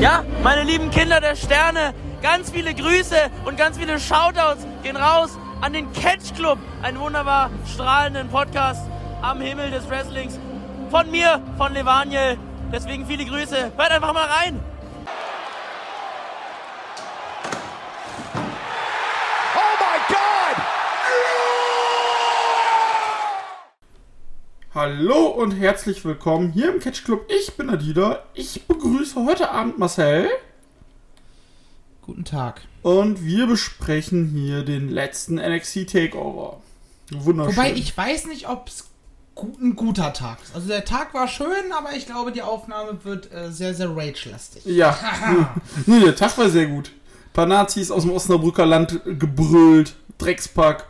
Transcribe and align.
Ja, 0.00 0.24
meine 0.42 0.62
lieben 0.62 0.90
Kinder 0.90 1.22
der 1.22 1.36
Sterne, 1.36 1.94
ganz 2.20 2.50
viele 2.50 2.74
Grüße 2.74 3.16
und 3.46 3.56
ganz 3.56 3.78
viele 3.78 3.98
Shoutouts 3.98 4.66
gehen 4.82 4.96
raus 4.96 5.30
an 5.62 5.72
den 5.72 5.90
Catch 5.94 6.34
Club, 6.36 6.58
einen 6.82 7.00
wunderbar 7.00 7.48
strahlenden 7.72 8.28
Podcast 8.28 8.82
am 9.22 9.40
Himmel 9.40 9.70
des 9.70 9.88
Wrestlings. 9.88 10.38
Von 10.90 11.10
mir, 11.10 11.40
von 11.56 11.72
Levaniel. 11.72 12.36
Deswegen 12.70 13.06
viele 13.06 13.24
Grüße. 13.24 13.72
Hört 13.74 13.90
einfach 13.90 14.12
mal 14.12 14.26
rein. 14.26 14.60
Hallo 24.76 25.28
und 25.28 25.52
herzlich 25.52 26.04
willkommen 26.04 26.52
hier 26.52 26.70
im 26.70 26.80
Catch 26.80 27.02
Club. 27.02 27.24
Ich 27.30 27.54
bin 27.54 27.70
Adida. 27.70 28.22
Ich 28.34 28.66
begrüße 28.66 29.14
heute 29.24 29.50
Abend 29.50 29.78
Marcel. 29.78 30.28
Guten 32.02 32.26
Tag. 32.26 32.60
Und 32.82 33.24
wir 33.24 33.46
besprechen 33.46 34.26
hier 34.26 34.64
den 34.64 34.90
letzten 34.90 35.36
NXT 35.36 35.90
Takeover. 35.90 36.60
Wunderschön. 37.10 37.56
Wobei 37.56 37.72
ich 37.72 37.96
weiß 37.96 38.26
nicht, 38.26 38.50
ob 38.50 38.68
es 38.68 38.84
ein 39.62 39.76
guter 39.76 40.12
Tag 40.12 40.42
ist. 40.42 40.54
Also 40.54 40.68
der 40.68 40.84
Tag 40.84 41.14
war 41.14 41.26
schön, 41.26 41.72
aber 41.74 41.94
ich 41.94 42.04
glaube, 42.04 42.30
die 42.30 42.42
Aufnahme 42.42 43.02
wird 43.02 43.32
äh, 43.32 43.50
sehr, 43.50 43.72
sehr 43.72 43.96
rage-lastig. 43.96 44.66
Ja. 44.66 44.94
nee, 45.86 46.00
der 46.00 46.14
Tag 46.14 46.36
war 46.36 46.50
sehr 46.50 46.66
gut. 46.66 46.88
Ein 47.28 47.32
paar 47.32 47.46
Nazis 47.46 47.90
aus 47.90 48.02
dem 48.02 48.12
Osnabrücker 48.12 48.66
Land 48.66 49.00
gebrüllt. 49.06 49.94
Dreckspack. 50.18 50.84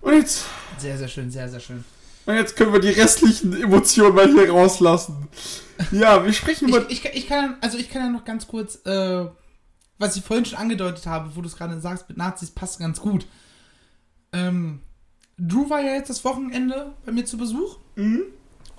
Und 0.00 0.12
jetzt. 0.12 0.44
Sehr, 0.78 0.96
sehr 0.96 1.08
schön, 1.08 1.32
sehr, 1.32 1.48
sehr 1.48 1.58
schön. 1.58 1.84
Und 2.26 2.34
jetzt 2.34 2.56
können 2.56 2.72
wir 2.72 2.80
die 2.80 2.90
restlichen 2.90 3.52
Emotionen 3.60 4.14
mal 4.14 4.30
hier 4.30 4.50
rauslassen. 4.50 5.28
Ja, 5.90 6.24
wir 6.24 6.32
sprechen 6.32 6.68
über. 6.68 6.88
Ich, 6.90 7.04
ich, 7.04 7.14
ich 7.14 7.26
kann, 7.26 7.56
also 7.60 7.76
ich 7.76 7.90
kann 7.90 8.02
ja 8.02 8.08
noch 8.08 8.24
ganz 8.24 8.46
kurz, 8.46 8.76
äh, 8.86 9.26
was 9.98 10.16
ich 10.16 10.24
vorhin 10.24 10.44
schon 10.44 10.58
angedeutet 10.58 11.06
habe, 11.06 11.34
wo 11.36 11.42
du 11.42 11.48
es 11.48 11.56
gerade 11.56 11.80
sagst, 11.80 12.08
mit 12.08 12.16
Nazis 12.16 12.50
passt 12.50 12.78
ganz 12.78 13.00
gut. 13.00 13.26
Ähm, 14.32 14.80
Drew 15.36 15.68
war 15.68 15.80
ja 15.80 15.94
jetzt 15.94 16.10
das 16.10 16.24
Wochenende 16.24 16.92
bei 17.04 17.12
mir 17.12 17.24
zu 17.24 17.36
Besuch. 17.36 17.78
Mhm. 17.96 18.22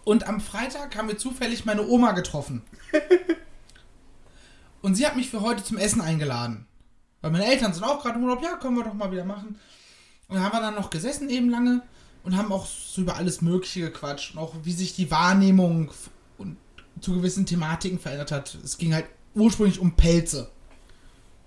Und 0.03 0.27
am 0.27 0.39
Freitag 0.39 0.95
haben 0.95 1.07
wir 1.07 1.17
zufällig 1.17 1.65
meine 1.65 1.87
Oma 1.87 2.11
getroffen. 2.11 2.61
und 4.81 4.95
sie 4.95 5.05
hat 5.05 5.15
mich 5.15 5.29
für 5.29 5.41
heute 5.41 5.63
zum 5.63 5.77
Essen 5.77 6.01
eingeladen. 6.01 6.67
Weil 7.21 7.31
meine 7.31 7.45
Eltern 7.45 7.73
sind 7.73 7.83
auch 7.83 8.01
gerade 8.01 8.19
im 8.19 8.23
Urlaub, 8.23 8.43
ja, 8.43 8.55
können 8.55 8.77
wir 8.77 8.83
doch 8.83 8.93
mal 8.93 9.11
wieder 9.11 9.25
machen. 9.25 9.59
Und 10.27 10.39
haben 10.39 10.53
wir 10.53 10.61
dann 10.61 10.75
noch 10.75 10.89
gesessen 10.89 11.29
eben 11.29 11.49
lange 11.49 11.81
und 12.25 12.35
haben 12.35 12.51
auch 12.51 12.65
so 12.65 13.01
über 13.01 13.15
alles 13.15 13.41
Mögliche 13.41 13.81
gequatscht 13.81 14.33
und 14.33 14.39
auch 14.41 14.53
wie 14.63 14.73
sich 14.73 14.95
die 14.95 15.11
Wahrnehmung 15.11 15.91
und 16.37 16.57
zu 16.99 17.13
gewissen 17.13 17.45
Thematiken 17.45 17.99
verändert 17.99 18.31
hat. 18.31 18.57
Es 18.63 18.77
ging 18.77 18.93
halt 18.93 19.05
ursprünglich 19.35 19.79
um 19.79 19.95
Pelze. 19.95 20.49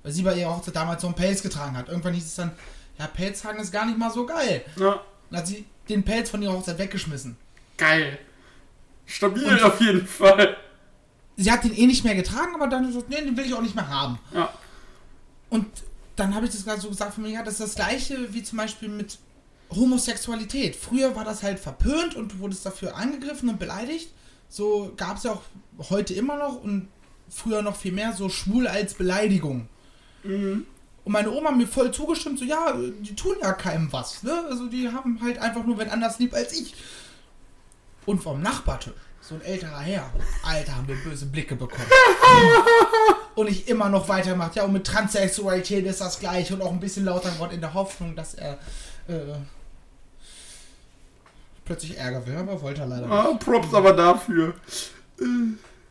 Weil 0.02 0.12
sie 0.12 0.22
bei 0.22 0.38
ihrer 0.38 0.56
Hochzeit 0.56 0.76
damals 0.76 1.02
so 1.02 1.08
einen 1.08 1.16
Pelz 1.16 1.42
getragen 1.42 1.76
hat. 1.76 1.88
Irgendwann 1.88 2.14
hieß 2.14 2.24
es 2.24 2.34
dann, 2.36 2.52
ja, 2.98 3.06
Pelz 3.08 3.42
tragen 3.42 3.58
ist 3.58 3.72
gar 3.72 3.86
nicht 3.86 3.98
mal 3.98 4.10
so 4.10 4.24
geil. 4.24 4.64
Ja. 4.76 5.00
Dann 5.30 5.40
hat 5.40 5.46
sie 5.48 5.64
den 5.88 6.04
Pelz 6.04 6.30
von 6.30 6.40
ihrer 6.42 6.52
Hochzeit 6.52 6.78
weggeschmissen. 6.78 7.36
Geil. 7.76 8.18
Stabil 9.06 9.44
und 9.44 9.62
auf 9.62 9.80
jeden 9.80 10.06
Fall. 10.06 10.56
Sie 11.36 11.50
hat 11.50 11.64
den 11.64 11.76
eh 11.76 11.86
nicht 11.86 12.04
mehr 12.04 12.14
getragen, 12.14 12.54
aber 12.54 12.68
dann 12.68 12.92
so, 12.92 13.02
nee, 13.08 13.20
den 13.22 13.36
will 13.36 13.46
ich 13.46 13.54
auch 13.54 13.62
nicht 13.62 13.74
mehr 13.74 13.88
haben. 13.88 14.18
Ja. 14.32 14.52
Und 15.50 15.66
dann 16.14 16.34
habe 16.34 16.46
ich 16.46 16.52
das 16.52 16.64
gerade 16.64 16.80
so 16.80 16.88
gesagt 16.88 17.14
von 17.14 17.24
mir, 17.24 17.30
ja, 17.30 17.42
das 17.42 17.54
ist 17.54 17.60
das 17.60 17.74
gleiche 17.74 18.32
wie 18.32 18.42
zum 18.42 18.58
Beispiel 18.58 18.88
mit 18.88 19.18
Homosexualität. 19.70 20.76
Früher 20.76 21.14
war 21.14 21.24
das 21.24 21.42
halt 21.42 21.58
verpönt 21.58 22.14
und 22.14 22.32
du 22.32 22.38
wurdest 22.38 22.64
dafür 22.64 22.96
angegriffen 22.96 23.48
und 23.48 23.58
beleidigt. 23.58 24.12
So 24.48 24.92
gab 24.96 25.18
es 25.18 25.24
ja 25.24 25.32
auch 25.32 25.42
heute 25.90 26.14
immer 26.14 26.36
noch 26.36 26.62
und 26.62 26.88
früher 27.28 27.62
noch 27.62 27.76
viel 27.76 27.92
mehr 27.92 28.12
so 28.12 28.28
schwul 28.28 28.66
als 28.66 28.94
Beleidigung. 28.94 29.68
Mhm. 30.24 30.66
Und 31.04 31.12
meine 31.12 31.30
Oma 31.30 31.50
mir 31.50 31.66
voll 31.66 31.92
zugestimmt, 31.92 32.38
so 32.38 32.44
ja, 32.44 32.74
die 33.00 33.14
tun 33.14 33.36
ja 33.40 33.52
keinem 33.52 33.92
was. 33.92 34.22
Ne? 34.22 34.44
Also 34.48 34.66
die 34.66 34.88
haben 34.88 35.18
halt 35.22 35.38
einfach 35.38 35.64
nur 35.64 35.78
wen 35.78 35.90
anders 35.90 36.18
lieb 36.18 36.34
als 36.34 36.52
ich. 36.52 36.74
Und 38.06 38.22
vom 38.22 38.40
Nachbartisch, 38.40 38.92
so 39.20 39.34
ein 39.34 39.42
älterer 39.42 39.80
Herr, 39.80 40.10
Alter, 40.42 40.76
haben 40.76 40.88
wir 40.88 40.96
böse 40.96 41.26
Blicke 41.26 41.56
bekommen. 41.56 41.88
und 43.34 43.48
ich 43.48 43.68
immer 43.68 43.88
noch 43.90 44.08
weitermacht. 44.08 44.56
Ja, 44.56 44.64
und 44.64 44.72
mit 44.72 44.86
Transsexualität 44.86 45.86
ist 45.86 46.00
das 46.00 46.18
gleich 46.20 46.52
und 46.52 46.62
auch 46.62 46.72
ein 46.72 46.80
bisschen 46.80 47.04
lauter 47.04 47.30
geworden 47.30 47.52
in 47.52 47.60
der 47.60 47.74
Hoffnung, 47.74 48.16
dass 48.16 48.34
er 48.34 48.58
äh, 49.08 49.34
plötzlich 51.68 51.98
Ärger 51.98 52.26
will, 52.26 52.36
aber 52.36 52.60
wollte 52.62 52.80
er 52.80 52.86
leider 52.86 53.06
nicht. 53.06 53.14
Ah, 53.14 53.34
Props 53.34 53.74
aber 53.74 53.92
dafür. 53.92 54.54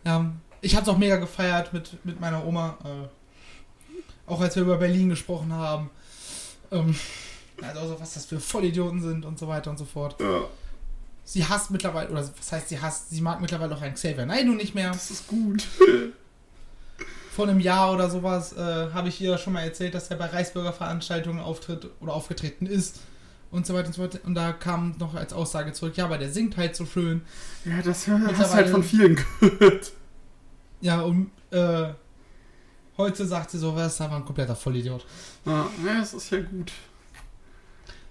Ja, 0.03 0.31
ich 0.59 0.75
hab's 0.75 0.89
auch 0.89 0.97
mega 0.97 1.17
gefeiert 1.17 1.71
mit, 1.71 2.03
mit 2.03 2.19
meiner 2.19 2.45
Oma. 2.45 2.77
Äh, 2.83 4.29
auch 4.29 4.41
als 4.41 4.55
wir 4.55 4.63
über 4.63 4.77
Berlin 4.77 5.09
gesprochen 5.09 5.53
haben. 5.53 5.91
Ähm, 6.71 6.95
also 7.61 7.99
was 7.99 8.15
das 8.15 8.25
für 8.25 8.39
Vollidioten 8.39 9.01
sind 9.01 9.23
und 9.23 9.37
so 9.37 9.47
weiter 9.47 9.69
und 9.69 9.77
so 9.77 9.85
fort. 9.85 10.19
Ja. 10.19 10.45
Sie 11.23 11.45
hasst 11.45 11.69
mittlerweile, 11.69 12.09
oder 12.09 12.27
was 12.37 12.51
heißt 12.51 12.69
sie 12.69 12.81
hasst, 12.81 13.11
sie 13.11 13.21
mag 13.21 13.39
mittlerweile 13.39 13.75
auch 13.75 13.81
einen 13.81 13.93
Xavier 13.93 14.25
Nein, 14.25 14.47
du 14.47 14.53
nicht 14.53 14.73
mehr. 14.73 14.91
Das 14.91 15.11
ist 15.11 15.27
gut. 15.27 15.63
Vor 17.31 17.47
einem 17.47 17.59
Jahr 17.59 17.93
oder 17.93 18.09
sowas 18.09 18.53
äh, 18.53 18.89
habe 18.93 19.09
ich 19.09 19.21
ihr 19.21 19.37
schon 19.37 19.53
mal 19.53 19.61
erzählt, 19.61 19.93
dass 19.93 20.09
er 20.09 20.17
bei 20.17 20.25
Reichsbürger 20.25 20.73
Veranstaltungen 20.73 21.39
auftritt 21.39 21.87
oder 21.99 22.13
aufgetreten 22.13 22.65
ist 22.65 22.99
und 23.51 23.65
so 23.65 23.73
weiter 23.73 23.87
und 23.87 23.93
so 23.93 24.03
weiter. 24.03 24.19
Und 24.25 24.35
da 24.35 24.51
kam 24.53 24.95
noch 24.99 25.15
als 25.15 25.33
Aussage 25.33 25.73
zurück, 25.73 25.97
ja, 25.97 26.05
aber 26.05 26.17
der 26.17 26.31
singt 26.31 26.57
halt 26.57 26.75
so 26.75 26.85
schön. 26.85 27.21
Ja, 27.65 27.81
das 27.81 28.07
hast 28.07 28.53
du 28.53 28.53
halt 28.53 28.69
von 28.69 28.83
vielen 28.83 29.15
gehört. 29.39 29.91
Ja, 30.81 31.01
und 31.01 31.31
äh, 31.51 31.89
heute 32.97 33.25
sagt 33.25 33.51
sie 33.51 33.57
so, 33.57 33.75
was 33.75 33.93
ist 33.93 34.01
aber 34.01 34.17
ein 34.17 34.25
kompletter 34.25 34.55
Vollidiot. 34.55 35.05
Ja, 35.45 35.67
ja, 35.85 35.99
das 35.99 36.13
ist 36.13 36.29
ja 36.31 36.41
gut. 36.41 36.71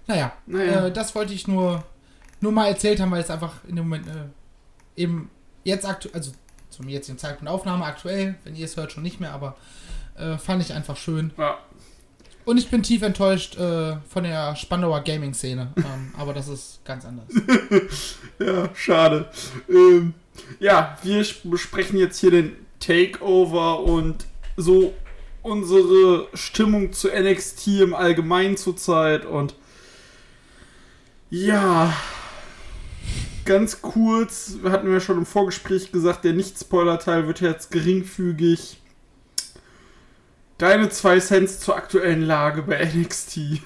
Naja, 0.07 0.33
naja. 0.45 0.87
Äh, 0.87 0.91
das 0.91 1.13
wollte 1.15 1.33
ich 1.33 1.47
nur, 1.47 1.83
nur 2.41 2.51
mal 2.51 2.67
erzählt 2.67 2.99
haben, 2.99 3.11
weil 3.11 3.21
es 3.21 3.29
einfach 3.29 3.63
in 3.67 3.75
dem 3.75 3.85
Moment 3.87 4.07
äh, 4.07 5.01
eben 5.01 5.29
jetzt 5.63 5.85
aktuell, 5.85 6.15
also 6.15 6.31
zum 6.69 6.89
jetzigen 6.89 7.17
Zeitpunkt 7.17 7.51
Aufnahme 7.51 7.85
aktuell, 7.85 8.35
wenn 8.43 8.55
ihr 8.55 8.65
es 8.65 8.77
hört, 8.77 8.91
schon 8.91 9.03
nicht 9.03 9.19
mehr, 9.19 9.33
aber 9.33 9.55
äh, 10.15 10.37
fand 10.37 10.61
ich 10.61 10.73
einfach 10.73 10.97
schön. 10.97 11.31
Ja. 11.37 11.57
Und 12.47 12.57
ich 12.57 12.69
bin 12.69 12.81
tief 12.81 13.01
enttäuscht 13.01 13.57
äh, 13.57 13.97
von 14.07 14.23
der 14.23 14.55
Spandauer 14.55 15.01
Gaming-Szene. 15.01 15.73
Ähm, 15.75 16.13
aber 16.17 16.33
das 16.33 16.47
ist 16.47 16.79
ganz 16.85 17.03
anders. 17.03 17.27
ja, 18.39 18.69
schade. 18.73 19.29
Ähm, 19.67 20.13
ja, 20.57 20.97
wir 21.03 21.25
besprechen 21.43 21.99
jetzt 21.99 22.21
hier 22.21 22.31
den 22.31 22.55
Takeover 22.79 23.81
und 23.81 24.27
so 24.55 24.93
unsere 25.41 26.29
Stimmung 26.35 26.93
zu 26.93 27.09
NXT 27.09 27.67
im 27.81 27.93
Allgemeinen 27.93 28.55
zurzeit. 28.55 29.25
Und 29.25 29.53
ja, 31.29 31.93
ganz 33.43 33.81
kurz, 33.81 34.53
hatten 34.63 34.89
wir 34.89 35.01
schon 35.01 35.17
im 35.17 35.25
Vorgespräch 35.25 35.91
gesagt, 35.91 36.23
der 36.23 36.31
Nicht-Spoiler-Teil 36.31 37.27
wird 37.27 37.41
jetzt 37.41 37.71
geringfügig 37.71 38.77
Deine 40.57 40.89
zwei 40.89 41.19
Cents 41.19 41.59
zur 41.59 41.75
aktuellen 41.75 42.23
Lage 42.23 42.63
bei 42.63 42.83
NXT. 42.83 43.61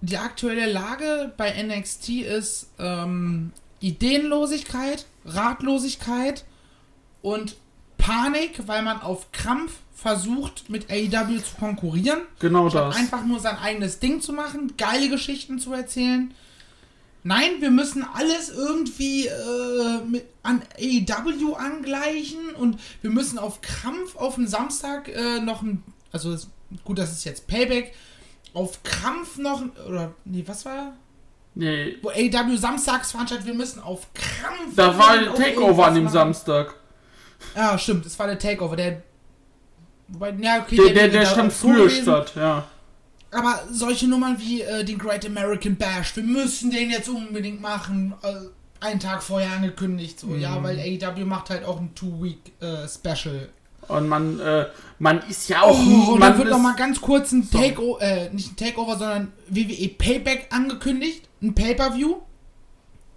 Die 0.00 0.16
aktuelle 0.16 0.70
Lage 0.70 1.32
bei 1.36 1.62
NXT 1.62 2.08
ist 2.08 2.70
ähm, 2.78 3.52
Ideenlosigkeit, 3.80 5.06
Ratlosigkeit 5.24 6.44
und 7.22 7.56
Panik, 7.96 8.66
weil 8.66 8.82
man 8.82 9.00
auf 9.02 9.30
Krampf 9.32 9.72
versucht, 9.94 10.70
mit 10.70 10.90
AEW 10.90 11.38
zu 11.42 11.56
konkurrieren. 11.58 12.20
Genau 12.38 12.68
das. 12.68 12.96
Einfach 12.96 13.24
nur 13.24 13.40
sein 13.40 13.58
eigenes 13.58 13.98
Ding 13.98 14.20
zu 14.20 14.32
machen, 14.32 14.74
geile 14.78 15.08
Geschichten 15.08 15.58
zu 15.58 15.72
erzählen. 15.72 16.32
Nein, 17.24 17.60
wir 17.60 17.70
müssen 17.70 18.04
alles 18.14 18.48
irgendwie 18.48 19.26
äh, 19.26 19.98
mit, 20.06 20.24
an 20.42 20.62
AEW 20.78 21.54
angleichen 21.54 22.54
und 22.56 22.78
wir 23.02 23.10
müssen 23.10 23.38
auf 23.38 23.60
Krampf 23.60 24.16
auf 24.16 24.36
den 24.36 24.46
Samstag 24.46 25.08
äh, 25.08 25.40
noch 25.40 25.62
ein. 25.62 25.82
Also 26.12 26.36
gut, 26.84 26.98
das 26.98 27.12
ist 27.12 27.24
jetzt 27.24 27.46
Payback. 27.46 27.94
Auf 28.54 28.82
Krampf 28.82 29.36
noch. 29.36 29.62
Oder. 29.86 30.12
Nee, 30.24 30.44
was 30.46 30.64
war? 30.64 30.94
Nee. 31.54 31.96
Wo 32.02 32.10
AEW 32.10 32.56
samstags 32.56 33.10
veranstaltet, 33.10 33.46
wir 33.46 33.54
müssen 33.54 33.82
auf 33.82 34.06
Krampf. 34.14 34.74
Da 34.76 34.96
war 34.96 35.10
ein 35.10 35.34
Takeover 35.34 35.86
an 35.86 35.94
dem 35.94 36.04
machen. 36.04 36.12
Samstag. 36.12 36.74
Ja, 37.54 37.76
stimmt, 37.76 38.06
es 38.06 38.18
war 38.18 38.26
der 38.26 38.38
Takeover. 38.38 38.76
Der. 38.76 39.02
Wobei, 40.08 40.30
ja, 40.40 40.60
okay, 40.62 40.76
der, 40.76 40.86
der, 40.86 40.94
der, 41.08 41.20
der 41.20 41.26
stand 41.26 41.52
früher 41.52 41.90
statt, 41.90 42.32
ja. 42.36 42.64
Aber 43.30 43.62
solche 43.70 44.08
Nummern 44.08 44.38
wie 44.38 44.62
äh, 44.62 44.84
den 44.84 44.98
Great 44.98 45.26
American 45.26 45.76
Bash, 45.76 46.16
wir 46.16 46.22
müssen 46.22 46.70
den 46.70 46.90
jetzt 46.90 47.08
unbedingt 47.08 47.60
machen, 47.60 48.14
äh, 48.22 48.34
einen 48.80 49.00
Tag 49.00 49.22
vorher 49.22 49.52
angekündigt, 49.52 50.20
so, 50.20 50.28
mhm. 50.28 50.40
ja, 50.40 50.62
weil 50.62 50.78
AEW 50.78 51.24
macht 51.24 51.50
halt 51.50 51.64
auch 51.64 51.78
ein 51.80 51.94
Two-Week-Special. 51.94 53.36
Äh, 53.36 53.92
und 53.92 54.08
man, 54.08 54.38
äh, 54.40 54.66
man 54.98 55.20
ist 55.28 55.48
ja 55.48 55.62
auch. 55.62 55.78
Oh, 55.78 56.18
dann 56.18 56.36
wird 56.36 56.50
noch 56.50 56.58
mal 56.58 56.76
ganz 56.76 57.00
kurz 57.00 57.32
ein 57.32 57.50
Takeover, 57.50 58.00
äh, 58.02 58.30
nicht 58.30 58.52
ein 58.52 58.56
Takeover, 58.56 58.98
sondern 58.98 59.32
WWE 59.48 59.88
Payback 59.88 60.48
angekündigt, 60.50 61.28
ein 61.42 61.54
Pay-Per-View, 61.54 62.16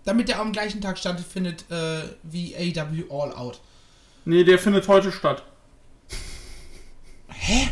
damit 0.05 0.29
der 0.29 0.39
am 0.39 0.51
gleichen 0.51 0.81
Tag 0.81 0.97
stattfindet 0.97 1.65
äh, 1.69 2.03
wie 2.23 2.55
AEW 2.55 3.11
All 3.11 3.33
Out. 3.33 3.59
Nee, 4.23 4.43
der 4.43 4.59
findet 4.59 4.87
heute 4.87 5.11
statt. 5.11 5.43
Hä? 7.27 7.69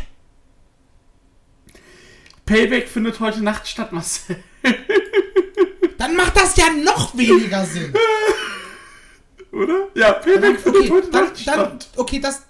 Payback 2.50 2.88
findet 2.88 3.20
heute 3.20 3.44
Nacht 3.44 3.68
statt, 3.68 3.92
Marcel. 3.92 4.42
Dann 5.98 6.16
macht 6.16 6.36
das 6.36 6.56
ja 6.56 6.70
noch 6.70 7.16
weniger 7.16 7.64
Sinn. 7.64 7.94
Oder? 9.52 9.86
Ja, 9.94 10.14
Payback 10.14 10.58
okay, 10.58 10.58
findet 10.58 10.90
heute 10.90 11.10
dann, 11.10 11.24
Nacht 11.26 11.46
dann, 11.46 11.54
statt. 11.54 11.88
Okay, 11.96 12.18
das, 12.18 12.42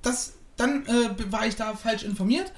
das, 0.00 0.34
dann 0.56 0.86
äh, 0.86 1.10
war 1.30 1.46
ich 1.46 1.56
da 1.56 1.74
falsch 1.74 2.04
informiert. 2.04 2.50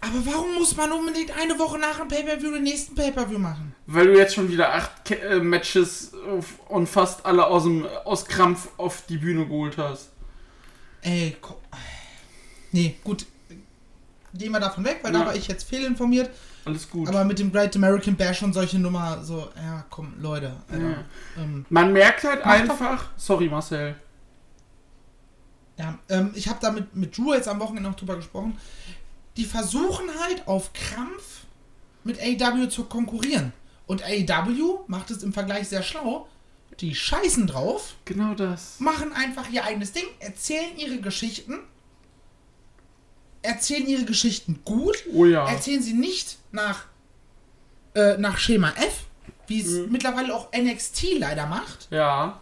Aber 0.00 0.26
warum 0.26 0.54
muss 0.54 0.76
man 0.76 0.92
unbedingt 0.92 1.30
eine 1.38 1.58
Woche 1.58 1.78
nach 1.78 1.98
dem 1.98 2.08
Pay-Per-View 2.08 2.50
den 2.50 2.64
nächsten 2.64 2.94
Pay-Per-View 2.94 3.38
machen? 3.38 3.74
Weil 3.86 4.08
du 4.08 4.18
jetzt 4.18 4.34
schon 4.34 4.50
wieder 4.50 4.74
acht 4.74 5.04
Ke 5.04 5.18
äh, 5.18 5.40
Matches 5.40 6.12
auf, 6.14 6.58
und 6.68 6.88
fast 6.88 7.24
alle 7.24 7.46
aus, 7.46 7.62
dem, 7.62 7.86
aus 8.04 8.26
Krampf 8.26 8.68
auf 8.76 9.06
die 9.06 9.16
Bühne 9.16 9.46
geholt 9.46 9.78
hast. 9.78 10.10
Ey, 11.00 11.36
komm. 11.40 11.56
Nee, 12.72 12.96
gut. 13.04 13.26
Gehen 14.34 14.52
wir 14.52 14.60
davon 14.60 14.84
weg, 14.84 15.00
weil 15.02 15.12
Ja. 15.12 15.20
da 15.20 15.26
war 15.26 15.34
ich 15.36 15.46
jetzt 15.48 15.64
fehlinformiert. 15.68 16.30
Alles 16.64 16.88
gut. 16.88 17.08
Aber 17.08 17.24
mit 17.24 17.38
dem 17.38 17.50
Great 17.52 17.74
American 17.76 18.16
Bash 18.16 18.42
und 18.42 18.52
solche 18.52 18.78
Nummer, 18.78 19.22
so, 19.24 19.50
ja, 19.56 19.84
komm, 19.90 20.14
Leute. 20.20 20.56
Alter. 20.70 20.90
Ja. 20.90 21.04
Ähm, 21.38 21.66
Man 21.68 21.92
merkt 21.92 22.24
halt 22.24 22.42
einfach. 22.44 23.10
Sorry, 23.16 23.48
Marcel. 23.48 23.96
ja, 25.78 25.98
ähm, 26.08 26.30
ich 26.34 26.48
habe 26.48 26.58
da 26.60 26.70
mit, 26.70 26.94
mit 26.94 27.16
Drew 27.16 27.34
jetzt 27.34 27.48
am 27.48 27.58
Wochenende 27.60 27.88
noch 27.88 27.96
drüber 27.96 28.16
gesprochen. 28.16 28.56
Die 29.36 29.44
versuchen 29.44 30.06
halt 30.20 30.46
auf 30.46 30.72
Krampf 30.72 31.44
mit 32.04 32.20
AEW 32.20 32.68
zu 32.68 32.84
konkurrieren. 32.84 33.52
Und 33.86 34.02
AEW 34.04 34.80
macht 34.86 35.10
es 35.10 35.22
im 35.22 35.32
Vergleich 35.32 35.68
sehr 35.68 35.82
schlau. 35.82 36.28
Die 36.80 36.94
scheißen 36.94 37.46
drauf, 37.46 37.94
Genau 38.04 38.34
das. 38.34 38.78
machen 38.80 39.12
einfach 39.12 39.48
ihr 39.50 39.64
eigenes 39.64 39.92
Ding, 39.92 40.04
erzählen 40.20 40.76
ihre 40.76 41.00
Geschichten, 41.00 41.58
erzählen 43.42 43.86
ihre 43.86 44.04
Geschichten 44.04 44.60
gut, 44.64 45.04
Oh 45.12 45.24
ja. 45.24 45.46
erzählen 45.48 45.82
sie 45.82 45.92
nicht 45.94 46.38
nach, 46.52 46.84
äh, 47.94 48.16
nach 48.18 48.38
Schema 48.38 48.70
F, 48.76 49.04
wie 49.46 49.60
es 49.60 49.68
Mhm. 49.68 49.92
mittlerweile 49.92 50.34
auch 50.34 50.48
NXT 50.52 51.18
leider 51.18 51.46
macht, 51.46 51.88
Ja. 51.90 52.40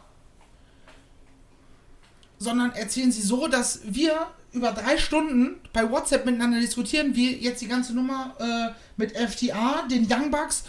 sondern 2.39 2.73
erzählen 2.73 3.13
sie 3.13 3.23
so, 3.23 3.49
dass 3.49 3.81
wir 3.85 4.27
über 4.53 4.73
drei 4.73 4.99
Stunden 4.99 5.61
bei 5.73 5.89
WhatsApp 5.91 6.25
miteinander 6.27 6.59
diskutieren, 6.61 7.15
wie 7.15 7.37
jetzt 7.37 7.61
die 7.63 7.69
ganze 7.69 7.95
Nummer 7.95 8.35
äh, 8.39 8.73
mit 8.97 9.17
FTA, 9.17 9.87
den 9.89 10.07
Young 10.11 10.31
Bucks, 10.31 10.65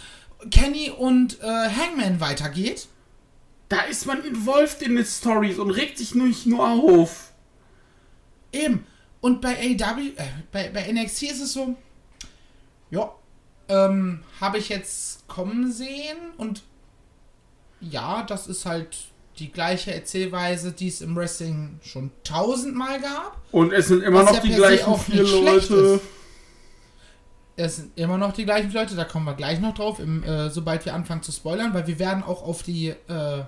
Kenny 0.50 0.90
und 0.90 1.40
äh, 1.42 1.46
Hangman 1.46 2.20
weitergeht. 2.20 2.86
Da 3.68 3.80
ist 3.82 4.06
man 4.06 4.22
involviert 4.24 4.82
in 4.82 4.96
die 4.96 5.04
Stories 5.04 5.58
und 5.58 5.70
regt 5.70 5.98
sich 5.98 6.14
nicht 6.14 6.46
nur 6.46 6.68
auf. 6.68 7.32
Eben. 8.52 8.86
Und 9.22 9.40
bei 9.40 9.54
AW, 9.54 10.00
äh, 10.16 10.24
bei, 10.50 10.68
bei 10.68 10.92
NXT 10.92 11.22
ist 11.22 11.40
es 11.40 11.52
so, 11.52 11.76
ja, 12.90 13.10
ähm, 13.68 14.20
habe 14.40 14.58
ich 14.58 14.68
jetzt 14.68 15.26
kommen 15.28 15.72
sehen 15.72 16.18
und 16.36 16.62
ja, 17.80 18.24
das 18.24 18.48
ist 18.48 18.66
halt 18.66 18.96
die 19.38 19.50
gleiche 19.50 19.94
Erzählweise, 19.94 20.72
die 20.72 20.88
es 20.88 21.00
im 21.00 21.14
Wrestling 21.16 21.78
schon 21.82 22.10
tausendmal 22.24 23.00
gab. 23.00 23.40
Und 23.52 23.72
es 23.72 23.88
sind 23.88 24.02
immer 24.02 24.24
noch 24.24 24.34
ja 24.34 24.40
die 24.40 24.50
gleichen 24.50 24.98
vier 24.98 25.22
Leute. 25.22 26.00
Es 27.54 27.76
sind 27.76 27.96
immer 27.96 28.18
noch 28.18 28.32
die 28.32 28.44
gleichen 28.44 28.72
Leute, 28.72 28.96
da 28.96 29.04
kommen 29.04 29.24
wir 29.24 29.34
gleich 29.34 29.60
noch 29.60 29.74
drauf, 29.74 30.00
im, 30.00 30.24
äh, 30.24 30.50
sobald 30.50 30.84
wir 30.84 30.94
anfangen 30.94 31.22
zu 31.22 31.30
spoilern, 31.30 31.72
weil 31.74 31.86
wir 31.86 32.00
werden 32.00 32.24
auch 32.24 32.42
auf 32.42 32.64
die 32.64 32.88
äh, 32.88 33.44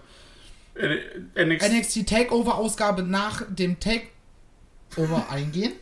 NXT. 1.37 1.73
NXT 1.73 2.09
Takeover 2.09 2.55
Ausgabe 2.57 3.03
nach 3.03 3.43
dem 3.49 3.81
Takeover 4.95 5.31
eingehen. 5.31 5.73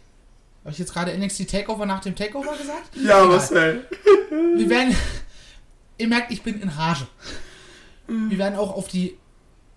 Habe 0.61 0.73
ich 0.73 0.79
jetzt 0.79 0.93
gerade 0.93 1.17
NXT 1.17 1.51
Takeover 1.51 1.87
nach 1.87 2.01
dem 2.01 2.15
Takeover 2.15 2.57
gesagt? 2.57 2.95
Ja, 2.97 3.19
Egal. 3.19 3.27
Marcel. 3.29 3.89
Wir 4.31 4.71
werden. 4.71 4.97
Ihr 5.99 6.09
merkt, 6.09 6.31
ich 6.33 6.43
bin 6.43 6.61
in 6.61 6.69
Rage. 6.69 7.07
Wir 8.09 8.39
werden 8.39 8.59
auch 8.59 8.75
auf 8.75 8.89
die 8.89 9.17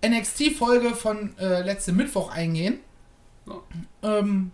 NXT-Folge 0.05 0.95
von 0.95 1.37
äh, 1.37 1.61
letztem 1.61 1.95
Mittwoch 1.95 2.31
eingehen. 2.31 2.79
Ja. 3.45 3.61
Ähm, 4.19 4.51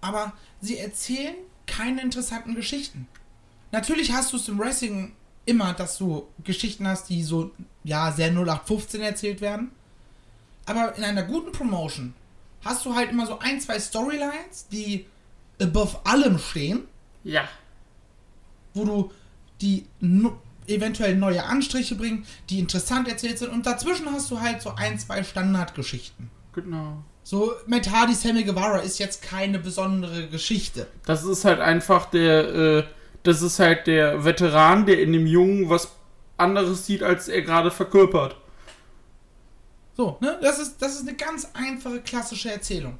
aber 0.00 0.32
sie 0.60 0.78
erzählen 0.78 1.34
keine 1.66 2.02
interessanten 2.02 2.54
Geschichten. 2.54 3.08
Natürlich 3.72 4.12
hast 4.12 4.32
du 4.32 4.36
es 4.36 4.48
im 4.48 4.58
Wrestling 4.58 5.14
immer, 5.46 5.72
dass 5.72 5.98
du 5.98 6.28
Geschichten 6.44 6.86
hast, 6.86 7.08
die 7.08 7.22
so, 7.22 7.50
ja, 7.82 8.12
sehr 8.12 8.28
0815 8.28 9.00
erzählt 9.00 9.40
werden. 9.40 9.72
Aber 10.66 10.94
in 10.96 11.04
einer 11.04 11.24
guten 11.24 11.52
Promotion 11.52 12.14
hast 12.64 12.84
du 12.86 12.94
halt 12.94 13.10
immer 13.10 13.26
so 13.26 13.38
ein, 13.38 13.60
zwei 13.60 13.78
Storylines, 13.78 14.68
die 14.70 15.06
above 15.60 15.98
allem 16.04 16.38
stehen 16.38 16.84
Ja. 17.22 17.48
wo 18.74 18.84
du 18.84 19.12
die 19.60 19.86
nu- 20.00 20.32
eventuell 20.66 21.14
neue 21.16 21.44
Anstriche 21.44 21.94
bringen, 21.94 22.26
die 22.50 22.58
interessant 22.58 23.06
erzählt 23.06 23.38
sind 23.38 23.50
und 23.52 23.66
dazwischen 23.66 24.10
hast 24.10 24.30
du 24.30 24.40
halt 24.40 24.62
so 24.62 24.74
ein, 24.74 24.98
zwei 24.98 25.22
Standardgeschichten. 25.22 26.30
Genau. 26.54 27.02
So, 27.22 27.52
Matt 27.66 27.90
Hardy, 27.90 28.14
Sammy 28.14 28.44
Guevara 28.44 28.78
ist 28.78 28.98
jetzt 28.98 29.22
keine 29.22 29.58
besondere 29.58 30.26
Geschichte. 30.28 30.86
Das 31.06 31.24
ist 31.24 31.44
halt 31.44 31.60
einfach 31.60 32.06
der, 32.10 32.54
äh, 32.54 32.84
das 33.22 33.42
ist 33.42 33.58
halt 33.58 33.86
der 33.86 34.24
Veteran, 34.24 34.84
der 34.86 35.00
in 35.00 35.12
dem 35.12 35.26
Jungen 35.26 35.68
was 35.70 35.92
anderes 36.36 36.84
sieht, 36.86 37.02
als 37.02 37.28
er 37.28 37.42
gerade 37.42 37.70
verkörpert. 37.70 38.36
So, 39.96 40.16
ne? 40.20 40.38
Das 40.42 40.58
ist, 40.58 40.80
das 40.80 40.94
ist 40.94 41.02
eine 41.02 41.16
ganz 41.16 41.48
einfache, 41.54 42.00
klassische 42.00 42.50
Erzählung. 42.50 42.98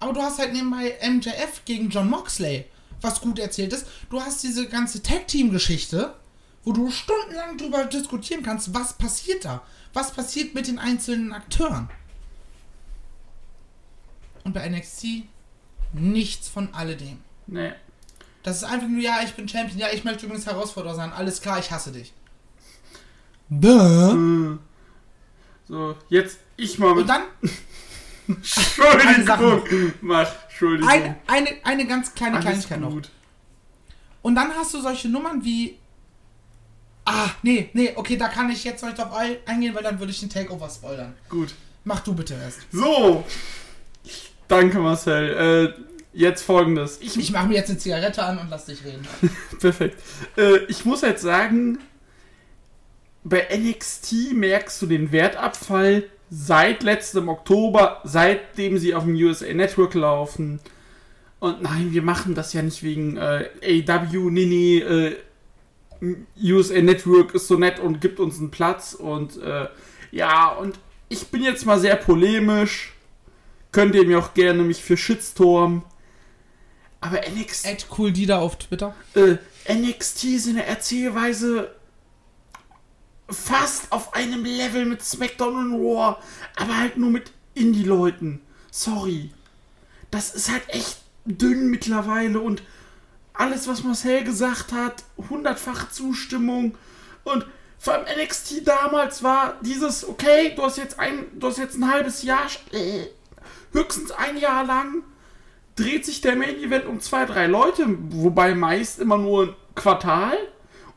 Aber 0.00 0.12
du 0.12 0.20
hast 0.20 0.38
halt 0.38 0.52
nebenbei 0.52 0.98
MJF 1.02 1.64
gegen 1.64 1.88
John 1.88 2.10
Moxley, 2.10 2.66
was 3.00 3.20
gut 3.20 3.38
erzählt 3.38 3.72
ist. 3.72 3.86
Du 4.10 4.20
hast 4.20 4.42
diese 4.42 4.68
ganze 4.68 5.02
Tag-Team-Geschichte, 5.02 6.14
wo 6.64 6.72
du 6.72 6.90
stundenlang 6.90 7.56
drüber 7.56 7.84
diskutieren 7.84 8.42
kannst, 8.42 8.74
was 8.74 8.94
passiert 8.94 9.44
da? 9.44 9.62
Was 9.92 10.12
passiert 10.12 10.54
mit 10.54 10.66
den 10.66 10.78
einzelnen 10.78 11.32
Akteuren? 11.32 11.88
Und 14.44 14.54
bei 14.54 14.68
NXT 14.68 15.24
nichts 15.92 16.48
von 16.48 16.74
alledem. 16.74 17.18
Nee. 17.46 17.72
Das 18.42 18.56
ist 18.56 18.64
einfach 18.64 18.88
nur, 18.88 19.00
ja, 19.00 19.20
ich 19.22 19.34
bin 19.34 19.48
Champion, 19.48 19.78
ja, 19.78 19.88
ich 19.92 20.04
möchte 20.04 20.26
übrigens 20.26 20.46
Herausforderer 20.46 20.96
sein, 20.96 21.12
alles 21.12 21.40
klar, 21.40 21.58
ich 21.60 21.70
hasse 21.70 21.92
dich. 21.92 22.12
Duh. 23.48 24.56
Äh. 24.56 24.71
So, 25.68 25.96
jetzt 26.08 26.38
ich 26.56 26.78
mal 26.78 26.90
Und 26.92 26.98
mit. 26.98 27.08
dann 27.08 27.22
Entschuldigung. 28.28 29.92
Mach, 30.00 30.28
Entschuldigung. 30.48 30.88
eine, 30.88 31.16
eine, 31.26 31.48
eine 31.64 31.86
ganz 31.86 32.14
kleine 32.14 32.34
Alles 32.36 32.44
Kleinigkeit 32.46 32.80
noch. 32.80 32.90
gut. 32.90 33.10
Und 34.22 34.34
dann 34.34 34.52
hast 34.54 34.72
du 34.74 34.80
solche 34.80 35.08
Nummern 35.08 35.44
wie. 35.44 35.78
Ah, 37.04 37.30
nee, 37.42 37.68
nee, 37.72 37.92
okay, 37.96 38.16
da 38.16 38.28
kann 38.28 38.48
ich 38.50 38.62
jetzt 38.62 38.82
noch 38.82 38.90
nicht 38.90 38.98
drauf 39.00 39.12
ein- 39.12 39.38
eingehen, 39.46 39.74
weil 39.74 39.82
dann 39.82 39.98
würde 39.98 40.12
ich 40.12 40.20
den 40.20 40.30
Takeover 40.30 40.70
spoilern. 40.70 41.14
Gut. 41.28 41.52
Mach 41.84 41.98
du 42.00 42.14
bitte 42.14 42.34
erst. 42.34 42.60
So. 42.70 43.24
Danke, 44.46 44.78
Marcel. 44.78 45.74
Äh, 45.76 45.82
jetzt 46.12 46.42
folgendes. 46.44 47.00
Ich, 47.00 47.16
Ich 47.18 47.32
mache 47.32 47.48
mir 47.48 47.54
jetzt 47.54 47.70
eine 47.70 47.78
Zigarette 47.78 48.22
an 48.22 48.38
und 48.38 48.50
lass 48.50 48.66
dich 48.66 48.84
reden. 48.84 49.04
Perfekt. 49.60 50.00
Äh, 50.36 50.58
ich 50.66 50.84
muss 50.84 51.00
jetzt 51.00 51.22
sagen, 51.22 51.78
bei 53.24 53.46
NXT 53.56 54.32
merkst 54.32 54.82
du 54.82 54.86
den 54.86 55.12
Wertabfall 55.12 56.04
seit 56.30 56.82
letztem 56.82 57.28
Oktober, 57.28 58.00
seitdem 58.04 58.78
sie 58.78 58.94
auf 58.94 59.04
dem 59.04 59.14
USA 59.14 59.52
Network 59.52 59.94
laufen. 59.94 60.60
Und 61.38 61.62
nein, 61.62 61.92
wir 61.92 62.02
machen 62.02 62.34
das 62.34 62.52
ja 62.52 62.62
nicht 62.62 62.82
wegen 62.82 63.16
äh, 63.16 63.50
AW, 63.62 64.30
nee, 64.30 64.46
nee, 64.46 64.78
äh, 64.78 65.16
USA 66.40 66.80
Network 66.80 67.34
ist 67.34 67.48
so 67.48 67.56
nett 67.56 67.78
und 67.78 68.00
gibt 68.00 68.18
uns 68.18 68.38
einen 68.38 68.50
Platz. 68.50 68.94
Und 68.94 69.40
äh, 69.42 69.68
ja, 70.10 70.48
und 70.48 70.78
ich 71.08 71.28
bin 71.28 71.42
jetzt 71.42 71.66
mal 71.66 71.78
sehr 71.78 71.96
polemisch. 71.96 72.94
Könnt 73.70 73.94
ihr 73.94 74.06
mir 74.06 74.18
auch 74.18 74.34
gerne 74.34 74.62
mich 74.62 74.82
für 74.82 74.96
Shitstorm. 74.96 75.84
Aber 77.00 77.20
NXT 77.20 77.66
Ed 77.66 77.86
Cool 77.96 78.12
Dida 78.12 78.38
auf 78.38 78.56
Twitter. 78.58 78.94
äh, 79.14 79.36
NXT 79.72 80.24
ist 80.24 80.46
in 80.46 80.56
der 80.56 80.68
Erzählweise 80.68 81.74
fast 83.28 83.90
auf 83.90 84.14
einem 84.14 84.44
Level 84.44 84.84
mit 84.84 85.02
SmackDown 85.02 85.72
und 85.72 85.74
Raw, 85.74 86.16
aber 86.56 86.76
halt 86.76 86.96
nur 86.96 87.10
mit 87.10 87.32
Indie-Leuten. 87.54 88.40
Sorry. 88.70 89.30
Das 90.10 90.34
ist 90.34 90.50
halt 90.50 90.68
echt 90.68 90.98
dünn 91.24 91.68
mittlerweile 91.68 92.40
und 92.40 92.62
alles, 93.34 93.66
was 93.68 93.82
Marcel 93.82 94.24
gesagt 94.24 94.72
hat, 94.72 95.04
hundertfache 95.30 95.88
Zustimmung 95.90 96.76
und 97.24 97.46
vor 97.78 97.94
allem 97.94 98.06
NXT 98.22 98.66
damals 98.66 99.22
war 99.22 99.58
dieses, 99.62 100.06
okay, 100.06 100.52
du 100.54 100.62
hast 100.62 100.76
jetzt 100.76 100.98
ein, 100.98 101.26
du 101.38 101.48
hast 101.48 101.58
jetzt 101.58 101.76
ein 101.76 101.90
halbes 101.90 102.22
Jahr, 102.22 102.46
äh, 102.72 103.06
höchstens 103.72 104.12
ein 104.12 104.36
Jahr 104.36 104.64
lang 104.64 105.02
dreht 105.76 106.04
sich 106.04 106.20
der 106.20 106.36
Main 106.36 106.56
Event 106.58 106.86
um 106.86 107.00
zwei, 107.00 107.24
drei 107.24 107.46
Leute, 107.46 107.86
wobei 108.10 108.54
meist 108.54 108.98
immer 108.98 109.18
nur 109.18 109.48
ein 109.48 109.54
Quartal 109.74 110.36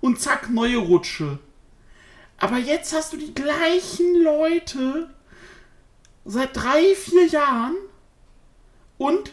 und 0.02 0.20
zack, 0.20 0.50
neue 0.50 0.78
Rutsche. 0.78 1.40
Aber 2.38 2.58
jetzt 2.58 2.94
hast 2.94 3.14
du 3.14 3.18
die 3.18 3.34
gleichen 3.34 4.22
Leute 4.22 5.10
seit 6.26 6.56
drei, 6.56 6.96
vier 6.96 7.28
Jahren 7.28 7.76
Und 8.98 9.32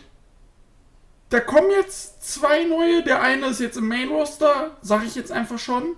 da 1.31 1.41
kommen 1.41 1.71
jetzt 1.71 2.31
zwei 2.31 2.65
neue. 2.65 3.03
Der 3.03 3.23
eine 3.23 3.47
ist 3.47 3.61
jetzt 3.61 3.77
im 3.77 3.89
Main 3.89 4.09
Roster, 4.09 4.77
sag 4.83 5.05
ich 5.05 5.15
jetzt 5.15 5.33
einfach 5.33 5.59
schon. 5.59 5.97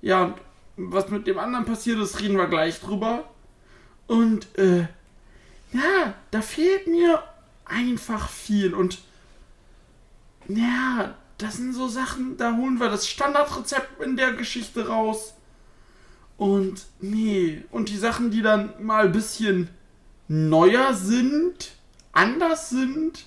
Ja, 0.00 0.34
und 0.76 0.92
was 0.92 1.08
mit 1.08 1.26
dem 1.26 1.38
anderen 1.38 1.64
passiert 1.64 1.98
ist, 1.98 2.20
reden 2.20 2.36
wir 2.36 2.46
gleich 2.46 2.80
drüber. 2.80 3.24
Und, 4.06 4.56
äh, 4.58 4.86
ja, 5.72 6.14
da 6.30 6.42
fehlt 6.42 6.86
mir 6.86 7.22
einfach 7.64 8.28
viel. 8.28 8.74
Und, 8.74 8.98
ja, 10.48 11.14
das 11.38 11.56
sind 11.56 11.72
so 11.72 11.88
Sachen, 11.88 12.36
da 12.36 12.56
holen 12.56 12.78
wir 12.78 12.88
das 12.88 13.08
Standardrezept 13.08 14.02
in 14.02 14.16
der 14.16 14.32
Geschichte 14.32 14.86
raus. 14.86 15.34
Und, 16.36 16.86
nee, 17.00 17.62
und 17.70 17.88
die 17.88 17.96
Sachen, 17.96 18.30
die 18.30 18.42
dann 18.42 18.72
mal 18.84 19.06
ein 19.06 19.12
bisschen 19.12 19.68
neuer 20.28 20.94
sind, 20.94 21.72
anders 22.12 22.70
sind, 22.70 23.26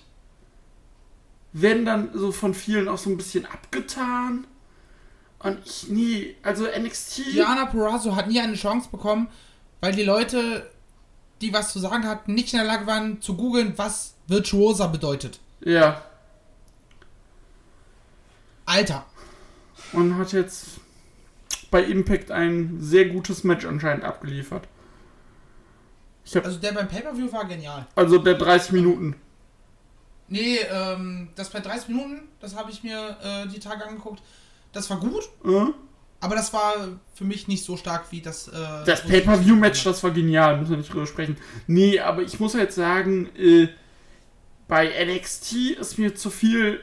werden 1.53 1.85
dann 1.85 2.09
so 2.13 2.31
von 2.31 2.53
vielen 2.53 2.87
auch 2.87 2.97
so 2.97 3.09
ein 3.09 3.17
bisschen 3.17 3.45
abgetan. 3.45 4.45
Und 5.39 5.59
ich 5.65 5.89
nie, 5.89 6.35
also 6.43 6.65
NXT. 6.65 7.33
Diana 7.33 7.65
Perazzo 7.65 8.15
hat 8.15 8.27
nie 8.27 8.39
eine 8.39 8.55
Chance 8.55 8.89
bekommen, 8.91 9.27
weil 9.79 9.93
die 9.93 10.03
Leute, 10.03 10.69
die 11.41 11.53
was 11.53 11.71
zu 11.71 11.79
sagen 11.79 12.07
hatten, 12.07 12.33
nicht 12.33 12.53
in 12.53 12.59
der 12.59 12.67
Lage 12.67 12.87
waren 12.87 13.21
zu 13.21 13.37
googeln, 13.37 13.73
was 13.77 14.15
Virtuosa 14.27 14.87
bedeutet. 14.87 15.39
Ja. 15.61 16.01
Alter. 18.65 19.05
Und 19.93 20.17
hat 20.17 20.33
jetzt 20.33 20.79
bei 21.75 21.83
Impact 21.83 22.31
ein 22.31 22.77
sehr 22.79 23.03
gutes 23.03 23.43
Match 23.43 23.65
anscheinend 23.65 24.05
abgeliefert. 24.05 24.65
also 26.33 26.57
der 26.57 26.71
beim 26.71 26.87
Pay-Per-View 26.87 27.29
war 27.33 27.43
genial. 27.43 27.85
Also 27.95 28.17
der 28.17 28.35
30 28.35 28.71
Minuten. 28.71 29.17
Nee, 30.29 30.59
ähm, 30.71 31.27
das 31.35 31.49
bei 31.49 31.59
30 31.59 31.89
Minuten, 31.89 32.29
das 32.39 32.55
habe 32.55 32.71
ich 32.71 32.81
mir 32.81 33.17
äh, 33.21 33.49
die 33.49 33.59
Tage 33.59 33.85
angeguckt. 33.85 34.21
Das 34.71 34.89
war 34.89 35.01
gut. 35.01 35.27
Mhm. 35.43 35.73
Aber 36.21 36.35
das 36.35 36.53
war 36.53 36.75
für 37.13 37.25
mich 37.25 37.49
nicht 37.49 37.65
so 37.65 37.75
stark 37.75 38.05
wie 38.11 38.21
das. 38.21 38.47
Äh, 38.47 38.85
das 38.85 39.01
Pay-Per-View-Match, 39.01 39.83
das 39.83 40.01
war 40.01 40.11
genial, 40.11 40.57
müssen 40.57 40.69
wir 40.69 40.77
nicht 40.77 40.93
drüber 40.93 41.07
sprechen. 41.07 41.35
Nee, 41.67 41.99
aber 41.99 42.21
ich 42.21 42.39
muss 42.39 42.53
jetzt 42.53 42.75
sagen, 42.75 43.27
äh, 43.37 43.67
bei 44.69 44.93
NXT 45.05 45.71
ist 45.77 45.99
mir 45.99 46.15
zu 46.15 46.29
viel 46.29 46.79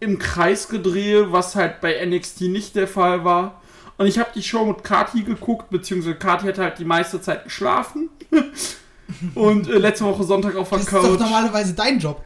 im 0.00 0.18
Kreis 0.18 0.68
gedrehe, 0.68 1.32
was 1.32 1.54
halt 1.54 1.80
bei 1.80 2.04
NXT 2.04 2.42
nicht 2.42 2.76
der 2.76 2.88
Fall 2.88 3.24
war. 3.24 3.61
Und 3.96 4.06
ich 4.06 4.18
habe 4.18 4.30
die 4.34 4.42
Show 4.42 4.64
mit 4.64 4.82
Kati 4.82 5.22
geguckt, 5.22 5.70
beziehungsweise 5.70 6.16
Kati 6.16 6.46
hat 6.46 6.58
halt 6.58 6.78
die 6.78 6.84
meiste 6.84 7.20
Zeit 7.20 7.44
geschlafen. 7.44 8.10
Und 9.34 9.68
äh, 9.68 9.78
letzte 9.78 10.04
Woche 10.04 10.24
Sonntag 10.24 10.56
auf 10.56 10.70
der 10.70 10.78
Couch. 10.78 10.92
Das 10.92 11.10
ist 11.10 11.20
doch 11.20 11.20
normalerweise 11.20 11.74
dein 11.74 11.98
Job. 11.98 12.24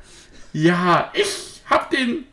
Ja, 0.52 1.11
ich 1.14 1.62
habe 1.66 1.94
den 1.94 2.25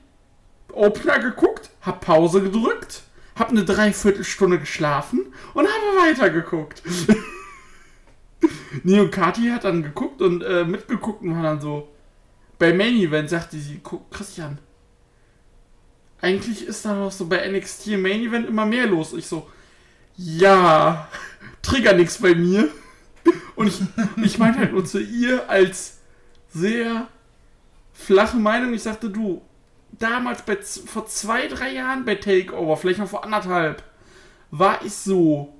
Opener 0.72 1.20
geguckt, 1.20 1.70
habe 1.82 2.00
Pause 2.00 2.42
gedrückt, 2.42 3.04
habe 3.36 3.52
eine 3.52 3.66
Dreiviertelstunde 3.66 4.60
geschlafen 4.60 5.34
und 5.54 5.68
habe 5.68 6.10
weitergeguckt. 6.10 6.84
nee, 8.84 9.00
und 9.00 9.12
Kati 9.12 9.50
hat 9.50 9.64
dann 9.64 9.84
geguckt 9.84 10.22
und 10.22 10.44
äh, 10.44 10.66
mitgeguckt 10.66 11.22
und 11.22 11.36
war 11.36 11.44
dann 11.44 11.62
so. 11.62 11.90
Bei 12.60 12.72
Main 12.72 12.96
Event 12.96 13.30
sagte 13.30 13.58
sie, 13.58 13.82
Christian, 14.12 14.60
eigentlich 16.24 16.66
ist 16.66 16.86
da 16.86 16.96
noch 16.96 17.12
so 17.12 17.26
bei 17.26 17.46
NXT 17.50 17.98
Main 17.98 18.22
Event 18.22 18.48
immer 18.48 18.66
mehr 18.66 18.88
los. 18.88 19.12
Ich 19.12 19.28
so, 19.28 19.50
ja, 20.16 21.10
trigger 21.62 21.94
nichts 21.94 22.18
bei 22.20 22.34
mir. 22.34 22.72
Und 23.56 23.68
ich, 23.68 23.82
ich 24.24 24.38
meine 24.38 24.58
halt 24.58 24.72
nur 24.72 24.86
zu 24.86 25.02
ihr 25.02 25.50
als 25.50 25.98
sehr 26.54 27.10
flache 27.92 28.38
Meinung. 28.38 28.74
Ich 28.74 28.84
sagte, 28.84 29.10
du, 29.10 29.42
damals 29.92 30.44
bei, 30.44 30.56
vor 30.56 31.08
zwei, 31.08 31.48
drei 31.48 31.74
Jahren 31.74 32.06
bei 32.06 32.16
Takeover, 32.16 32.78
vielleicht 32.78 33.00
noch 33.00 33.10
vor 33.10 33.26
anderthalb, 33.26 33.84
war 34.50 34.80
ich 34.86 34.94
so. 34.94 35.54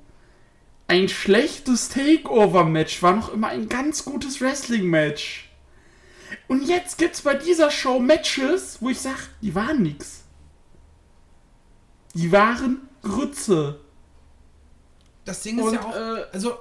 Ein 0.88 1.10
schlechtes 1.10 1.90
Takeover-Match 1.90 3.02
war 3.04 3.16
noch 3.16 3.34
immer 3.34 3.50
ein 3.50 3.68
ganz 3.68 4.06
gutes 4.06 4.40
Wrestling-Match. 4.40 5.50
Und 6.48 6.64
jetzt 6.68 6.98
gibt's 6.98 7.22
bei 7.22 7.34
dieser 7.34 7.70
Show 7.70 8.00
Matches, 8.00 8.78
wo 8.80 8.90
ich 8.90 9.00
sag, 9.02 9.18
die 9.42 9.56
waren 9.56 9.82
nix. 9.82 10.23
Die 12.14 12.32
waren 12.32 12.82
Grütze. 13.02 13.80
Das 15.26 15.42
Ding 15.42 15.58
ist 15.58 15.66
Und, 15.66 15.74
ja 15.74 15.82
auch, 15.86 15.96
äh, 15.96 16.26
also, 16.32 16.58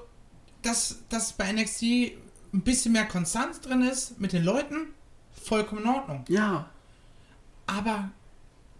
dass, 0.62 0.98
dass 1.08 1.32
bei 1.32 1.52
NXT 1.52 1.82
ein 1.82 2.60
bisschen 2.62 2.92
mehr 2.92 3.06
Konstanz 3.06 3.60
drin 3.60 3.82
ist 3.82 4.20
mit 4.20 4.32
den 4.32 4.44
Leuten, 4.44 4.88
vollkommen 5.42 5.82
in 5.82 5.88
Ordnung. 5.88 6.24
Ja. 6.28 6.68
Aber 7.66 8.10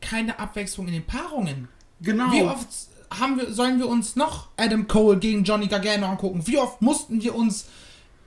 keine 0.00 0.38
Abwechslung 0.38 0.86
in 0.88 0.94
den 0.94 1.06
Paarungen. 1.06 1.68
Genau. 2.00 2.30
Wie 2.32 2.42
oft 2.42 2.68
haben 3.10 3.38
wir, 3.38 3.52
sollen 3.52 3.78
wir 3.78 3.88
uns 3.88 4.16
noch 4.16 4.48
Adam 4.56 4.88
Cole 4.88 5.18
gegen 5.18 5.44
Johnny 5.44 5.66
Gargano 5.66 6.06
angucken? 6.06 6.46
Wie 6.46 6.58
oft 6.58 6.82
mussten 6.82 7.22
wir 7.22 7.34
uns 7.34 7.66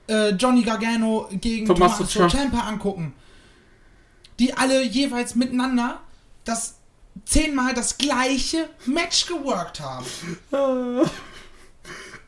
äh, 0.08 0.30
Johnny 0.30 0.64
Gargano 0.64 1.28
gegen 1.32 1.66
Tommaso 1.66 2.06
Ciampa 2.06 2.62
angucken? 2.62 3.14
Die 4.40 4.54
alle 4.54 4.84
jeweils 4.84 5.36
miteinander 5.36 6.02
das 6.44 6.76
zehnmal 7.24 7.74
das 7.74 7.98
gleiche 7.98 8.70
Match 8.86 9.26
geworkt 9.28 9.80
haben. 9.80 10.06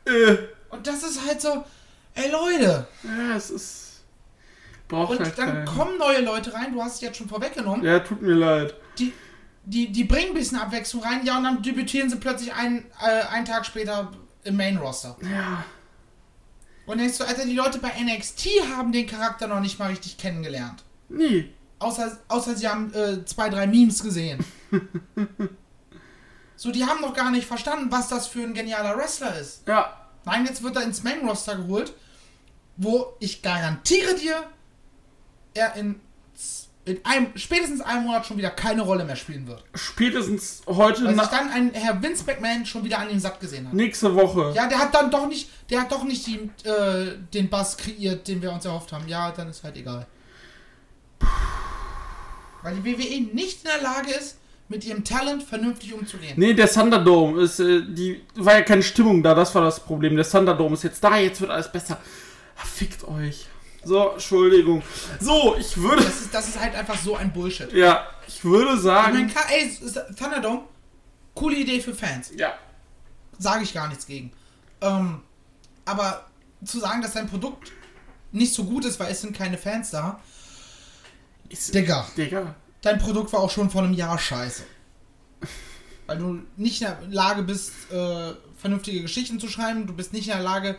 Äh. 0.04 0.38
Und 0.70 0.86
das 0.86 1.02
ist 1.02 1.26
halt 1.26 1.38
so, 1.42 1.66
ey 2.14 2.30
Leute. 2.30 2.86
Ja, 3.02 3.36
es 3.36 3.50
ist. 3.50 4.00
Braucht 4.88 5.10
und 5.10 5.20
halt 5.20 5.36
dann 5.36 5.48
keinen. 5.48 5.64
kommen 5.66 5.98
neue 5.98 6.22
Leute 6.22 6.54
rein, 6.54 6.72
du 6.72 6.82
hast 6.82 6.94
es 6.94 7.00
jetzt 7.02 7.18
schon 7.18 7.28
vorweggenommen. 7.28 7.84
Ja, 7.84 7.98
tut 7.98 8.22
mir 8.22 8.32
leid. 8.32 8.74
Die, 8.98 9.12
die, 9.64 9.92
die 9.92 10.04
bringen 10.04 10.28
ein 10.28 10.34
bisschen 10.34 10.58
Abwechslung 10.58 11.02
rein, 11.02 11.26
ja, 11.26 11.36
und 11.36 11.44
dann 11.44 11.62
debütieren 11.62 12.08
sie 12.08 12.16
plötzlich 12.16 12.54
ein, 12.54 12.86
äh, 13.02 13.26
einen 13.26 13.44
Tag 13.44 13.66
später 13.66 14.10
im 14.44 14.56
Main 14.56 14.78
Roster. 14.78 15.14
Ja. 15.30 15.62
Und 16.86 16.96
denkst 16.96 17.18
du, 17.18 17.24
Alter, 17.24 17.44
die 17.44 17.54
Leute 17.54 17.78
bei 17.80 17.90
NXT 18.02 18.48
haben 18.74 18.92
den 18.92 19.06
Charakter 19.06 19.46
noch 19.46 19.60
nicht 19.60 19.78
mal 19.78 19.90
richtig 19.90 20.16
kennengelernt. 20.16 20.84
Nie. 21.10 21.52
Außer, 21.78 22.18
außer 22.28 22.56
sie 22.56 22.66
haben 22.66 22.92
äh, 22.92 23.24
zwei, 23.24 23.48
drei 23.48 23.66
Memes 23.66 24.02
gesehen. 24.02 24.44
so, 26.56 26.72
die 26.72 26.84
haben 26.84 27.00
noch 27.00 27.14
gar 27.14 27.30
nicht 27.30 27.46
verstanden, 27.46 27.86
was 27.90 28.08
das 28.08 28.26
für 28.26 28.42
ein 28.42 28.54
genialer 28.54 28.96
Wrestler 28.96 29.38
ist. 29.38 29.66
Ja. 29.66 30.08
Nein, 30.24 30.44
jetzt 30.46 30.62
wird 30.62 30.76
er 30.76 30.82
ins 30.82 31.02
Main 31.04 31.26
Roster 31.26 31.56
geholt, 31.56 31.94
wo 32.76 33.14
ich 33.20 33.42
garantiere 33.42 34.14
dir, 34.14 34.42
er 35.54 35.76
in, 35.76 36.00
in 36.84 36.98
einem, 37.04 37.28
spätestens 37.36 37.80
einem 37.80 38.04
Monat 38.04 38.26
schon 38.26 38.36
wieder 38.36 38.50
keine 38.50 38.82
Rolle 38.82 39.04
mehr 39.04 39.16
spielen 39.16 39.46
wird. 39.46 39.62
Spätestens 39.74 40.62
heute 40.66 41.04
Weil 41.04 41.14
sich 41.14 41.28
dann 41.28 41.50
ein 41.50 41.72
Herr 41.72 42.02
Vince 42.02 42.24
McMahon 42.26 42.66
schon 42.66 42.84
wieder 42.84 42.98
an 42.98 43.08
den 43.08 43.20
Sack 43.20 43.40
gesehen 43.40 43.68
hat. 43.68 43.74
Nächste 43.74 44.14
Woche. 44.14 44.52
Ja, 44.54 44.66
der 44.66 44.78
hat 44.80 44.94
dann 44.94 45.10
doch 45.10 45.28
nicht, 45.28 45.48
der 45.70 45.82
hat 45.82 45.92
doch 45.92 46.02
nicht 46.02 46.26
die, 46.26 46.50
äh, 46.68 47.16
den 47.32 47.48
Bass 47.48 47.76
kreiert, 47.76 48.26
den 48.26 48.42
wir 48.42 48.52
uns 48.52 48.64
erhofft 48.64 48.92
haben. 48.92 49.06
Ja, 49.06 49.30
dann 49.30 49.48
ist 49.48 49.62
halt 49.62 49.76
egal. 49.76 50.06
Weil 52.62 52.76
die 52.76 52.84
WWE 52.84 53.34
nicht 53.34 53.64
in 53.64 53.70
der 53.70 53.82
Lage 53.82 54.10
ist, 54.12 54.38
mit 54.68 54.84
ihrem 54.84 55.02
Talent 55.02 55.42
vernünftig 55.42 55.94
umzugehen. 55.94 56.34
Nee, 56.36 56.52
der 56.52 56.70
Thunderdome 56.70 57.40
ist, 57.42 57.58
äh, 57.58 57.82
die 57.82 58.22
war 58.34 58.54
ja 58.54 58.62
keine 58.62 58.82
Stimmung 58.82 59.22
da, 59.22 59.34
das 59.34 59.54
war 59.54 59.62
das 59.62 59.80
Problem. 59.80 60.14
Der 60.16 60.28
Thunderdome 60.28 60.74
ist 60.74 60.84
jetzt 60.84 61.02
da, 61.02 61.16
jetzt 61.16 61.40
wird 61.40 61.50
alles 61.50 61.72
besser. 61.72 61.98
Ach, 62.56 62.66
fickt 62.66 63.06
euch. 63.08 63.46
So, 63.84 64.10
Entschuldigung. 64.10 64.82
So, 65.20 65.56
ich 65.58 65.76
würde. 65.76 66.02
Das 66.04 66.20
ist, 66.20 66.34
das 66.34 66.48
ist 66.48 66.60
halt 66.60 66.74
einfach 66.74 66.98
so 66.98 67.16
ein 67.16 67.32
Bullshit. 67.32 67.72
Ja, 67.72 68.06
ich 68.26 68.44
würde 68.44 68.76
sagen. 68.76 69.28
Ich 69.28 69.34
meine, 69.34 69.46
ey, 69.50 70.14
Thunderdome, 70.14 70.62
coole 71.34 71.56
Idee 71.56 71.80
für 71.80 71.94
Fans. 71.94 72.32
Ja. 72.36 72.54
Sage 73.38 73.62
ich 73.62 73.72
gar 73.72 73.88
nichts 73.88 74.06
gegen. 74.06 74.32
Ähm, 74.80 75.22
aber 75.84 76.26
zu 76.64 76.80
sagen, 76.80 77.00
dass 77.00 77.12
dein 77.14 77.28
Produkt 77.28 77.72
nicht 78.32 78.52
so 78.52 78.64
gut 78.64 78.84
ist, 78.84 79.00
weil 79.00 79.10
es 79.10 79.20
sind 79.22 79.34
keine 79.34 79.56
Fans 79.56 79.90
da, 79.90 80.20
ist, 81.48 81.74
Digga. 81.74 82.06
Digga. 82.16 82.54
Dein 82.80 82.98
Produkt 82.98 83.32
war 83.32 83.40
auch 83.40 83.50
schon 83.50 83.70
vor 83.70 83.82
einem 83.82 83.94
Jahr 83.94 84.18
scheiße. 84.18 84.62
Weil 86.06 86.18
du 86.18 86.42
nicht 86.56 86.80
in 86.80 86.88
der 86.88 86.98
Lage 87.10 87.42
bist, 87.42 87.72
äh, 87.90 88.32
vernünftige 88.56 89.02
Geschichten 89.02 89.40
zu 89.40 89.48
schreiben. 89.48 89.86
Du 89.86 89.94
bist 89.94 90.12
nicht 90.12 90.28
in 90.28 90.34
der 90.34 90.42
Lage, 90.42 90.78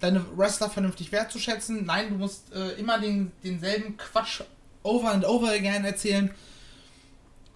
deine 0.00 0.24
Wrestler 0.36 0.70
vernünftig 0.70 1.12
wertzuschätzen. 1.12 1.86
Nein, 1.86 2.10
du 2.10 2.16
musst 2.16 2.52
äh, 2.52 2.72
immer 2.72 2.98
den, 2.98 3.32
denselben 3.42 3.96
Quatsch 3.96 4.42
over 4.82 5.12
and 5.12 5.24
over 5.24 5.50
again 5.50 5.84
erzählen. 5.84 6.30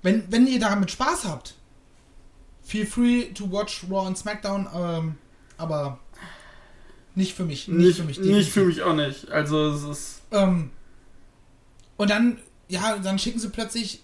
Wenn, 0.02 0.30
wenn 0.32 0.46
ihr 0.46 0.60
damit 0.60 0.90
Spaß 0.90 1.24
habt, 1.24 1.54
feel 2.62 2.86
free 2.86 3.24
to 3.34 3.50
watch 3.50 3.84
Raw 3.90 4.06
und 4.06 4.16
SmackDown, 4.16 4.68
ähm, 4.74 5.18
aber 5.58 5.98
nicht 7.14 7.34
für 7.34 7.44
mich. 7.44 7.68
Nicht, 7.68 7.78
nicht 7.78 7.96
für 7.98 8.04
mich. 8.04 8.18
Nicht 8.18 8.50
für 8.50 8.64
mich 8.64 8.82
auch 8.82 8.94
nicht. 8.94 9.30
Also 9.30 9.70
es 9.72 9.82
ist. 9.82 10.22
Ähm, 10.30 10.70
und 11.96 12.10
dann 12.10 12.38
ja, 12.70 12.96
dann 12.98 13.18
schicken 13.18 13.38
sie 13.38 13.48
plötzlich 13.48 14.02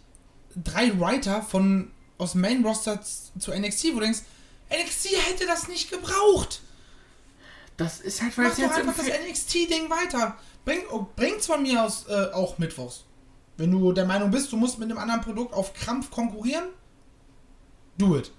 drei 0.64 0.98
Writer 0.98 1.42
von 1.42 1.90
aus 2.18 2.32
dem 2.32 2.40
Main 2.40 2.64
Roster 2.64 3.00
zu 3.02 3.52
NXT, 3.52 3.88
wo 3.92 3.94
du 3.94 4.00
denkst, 4.00 4.22
NXT 4.70 5.10
hätte 5.28 5.46
das 5.46 5.68
nicht 5.68 5.90
gebraucht. 5.90 6.60
Das 7.76 8.00
ist 8.00 8.22
halt, 8.22 8.36
weil 8.38 8.48
Mach 8.48 8.56
doch 8.56 8.70
einfach 8.70 8.96
das 8.96 9.06
NXT-Ding 9.06 9.90
weiter. 9.90 10.36
Bring, 10.64 10.80
oh, 10.90 11.06
bring's 11.14 11.46
von 11.46 11.62
mir 11.62 11.84
aus 11.84 12.06
äh, 12.08 12.32
auch 12.32 12.58
mittwochs. 12.58 13.04
Wenn 13.58 13.70
du 13.70 13.92
der 13.92 14.06
Meinung 14.06 14.30
bist, 14.30 14.50
du 14.50 14.56
musst 14.56 14.78
mit 14.78 14.90
einem 14.90 14.98
anderen 14.98 15.20
Produkt 15.20 15.52
auf 15.52 15.74
Krampf 15.74 16.10
konkurrieren, 16.10 16.64
do 17.98 18.16
it. 18.16 18.32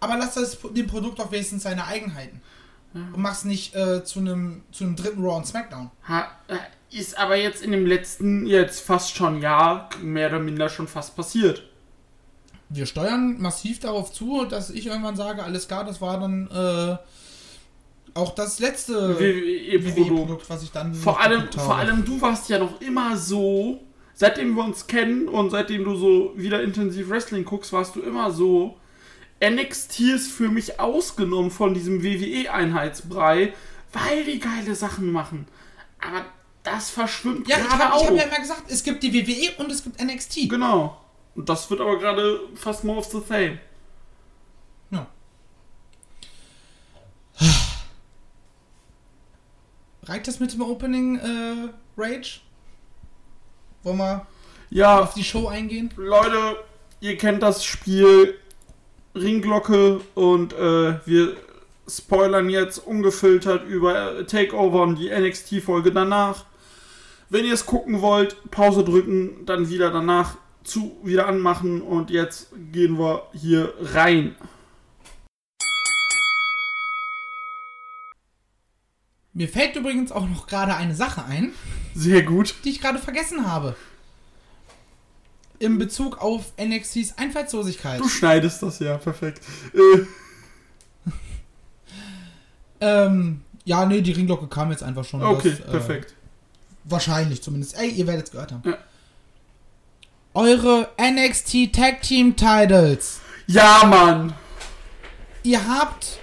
Aber 0.00 0.16
lass 0.16 0.34
das, 0.34 0.58
dem 0.74 0.86
Produkt 0.86 1.18
doch 1.18 1.32
wenigstens 1.32 1.62
seine 1.62 1.86
Eigenheiten. 1.86 2.42
Ja. 2.92 3.00
Und 3.00 3.18
mach's 3.18 3.44
nicht 3.44 3.74
äh, 3.74 4.04
zu 4.04 4.20
einem 4.20 4.62
zu 4.70 4.84
einem 4.84 4.96
dritten 4.96 5.22
Raw 5.24 5.36
und 5.36 5.46
SmackDown. 5.46 5.90
Ha, 6.06 6.30
äh, 6.48 6.58
ist 6.94 7.18
aber 7.18 7.36
jetzt 7.36 7.62
in 7.62 7.72
dem 7.72 7.86
letzten, 7.86 8.46
jetzt 8.46 8.80
fast 8.80 9.14
schon 9.14 9.40
Jahr, 9.40 9.90
mehr 10.00 10.28
oder 10.28 10.38
minder 10.38 10.68
schon 10.68 10.88
fast 10.88 11.16
passiert. 11.16 11.62
Wir 12.68 12.86
steuern 12.86 13.40
massiv 13.40 13.80
darauf 13.80 14.12
zu, 14.12 14.44
dass 14.44 14.70
ich 14.70 14.86
irgendwann 14.86 15.16
sage, 15.16 15.42
alles 15.42 15.68
klar, 15.68 15.84
das 15.84 16.00
war 16.00 16.18
dann 16.18 16.48
äh, 16.50 16.96
auch 18.14 18.34
das 18.34 18.58
letzte 18.58 19.18
WWE-Produkt, 19.18 20.48
was 20.48 20.62
ich 20.62 20.70
dann. 20.70 20.94
Vor 20.94 21.20
allem, 21.20 21.48
vor 21.52 21.76
allem, 21.76 22.04
du 22.04 22.20
warst 22.20 22.48
ja 22.48 22.58
noch 22.58 22.80
immer 22.80 23.16
so, 23.16 23.80
seitdem 24.14 24.54
wir 24.54 24.64
uns 24.64 24.86
kennen 24.86 25.28
und 25.28 25.50
seitdem 25.50 25.84
du 25.84 25.96
so 25.96 26.32
wieder 26.36 26.62
intensiv 26.62 27.10
Wrestling 27.10 27.44
guckst, 27.44 27.72
warst 27.72 27.96
du 27.96 28.00
immer 28.00 28.30
so. 28.30 28.76
NXT 29.44 30.00
ist 30.00 30.32
für 30.32 30.48
mich 30.48 30.80
ausgenommen 30.80 31.50
von 31.50 31.74
diesem 31.74 32.02
WWE-Einheitsbrei, 32.02 33.52
weil 33.92 34.24
die 34.24 34.38
geile 34.38 34.74
Sachen 34.74 35.10
machen. 35.10 35.46
Aber 36.00 36.24
das 36.64 36.90
verschwimmt 36.90 37.46
ja, 37.46 37.58
gerade 37.58 37.92
auch. 37.92 37.98
Ja, 37.98 38.02
ich 38.02 38.06
habe 38.06 38.16
ja 38.16 38.24
immer 38.24 38.40
gesagt, 38.40 38.64
es 38.68 38.82
gibt 38.82 39.02
die 39.02 39.14
WWE 39.14 39.62
und 39.62 39.70
es 39.70 39.84
gibt 39.84 40.02
NXT. 40.02 40.48
Genau. 40.48 41.00
Und 41.36 41.48
das 41.48 41.70
wird 41.70 41.80
aber 41.80 41.98
gerade 41.98 42.40
fast 42.54 42.82
more 42.84 42.98
of 42.98 43.06
the 43.06 43.20
same. 43.20 43.58
Ja. 44.90 45.06
Reicht 50.04 50.26
das 50.26 50.40
mit 50.40 50.52
dem 50.52 50.62
Opening 50.62 51.16
äh, 51.16 51.68
Rage? 51.96 52.40
Wollen 53.82 53.98
wir 53.98 54.26
ja, 54.70 55.00
auf 55.00 55.14
die 55.14 55.24
Show 55.24 55.48
eingehen? 55.48 55.90
Leute, 55.96 56.56
ihr 57.00 57.16
kennt 57.18 57.42
das 57.42 57.64
Spiel 57.64 58.38
Ringglocke 59.14 60.00
und 60.14 60.52
äh, 60.54 61.06
wir 61.06 61.36
spoilern 61.86 62.48
jetzt 62.48 62.78
ungefiltert 62.78 63.66
über 63.68 64.26
Takeover 64.26 64.82
und 64.82 64.96
die 64.96 65.10
NXT-Folge 65.10 65.92
danach. 65.92 66.46
Wenn 67.30 67.44
ihr 67.44 67.54
es 67.54 67.66
gucken 67.66 68.00
wollt, 68.00 68.36
Pause 68.50 68.84
drücken, 68.84 69.46
dann 69.46 69.68
wieder 69.68 69.90
danach 69.90 70.36
zu 70.62 70.96
wieder 71.02 71.26
anmachen 71.26 71.82
und 71.82 72.10
jetzt 72.10 72.48
gehen 72.72 72.98
wir 72.98 73.28
hier 73.32 73.72
rein. 73.80 74.34
Mir 79.32 79.48
fällt 79.48 79.74
übrigens 79.74 80.12
auch 80.12 80.28
noch 80.28 80.46
gerade 80.46 80.76
eine 80.76 80.94
Sache 80.94 81.24
ein. 81.24 81.52
Sehr 81.94 82.22
gut. 82.22 82.54
Die 82.64 82.70
ich 82.70 82.80
gerade 82.80 82.98
vergessen 82.98 83.46
habe. 83.46 83.74
In 85.58 85.76
Bezug 85.78 86.18
auf 86.18 86.52
NXTs 86.56 87.18
Einfallslosigkeit. 87.18 88.00
Du 88.00 88.08
schneidest 88.08 88.62
das 88.62 88.78
ja, 88.78 88.96
perfekt. 88.96 89.40
Äh. 89.74 91.10
ähm, 92.80 93.40
ja, 93.64 93.86
nee, 93.86 94.02
die 94.02 94.12
Ringglocke 94.12 94.46
kam 94.46 94.70
jetzt 94.70 94.84
einfach 94.84 95.04
schon. 95.04 95.22
Okay, 95.22 95.50
das, 95.50 95.60
äh, 95.60 95.70
perfekt. 95.70 96.14
Wahrscheinlich 96.84 97.42
zumindest. 97.42 97.76
Ey, 97.76 97.90
ihr 97.90 98.06
werdet 98.06 98.26
es 98.26 98.30
gehört 98.30 98.52
haben. 98.52 98.62
Ja. 98.64 98.78
Eure 100.34 100.90
NXT 101.00 101.72
Tag 101.72 102.02
Team 102.02 102.36
Titles. 102.36 103.20
Ja, 103.46 103.84
Mann. 103.84 104.34
Ihr 105.42 105.66
habt 105.66 106.18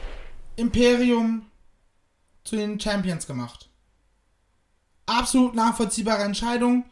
Imperium 0.56 1.46
zu 2.44 2.56
den 2.56 2.80
Champions 2.80 3.25
gemacht. 3.25 3.70
Absolut 5.06 5.56
nachvollziehbare 5.56 6.24
Entscheidung. 6.24 6.86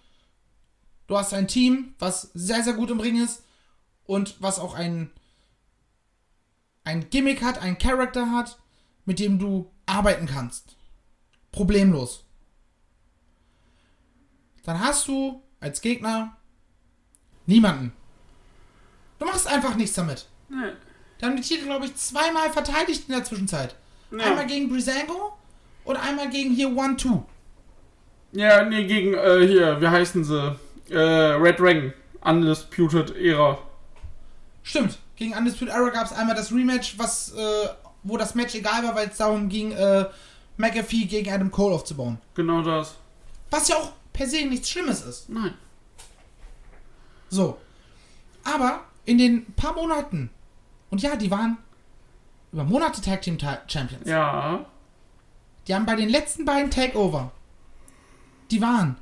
Du 1.08 1.18
hast 1.18 1.34
ein 1.34 1.48
Team, 1.48 1.96
was 2.00 2.30
sehr, 2.34 2.64
sehr 2.64 2.74
gut 2.74 2.90
im 2.92 3.00
Ring 3.00 3.22
ist 3.22 3.44
und 4.06 4.36
was 4.40 4.60
auch 4.60 4.74
ein, 4.74 5.12
ein 6.84 7.10
Gimmick 7.10 7.42
hat, 7.42 7.62
ein 7.62 7.78
Charakter 7.78 8.32
hat, 8.32 8.60
mit 9.06 9.20
dem 9.20 9.40
du 9.40 9.72
arbeiten 9.86 10.28
kannst. 10.28 10.76
Problemlos. 11.52 12.26
Dann 14.70 14.82
hast 14.82 15.08
du 15.08 15.42
als 15.62 15.82
Gegner 15.82 16.38
niemanden. 17.48 17.92
Du 19.18 19.26
machst 19.26 19.48
einfach 19.48 19.74
nichts 19.74 19.96
damit. 19.96 20.28
Nee. 20.48 20.74
Die 21.20 21.26
haben 21.26 21.36
die 21.36 21.42
Titel, 21.42 21.66
glaube 21.66 21.86
ich, 21.86 21.96
zweimal 21.96 22.52
verteidigt 22.52 23.06
in 23.08 23.16
der 23.16 23.24
Zwischenzeit. 23.24 23.76
Ja. 24.12 24.26
Einmal 24.26 24.46
gegen 24.46 24.70
Brisango 24.70 25.36
und 25.86 25.96
einmal 25.96 26.30
gegen 26.30 26.54
hier 26.54 26.70
One-Two. 26.70 27.26
Ja, 28.32 28.64
nee, 28.64 28.86
gegen 28.86 29.16
äh, 29.16 29.48
hier, 29.48 29.82
wie 29.82 29.88
heißen 29.88 30.24
sie? 30.24 30.56
Äh, 30.92 31.00
Red 31.00 31.60
Dragon. 31.60 31.92
Undisputed 32.22 33.16
Era. 33.16 33.58
Stimmt. 34.62 35.00
Gegen 35.16 35.34
Undisputed 35.34 35.74
Era 35.74 35.90
gab 35.90 36.06
es 36.06 36.14
einmal 36.14 36.36
das 36.36 36.52
Rematch, 36.52 37.00
was, 37.00 37.34
äh, 37.34 37.70
wo 38.04 38.18
das 38.18 38.36
Match 38.36 38.54
egal 38.54 38.84
war, 38.84 38.94
weil 38.94 39.08
es 39.08 39.18
darum 39.18 39.50
ging, 39.50 39.72
äh, 39.72 40.06
McAfee 40.58 41.06
gegen 41.06 41.34
Adam 41.34 41.50
Cole 41.50 41.74
aufzubauen. 41.74 42.20
Genau 42.36 42.62
das. 42.62 42.98
Was 43.50 43.68
ja 43.68 43.78
auch 43.78 43.94
per 44.20 44.28
se 44.28 44.46
nichts 44.46 44.70
Schlimmes 44.70 45.02
ist. 45.02 45.30
Nein. 45.30 45.54
So. 47.30 47.58
Aber 48.44 48.82
in 49.06 49.18
den 49.18 49.46
paar 49.54 49.74
Monaten, 49.74 50.30
und 50.90 51.02
ja, 51.02 51.16
die 51.16 51.32
waren 51.32 51.58
über 52.52 52.66
Monate 52.66 53.00
Tag 53.00 53.22
Team 53.22 53.38
Champions. 53.40 54.06
Ja. 54.06 54.66
Die 55.66 55.74
haben 55.74 55.86
bei 55.86 55.96
den 55.96 56.10
letzten 56.10 56.44
beiden 56.44 56.70
Takeover, 56.70 57.32
die 58.52 58.62
waren, 58.62 58.98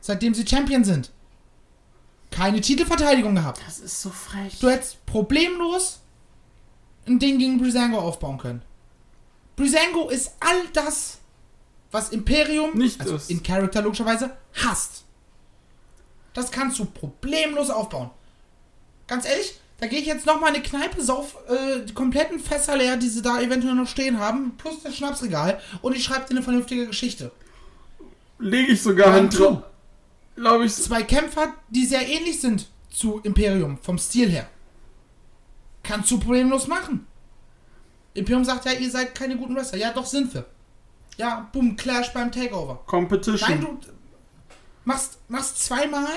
seitdem 0.00 0.34
sie 0.34 0.46
Champion 0.46 0.84
sind, 0.84 1.12
keine 2.30 2.60
Titelverteidigung 2.60 3.34
gehabt. 3.34 3.62
Das 3.66 3.78
ist 3.78 4.02
so 4.02 4.10
frech. 4.10 4.58
Du 4.60 4.68
hättest 4.68 5.06
problemlos 5.06 6.00
ein 7.06 7.18
Ding 7.18 7.38
gegen 7.38 7.58
Brisango 7.58 7.98
aufbauen 7.98 8.36
können. 8.36 8.60
Brisango 9.56 10.10
ist 10.10 10.36
all 10.40 10.68
das, 10.74 11.20
was 11.92 12.08
Imperium 12.08 12.76
nicht 12.76 13.00
also 13.00 13.16
ist. 13.16 13.30
in 13.30 13.42
Charakter 13.42 13.82
logischerweise 13.82 14.36
hasst. 14.54 15.04
Das 16.34 16.50
kannst 16.50 16.78
du 16.78 16.86
problemlos 16.86 17.70
aufbauen. 17.70 18.10
Ganz 19.06 19.26
ehrlich, 19.26 19.54
da 19.78 19.86
gehe 19.86 20.00
ich 20.00 20.06
jetzt 20.06 20.26
noch 20.26 20.40
mal 20.40 20.48
in 20.48 20.54
eine 20.54 20.62
Kneipe, 20.62 21.02
sauf 21.02 21.36
äh, 21.48 21.84
die 21.84 21.92
kompletten 21.92 22.40
Fässer 22.40 22.76
leer, 22.76 22.96
die 22.96 23.08
sie 23.08 23.20
da 23.20 23.40
eventuell 23.40 23.74
noch 23.74 23.88
stehen 23.88 24.18
haben, 24.18 24.56
plus 24.56 24.82
das 24.82 24.96
Schnapsregal 24.96 25.60
und 25.82 25.94
ich 25.94 26.02
schreibe 26.02 26.26
dir 26.26 26.36
eine 26.36 26.42
vernünftige 26.42 26.86
Geschichte. 26.86 27.30
Lege 28.38 28.72
ich 28.72 28.82
sogar 28.82 29.12
Hand 29.12 29.38
drauf. 29.38 29.62
Glaube 30.34 30.64
ich. 30.64 30.74
Zwei 30.74 31.02
Kämpfer, 31.02 31.54
die 31.68 31.84
sehr 31.84 32.08
ähnlich 32.08 32.40
sind 32.40 32.66
zu 32.90 33.20
Imperium, 33.22 33.78
vom 33.78 33.98
Stil 33.98 34.30
her. 34.30 34.48
Kannst 35.82 36.10
du 36.10 36.18
problemlos 36.18 36.66
machen. 36.66 37.06
Imperium 38.14 38.44
sagt 38.44 38.64
ja, 38.64 38.72
ihr 38.72 38.90
seid 38.90 39.14
keine 39.14 39.36
guten 39.36 39.54
Wrestler. 39.54 39.78
Ja, 39.78 39.92
doch 39.92 40.06
sind 40.06 40.32
wir. 40.34 40.46
Ja, 41.16 41.48
boom, 41.52 41.76
Clash 41.76 42.12
beim 42.12 42.32
Takeover. 42.32 42.80
Competition. 42.86 43.50
Nein, 43.50 43.60
du 43.60 43.78
machst, 44.84 45.18
machst 45.28 45.62
zweimal 45.64 46.08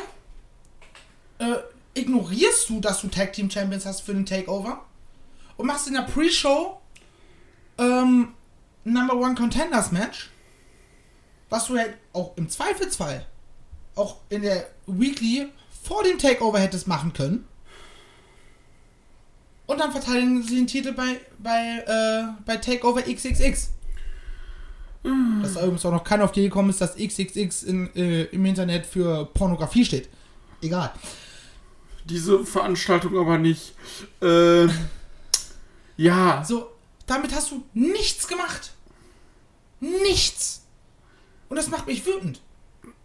äh, 1.39 1.55
ignorierst 1.93 2.69
du, 2.69 2.79
dass 2.79 3.01
du 3.01 3.07
Tag 3.07 3.33
Team 3.33 3.49
Champions 3.49 3.85
hast 3.85 4.01
für 4.01 4.13
den 4.13 4.25
Takeover 4.25 4.85
und 5.57 5.67
machst 5.67 5.87
in 5.87 5.93
der 5.93 6.01
Pre-Show 6.01 6.79
ähm, 7.77 8.33
Number 8.83 9.15
One 9.15 9.35
Contenders 9.35 9.91
Match, 9.91 10.29
was 11.49 11.67
du 11.67 11.75
ja 11.75 11.85
auch 12.13 12.35
im 12.37 12.49
Zweifelsfall 12.49 13.25
auch 13.95 14.17
in 14.29 14.41
der 14.41 14.69
Weekly 14.87 15.49
vor 15.83 16.03
dem 16.03 16.19
Takeover 16.19 16.59
hättest 16.59 16.87
machen 16.87 17.13
können. 17.13 17.47
Und 19.65 19.79
dann 19.79 19.91
verteidigen 19.91 20.43
sie 20.43 20.55
den 20.55 20.67
Titel 20.67 20.91
bei, 20.93 21.19
bei, 21.39 21.83
äh, 21.87 22.41
bei 22.45 22.57
Takeover 22.57 23.01
XXX. 23.01 23.71
Mm. 25.05 25.41
Dass 25.41 25.53
da 25.53 25.61
übrigens 25.61 25.85
auch 25.85 25.91
noch 25.91 26.03
keiner 26.03 26.25
auf 26.25 26.31
die 26.33 26.43
gekommen 26.43 26.69
ist, 26.69 26.81
dass 26.81 26.95
XXX 26.95 27.63
in, 27.63 27.95
äh, 27.95 28.23
im 28.25 28.45
Internet 28.45 28.85
für 28.85 29.25
Pornografie 29.25 29.85
steht. 29.85 30.09
Egal 30.61 30.91
diese 32.05 32.45
Veranstaltung 32.45 33.17
aber 33.17 33.37
nicht. 33.37 33.73
Äh, 34.21 34.67
ja. 35.97 36.43
So, 36.47 36.71
damit 37.05 37.33
hast 37.33 37.51
du 37.51 37.63
nichts 37.73 38.27
gemacht. 38.27 38.71
Nichts. 39.79 40.63
Und 41.49 41.57
das 41.57 41.69
macht 41.69 41.87
mich 41.87 42.05
wütend. 42.05 42.41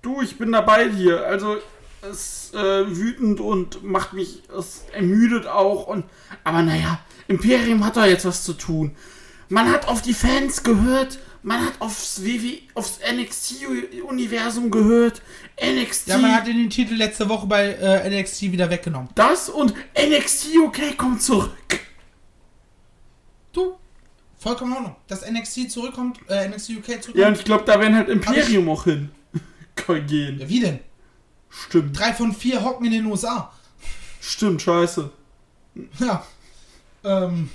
Du, 0.02 0.22
ich 0.22 0.38
bin 0.38 0.52
dabei 0.52 0.90
hier. 0.90 1.26
Also, 1.26 1.56
es 2.02 2.44
ist 2.52 2.54
äh, 2.54 2.96
wütend 2.96 3.40
und 3.40 3.84
macht 3.84 4.12
mich, 4.12 4.42
es 4.56 4.84
ermüdet 4.92 5.46
auch. 5.46 5.86
Und, 5.86 6.04
aber 6.44 6.62
naja, 6.62 7.00
Imperium 7.28 7.84
hat 7.84 7.96
da 7.96 8.06
jetzt 8.06 8.24
was 8.24 8.44
zu 8.44 8.54
tun. 8.54 8.96
Man 9.48 9.70
hat 9.70 9.88
auf 9.88 10.00
die 10.00 10.14
Fans 10.14 10.62
gehört 10.62 11.18
man 11.42 11.66
hat 11.66 11.80
aufs 11.80 12.22
WW, 12.24 12.58
aufs 12.74 13.00
NXT-Universum 13.00 14.70
gehört. 14.70 15.22
NXT. 15.62 16.08
Ja, 16.08 16.18
man 16.18 16.34
hat 16.34 16.46
den 16.46 16.70
Titel 16.70 16.94
letzte 16.94 17.28
Woche 17.28 17.46
bei 17.46 17.72
äh, 17.72 18.20
NXT 18.20 18.42
wieder 18.52 18.70
weggenommen. 18.70 19.08
Das 19.14 19.48
und 19.48 19.74
NXT 19.96 20.56
UK 20.56 20.96
kommt 20.96 21.22
zurück. 21.22 21.80
Du, 23.52 23.76
Vollkommen 24.40 24.70
in 24.72 24.76
Ordnung. 24.78 24.96
Dass 25.06 25.30
NXT 25.30 25.70
zurückkommt, 25.70 26.18
äh, 26.28 26.48
NXT 26.48 26.70
UK 26.70 26.84
zurückkommt. 26.84 27.16
Ja, 27.16 27.28
und 27.28 27.36
ich 27.36 27.44
glaube, 27.44 27.64
da 27.64 27.78
werden 27.78 27.94
halt 27.94 28.08
Imperium 28.08 28.70
auch 28.70 28.84
hin 28.84 29.10
gehen. 30.06 30.38
Ja, 30.40 30.48
wie 30.48 30.60
denn? 30.60 30.80
Stimmt. 31.50 31.98
Drei 31.98 32.14
von 32.14 32.32
vier 32.32 32.64
hocken 32.64 32.86
in 32.86 32.92
den 32.92 33.06
USA. 33.06 33.52
Stimmt, 34.20 34.62
scheiße. 34.62 35.10
Ja. 35.98 36.24
Ähm, 37.04 37.50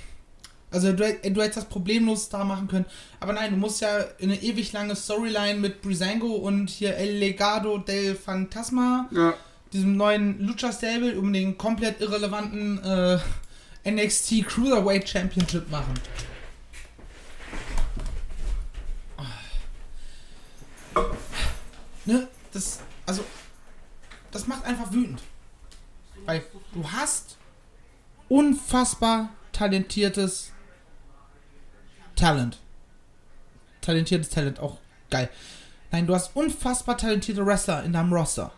also 0.76 0.92
du, 0.92 0.96
du 1.30 1.40
hättest 1.42 1.56
das 1.56 1.64
problemlos 1.64 2.28
da 2.28 2.44
machen 2.44 2.68
können. 2.68 2.84
Aber 3.18 3.32
nein, 3.32 3.50
du 3.52 3.56
musst 3.56 3.80
ja 3.80 4.04
eine 4.20 4.40
ewig 4.42 4.72
lange 4.72 4.94
Storyline 4.94 5.58
mit 5.58 5.80
Brisango 5.80 6.34
und 6.34 6.68
hier 6.68 6.94
El 6.96 7.16
Legado 7.18 7.78
del 7.78 8.14
Fantasma, 8.14 9.08
Ja. 9.10 9.32
diesem 9.72 9.96
neuen 9.96 10.38
Lucha 10.46 10.70
Stable, 10.72 11.18
um 11.18 11.32
den 11.32 11.56
komplett 11.56 12.00
irrelevanten 12.02 12.78
äh, 12.84 13.18
NXT 13.90 14.46
Cruiserweight 14.46 15.08
Championship 15.08 15.70
machen. 15.70 15.94
Ne? 22.04 22.28
Das, 22.52 22.80
also, 23.06 23.24
das 24.30 24.46
macht 24.46 24.64
einfach 24.64 24.92
wütend. 24.92 25.22
Weil 26.24 26.44
du 26.72 26.90
hast 26.90 27.36
unfassbar 28.28 29.30
talentiertes 29.52 30.52
Talent. 32.16 32.58
Talentiertes 33.82 34.30
Talent, 34.30 34.58
auch 34.58 34.78
geil. 35.10 35.30
Nein, 35.92 36.06
du 36.06 36.14
hast 36.14 36.34
unfassbar 36.34 36.98
talentierte 36.98 37.46
Wrestler 37.46 37.84
in 37.84 37.92
deinem 37.92 38.12
Roster. 38.12 38.52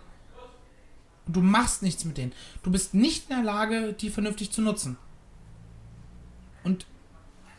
Und 1.27 1.37
du 1.37 1.41
machst 1.43 1.83
nichts 1.83 2.05
mit 2.05 2.17
denen. 2.17 2.33
Du 2.63 2.71
bist 2.71 2.95
nicht 2.95 3.29
in 3.29 3.37
der 3.37 3.45
Lage, 3.45 3.93
die 3.93 4.09
vernünftig 4.09 4.51
zu 4.51 4.63
nutzen. 4.63 4.97
Und 6.65 6.87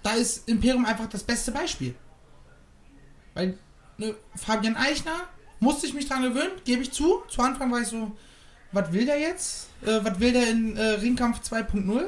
da 0.02 0.14
ist 0.14 0.48
Imperium 0.48 0.86
einfach 0.86 1.08
das 1.08 1.24
beste 1.24 1.52
Beispiel. 1.52 1.94
Weil 3.36 3.58
ne, 3.98 4.16
Fabian 4.36 4.76
Eichner 4.76 5.28
musste 5.60 5.86
ich 5.86 5.94
mich 5.94 6.08
dran 6.08 6.24
gewöhnen, 6.24 6.52
gebe 6.66 6.82
ich 6.82 6.92
zu. 6.92 7.22
Zu 7.28 7.42
Anfang 7.42 7.72
war 7.72 7.82
ich 7.82 7.88
so, 7.88 8.16
was 8.72 8.92
will 8.92 9.06
der 9.06 9.20
jetzt? 9.20 9.68
Äh, 9.82 10.04
was 10.04 10.20
will 10.20 10.34
der 10.34 10.50
in 10.50 10.76
äh, 10.78 10.82
Ringkampf 10.82 11.42
2.0? 11.42 12.06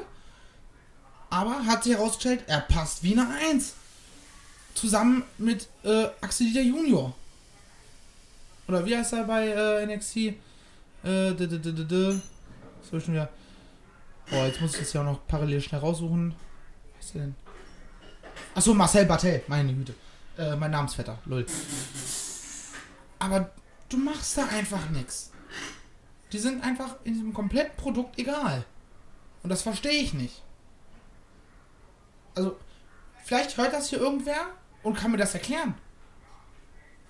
Aber 1.29 1.65
hat 1.65 1.83
sich 1.83 1.93
herausgestellt, 1.93 2.43
er 2.47 2.61
passt 2.61 3.03
wie 3.03 3.13
eine 3.13 3.27
1. 3.51 3.75
Zusammen 4.73 5.23
mit 5.37 5.67
äh, 5.83 6.07
Axel 6.21 6.47
Dieter 6.47 6.61
Junior. 6.61 7.13
Oder 8.67 8.85
wie 8.85 8.95
heißt 8.95 9.13
er 9.13 9.23
bei 9.23 9.47
äh, 9.47 9.85
NXT? 9.85 10.17
Äh, 10.17 10.33
d 11.03 11.45
-d 11.45 11.59
-d 11.59 11.73
-d 11.73 11.87
-d. 11.87 12.19
So 12.89 12.99
schon 12.99 13.13
wieder. 13.13 13.29
Boah, 14.29 14.45
jetzt 14.45 14.61
muss 14.61 14.73
ich 14.73 14.79
das 14.79 14.93
ja 14.93 15.01
auch 15.01 15.05
noch 15.05 15.27
parallel 15.27 15.61
schnell 15.61 15.81
raussuchen. 15.81 16.33
Was 16.97 17.07
ist 17.07 17.15
denn? 17.15 17.35
Achso, 18.55 18.73
Marcel 18.73 19.05
Bartel, 19.05 19.43
meine 19.47 19.73
Güte. 19.73 19.93
Äh, 20.37 20.55
mein 20.55 20.71
Namensvetter, 20.71 21.19
lol. 21.25 21.45
Aber 23.19 23.51
du 23.89 23.97
machst 23.97 24.37
da 24.37 24.45
einfach 24.45 24.89
nichts. 24.89 25.31
Die 26.31 26.39
sind 26.39 26.63
einfach 26.63 26.95
in 27.03 27.13
diesem 27.13 27.33
kompletten 27.33 27.75
Produkt 27.75 28.17
egal. 28.17 28.63
Und 29.43 29.49
das 29.49 29.63
verstehe 29.63 30.01
ich 30.01 30.13
nicht. 30.13 30.41
Also, 32.35 32.57
vielleicht 33.25 33.57
hört 33.57 33.73
das 33.73 33.89
hier 33.89 33.99
irgendwer 33.99 34.47
und 34.83 34.95
kann 34.95 35.11
mir 35.11 35.17
das 35.17 35.33
erklären. 35.33 35.75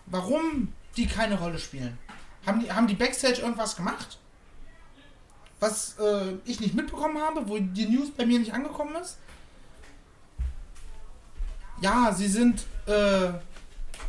Warum 0.05 0.73
die 0.97 1.07
keine 1.07 1.39
Rolle 1.39 1.59
spielen. 1.59 1.97
Haben 2.45 2.59
die, 2.59 2.71
haben 2.71 2.87
die 2.87 2.95
Backstage 2.95 3.41
irgendwas 3.41 3.75
gemacht? 3.75 4.17
Was 5.59 5.97
äh, 5.99 6.33
ich 6.45 6.59
nicht 6.59 6.73
mitbekommen 6.73 7.21
habe, 7.21 7.47
wo 7.47 7.57
die 7.59 7.85
News 7.85 8.09
bei 8.11 8.25
mir 8.25 8.39
nicht 8.39 8.53
angekommen 8.53 8.95
ist? 8.95 9.17
Ja, 11.81 12.13
sie 12.13 12.27
sind 12.27 12.65
äh, 12.87 13.29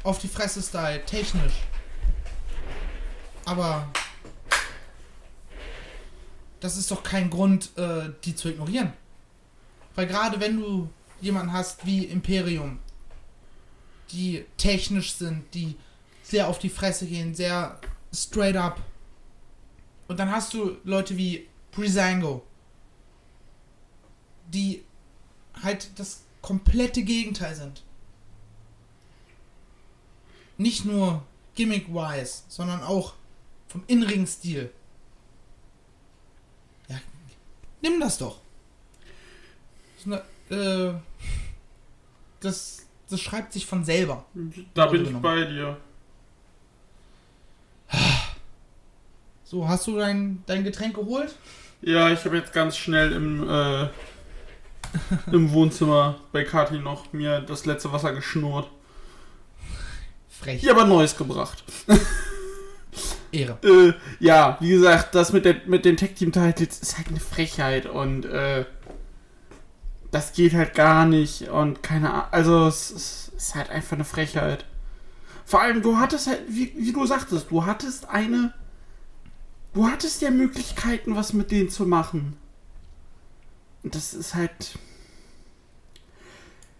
auf 0.03 0.18
die 0.18 0.29
Fresse 0.29 0.62
Style, 0.62 1.05
technisch. 1.05 1.55
Aber 3.44 3.88
das 6.61 6.77
ist 6.77 6.90
doch 6.90 7.03
kein 7.03 7.29
Grund, 7.29 7.77
äh, 7.77 8.11
die 8.25 8.35
zu 8.35 8.48
ignorieren. 8.48 8.92
Weil 9.94 10.07
gerade 10.07 10.40
wenn 10.40 10.59
du 10.59 10.88
jemanden 11.20 11.53
hast 11.53 11.85
wie 11.85 12.05
Imperium, 12.05 12.79
die 14.12 14.44
technisch 14.57 15.14
sind, 15.14 15.53
die 15.55 15.77
sehr 16.22 16.48
auf 16.48 16.59
die 16.59 16.68
Fresse 16.68 17.07
gehen, 17.07 17.35
sehr 17.35 17.81
straight 18.12 18.57
up. 18.57 18.81
Und 20.09 20.18
dann 20.18 20.31
hast 20.31 20.55
du 20.55 20.77
Leute 20.85 21.16
wie 21.16 21.46
Brisango, 21.70 22.44
die 24.46 24.85
halt 25.62 25.90
das 25.98 26.22
komplette 26.40 27.03
Gegenteil 27.03 27.55
sind. 27.55 27.83
Nicht 30.59 30.85
nur 30.85 31.25
gimmick-wise, 31.55 32.42
sondern 32.48 32.83
auch 32.83 33.14
vom 33.68 33.83
Inring-Stil. 33.87 34.70
Ja, 36.88 37.01
nimm 37.81 38.01
das 38.01 38.18
doch. 38.18 38.40
Das, 40.05 40.22
äh, 40.51 40.94
das, 42.40 42.87
das 43.12 43.20
schreibt 43.20 43.53
sich 43.53 43.66
von 43.66 43.85
selber. 43.85 44.25
Da 44.75 44.87
bin 44.87 45.05
ich 45.05 45.12
bei 45.16 45.44
dir. 45.44 45.77
So, 49.44 49.68
hast 49.68 49.87
du 49.87 49.98
dein, 49.98 50.42
dein 50.46 50.64
Getränk 50.64 50.94
geholt? 50.94 51.35
Ja, 51.83 52.11
ich 52.11 52.25
habe 52.25 52.37
jetzt 52.38 52.53
ganz 52.53 52.77
schnell 52.77 53.12
im, 53.12 53.48
äh, 53.48 53.88
im 55.31 55.53
Wohnzimmer 55.53 56.20
bei 56.33 56.44
Kati 56.44 56.79
noch 56.79 57.12
mir 57.12 57.40
das 57.40 57.66
letzte 57.66 57.92
Wasser 57.92 58.14
geschnurrt. 58.14 58.70
Frech. 60.29 60.62
Ich 60.62 60.70
aber 60.70 60.87
Neues 60.87 61.16
gebracht. 61.16 61.62
Ehre. 63.33 63.59
Äh, 63.62 63.92
ja, 64.25 64.57
wie 64.61 64.70
gesagt, 64.70 65.14
das 65.14 65.33
mit, 65.33 65.44
der, 65.44 65.57
mit 65.66 65.85
den 65.85 65.96
Tech-Team-Titles 65.96 66.79
ist 66.79 66.96
halt 66.96 67.09
eine 67.09 67.20
Frechheit 67.20 67.87
und 67.87 68.25
äh, 68.25 68.64
das 70.12 70.33
geht 70.35 70.55
halt 70.55 70.75
gar 70.75 71.05
nicht 71.07 71.48
und 71.48 71.83
keine 71.83 72.12
Ahnung. 72.12 72.27
Also, 72.31 72.66
es, 72.66 72.90
es 72.92 73.33
ist 73.37 73.55
halt 73.57 73.70
einfach 73.70 73.94
eine 73.94 74.05
Frechheit. 74.05 74.64
Vor 75.44 75.61
allem, 75.61 75.83
du 75.83 75.98
hattest 75.98 76.29
halt, 76.29 76.42
wie, 76.48 76.72
wie 76.77 76.92
du 76.92 77.05
sagtest, 77.05 77.51
du 77.51 77.66
hattest 77.66 78.09
eine. 78.09 78.55
Du 79.75 79.88
hattest 79.88 80.20
ja 80.22 80.31
Möglichkeiten, 80.31 81.16
was 81.16 81.33
mit 81.33 81.51
denen 81.51 81.70
zu 81.70 81.87
machen. 81.87 82.37
Und 83.83 83.94
das 83.94 84.14
ist 84.14 84.35
halt. 84.35 84.79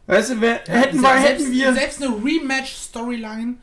Weißt 0.07 0.31
du, 0.33 0.41
wer, 0.41 0.61
hätten, 0.67 1.01
wir, 1.01 1.09
selbst, 1.09 1.25
hätten 1.27 1.53
wir. 1.53 1.73
Selbst 1.75 2.03
eine 2.03 2.15
Rematch-Storyline 2.15 3.55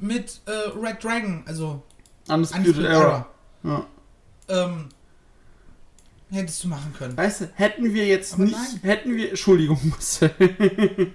mit 0.00 0.40
äh, 0.46 0.50
Red 0.76 1.02
Dragon, 1.04 1.44
also 1.46 1.82
Undisputed 2.28 2.84
Era. 2.84 3.00
Era, 3.00 3.26
Ja. 3.62 3.86
ähm, 4.48 4.88
hättest 6.32 6.64
du 6.64 6.68
machen 6.68 6.94
können. 6.98 7.16
Weißt 7.16 7.42
du, 7.42 7.50
hätten 7.54 7.92
wir 7.94 8.06
jetzt 8.06 8.34
Aber 8.34 8.44
nicht. 8.44 8.56
nein. 8.56 8.80
Hätten 8.82 9.16
wir. 9.16 9.30
Entschuldigung, 9.30 9.78
Marcel. 9.84 11.12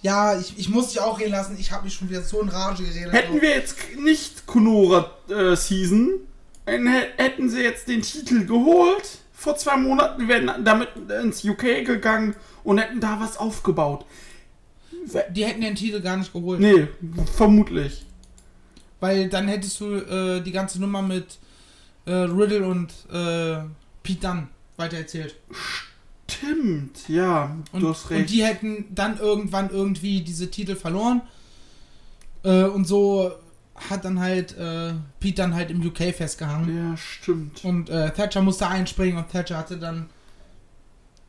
Ja, 0.00 0.38
ich, 0.38 0.58
ich 0.58 0.68
muss 0.68 0.88
dich 0.88 1.00
auch 1.00 1.18
reden 1.18 1.32
lassen. 1.32 1.56
Ich 1.58 1.72
habe 1.72 1.84
mich 1.84 1.94
schon 1.94 2.08
wieder 2.08 2.22
so 2.22 2.40
in 2.40 2.48
Rage 2.48 2.84
geredet. 2.84 3.12
Hätten 3.12 3.40
wir 3.40 3.50
jetzt 3.50 3.76
nicht 3.98 4.46
Konora 4.46 5.10
äh, 5.28 5.56
Season, 5.56 6.10
hätten 6.66 7.48
sie 7.50 7.62
jetzt 7.62 7.88
den 7.88 8.02
Titel 8.02 8.44
geholt. 8.46 9.18
Vor 9.32 9.56
zwei 9.56 9.76
Monaten 9.76 10.28
wären 10.28 10.64
damit 10.64 10.88
ins 11.22 11.44
UK 11.44 11.84
gegangen 11.84 12.34
und 12.64 12.78
hätten 12.78 13.00
da 13.00 13.18
was 13.20 13.36
aufgebaut. 13.36 14.04
Die 15.30 15.44
hätten 15.44 15.60
den 15.60 15.74
Titel 15.74 16.00
gar 16.00 16.16
nicht 16.16 16.32
geholt. 16.32 16.60
Nee, 16.60 16.88
vermutlich. 17.36 18.04
Weil 19.00 19.28
dann 19.28 19.48
hättest 19.48 19.80
du 19.80 19.94
äh, 19.94 20.40
die 20.42 20.52
ganze 20.52 20.80
Nummer 20.80 21.02
mit 21.02 21.38
äh, 22.04 22.12
Riddle 22.12 22.66
und 22.66 22.92
äh, 23.12 23.58
Pete 24.08 24.26
Dunne 24.26 24.48
weitererzählt. 24.78 25.34
Stimmt, 26.26 27.08
ja, 27.08 27.56
Und, 27.72 27.80
du 27.82 27.88
hast 27.90 28.04
und 28.04 28.10
recht. 28.16 28.30
die 28.30 28.44
hätten 28.44 28.86
dann 28.94 29.18
irgendwann 29.18 29.70
irgendwie 29.70 30.20
diese 30.22 30.50
Titel 30.50 30.76
verloren. 30.76 31.22
Äh, 32.42 32.64
und 32.64 32.86
so 32.86 33.32
hat 33.74 34.04
dann 34.04 34.18
halt 34.20 34.56
äh, 34.56 34.92
Pete 35.20 35.36
dann 35.42 35.54
halt 35.54 35.70
im 35.70 35.84
UK 35.86 36.14
festgehangen. 36.14 36.90
ja, 36.90 36.96
stimmt. 36.96 37.64
Und 37.64 37.90
äh, 37.90 38.10
Thatcher 38.12 38.42
musste 38.42 38.66
einspringen 38.68 39.18
und 39.18 39.28
Thatcher 39.30 39.56
hatte 39.58 39.76
dann 39.78 40.08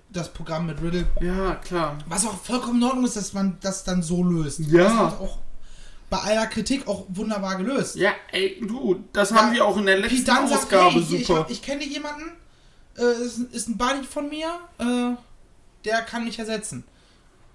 das 0.10 0.32
Programm 0.34 0.66
mit 0.68 0.82
Riddle. 0.82 1.06
Ja, 1.22 1.56
klar. 1.56 1.98
Was 2.08 2.26
auch 2.26 2.38
vollkommen 2.42 2.82
in 2.82 2.88
Ordnung 2.88 3.06
ist, 3.06 3.16
dass 3.16 3.34
man 3.34 3.58
das 3.62 3.84
dann 3.84 4.02
so 4.02 4.24
löst. 4.24 4.60
Ja. 4.60 4.84
Das 4.84 4.94
hat 4.94 5.20
auch 5.22 5.38
bei 6.10 6.18
aller 6.18 6.48
Kritik 6.48 6.88
auch 6.88 7.06
wunderbar 7.10 7.56
gelöst. 7.58 7.96
Ja, 7.96 8.12
ey, 8.32 8.60
du, 8.68 9.04
das 9.14 9.30
Ja, 9.30 9.36
haben 9.38 9.54
wir 9.54 9.64
auch 9.66 9.78
in 9.78 9.86
der 9.86 9.98
letzten 10.00 10.26
Dunne 10.26 10.48
sagt, 10.48 10.64
Ausgabe 10.64 10.96
hey, 10.96 11.04
hier, 11.04 11.20
ich, 11.20 11.28
super. 11.28 11.40
hab- 11.42 11.52
ich 11.52 11.62
kenne 11.62 11.86
jemanden, 11.86 12.32
äh, 13.00 13.26
ist, 13.26 13.40
ist 13.54 13.70
ein 13.70 13.78
Buddy 13.78 14.04
von 14.04 14.30
mir, 14.30 14.60
äh, 14.78 15.16
der 15.86 16.02
kann 16.02 16.26
mich 16.26 16.40
ersetzen. 16.40 16.84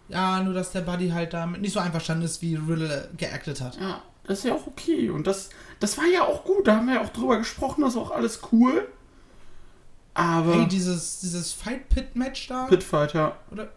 Ja, 0.08 0.42
nur 0.42 0.54
dass 0.54 0.72
der 0.72 0.82
Buddy 0.82 1.10
halt 1.10 1.32
damit 1.32 1.60
nicht 1.60 1.72
so 1.72 1.80
einverstanden 1.80 2.24
ist, 2.24 2.42
wie 2.42 2.56
Riddle 2.56 3.08
geactet 3.16 3.60
hat. 3.60 3.78
Ja, 3.80 4.02
das 4.24 4.38
ist 4.38 4.44
ja 4.44 4.54
auch 4.54 4.66
okay. 4.66 5.10
Und 5.10 5.26
das, 5.26 5.50
das 5.80 5.96
war 5.96 6.04
ja 6.06 6.24
auch 6.24 6.44
gut. 6.44 6.66
Da 6.66 6.76
haben 6.76 6.86
wir 6.86 6.94
ja 6.94 7.02
auch 7.02 7.10
drüber 7.10 7.38
gesprochen, 7.38 7.82
das 7.82 7.94
ist 7.94 7.98
auch 7.98 8.10
alles 8.10 8.40
cool. 8.52 8.86
Aber. 10.12 10.54
Hey, 10.54 10.68
dieses, 10.68 11.20
dieses 11.20 11.52
Fight 11.52 11.88
Pit 11.88 12.16
Match 12.16 12.48
da, 12.48 12.64
Pitfight, 12.64 13.14
ja. 13.14 13.36
oder? 13.50 13.70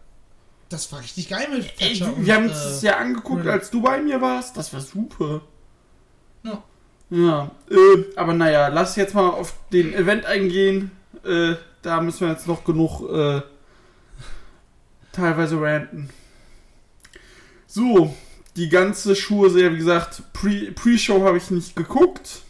das 0.68 0.92
war 0.92 1.00
richtig 1.00 1.28
geil 1.28 1.48
mit 1.50 1.72
Ey, 1.78 1.98
wir 1.98 2.06
und, 2.14 2.30
haben 2.30 2.48
uns 2.48 2.60
äh, 2.60 2.64
das 2.64 2.82
ja 2.82 2.96
angeguckt, 2.98 3.40
Riddle. 3.40 3.52
als 3.52 3.70
du 3.70 3.82
bei 3.82 4.00
mir 4.00 4.20
warst. 4.20 4.56
Das 4.56 4.72
war 4.72 4.80
super. 4.80 5.42
Ja. 6.42 6.62
Ja, 7.10 7.50
äh, 7.70 8.16
aber 8.16 8.34
naja, 8.34 8.68
lass 8.68 8.96
jetzt 8.96 9.14
mal 9.14 9.30
auf 9.30 9.54
den 9.72 9.94
Event 9.94 10.26
eingehen. 10.26 10.90
Äh, 11.24 11.56
da 11.82 12.00
müssen 12.00 12.20
wir 12.20 12.28
jetzt 12.28 12.46
noch 12.46 12.64
genug 12.64 13.02
äh, 13.10 13.42
teilweise 15.12 15.60
ranten. 15.60 16.10
So, 17.66 18.14
die 18.56 18.68
ganze 18.68 19.14
Schuhe-Serie, 19.14 19.74
wie 19.74 19.78
gesagt, 19.78 20.22
Pre-Show 20.32 21.22
habe 21.24 21.38
ich 21.38 21.50
nicht 21.50 21.76
geguckt. 21.76 22.42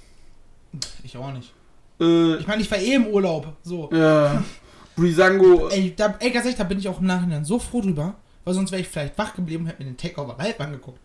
Ich 1.02 1.16
auch 1.16 1.32
nicht. 1.32 1.52
Äh, 2.00 2.36
ich 2.36 2.46
meine, 2.46 2.62
ich 2.62 2.70
war 2.70 2.78
eh 2.78 2.94
im 2.94 3.06
Urlaub. 3.06 3.56
So. 3.62 3.90
Ja. 3.92 4.42
Brisango. 4.96 5.68
Ey, 5.68 5.94
da, 5.96 6.16
ey, 6.18 6.30
ganz 6.30 6.44
ehrlich, 6.44 6.58
da 6.58 6.64
bin 6.64 6.78
ich 6.78 6.88
auch 6.88 7.00
im 7.00 7.06
Nachhinein 7.06 7.44
so 7.44 7.58
froh 7.58 7.80
drüber, 7.80 8.14
weil 8.44 8.54
sonst 8.54 8.72
wäre 8.72 8.82
ich 8.82 8.88
vielleicht 8.88 9.16
wach 9.16 9.34
geblieben 9.34 9.64
und 9.64 9.70
hätte 9.70 9.82
mir 9.82 9.90
den 9.90 9.96
Takeover 9.96 10.36
live 10.38 10.58
angeguckt. 10.60 10.98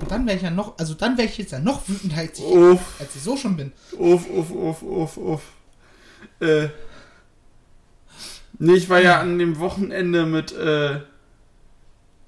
Und 0.00 0.10
dann 0.10 0.26
wäre 0.26 0.36
ich 0.36 0.42
ja 0.42 0.50
noch, 0.50 0.78
also 0.78 0.94
dann 0.94 1.16
wäre 1.16 1.28
ich 1.28 1.38
jetzt 1.38 1.52
ja 1.52 1.58
noch 1.58 1.88
wütender, 1.88 2.18
als 2.18 2.38
ich, 2.38 2.44
als 2.44 3.16
ich 3.16 3.22
so 3.22 3.36
schon 3.36 3.56
bin. 3.56 3.72
Uff, 3.98 4.28
uff, 4.30 4.50
uff, 4.50 4.82
uff, 4.82 5.16
uff. 5.16 5.42
Äh. 6.40 6.68
Nee, 8.58 8.74
ich 8.74 8.88
war 8.88 9.00
ja 9.00 9.20
an 9.20 9.38
dem 9.38 9.58
Wochenende 9.58 10.24
mit, 10.24 10.52
äh, 10.52 11.00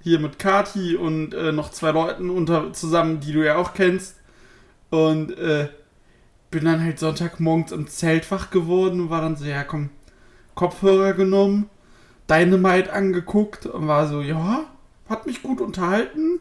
hier 0.03 0.19
mit 0.19 0.39
Kati 0.39 0.95
und 0.97 1.33
äh, 1.33 1.53
noch 1.53 1.71
zwei 1.71 1.91
Leuten 1.91 2.31
unter, 2.31 2.73
zusammen, 2.73 3.21
die 3.21 3.33
du 3.33 3.45
ja 3.45 3.57
auch 3.57 3.73
kennst. 3.73 4.17
Und, 4.91 5.37
äh, 5.39 5.69
bin 6.51 6.65
dann 6.65 6.83
halt 6.83 6.99
Sonntagmorgens 6.99 7.73
im 7.73 7.89
Zelt 7.89 8.31
wach 8.31 8.51
geworden 8.51 9.01
und 9.01 9.11
war 9.11 9.21
dann 9.21 9.37
so, 9.37 9.45
ja 9.45 9.65
komm, 9.65 9.91
Kopfhörer 10.55 11.13
genommen, 11.13 11.69
Dynamite 12.29 12.93
angeguckt 12.93 13.67
und 13.67 13.87
war 13.87 14.09
so, 14.09 14.21
ja, 14.21 14.65
hat 15.09 15.27
mich 15.27 15.43
gut 15.43 15.61
unterhalten. 15.61 16.41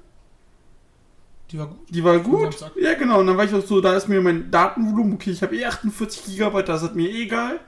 Die 1.52 1.58
war 1.58 1.68
gut. 1.68 1.90
Die 1.90 2.04
war 2.04 2.20
gut. 2.20 2.56
Ja, 2.82 2.94
genau. 2.96 3.20
Und 3.20 3.28
dann 3.28 3.38
war 3.38 3.46
ich 3.46 3.54
auch 3.54 3.66
so, 3.66 3.80
da 3.80 3.96
ist 3.96 4.08
mir 4.08 4.22
mein 4.22 4.52
Datenvolumen, 4.52 5.14
okay, 5.14 5.32
ich 5.32 5.42
habe 5.42 5.56
eh 5.56 5.66
48 5.66 6.38
GB, 6.38 6.64
das 6.64 6.84
ist 6.84 6.96
mir 6.96 7.10
eh 7.10 7.24
egal. 7.24 7.60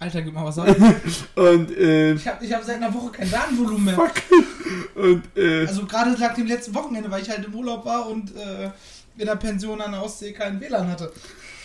Alter, 0.00 0.22
gib 0.22 0.32
mal 0.32 0.44
was 0.44 0.58
an. 0.58 0.68
und, 1.34 1.76
äh, 1.76 2.12
ich 2.14 2.26
habe 2.26 2.44
ich 2.44 2.52
hab 2.52 2.62
seit 2.62 2.76
einer 2.76 2.92
Woche 2.94 3.10
kein 3.10 3.30
Datenvolumen 3.30 3.84
mehr. 3.84 3.94
Fuck. 3.94 4.12
Und, 4.94 5.22
äh, 5.36 5.66
also 5.66 5.86
gerade 5.86 6.10
nach 6.12 6.34
dem 6.34 6.46
letzten 6.46 6.74
Wochenende, 6.74 7.10
weil 7.10 7.22
ich 7.22 7.30
halt 7.30 7.44
im 7.44 7.54
Urlaub 7.54 7.84
war 7.84 8.08
und 8.08 8.34
äh, 8.34 8.70
in 9.16 9.26
der 9.26 9.36
Pension 9.36 9.80
an 9.80 9.92
der 9.92 10.02
Ostsee 10.02 10.32
keinen 10.32 10.60
WLAN 10.60 10.88
hatte. 10.88 11.12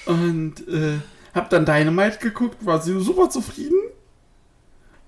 Und 0.05 0.67
äh, 0.67 0.99
hab 1.33 1.49
dann 1.49 1.65
Dynamite 1.65 2.19
geguckt, 2.19 2.63
war 2.63 2.79
super 2.79 3.29
zufrieden. 3.29 3.79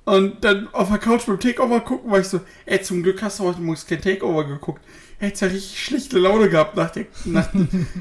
Und 0.05 0.43
dann 0.43 0.67
auf 0.73 0.89
der 0.89 0.97
Couch 0.97 1.25
beim 1.25 1.39
Takeover 1.39 1.81
gucken, 1.81 2.11
war 2.11 2.19
ich 2.19 2.27
so, 2.27 2.41
ey, 2.65 2.81
zum 2.81 3.03
Glück 3.03 3.21
hast 3.21 3.39
du 3.39 3.43
heute 3.43 3.61
morgens 3.61 3.85
kein 3.85 4.01
Takeover 4.01 4.45
geguckt. 4.45 4.81
Hättest 5.17 5.41
ja 5.41 5.47
richtig 5.47 5.83
schlechte 5.83 6.19
Laune 6.19 6.49
gehabt 6.49 6.75
nach 6.75 6.91
der, 6.91 7.05
nach, 7.23 7.49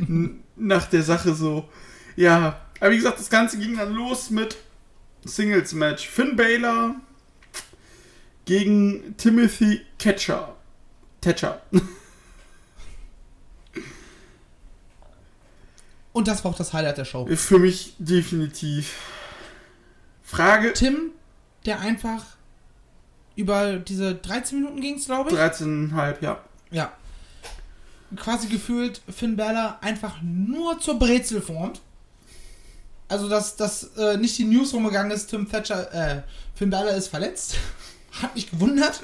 nach 0.56 0.86
der 0.86 1.02
Sache 1.02 1.34
so. 1.34 1.68
Ja, 2.16 2.60
aber 2.80 2.90
wie 2.90 2.96
gesagt, 2.96 3.18
das 3.18 3.30
Ganze 3.30 3.58
ging 3.58 3.76
dann 3.76 3.94
los 3.94 4.30
mit 4.30 4.56
Singles-Match. 5.24 6.08
Finn 6.08 6.36
Baylor 6.36 6.96
gegen 8.44 9.16
Timothy 9.16 9.82
Catcher. 9.98 10.54
Thatcher. 11.20 11.62
Und 16.12 16.28
das 16.28 16.44
war 16.44 16.52
auch 16.52 16.56
das 16.56 16.72
Highlight 16.72 16.98
der 16.98 17.04
Show. 17.04 17.26
Für 17.34 17.58
mich 17.58 17.96
definitiv. 17.98 18.94
Frage. 20.22 20.72
Tim, 20.72 21.10
der 21.66 21.80
einfach 21.80 22.24
über 23.34 23.78
diese 23.78 24.14
13 24.14 24.60
Minuten 24.60 24.80
ging 24.80 24.94
es, 24.96 25.06
glaube 25.06 25.30
ich. 25.30 25.36
13,5, 25.36 26.16
ja. 26.20 26.44
Ja. 26.70 26.92
Quasi 28.16 28.48
gefühlt 28.48 29.00
Finn 29.08 29.36
Balor 29.36 29.78
einfach 29.80 30.20
nur 30.22 30.80
zur 30.80 30.98
Brezel 30.98 31.40
formt. 31.40 31.80
Also, 33.08 33.28
dass, 33.28 33.56
dass 33.56 33.96
äh, 33.96 34.16
nicht 34.16 34.36
die 34.38 34.44
News 34.44 34.72
rumgegangen 34.72 35.12
ist, 35.12 35.28
Tim 35.28 35.48
Thatcher, 35.48 35.92
äh, 35.92 36.22
Finn 36.54 36.70
Balor 36.70 36.92
ist 36.94 37.08
verletzt. 37.08 37.56
Hat 38.22 38.34
mich 38.34 38.50
gewundert. 38.50 39.00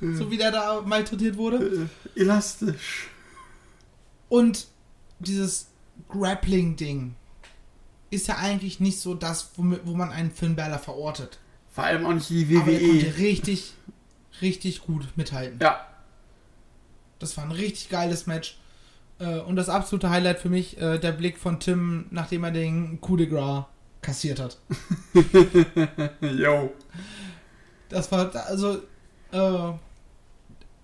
so 0.00 0.30
wie 0.30 0.36
der 0.36 0.50
da 0.50 0.82
malträtiert 0.82 1.36
wurde. 1.36 1.88
Äh, 2.14 2.20
elastisch. 2.20 3.08
Und 4.28 4.66
dieses 5.18 5.68
Grappling-Ding 6.08 7.14
ist 8.10 8.28
ja 8.28 8.36
eigentlich 8.36 8.80
nicht 8.80 9.00
so 9.00 9.14
das, 9.14 9.50
wo, 9.56 9.76
wo 9.84 9.94
man 9.94 10.10
einen 10.10 10.30
Finn 10.30 10.56
Balor 10.56 10.78
verortet. 10.78 11.38
Vor 11.72 11.84
allem 11.84 12.06
auch 12.06 12.12
nicht 12.14 12.30
die 12.30 12.48
WWE. 12.48 12.60
Aber 12.60 12.72
er 12.72 12.80
konnte 12.80 13.18
richtig, 13.18 13.74
richtig 14.40 14.82
gut 14.82 15.06
mithalten. 15.16 15.58
Ja. 15.60 15.86
Das 17.18 17.36
war 17.36 17.44
ein 17.44 17.52
richtig 17.52 17.88
geiles 17.88 18.26
Match. 18.26 18.58
Äh, 19.18 19.38
und 19.40 19.56
das 19.56 19.68
absolute 19.68 20.10
Highlight 20.10 20.38
für 20.38 20.48
mich, 20.48 20.78
äh, 20.80 20.98
der 20.98 21.12
Blick 21.12 21.38
von 21.38 21.60
Tim, 21.60 22.06
nachdem 22.10 22.44
er 22.44 22.50
den 22.50 23.00
Coup 23.00 23.16
de 23.16 23.26
Gras 23.26 23.64
kassiert 24.02 24.40
hat. 24.40 24.58
Yo. 26.20 26.72
Das 27.88 28.10
war, 28.12 28.34
also, 28.46 28.82
äh, 29.32 29.72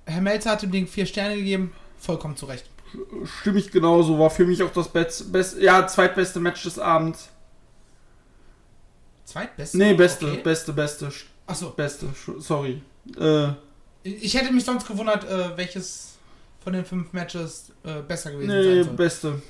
Herr 0.06 0.20
Melzer 0.20 0.52
hat 0.52 0.62
dem 0.62 0.70
Ding 0.70 0.86
vier 0.86 1.06
Sterne 1.06 1.36
gegeben, 1.36 1.72
vollkommen 1.98 2.36
zu 2.36 2.46
Recht 2.46 2.66
stimme 3.40 3.58
ich 3.58 3.70
genauso. 3.70 4.18
War 4.18 4.30
für 4.30 4.44
mich 4.44 4.62
auch 4.62 4.72
das 4.72 4.88
best, 4.88 5.32
best, 5.32 5.58
ja, 5.58 5.86
zweitbeste 5.86 6.40
Match 6.40 6.62
des 6.62 6.78
Abends. 6.78 7.28
Zweitbeste? 9.24 9.78
Nee, 9.78 9.94
beste, 9.94 10.26
okay. 10.26 10.40
beste, 10.42 10.72
beste. 10.72 11.10
Achso. 11.46 11.70
Beste, 11.70 12.06
sorry. 12.38 12.82
Äh, 13.18 13.48
ich 14.02 14.34
hätte 14.34 14.52
mich 14.52 14.64
sonst 14.64 14.86
gewundert, 14.86 15.24
äh, 15.24 15.56
welches 15.56 16.11
von 16.62 16.72
den 16.72 16.84
fünf 16.84 17.12
Matches 17.12 17.72
äh, 17.84 18.00
besser 18.02 18.30
gewesen 18.32 18.48
nee, 18.48 18.74
sein 18.74 18.84
soll. 18.84 18.94
beste. 18.94 19.42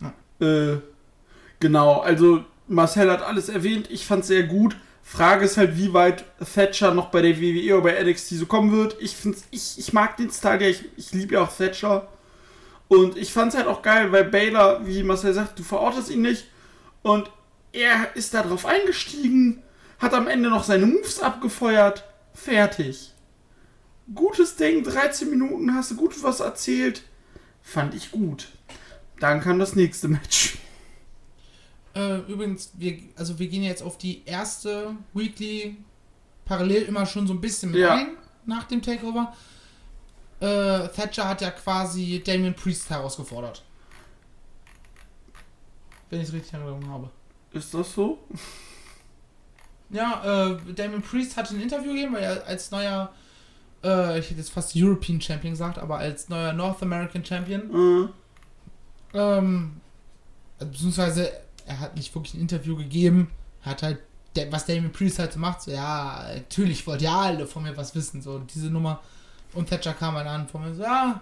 Ja. 0.00 0.46
Äh, 0.46 0.80
genau, 1.60 2.00
also 2.00 2.44
Marcel 2.68 3.10
hat 3.10 3.22
alles 3.22 3.48
erwähnt. 3.48 3.90
Ich 3.90 4.06
fand 4.06 4.22
es 4.22 4.28
sehr 4.28 4.44
gut. 4.44 4.76
Frage 5.02 5.44
ist 5.44 5.56
halt, 5.56 5.76
wie 5.76 5.92
weit 5.92 6.24
Thatcher 6.54 6.94
noch 6.94 7.06
bei 7.06 7.22
der 7.22 7.40
WWE 7.40 7.74
oder 7.74 7.82
bei 7.82 8.02
NXT 8.02 8.28
so 8.30 8.46
kommen 8.46 8.72
wird. 8.72 8.96
Ich, 9.00 9.16
find's, 9.16 9.44
ich, 9.50 9.78
ich 9.78 9.92
mag 9.92 10.16
den 10.16 10.30
Style 10.30 10.62
ja, 10.62 10.68
ich, 10.68 10.84
ich 10.96 11.12
liebe 11.12 11.34
ja 11.34 11.42
auch 11.42 11.54
Thatcher. 11.54 12.08
Und 12.88 13.16
ich 13.16 13.32
fand 13.32 13.52
es 13.52 13.58
halt 13.58 13.68
auch 13.68 13.82
geil, 13.82 14.12
weil 14.12 14.24
Baylor, 14.24 14.86
wie 14.86 15.02
Marcel 15.02 15.34
sagt, 15.34 15.58
du 15.58 15.62
verortest 15.62 16.10
ihn 16.10 16.22
nicht. 16.22 16.46
Und 17.02 17.30
er 17.72 18.14
ist 18.14 18.34
da 18.34 18.42
drauf 18.42 18.66
eingestiegen, 18.66 19.62
hat 19.98 20.14
am 20.14 20.28
Ende 20.28 20.50
noch 20.50 20.64
seine 20.64 20.86
Moves 20.86 21.20
abgefeuert. 21.20 22.04
Fertig. 22.34 23.11
Gutes 24.14 24.56
Ding, 24.56 24.82
13 24.84 25.30
Minuten, 25.30 25.74
hast 25.74 25.92
du 25.92 25.96
gut 25.96 26.20
was 26.22 26.40
erzählt. 26.40 27.02
Fand 27.62 27.94
ich 27.94 28.10
gut. 28.10 28.48
Dann 29.20 29.40
kam 29.40 29.58
das 29.58 29.76
nächste 29.76 30.08
Match. 30.08 30.58
Äh, 31.94 32.18
übrigens, 32.20 32.72
wir, 32.74 32.98
also 33.16 33.38
wir 33.38 33.48
gehen 33.48 33.62
jetzt 33.62 33.82
auf 33.82 33.98
die 33.98 34.22
erste 34.24 34.96
Weekly 35.12 35.76
parallel 36.44 36.82
immer 36.82 37.06
schon 37.06 37.26
so 37.26 37.34
ein 37.34 37.40
bisschen 37.40 37.70
mit 37.70 37.80
ja. 37.80 37.94
ein 37.94 38.16
nach 38.46 38.64
dem 38.64 38.82
Takeover 38.82 39.32
äh, 40.42 40.88
Thatcher 40.88 41.28
hat 41.28 41.40
ja 41.40 41.52
quasi 41.52 42.20
Damien 42.24 42.54
Priest 42.54 42.90
herausgefordert. 42.90 43.62
Wenn 46.10 46.20
ich 46.20 46.28
es 46.28 46.34
richtig 46.34 46.54
in 46.54 46.88
habe. 46.88 47.10
Ist 47.52 47.72
das 47.72 47.94
so? 47.94 48.18
Ja, 49.90 50.48
äh, 50.50 50.72
Damien 50.74 51.00
Priest 51.00 51.36
hat 51.36 51.50
ein 51.50 51.60
Interview 51.60 51.92
gegeben, 51.92 52.14
weil 52.14 52.24
er 52.24 52.46
als 52.46 52.70
neuer, 52.72 53.14
äh, 53.84 54.18
ich 54.18 54.26
hätte 54.26 54.38
jetzt 54.38 54.52
fast 54.52 54.72
European 54.74 55.20
Champion 55.20 55.52
gesagt, 55.52 55.78
aber 55.78 55.98
als 55.98 56.28
neuer 56.28 56.52
North 56.52 56.82
American 56.82 57.24
Champion, 57.24 57.68
mhm. 57.68 58.08
ähm, 59.14 59.80
beziehungsweise 60.58 61.32
er 61.66 61.80
hat 61.80 61.96
nicht 61.96 62.14
wirklich 62.14 62.34
ein 62.34 62.40
Interview 62.40 62.76
gegeben, 62.76 63.30
hat 63.62 63.82
halt, 63.82 63.98
was 64.50 64.66
Damien 64.66 64.92
Priest 64.92 65.18
halt 65.18 65.32
so 65.32 65.38
macht, 65.38 65.62
so, 65.62 65.70
ja, 65.70 66.26
natürlich 66.34 66.86
wollt 66.86 67.02
ihr 67.02 67.12
alle 67.12 67.46
von 67.46 67.62
mir 67.62 67.76
was 67.76 67.94
wissen, 67.94 68.22
so, 68.22 68.38
diese 68.38 68.70
Nummer 68.70 69.00
und 69.54 69.68
Thatcher 69.68 69.92
kam 69.92 70.14
dann 70.14 70.26
an 70.26 70.48
von 70.48 70.62
mir 70.62 70.74
so, 70.74 70.82
ja, 70.82 71.20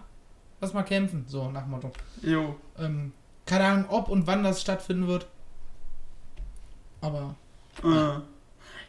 lass 0.61 0.75
mal 0.75 0.83
kämpfen. 0.83 1.25
So, 1.27 1.51
nach 1.51 1.67
Motto. 1.67 1.91
Jo. 2.23 2.57
Ähm, 2.79 3.13
keine 3.47 3.65
Ahnung, 3.65 3.85
ob 3.89 4.09
und 4.09 4.27
wann 4.27 4.45
das 4.45 4.61
stattfinden 4.61 5.07
wird. 5.07 5.27
Aber. 7.01 7.35
Äh, 7.83 8.21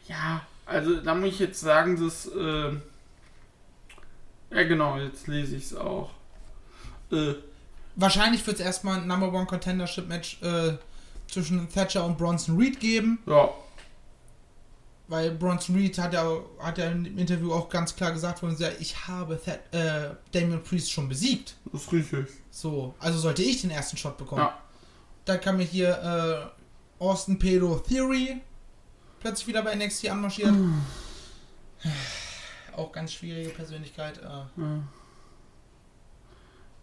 ja, 0.09 0.41
also 0.65 1.01
da 1.01 1.15
muss 1.15 1.29
ich 1.29 1.39
jetzt 1.39 1.59
sagen, 1.59 1.99
dass. 2.03 2.27
Äh, 2.27 2.73
ja, 4.51 4.63
genau, 4.63 4.97
jetzt 4.97 5.27
lese 5.27 5.55
ich 5.55 5.65
es 5.65 5.75
auch. 5.75 6.11
Äh, 7.11 7.33
Wahrscheinlich 7.95 8.45
wird 8.47 8.59
es 8.59 8.65
erstmal 8.65 8.99
ein 8.99 9.07
Number 9.07 9.33
One 9.33 9.45
Contendership 9.45 10.07
Match 10.07 10.41
äh, 10.41 10.73
zwischen 11.27 11.67
Thatcher 11.69 12.05
und 12.05 12.17
Bronson 12.17 12.57
Reed 12.57 12.79
geben. 12.79 13.19
Ja 13.25 13.49
weil 15.11 15.31
Bronson 15.31 15.75
Reed 15.75 15.97
hat 15.97 16.13
ja, 16.13 16.25
hat 16.59 16.77
ja 16.77 16.89
im 16.89 17.17
Interview 17.17 17.51
auch 17.51 17.67
ganz 17.69 17.93
klar 17.95 18.13
gesagt 18.13 18.41
uns, 18.43 18.61
ich 18.79 19.07
habe 19.07 19.37
Th 19.37 19.59
äh, 19.75 20.15
Damien 20.31 20.63
Priest 20.63 20.89
schon 20.89 21.09
besiegt. 21.09 21.55
Das 21.71 21.83
ist 21.83 21.91
richtig. 21.91 22.27
So, 22.49 22.95
also 22.97 23.19
sollte 23.19 23.43
ich 23.43 23.61
den 23.61 23.71
ersten 23.71 23.97
Shot 23.97 24.17
bekommen. 24.17 24.41
Ja. 24.41 24.57
Da 25.25 25.35
kam 25.37 25.57
mir 25.57 25.65
hier 25.65 26.51
äh, 26.99 27.03
Austin 27.03 27.37
Pedro 27.37 27.77
Theory 27.79 28.39
plötzlich 29.19 29.47
wieder 29.47 29.61
bei 29.63 29.75
NXT 29.75 30.09
anmarschiert. 30.09 30.53
Auch 32.75 32.91
ganz 32.91 33.13
schwierige 33.13 33.49
Persönlichkeit. 33.49 34.19
Äh. 34.19 34.61
Ja. 34.61 34.83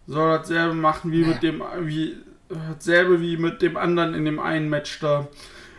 Soll 0.07 0.37
dasselbe 0.37 0.73
machen 0.73 1.11
wie 1.11 1.21
naja. 1.21 1.33
mit 1.33 1.43
dem, 1.43 1.63
wie, 1.81 2.17
dasselbe 2.49 3.21
wie 3.21 3.37
mit 3.37 3.61
dem 3.61 3.77
anderen 3.77 4.13
in 4.13 4.25
dem 4.25 4.39
einen 4.39 4.69
Match 4.69 4.99
da. 4.99 5.27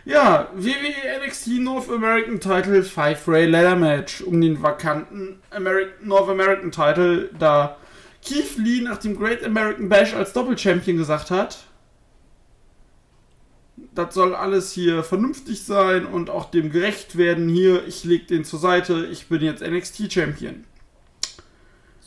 Ja, 0.03 0.49
WWE 0.55 1.25
NXT 1.25 1.59
North 1.59 1.89
American 1.89 2.39
Title 2.39 2.81
5 2.81 3.27
Ray 3.27 3.45
Ladder 3.45 3.75
Match 3.75 4.21
um 4.21 4.41
den 4.41 4.61
vakanten 4.61 5.39
American, 5.51 6.07
North 6.07 6.29
American 6.29 6.71
Title, 6.71 7.29
da 7.37 7.77
Keith 8.23 8.57
Lee 8.57 8.81
nach 8.81 8.97
dem 8.97 9.17
Great 9.17 9.43
American 9.43 9.89
Bash 9.89 10.13
als 10.13 10.33
Doppelchampion 10.33 10.97
gesagt 10.97 11.29
hat, 11.29 11.65
das 13.93 14.13
soll 14.13 14.35
alles 14.35 14.71
hier 14.71 15.03
vernünftig 15.03 15.63
sein 15.63 16.05
und 16.05 16.29
auch 16.29 16.49
dem 16.49 16.71
gerecht 16.71 17.17
werden. 17.17 17.49
Hier, 17.49 17.85
ich 17.87 18.03
leg 18.03 18.27
den 18.27 18.45
zur 18.45 18.59
Seite, 18.59 19.05
ich 19.07 19.27
bin 19.27 19.41
jetzt 19.41 19.61
NXT 19.61 20.11
Champion. 20.11 20.63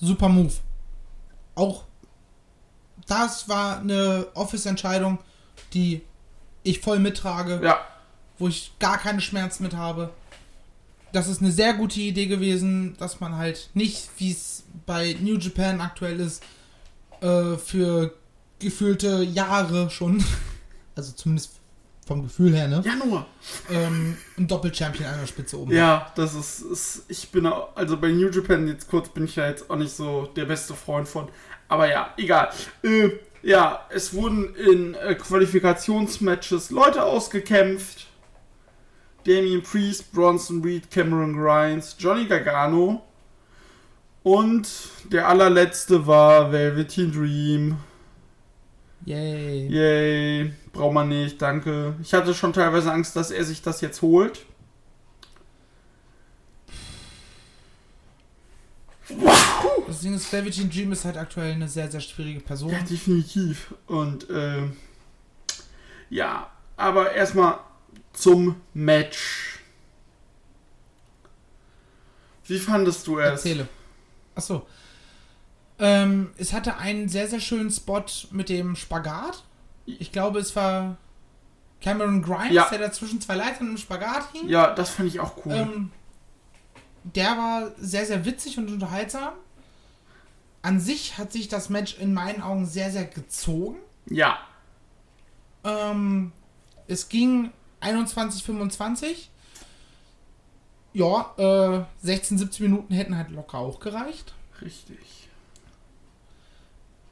Super 0.00 0.28
Move. 0.28 0.52
Auch 1.54 1.84
das 3.06 3.48
war 3.48 3.80
eine 3.80 4.26
Office-Entscheidung, 4.34 5.18
die 5.74 6.02
ich 6.62 6.80
voll 6.80 6.98
mittrage. 6.98 7.60
Ja. 7.62 7.80
Wo 8.38 8.48
ich 8.48 8.72
gar 8.78 8.98
keine 8.98 9.20
Schmerzen 9.20 9.62
mit 9.62 9.74
habe. 9.74 10.10
Das 11.12 11.28
ist 11.28 11.40
eine 11.40 11.52
sehr 11.52 11.74
gute 11.74 12.00
Idee 12.00 12.26
gewesen, 12.26 12.96
dass 12.98 13.20
man 13.20 13.36
halt 13.36 13.70
nicht, 13.74 14.08
wie 14.18 14.32
es 14.32 14.64
bei 14.86 15.16
New 15.20 15.36
Japan 15.36 15.80
aktuell 15.80 16.18
ist, 16.18 16.42
äh, 17.20 17.56
für 17.56 18.14
gefühlte 18.58 19.22
Jahre 19.22 19.90
schon, 19.90 20.24
also 20.96 21.12
zumindest 21.12 21.60
vom 22.06 22.22
Gefühl 22.22 22.54
her, 22.54 22.68
ne? 22.68 22.82
Januar. 22.84 23.26
Ähm, 23.70 24.16
ein 24.36 24.46
Doppelchampion 24.46 25.06
an 25.06 25.20
der 25.20 25.26
Spitze 25.26 25.58
oben. 25.58 25.72
Ja, 25.72 26.12
das 26.16 26.34
ist, 26.34 26.60
ist, 26.60 27.04
ich 27.08 27.30
bin 27.30 27.46
also 27.46 27.96
bei 27.96 28.08
New 28.08 28.28
Japan 28.28 28.68
jetzt 28.68 28.88
kurz 28.88 29.08
bin 29.08 29.24
ich 29.24 29.36
ja 29.36 29.48
jetzt 29.48 29.70
auch 29.70 29.76
nicht 29.76 29.94
so 29.94 30.26
der 30.36 30.44
beste 30.44 30.74
Freund 30.74 31.08
von. 31.08 31.28
Aber 31.68 31.90
ja, 31.90 32.12
egal. 32.16 32.50
Äh, 32.82 33.10
ja, 33.42 33.86
es 33.90 34.14
wurden 34.14 34.54
in 34.54 34.94
äh, 34.94 35.14
Qualifikationsmatches 35.14 36.70
Leute 36.70 37.02
ausgekämpft. 37.02 38.06
Damien 39.26 39.62
Priest, 39.62 40.12
Bronson 40.12 40.62
Reed, 40.62 40.90
Cameron 40.90 41.34
Grimes, 41.34 41.96
Johnny 41.98 42.26
Gargano. 42.26 43.02
Und 44.22 44.68
der 45.10 45.28
allerletzte 45.28 46.06
war 46.06 46.52
Velveteen 46.52 47.12
Dream. 47.12 47.76
Yay. 49.04 49.68
Yay. 49.68 50.52
Braucht 50.72 50.94
man 50.94 51.08
nicht, 51.08 51.40
danke. 51.40 51.94
Ich 52.02 52.14
hatte 52.14 52.34
schon 52.34 52.52
teilweise 52.52 52.90
Angst, 52.92 53.16
dass 53.16 53.30
er 53.30 53.44
sich 53.44 53.62
das 53.62 53.80
jetzt 53.80 54.02
holt. 54.02 54.44
Das 59.86 60.00
Ding 60.00 60.14
ist, 60.14 60.32
Velveteen 60.32 60.70
Dream 60.70 60.92
ist 60.92 61.04
halt 61.04 61.18
aktuell 61.18 61.52
eine 61.52 61.68
sehr, 61.68 61.90
sehr 61.90 62.00
schwierige 62.00 62.40
Person. 62.40 62.70
Ja, 62.70 62.80
definitiv. 62.80 63.74
Und, 63.86 64.28
äh, 64.30 64.62
ja, 66.08 66.50
aber 66.76 67.12
erstmal 67.12 67.58
zum 68.12 68.56
Match. 68.72 69.60
Wie 72.46 72.58
fandest 72.58 73.06
du 73.06 73.18
es? 73.18 73.30
Erzähle. 73.30 73.68
Achso. 74.34 74.66
Ähm, 75.78 76.32
es 76.36 76.52
hatte 76.52 76.76
einen 76.76 77.08
sehr, 77.08 77.28
sehr 77.28 77.40
schönen 77.40 77.70
Spot 77.70 78.04
mit 78.30 78.48
dem 78.48 78.76
Spagat. 78.76 79.42
Ich 79.86 80.12
glaube, 80.12 80.38
es 80.38 80.54
war 80.54 80.96
Cameron 81.80 82.22
Grimes, 82.22 82.52
ja. 82.52 82.68
der 82.70 82.78
da 82.78 82.92
zwischen 82.92 83.20
zwei 83.20 83.34
Leitern 83.34 83.68
im 83.68 83.76
Spagat 83.76 84.32
hing. 84.32 84.48
Ja, 84.48 84.72
das 84.72 84.90
fand 84.90 85.08
ich 85.08 85.20
auch 85.20 85.44
cool. 85.44 85.52
Ähm, 85.52 85.90
der 87.02 87.36
war 87.36 87.72
sehr, 87.76 88.06
sehr 88.06 88.24
witzig 88.24 88.56
und 88.58 88.68
unterhaltsam. 88.68 89.34
An 90.62 90.80
sich 90.80 91.18
hat 91.18 91.32
sich 91.32 91.48
das 91.48 91.68
Match 91.68 91.98
in 91.98 92.14
meinen 92.14 92.40
Augen 92.40 92.64
sehr, 92.64 92.90
sehr 92.90 93.04
gezogen. 93.04 93.76
Ja. 94.08 94.38
Ähm, 95.62 96.32
es 96.86 97.10
ging 97.10 97.50
21:25. 97.82 99.28
Ja, 100.94 101.34
äh, 101.36 101.84
16, 102.02 102.38
17 102.38 102.64
Minuten 102.64 102.94
hätten 102.94 103.16
halt 103.16 103.30
locker 103.30 103.58
auch 103.58 103.80
gereicht. 103.80 104.32
Richtig. 104.62 105.23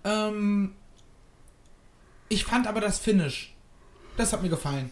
Ähm, 0.05 0.75
ich 2.29 2.45
fand 2.45 2.67
aber 2.67 2.81
das 2.81 2.99
Finish. 2.99 3.55
Das 4.17 4.33
hat 4.33 4.43
mir 4.43 4.49
gefallen. 4.49 4.91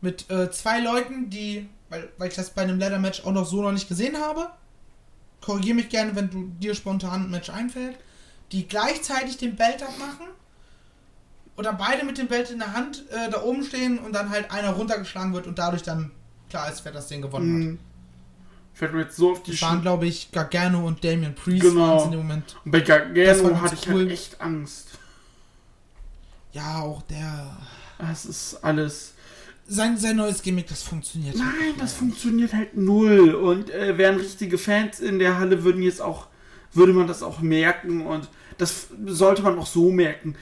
Mit 0.00 0.30
äh, 0.30 0.50
zwei 0.50 0.80
Leuten, 0.80 1.30
die, 1.30 1.68
weil, 1.88 2.10
weil 2.18 2.28
ich 2.28 2.34
das 2.34 2.50
bei 2.50 2.62
einem 2.62 2.78
Leather 2.78 2.98
Match 2.98 3.24
auch 3.24 3.32
noch 3.32 3.46
so 3.46 3.62
noch 3.62 3.72
nicht 3.72 3.88
gesehen 3.88 4.18
habe. 4.18 4.50
Korrigiere 5.40 5.76
mich 5.76 5.88
gerne, 5.88 6.16
wenn 6.16 6.30
du 6.30 6.48
dir 6.58 6.74
spontan 6.74 7.24
ein 7.24 7.30
Match 7.30 7.50
einfällt. 7.50 7.96
Die 8.52 8.68
gleichzeitig 8.68 9.36
den 9.36 9.56
Belt 9.56 9.82
abmachen. 9.82 10.26
Oder 11.56 11.72
beide 11.72 12.04
mit 12.04 12.18
dem 12.18 12.28
Belt 12.28 12.50
in 12.50 12.58
der 12.58 12.74
Hand 12.74 13.04
äh, 13.10 13.30
da 13.30 13.42
oben 13.42 13.64
stehen 13.64 13.98
und 13.98 14.12
dann 14.12 14.30
halt 14.30 14.50
einer 14.50 14.70
runtergeschlagen 14.70 15.32
wird 15.32 15.46
und 15.46 15.58
dadurch 15.58 15.82
dann 15.82 16.10
klar 16.50 16.70
ist, 16.70 16.84
wer 16.84 16.92
das 16.92 17.08
Ding 17.08 17.22
gewonnen 17.22 17.58
mhm. 17.58 17.72
hat. 17.72 17.78
Fällt 18.76 18.92
mir 18.92 19.00
jetzt 19.00 19.16
so 19.16 19.30
auf 19.30 19.42
die 19.42 19.52
Das 19.52 19.62
waren, 19.62 19.80
glaube 19.80 20.06
ich, 20.06 20.30
Gargano 20.32 20.86
und 20.86 21.02
Damian 21.02 21.34
Priest 21.34 21.62
genau. 21.62 22.04
in 22.04 22.10
dem 22.10 22.20
Moment. 22.20 22.56
Und 22.62 22.72
bei 22.72 22.80
Gargano 22.80 23.58
hatte 23.58 23.74
ich 23.74 23.88
cool. 23.88 24.00
halt 24.00 24.10
echt 24.10 24.38
Angst. 24.38 24.88
Ja, 26.52 26.80
auch 26.80 27.00
der. 27.02 27.56
Das 27.98 28.26
ist 28.26 28.58
alles. 28.62 29.14
Sein, 29.66 29.96
sein 29.96 30.16
neues 30.16 30.42
Gimmick, 30.42 30.66
das 30.66 30.82
funktioniert. 30.82 31.36
Nein, 31.36 31.46
halt 31.58 31.80
das 31.80 31.94
funktioniert 31.94 32.52
halt 32.52 32.76
null. 32.76 33.34
Und 33.34 33.70
äh, 33.70 33.96
wären 33.96 34.18
richtige 34.18 34.58
Fans 34.58 35.00
in 35.00 35.18
der 35.18 35.38
Halle, 35.38 35.64
würden 35.64 35.80
jetzt 35.80 36.02
auch, 36.02 36.26
würde 36.74 36.92
man 36.92 37.06
das 37.06 37.22
auch 37.22 37.40
merken. 37.40 38.06
Und 38.06 38.28
das 38.58 38.88
sollte 39.06 39.40
man 39.40 39.58
auch 39.58 39.66
so 39.66 39.90
merken. 39.90 40.36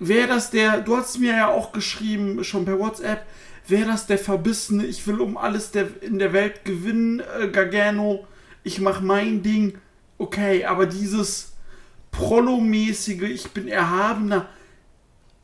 Wäre 0.00 0.26
das 0.26 0.50
der, 0.50 0.80
du 0.80 0.96
hast 0.96 1.20
mir 1.20 1.36
ja 1.36 1.48
auch 1.48 1.70
geschrieben, 1.70 2.42
schon 2.42 2.64
per 2.64 2.80
WhatsApp, 2.80 3.24
wäre 3.66 3.86
das 3.86 4.06
der 4.06 4.18
Verbissene, 4.18 4.84
ich 4.84 5.06
will 5.06 5.20
um 5.20 5.36
alles 5.36 5.70
der, 5.70 6.02
in 6.02 6.18
der 6.18 6.32
Welt 6.32 6.64
gewinnen, 6.64 7.20
äh, 7.20 7.48
Gargano, 7.48 8.26
ich 8.64 8.80
mach 8.80 9.00
mein 9.00 9.42
Ding, 9.42 9.78
okay, 10.18 10.64
aber 10.64 10.86
dieses 10.86 11.52
Prollo-mäßige, 12.10 13.22
ich 13.22 13.50
bin 13.50 13.68
erhabener, 13.68 14.48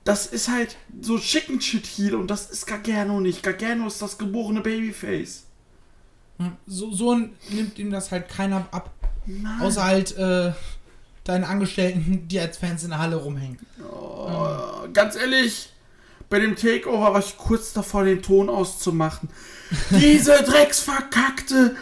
das 0.04 0.26
ist 0.26 0.48
halt 0.48 0.76
so 1.00 1.18
Chicken 1.18 1.60
Shit 1.60 1.86
Heel 1.86 2.14
und 2.14 2.30
das 2.30 2.50
ist 2.50 2.66
Gargano 2.66 3.20
nicht. 3.20 3.42
Gargano 3.42 3.86
ist 3.86 4.00
das 4.00 4.16
geborene 4.16 4.62
Babyface. 4.62 5.44
So, 6.66 6.92
so 6.92 7.14
nimmt 7.50 7.78
ihm 7.78 7.90
das 7.90 8.10
halt 8.10 8.28
keiner 8.28 8.66
ab. 8.70 8.90
Nein. 9.26 9.60
Außer 9.60 9.84
halt 9.84 10.16
äh, 10.16 10.52
deine 11.24 11.46
Angestellten, 11.46 12.26
die 12.28 12.40
als 12.40 12.56
Fans 12.56 12.84
in 12.84 12.90
der 12.90 13.00
Halle 13.00 13.16
rumhängen. 13.16 13.58
Oh, 13.82 14.84
ähm. 14.84 14.92
Ganz 14.94 15.16
ehrlich, 15.16 15.72
bei 16.30 16.38
dem 16.38 16.56
Takeover 16.56 17.14
war 17.14 17.20
ich 17.20 17.36
kurz 17.38 17.72
davor, 17.72 18.04
den 18.04 18.22
Ton 18.22 18.48
auszumachen. 18.48 19.28
Diese 19.90 20.32
drecksverkackte 20.44 21.76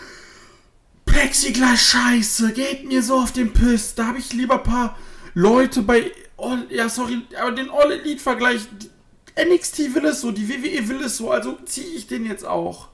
Plexiglas-Scheiße 1.05 2.53
geht 2.53 2.87
mir 2.87 3.03
so 3.03 3.19
auf 3.19 3.33
den 3.33 3.53
Piss. 3.53 3.95
Da 3.95 4.09
habe 4.09 4.19
ich 4.19 4.33
lieber 4.33 4.55
ein 4.59 4.63
paar 4.63 4.97
Leute 5.35 5.83
bei. 5.83 6.13
All, 6.37 6.67
ja, 6.71 6.89
sorry, 6.89 7.23
aber 7.41 7.53
den 7.53 7.71
All-Elite-Vergleich. 7.71 8.69
NXT 9.39 9.95
will 9.95 10.07
es 10.07 10.23
so, 10.23 10.33
die 10.33 10.49
WWE 10.49 10.89
will 10.89 11.03
es 11.03 11.19
so, 11.19 11.31
also 11.31 11.59
ziehe 11.67 11.95
ich 11.95 12.07
den 12.07 12.25
jetzt 12.25 12.47
auch. 12.47 12.89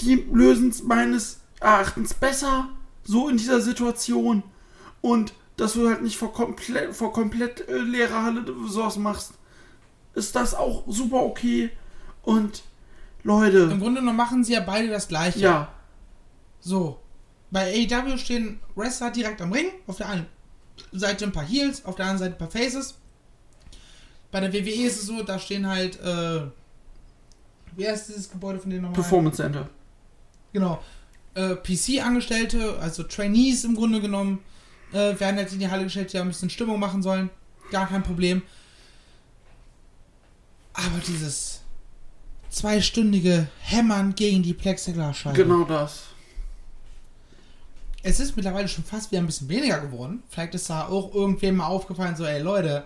Die 0.00 0.26
lösen 0.32 0.70
es 0.70 0.82
meines 0.82 1.38
Erachtens 1.60 2.14
besser 2.14 2.68
so 3.04 3.28
in 3.28 3.36
dieser 3.36 3.60
Situation. 3.60 4.42
Und 5.00 5.34
dass 5.56 5.74
du 5.74 5.88
halt 5.88 6.02
nicht 6.02 6.16
vor 6.16 6.32
komplett, 6.32 6.96
vor 6.96 7.12
komplett 7.12 7.68
äh, 7.68 7.78
leerer 7.78 8.24
Halle 8.24 8.44
sowas 8.68 8.96
machst 8.96 9.37
ist 10.14 10.34
das 10.34 10.54
auch 10.54 10.84
super 10.86 11.22
okay. 11.22 11.70
Und 12.22 12.62
Leute. 13.22 13.58
Im 13.58 13.80
Grunde 13.80 14.00
genommen 14.00 14.16
machen 14.16 14.44
sie 14.44 14.54
ja 14.54 14.60
beide 14.60 14.88
das 14.88 15.08
gleiche. 15.08 15.40
Ja. 15.40 15.72
So. 16.60 16.98
Bei 17.50 17.72
AEW 17.72 18.18
stehen 18.18 18.60
Wrestler 18.74 19.10
direkt 19.10 19.40
am 19.40 19.52
Ring. 19.52 19.66
Auf 19.86 19.96
der 19.96 20.08
einen 20.08 20.26
Seite 20.92 21.24
ein 21.24 21.32
paar 21.32 21.46
Heels, 21.46 21.84
auf 21.84 21.96
der 21.96 22.06
anderen 22.06 22.18
Seite 22.18 22.34
ein 22.34 22.38
paar 22.38 22.50
Faces. 22.50 22.94
Bei 24.30 24.40
der 24.40 24.52
WWE 24.52 24.86
ist 24.86 25.00
es 25.00 25.06
so, 25.06 25.22
da 25.22 25.38
stehen 25.38 25.66
halt, 25.66 25.98
äh, 26.00 26.42
wie 27.76 27.88
heißt 27.88 28.08
dieses 28.08 28.30
Gebäude 28.30 28.58
von 28.58 28.70
denen 28.70 28.82
nochmal? 28.82 29.00
Performance 29.00 29.36
Center. 29.38 29.68
Genau. 30.52 30.82
Äh, 31.34 31.56
PC-Angestellte, 31.56 32.78
also 32.78 33.04
Trainees 33.04 33.64
im 33.64 33.74
Grunde 33.74 34.00
genommen, 34.00 34.40
äh, 34.92 35.18
werden 35.18 35.38
jetzt 35.38 35.52
in 35.54 35.60
die 35.60 35.70
Halle 35.70 35.84
gestellt, 35.84 36.12
die 36.12 36.18
ein 36.18 36.28
bisschen 36.28 36.50
Stimmung 36.50 36.78
machen 36.78 37.02
sollen. 37.02 37.30
Gar 37.70 37.88
kein 37.88 38.02
Problem. 38.02 38.42
Aber 40.78 40.98
dieses 41.06 41.60
zweistündige 42.50 43.48
Hämmern 43.60 44.14
gegen 44.14 44.42
die 44.42 44.54
Plexiglasscheibe. 44.54 45.36
Genau 45.36 45.64
das. 45.64 46.04
Es 48.02 48.20
ist 48.20 48.36
mittlerweile 48.36 48.68
schon 48.68 48.84
fast 48.84 49.10
wieder 49.10 49.20
ein 49.20 49.26
bisschen 49.26 49.48
weniger 49.48 49.80
geworden. 49.80 50.22
Vielleicht 50.28 50.54
ist 50.54 50.70
da 50.70 50.86
auch 50.86 51.12
irgendwem 51.14 51.56
mal 51.56 51.66
aufgefallen, 51.66 52.16
so, 52.16 52.24
ey 52.24 52.40
Leute, 52.40 52.84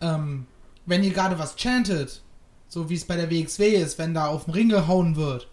ähm, 0.00 0.46
wenn 0.86 1.02
ihr 1.02 1.12
gerade 1.12 1.38
was 1.38 1.56
chantet, 1.56 2.20
so 2.68 2.88
wie 2.90 2.94
es 2.94 3.04
bei 3.04 3.16
der 3.16 3.30
WXW 3.30 3.68
ist, 3.68 3.98
wenn 3.98 4.14
da 4.14 4.26
auf 4.26 4.44
den 4.44 4.54
Ring 4.54 4.68
gehauen 4.68 5.16
wird, 5.16 5.48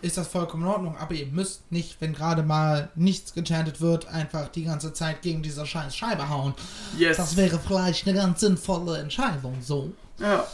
ist 0.00 0.16
das 0.16 0.28
vollkommen 0.28 0.62
in 0.62 0.68
Ordnung. 0.68 0.96
Aber 0.96 1.14
ihr 1.14 1.26
müsst 1.26 1.70
nicht, 1.72 2.00
wenn 2.00 2.12
gerade 2.12 2.44
mal 2.44 2.90
nichts 2.94 3.34
gechantet 3.34 3.80
wird, 3.80 4.06
einfach 4.06 4.48
die 4.48 4.64
ganze 4.64 4.92
Zeit 4.92 5.22
gegen 5.22 5.42
diese 5.42 5.66
scheiß 5.66 5.96
Scheibe 5.96 6.28
hauen. 6.28 6.54
Yes. 6.96 7.16
Das 7.16 7.36
wäre 7.36 7.58
vielleicht 7.58 8.06
eine 8.06 8.16
ganz 8.16 8.40
sinnvolle 8.40 8.98
Entscheidung, 8.98 9.56
so. 9.60 9.92
Ja. 10.18 10.46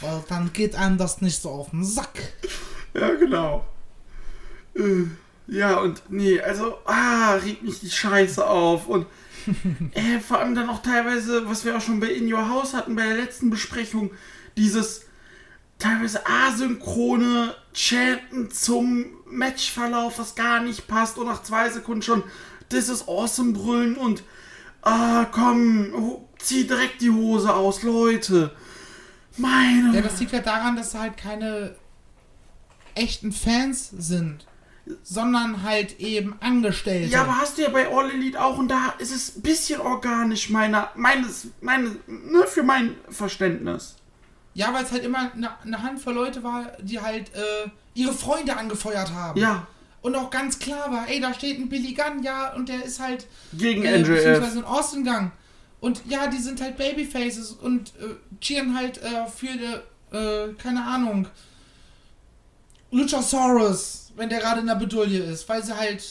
Weil 0.00 0.24
dann 0.28 0.52
geht 0.52 0.74
einem 0.74 0.98
das 0.98 1.20
nicht 1.20 1.40
so 1.40 1.50
auf 1.50 1.70
den 1.70 1.84
Sack. 1.84 2.32
Ja, 2.94 3.14
genau. 3.14 3.66
Äh, 4.74 5.04
ja, 5.46 5.78
und 5.78 6.02
nee, 6.08 6.40
also, 6.40 6.78
ah, 6.84 7.34
regt 7.34 7.62
mich 7.62 7.80
die 7.80 7.90
Scheiße 7.90 8.46
auf. 8.46 8.86
Und 8.86 9.06
äh, 9.94 10.20
vor 10.20 10.38
allem 10.38 10.54
dann 10.54 10.68
auch 10.68 10.82
teilweise, 10.82 11.48
was 11.48 11.64
wir 11.64 11.76
auch 11.76 11.80
schon 11.80 12.00
bei 12.00 12.08
In 12.08 12.32
Your 12.32 12.48
House 12.48 12.74
hatten, 12.74 12.96
bei 12.96 13.06
der 13.06 13.16
letzten 13.16 13.50
Besprechung, 13.50 14.10
dieses 14.56 15.06
teilweise 15.78 16.26
asynchrone 16.26 17.54
Chanten 17.72 18.50
zum 18.50 19.06
Matchverlauf, 19.30 20.18
was 20.18 20.34
gar 20.34 20.60
nicht 20.60 20.88
passt 20.88 21.18
und 21.18 21.26
nach 21.26 21.42
zwei 21.42 21.70
Sekunden 21.70 22.02
schon 22.02 22.24
This 22.68 22.88
is 22.88 23.08
awesome 23.08 23.52
brüllen 23.52 23.96
und 23.96 24.22
ah, 24.82 25.26
komm, 25.30 26.20
zieh 26.38 26.66
direkt 26.66 27.00
die 27.00 27.10
Hose 27.10 27.54
aus, 27.54 27.82
Leute. 27.82 28.52
Meine. 29.38 29.94
Ja, 29.94 30.02
das 30.02 30.20
liegt 30.20 30.32
ja 30.32 30.40
daran, 30.40 30.76
dass 30.76 30.94
halt 30.94 31.16
keine 31.16 31.74
echten 32.94 33.32
Fans 33.32 33.90
sind, 33.96 34.46
sondern 35.02 35.62
halt 35.62 36.00
eben 36.00 36.34
Angestellte. 36.40 37.08
Ja, 37.08 37.22
aber 37.22 37.38
hast 37.38 37.58
du 37.58 37.62
ja 37.62 37.68
bei 37.68 37.88
All 37.88 38.10
Elite 38.10 38.42
auch 38.42 38.58
und 38.58 38.68
da 38.68 38.94
ist 38.98 39.14
es 39.14 39.36
ein 39.36 39.42
bisschen 39.42 39.80
organisch 39.80 40.50
meiner, 40.50 40.90
meines, 40.94 41.48
meines, 41.60 41.92
ne, 42.06 42.44
für 42.46 42.62
mein 42.62 42.96
Verständnis. 43.08 43.96
Ja, 44.54 44.74
weil 44.74 44.84
es 44.84 44.90
halt 44.90 45.04
immer 45.04 45.30
eine, 45.32 45.50
eine 45.62 45.82
Handvoll 45.82 46.14
Leute 46.14 46.42
war, 46.42 46.72
die 46.80 47.00
halt 47.00 47.32
äh, 47.34 47.70
ihre 47.94 48.12
Freunde 48.12 48.56
angefeuert 48.56 49.12
haben. 49.12 49.40
Ja. 49.40 49.66
Und 50.00 50.14
auch 50.16 50.30
ganz 50.30 50.58
klar 50.58 50.90
war, 50.90 51.08
ey, 51.08 51.20
da 51.20 51.34
steht 51.34 51.58
ein 51.58 51.68
Billy 51.68 51.92
Gunn, 51.92 52.22
ja, 52.22 52.54
und 52.54 52.68
der 52.68 52.84
ist 52.84 53.00
halt 53.00 53.26
gegen 53.52 53.84
äh, 53.84 53.98
beziehungsweise 53.98 54.58
in 54.58 54.64
Austin 54.64 55.04
Gang. 55.04 55.32
Und 55.80 56.02
ja, 56.06 56.26
die 56.26 56.38
sind 56.38 56.60
halt 56.60 56.76
Babyfaces 56.76 57.52
und 57.52 57.92
äh, 58.00 58.14
cheeren 58.40 58.76
halt 58.76 58.98
äh, 58.98 59.26
für, 59.26 59.84
äh, 60.12 60.52
keine 60.54 60.84
Ahnung, 60.84 61.28
Luchasaurus, 62.90 64.12
wenn 64.16 64.28
der 64.28 64.40
gerade 64.40 64.60
in 64.60 64.66
der 64.66 64.74
Bedulie 64.74 65.22
ist, 65.22 65.48
weil 65.48 65.62
sie 65.62 65.76
halt 65.76 66.04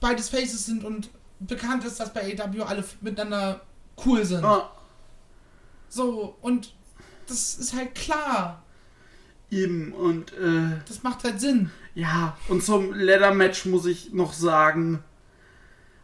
beides 0.00 0.28
Faces 0.28 0.66
sind 0.66 0.84
und 0.84 1.10
bekannt 1.40 1.84
ist, 1.84 2.00
dass 2.00 2.12
bei 2.12 2.36
AW 2.38 2.62
alle 2.62 2.84
miteinander 3.00 3.60
cool 4.04 4.24
sind. 4.24 4.44
Ah. 4.44 4.70
So, 5.88 6.36
und 6.40 6.74
das 7.26 7.54
ist 7.54 7.74
halt 7.74 7.94
klar. 7.94 8.62
Eben, 9.50 9.92
und 9.92 10.32
äh, 10.32 10.80
Das 10.86 11.02
macht 11.02 11.24
halt 11.24 11.40
Sinn. 11.40 11.70
Ja, 11.94 12.36
und 12.48 12.62
zum 12.62 12.92
Leather-Match 12.92 13.64
muss 13.66 13.86
ich 13.86 14.12
noch 14.12 14.32
sagen, 14.32 15.02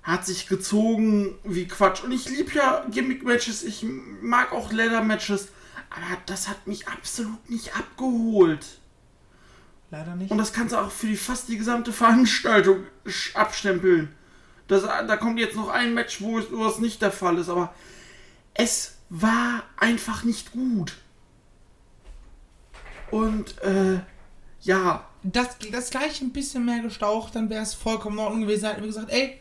hat 0.05 0.27
sich 0.27 0.47
gezogen 0.47 1.35
wie 1.45 1.67
Quatsch. 1.67 2.05
Und 2.05 2.13
ich 2.13 2.29
liebe 2.29 2.53
ja 2.53 2.85
Gimmick-Matches, 2.91 3.65
ich 3.65 3.85
mag 4.23 4.53
auch 4.53 4.71
Leather-Matches, 4.71 5.49
aber 5.91 6.19
das 6.27 6.49
hat 6.49 6.67
mich 6.67 6.87
absolut 6.87 7.51
nicht 7.51 7.75
abgeholt. 7.75 8.67
Leider 9.91 10.15
nicht. 10.15 10.31
Und 10.31 10.39
das 10.39 10.53
kannst 10.53 10.75
du 10.75 10.79
auch 10.79 10.91
für 10.91 11.07
die 11.07 11.17
fast 11.17 11.49
die 11.49 11.57
gesamte 11.57 11.93
Veranstaltung 11.93 12.85
abstempeln. 13.33 14.15
Das, 14.69 14.83
da 14.83 15.17
kommt 15.17 15.39
jetzt 15.39 15.57
noch 15.57 15.69
ein 15.69 15.95
Match, 15.95 16.21
wo 16.21 16.39
es, 16.39 16.47
wo 16.51 16.67
es 16.67 16.79
nicht 16.79 17.01
der 17.01 17.13
Fall 17.13 17.39
ist, 17.39 17.49
aber 17.49 17.75
es 18.55 18.97
war 19.09 19.63
einfach 19.77 20.25
nicht 20.25 20.53
gut. 20.53 20.95
Und 23.11 23.61
äh, 23.63 24.01
ja. 24.61 25.09
Das, 25.23 25.57
das 25.73 25.89
gleich 25.89 26.21
ein 26.21 26.33
bisschen 26.33 26.67
mehr 26.67 26.81
gestaucht, 26.81 27.35
dann 27.35 27.49
wäre 27.49 27.63
es 27.63 27.73
vollkommen 27.73 28.19
in 28.19 28.25
Ordnung 28.25 28.41
gewesen. 28.43 28.67
Hätten 28.67 28.83
wir 28.83 28.89
gesagt, 28.89 29.11
ey, 29.11 29.41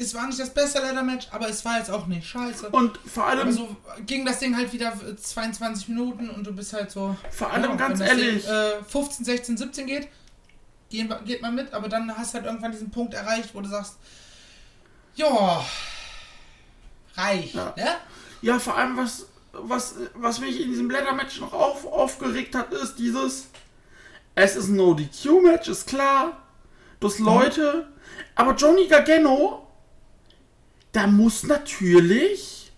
es 0.00 0.14
war 0.14 0.26
nicht 0.26 0.38
das 0.38 0.50
beste 0.50 0.80
Leather-Match, 0.80 1.28
aber 1.30 1.48
es 1.48 1.64
war 1.64 1.78
jetzt 1.78 1.90
auch 1.90 2.06
nicht 2.06 2.26
scheiße. 2.26 2.70
Und 2.70 2.98
vor 3.06 3.26
allem. 3.26 3.40
Aber 3.40 3.52
so 3.52 3.76
ging 4.06 4.24
das 4.24 4.38
Ding 4.38 4.56
halt 4.56 4.72
wieder 4.72 4.92
22 5.16 5.88
Minuten 5.88 6.30
und 6.30 6.46
du 6.46 6.52
bist 6.52 6.72
halt 6.72 6.90
so. 6.90 7.16
Vor 7.30 7.52
allem 7.52 7.70
ja, 7.70 7.76
ganz 7.76 8.00
ehrlich. 8.00 8.44
Ding, 8.44 8.52
äh, 8.52 8.82
15, 8.88 9.24
16, 9.24 9.56
17 9.58 9.86
geht, 9.86 10.08
gehen, 10.88 11.12
geht 11.24 11.42
man 11.42 11.54
mit, 11.54 11.72
aber 11.74 11.88
dann 11.88 12.16
hast 12.16 12.32
du 12.32 12.38
halt 12.38 12.46
irgendwann 12.46 12.72
diesen 12.72 12.90
Punkt 12.90 13.14
erreicht, 13.14 13.50
wo 13.52 13.60
du 13.60 13.68
sagst, 13.68 13.96
ja, 15.14 15.64
reicht, 17.16 17.54
ja. 17.54 17.74
ne? 17.76 17.96
Ja, 18.42 18.58
vor 18.58 18.76
allem, 18.76 18.96
was 18.96 19.26
was, 19.52 19.96
was 20.14 20.40
mich 20.40 20.60
in 20.60 20.70
diesem 20.70 20.88
Blätter-Match 20.88 21.40
noch 21.40 21.52
auf, 21.52 21.86
aufgeregt 21.86 22.54
hat, 22.54 22.72
ist 22.72 22.96
dieses. 22.96 23.48
Es 24.34 24.56
ist 24.56 24.68
ein 24.68 24.76
No-DQ-Match, 24.76 25.68
ist 25.68 25.88
klar. 25.88 26.40
Das 27.00 27.18
mhm. 27.18 27.26
Leute. 27.26 27.86
Mhm. 27.88 28.00
Aber 28.36 28.54
Johnny 28.54 28.86
Gargano, 28.86 29.66
da 30.92 31.06
muss 31.06 31.44
natürlich 31.44 32.72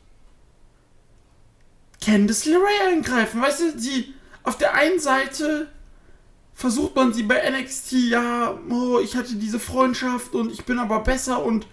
Candice 2.04 2.46
LeRae 2.46 2.88
eingreifen. 2.88 3.40
Weißt 3.40 3.60
du, 3.60 3.78
sie 3.78 4.14
auf 4.42 4.58
der 4.58 4.74
einen 4.74 4.98
Seite 4.98 5.68
versucht 6.54 6.94
man 6.94 7.12
sie 7.12 7.22
bei 7.22 7.48
NXT, 7.50 7.92
ja, 8.10 8.58
oh, 8.68 8.98
ich 8.98 9.16
hatte 9.16 9.36
diese 9.36 9.58
Freundschaft 9.58 10.34
und 10.34 10.52
ich 10.52 10.64
bin 10.64 10.78
aber 10.78 11.00
besser 11.00 11.44
und 11.44 11.66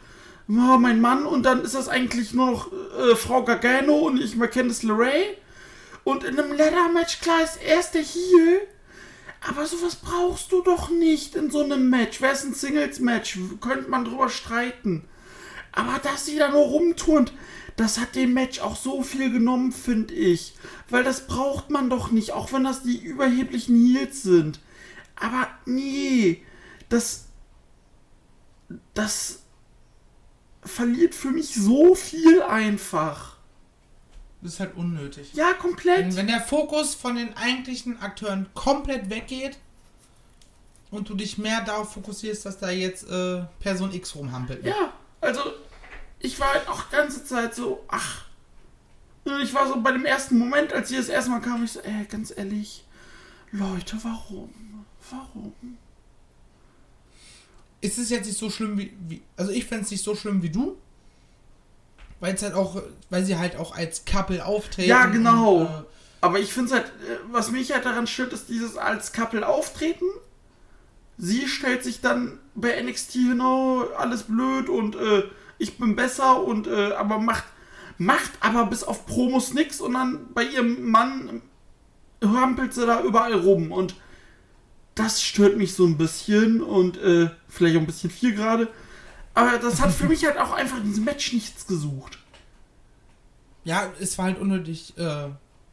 oh, 0.47 0.77
mein 0.77 1.01
Mann 1.01 1.25
und 1.25 1.43
dann 1.43 1.63
ist 1.63 1.75
das 1.75 1.89
eigentlich 1.89 2.33
nur 2.33 2.51
noch 2.51 2.71
äh, 2.71 3.15
Frau 3.15 3.43
Gargano 3.43 3.97
und 3.97 4.21
ich 4.21 4.35
mal 4.35 4.47
Candice 4.47 4.83
LeRae. 4.83 5.37
Und 6.05 6.23
in 6.23 6.39
einem 6.39 6.53
Leather-Match, 6.53 7.19
klar, 7.19 7.43
ist 7.43 7.61
erst 7.61 7.93
der. 7.93 8.03
Aber 9.47 9.65
sowas 9.67 9.95
brauchst 9.95 10.51
du 10.51 10.61
doch 10.61 10.89
nicht 10.89 11.35
in 11.35 11.51
so 11.51 11.63
einem 11.63 11.89
Match. 11.89 12.19
Wäre 12.19 12.33
es 12.33 12.43
ein 12.43 12.53
Singles-Match, 12.53 13.37
könnte 13.61 13.89
man 13.89 14.05
drüber 14.05 14.29
streiten. 14.29 15.05
Aber 15.72 15.99
dass 15.99 16.26
sie 16.26 16.38
da 16.38 16.49
nur 16.49 16.65
rumturnt, 16.65 17.34
das 17.76 17.97
hat 17.97 18.15
dem 18.15 18.34
Match 18.34 18.59
auch 18.59 18.76
so 18.76 19.03
viel 19.03 19.32
genommen, 19.32 19.72
finde 19.72 20.13
ich. 20.13 20.53
Weil 20.89 21.03
das 21.03 21.28
braucht 21.28 21.70
man 21.70 21.89
doch 21.89 22.11
nicht, 22.11 22.34
auch 22.34 22.51
wenn 22.51 22.63
das 22.63 22.84
die 22.84 22.97
überheblichen 22.97 23.76
Heels 23.76 24.24
sind. 24.24 24.59
Aber 25.15 25.47
nee, 25.65 26.43
das. 26.89 27.26
Das 28.93 29.39
verliert 30.63 31.15
für 31.15 31.32
mich 31.32 31.55
so 31.55 31.95
viel 31.95 32.41
einfach. 32.43 33.38
Das 34.41 34.53
ist 34.53 34.59
halt 34.59 34.76
unnötig. 34.76 35.34
Ja, 35.34 35.53
komplett. 35.53 35.99
Wenn, 35.99 36.15
wenn 36.15 36.28
der 36.28 36.41
Fokus 36.41 36.95
von 36.95 37.15
den 37.15 37.36
eigentlichen 37.36 37.99
Akteuren 37.99 38.47
komplett 38.53 39.09
weggeht 39.09 39.57
und 40.91 41.09
du 41.09 41.15
dich 41.15 41.38
mehr 41.38 41.61
darauf 41.61 41.93
fokussierst, 41.93 42.45
dass 42.45 42.57
da 42.57 42.70
jetzt 42.70 43.09
äh, 43.09 43.43
Person 43.59 43.93
X 43.93 44.15
rumhampelt. 44.15 44.65
Ja, 44.65 44.93
also 45.22 45.41
ich 46.20 46.39
war 46.39 46.53
halt 46.53 46.67
auch 46.67 46.89
ganze 46.89 47.24
Zeit 47.24 47.55
so, 47.55 47.84
ach. 47.88 48.26
Ich 49.41 49.53
war 49.53 49.67
so 49.67 49.80
bei 49.82 49.91
dem 49.91 50.05
ersten 50.05 50.38
Moment, 50.38 50.74
als 50.74 50.89
sie 50.89 50.97
das 50.97 51.09
erste 51.09 51.30
Mal 51.32 51.41
kam, 51.41 51.63
ich 51.63 51.74
so, 51.74 51.82
ey, 51.82 52.05
ganz 52.05 52.34
ehrlich, 52.36 52.86
Leute, 53.51 53.97
warum? 54.03 54.86
Warum? 55.11 55.78
ist 57.82 57.97
es 57.97 58.09
jetzt 58.09 58.26
nicht 58.26 58.38
so 58.38 58.49
schlimm 58.49 58.78
wie, 58.78 58.93
wie 59.07 59.22
also 59.38 59.51
ich 59.51 59.65
fände 59.65 59.86
es 59.86 59.91
nicht 59.91 60.03
so 60.03 60.15
schlimm 60.15 60.43
wie 60.43 60.49
du, 60.49 60.78
weil 62.20 62.36
es 62.36 62.43
halt 62.43 62.53
auch, 62.53 62.82
weil 63.09 63.24
sie 63.24 63.38
halt 63.38 63.55
auch 63.55 63.76
als 63.76 64.05
Couple 64.05 64.45
auftreten. 64.45 64.89
Ja, 64.89 65.05
genau. 65.05 65.61
Und, 65.61 65.67
äh, 65.67 65.84
Aber 66.22 66.39
ich 66.39 66.51
finde 66.51 66.67
es 66.67 66.74
halt, 66.74 66.88
äh, 66.88 67.17
was 67.32 67.51
mich 67.51 67.72
halt 67.72 67.86
daran 67.86 68.07
stört, 68.07 68.34
ist 68.34 68.49
dieses 68.49 68.78
als 68.78 69.13
Couple 69.13 69.47
auftreten. 69.47 70.05
Sie 71.22 71.47
stellt 71.49 71.84
sich 71.84 71.99
dann 71.99 72.39
bei 72.55 72.82
NXT 72.82 73.17
oh, 73.41 73.84
alles 73.97 74.24
blöd 74.24 74.70
und 74.70 74.95
äh, 74.95 75.24
ich 75.57 75.78
bin 75.78 75.95
besser 75.95 76.41
und 76.43 76.65
äh, 76.67 76.93
aber 76.93 77.20
macht 77.20 77.43
macht 77.97 78.32
aber 78.39 78.65
bis 78.65 78.86
auf 78.86 79.05
Promos 79.05 79.53
nix 79.53 79.82
und 79.82 79.93
dann 79.93 80.34
bei 80.34 80.45
ihrem 80.45 80.89
Mann 80.89 81.41
hampelt 82.24 82.74
sie 82.74 82.86
da 82.86 83.03
überall 83.03 83.34
rum 83.34 83.74
und 83.74 83.95
das 84.95 85.22
stört 85.22 85.57
mich 85.57 85.74
so 85.74 85.86
ein 85.86 85.97
bisschen 85.97 86.61
und 86.61 86.97
äh, 86.97 87.30
vielleicht 87.49 87.76
auch 87.76 87.82
ein 87.82 87.86
bisschen 87.86 88.09
viel 88.09 88.34
gerade. 88.34 88.70
Aber 89.34 89.57
das 89.57 89.82
hat 89.82 89.91
für 89.91 90.05
mich 90.09 90.26
halt 90.26 90.38
auch 90.38 90.53
einfach 90.53 90.78
in 90.78 90.86
diesem 90.86 91.03
Match 91.03 91.34
nichts 91.34 91.67
gesucht. 91.67 92.20
Ja, 93.65 93.91
es 93.99 94.17
war 94.17 94.26
halt 94.26 94.39
unnötig 94.39 94.97
äh, 94.97 95.26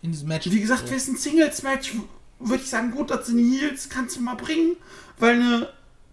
in 0.03 0.13
diesem 0.13 0.29
Match. 0.29 0.51
Wie 0.51 0.61
gesagt, 0.61 0.87
wäre 0.87 0.97
es 0.97 1.09
ein 1.09 1.17
Singles-Match, 1.17 1.95
würde 2.39 2.63
ich 2.63 2.71
sagen, 2.71 2.91
gut, 2.91 3.11
das 3.11 3.27
sind 3.27 3.39
Heels, 3.39 3.89
kannst 3.89 4.17
du 4.17 4.21
mal 4.21 4.35
bringen, 4.37 4.77
weil 5.19 5.39
ne, 5.39 5.69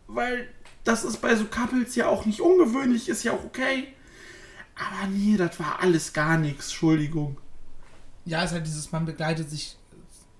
weil 0.07 0.49
das 0.83 1.03
ist 1.03 1.21
bei 1.21 1.35
so 1.35 1.45
Couples 1.45 1.95
ja 1.95 2.07
auch 2.07 2.25
nicht 2.25 2.41
ungewöhnlich, 2.41 3.09
ist 3.09 3.23
ja 3.23 3.33
auch 3.33 3.43
okay. 3.43 3.87
Aber 4.75 5.07
nee, 5.07 5.37
das 5.37 5.59
war 5.59 5.79
alles 5.81 6.13
gar 6.13 6.37
nichts, 6.37 6.65
Entschuldigung. 6.65 7.37
Ja, 8.25 8.43
ist 8.43 8.53
halt 8.53 8.65
dieses, 8.65 8.91
man 8.91 9.05
begleitet 9.05 9.49
sich 9.49 9.77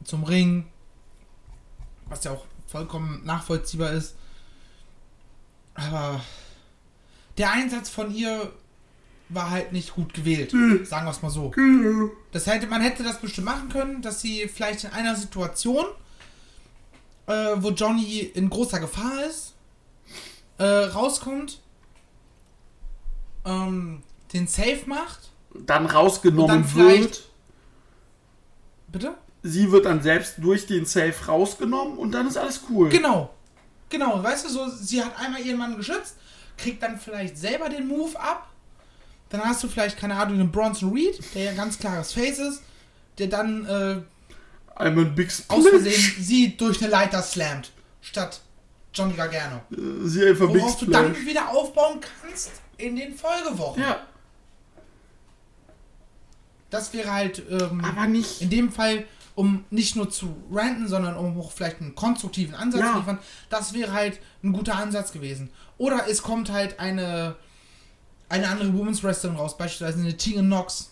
zum 0.04 0.24
Ring, 0.24 0.66
was 2.08 2.24
ja 2.24 2.32
auch 2.32 2.46
vollkommen 2.68 3.24
nachvollziehbar 3.26 3.92
ist. 3.92 4.16
Aber 5.76 6.22
der 7.38 7.52
Einsatz 7.52 7.90
von 7.90 8.14
ihr 8.14 8.52
war 9.34 9.50
halt 9.50 9.74
nicht 9.74 9.94
gut 9.94 10.14
gewählt. 10.14 10.52
Sagen 10.86 11.06
wir 11.06 11.12
es 11.12 11.22
mal 11.22 11.30
so. 11.30 11.50
Genau. 11.50 12.10
Das 12.32 12.48
hätte, 12.48 12.68
man 12.68 12.82
hätte 12.82 13.04
das 13.04 13.20
bestimmt 13.20 13.46
machen 13.46 13.70
können, 13.70 14.02
dass 14.02 14.22
sie 14.22 14.48
vielleicht 14.48 14.84
in 14.84 14.92
einer 14.92 15.16
Situation 15.16 15.86
äh, 17.28 17.56
wo 17.58 17.70
Johnny 17.70 18.20
in 18.20 18.50
großer 18.50 18.80
Gefahr 18.80 19.26
ist, 19.26 19.54
äh, 20.58 20.64
rauskommt, 20.64 21.60
ähm, 23.46 24.04
den 24.34 24.48
Safe 24.48 24.82
macht. 24.86 25.32
Dann 25.54 25.86
rausgenommen 25.86 26.64
dann 26.64 26.76
wird. 26.76 27.24
Bitte? 28.88 29.16
Sie 29.44 29.72
wird 29.72 29.86
dann 29.86 30.02
selbst 30.02 30.36
durch 30.38 30.68
den 30.68 30.86
Safe 30.86 31.14
rausgenommen 31.28 31.98
und 31.98 32.12
dann 32.12 32.28
ist 32.28 32.38
alles 32.38 32.62
cool. 32.70 32.90
Genau. 32.90 33.34
Genau, 33.90 34.24
weißt 34.24 34.46
du, 34.46 34.50
so, 34.50 34.70
sie 34.70 35.04
hat 35.04 35.20
einmal 35.20 35.42
ihren 35.42 35.58
Mann 35.58 35.78
geschützt, 35.78 36.18
kriegt 36.58 36.82
dann 36.82 36.98
vielleicht 36.98 37.38
selber 37.38 37.70
den 37.70 37.88
Move 37.88 38.20
ab. 38.20 38.50
Dann 39.30 39.42
hast 39.44 39.64
du 39.64 39.68
vielleicht, 39.68 39.98
keine 39.98 40.16
Ahnung, 40.16 40.40
einen 40.40 40.52
Bronson 40.52 40.94
Reed, 40.94 41.20
der 41.34 41.44
ja 41.44 41.54
ganz 41.54 41.80
klares 41.80 42.14
Face 42.14 42.40
ist, 42.40 42.62
der 43.18 43.28
dann 43.28 43.66
äh, 43.66 44.02
einmal 44.76 45.06
ein 45.06 45.16
Big 45.16 45.32
Aus 45.48 45.68
Versehen 45.68 46.16
sie 46.20 46.56
durch 46.56 46.82
eine 46.82 46.92
Leiter 46.92 47.22
slammt, 47.22 47.72
statt 48.02 48.42
Johnny 48.94 49.14
Gargano. 49.14 49.62
Äh, 49.72 50.08
sie 50.08 50.26
einfach 50.26 50.50
Worauf 50.50 50.78
du 50.80 50.86
dann 50.86 51.16
wieder 51.26 51.50
aufbauen 51.50 52.00
kannst 52.22 52.52
in 52.78 52.96
den 52.96 53.16
Folgewochen. 53.16 53.82
Ja. 53.82 54.02
Das 56.70 56.94
wäre 56.94 57.12
halt 57.12 57.44
ähm, 57.50 57.84
Aber 57.84 58.08
nicht. 58.08 58.42
in 58.42 58.50
dem 58.50 58.72
Fall 58.72 59.06
um 59.36 59.66
nicht 59.70 59.96
nur 59.96 60.10
zu 60.10 60.36
ranten, 60.52 60.88
sondern 60.88 61.18
um 61.18 61.40
auch 61.40 61.52
vielleicht 61.52 61.82
einen 61.82 61.96
konstruktiven 61.96 62.56
Ansatz 62.56 62.82
ja. 62.82 62.92
zu 62.92 63.00
liefern, 63.00 63.20
das 63.50 63.74
wäre 63.74 63.92
halt 63.92 64.20
ein 64.44 64.54
guter 64.54 64.76
Ansatz 64.76 65.12
gewesen. 65.12 65.50
Oder 65.78 66.08
es 66.08 66.22
kommt 66.22 66.52
halt 66.52 66.80
eine, 66.80 67.36
eine 68.30 68.48
andere 68.48 68.74
Women's 68.74 69.04
Wrestlerin 69.04 69.38
raus, 69.38 69.58
beispielsweise 69.58 70.00
eine 70.00 70.18
Tegan 70.18 70.46
Knox, 70.46 70.92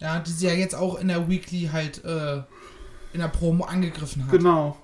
ja, 0.00 0.18
die 0.20 0.30
sie 0.30 0.46
ja 0.46 0.52
jetzt 0.52 0.74
auch 0.74 0.98
in 0.98 1.08
der 1.08 1.28
Weekly 1.28 1.70
halt 1.72 2.04
äh, 2.04 2.38
in 3.12 3.20
der 3.20 3.28
Promo 3.28 3.64
angegriffen 3.64 4.24
hat. 4.24 4.32
Genau. 4.32 4.76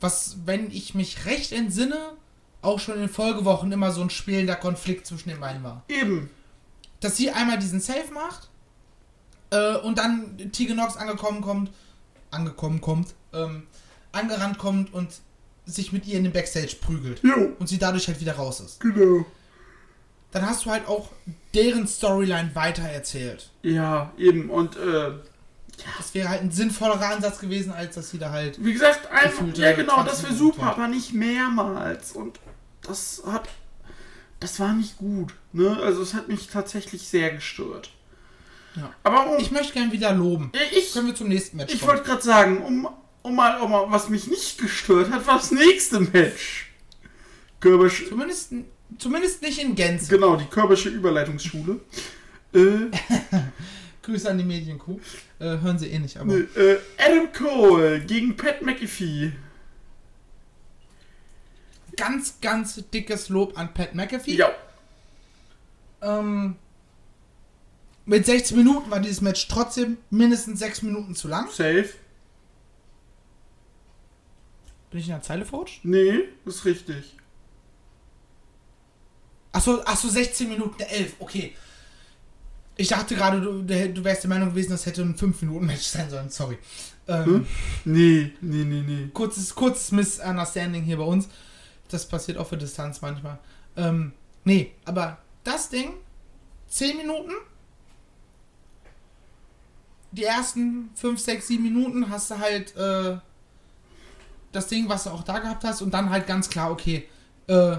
Was, 0.00 0.36
wenn 0.44 0.70
ich 0.70 0.94
mich 0.94 1.24
recht 1.26 1.52
entsinne, 1.52 2.12
auch 2.62 2.80
schon 2.80 3.00
in 3.00 3.08
Folgewochen 3.08 3.72
immer 3.72 3.90
so 3.90 4.02
ein 4.02 4.10
spielender 4.10 4.56
Konflikt 4.56 5.06
zwischen 5.06 5.28
den 5.28 5.40
beiden 5.40 5.62
war. 5.62 5.84
Eben. 5.88 6.30
Dass 7.00 7.16
sie 7.16 7.30
einmal 7.30 7.58
diesen 7.58 7.80
Safe 7.80 8.12
macht 8.12 8.48
äh, 9.50 9.76
und 9.76 9.98
dann 9.98 10.50
Tegan 10.52 10.76
Knox 10.76 10.96
angekommen 10.96 11.42
kommt 11.42 11.70
angekommen 12.34 12.80
kommt, 12.80 13.14
ähm, 13.32 13.64
angerannt 14.12 14.58
kommt 14.58 14.92
und 14.92 15.08
sich 15.66 15.92
mit 15.92 16.06
ihr 16.06 16.18
in 16.18 16.24
den 16.24 16.32
Backstage 16.32 16.76
prügelt. 16.80 17.22
Jo. 17.22 17.52
Und 17.58 17.68
sie 17.68 17.78
dadurch 17.78 18.06
halt 18.08 18.20
wieder 18.20 18.34
raus 18.34 18.60
ist. 18.60 18.80
Genau. 18.80 19.24
Dann 20.34 20.48
hast 20.48 20.66
du 20.66 20.70
halt 20.70 20.88
auch 20.88 21.10
deren 21.54 21.86
Storyline 21.86 22.50
weitererzählt. 22.54 23.50
Ja, 23.62 24.12
eben. 24.18 24.50
Und 24.50 24.74
äh, 24.76 25.12
das 25.96 26.12
wäre 26.12 26.28
halt 26.28 26.42
ein 26.42 26.50
sinnvollerer 26.50 27.06
Ansatz 27.06 27.38
gewesen, 27.38 27.72
als 27.72 27.94
dass 27.94 28.10
sie 28.10 28.18
da 28.18 28.32
halt. 28.32 28.62
Wie 28.62 28.72
gesagt, 28.72 29.08
einfach. 29.12 29.46
Ja, 29.54 29.72
genau, 29.74 30.02
das 30.02 30.24
wäre 30.24 30.34
super, 30.34 30.64
aber 30.64 30.88
nicht 30.88 31.12
mehrmals. 31.12 32.10
Und 32.10 32.40
das 32.82 33.22
hat. 33.24 33.48
Das 34.40 34.58
war 34.58 34.72
nicht 34.72 34.98
gut. 34.98 35.32
Ne? 35.52 35.78
Also, 35.80 36.02
es 36.02 36.14
hat 36.14 36.26
mich 36.26 36.48
tatsächlich 36.48 37.06
sehr 37.06 37.30
gestört. 37.30 37.90
Ja. 38.74 38.92
Aber 39.04 39.30
um, 39.30 39.38
ich 39.38 39.52
möchte 39.52 39.74
gerne 39.74 39.92
wieder 39.92 40.12
loben. 40.12 40.50
Ich, 40.76 40.92
Können 40.92 41.06
wir 41.06 41.14
zum 41.14 41.28
nächsten 41.28 41.58
Match 41.58 41.72
Ich 41.72 41.86
wollte 41.86 42.02
gerade 42.02 42.22
sagen, 42.22 42.58
um, 42.64 42.88
um, 43.22 43.36
mal, 43.36 43.60
um 43.60 43.70
mal, 43.70 43.84
was 43.88 44.08
mich 44.08 44.26
nicht 44.26 44.58
gestört 44.58 45.12
hat, 45.12 45.24
war 45.28 45.36
das 45.36 45.52
nächste 45.52 46.00
Match. 46.00 46.72
Körbisch. 47.60 48.08
Zumindest, 48.08 48.52
zumindest 48.98 49.42
nicht 49.42 49.58
in 49.62 49.74
Gänze. 49.74 50.08
Genau, 50.14 50.36
die 50.36 50.46
Körbische 50.46 50.88
Überleitungsschule. 50.88 51.80
äh, 52.52 52.60
Grüße 54.02 54.30
an 54.30 54.38
die 54.38 54.44
Medienkuh. 54.44 54.98
Äh, 55.38 55.58
hören 55.58 55.78
sie 55.78 55.88
eh 55.88 55.98
nicht, 55.98 56.16
aber. 56.18 56.34
Äh, 56.34 56.78
Adam 56.98 57.32
Cole 57.32 58.00
gegen 58.00 58.36
Pat 58.36 58.62
McAfee. 58.62 59.32
Ganz, 61.96 62.40
ganz 62.40 62.82
dickes 62.90 63.28
Lob 63.28 63.56
an 63.58 63.72
Pat 63.72 63.94
McAfee. 63.94 64.34
Ja. 64.36 64.50
Ähm, 66.02 66.56
mit 68.04 68.26
16 68.26 68.56
Minuten 68.56 68.90
war 68.90 69.00
dieses 69.00 69.20
Match 69.20 69.48
trotzdem 69.48 69.96
mindestens 70.10 70.58
6 70.58 70.82
Minuten 70.82 71.14
zu 71.14 71.28
lang. 71.28 71.48
Safe. 71.50 71.88
Bin 74.90 75.00
ich 75.00 75.06
in 75.06 75.12
der 75.14 75.22
Zeile 75.22 75.44
falsch? 75.46 75.80
Nee, 75.82 76.20
ist 76.44 76.64
richtig. 76.64 77.16
Achso, 79.54 79.80
achso, 79.84 80.08
16 80.08 80.48
Minuten 80.48 80.82
11, 80.82 81.14
okay. 81.20 81.54
Ich 82.76 82.88
dachte 82.88 83.14
gerade, 83.14 83.40
du, 83.40 83.62
du 83.62 84.04
wärst 84.04 84.24
der 84.24 84.28
Meinung 84.28 84.48
gewesen, 84.48 84.72
das 84.72 84.84
hätte 84.84 85.02
ein 85.02 85.14
5-Minuten-Match 85.14 85.80
sein 85.84 86.10
sollen, 86.10 86.28
sorry. 86.28 86.58
Ähm, 87.06 87.24
hm? 87.24 87.46
Nee, 87.84 88.32
nee, 88.40 88.64
nee, 88.64 88.82
nee. 88.84 89.08
Kurzes, 89.14 89.54
kurzes 89.54 89.92
Misunderstanding 89.92 90.82
hier 90.82 90.96
bei 90.96 91.04
uns. 91.04 91.28
Das 91.88 92.04
passiert 92.04 92.36
auch 92.36 92.48
für 92.48 92.56
Distanz 92.56 93.00
manchmal. 93.00 93.38
Ähm, 93.76 94.12
nee, 94.42 94.72
aber 94.86 95.18
das 95.44 95.68
Ding, 95.68 95.92
10 96.66 96.96
Minuten, 96.96 97.30
die 100.10 100.24
ersten 100.24 100.90
5, 100.96 101.20
6, 101.20 101.46
7 101.46 101.62
Minuten 101.62 102.10
hast 102.10 102.32
du 102.32 102.38
halt 102.40 102.76
äh, 102.76 103.18
das 104.50 104.66
Ding, 104.66 104.88
was 104.88 105.04
du 105.04 105.10
auch 105.10 105.22
da 105.22 105.38
gehabt 105.38 105.62
hast, 105.62 105.80
und 105.80 105.94
dann 105.94 106.10
halt 106.10 106.26
ganz 106.26 106.48
klar, 106.48 106.72
okay, 106.72 107.06
äh, 107.46 107.76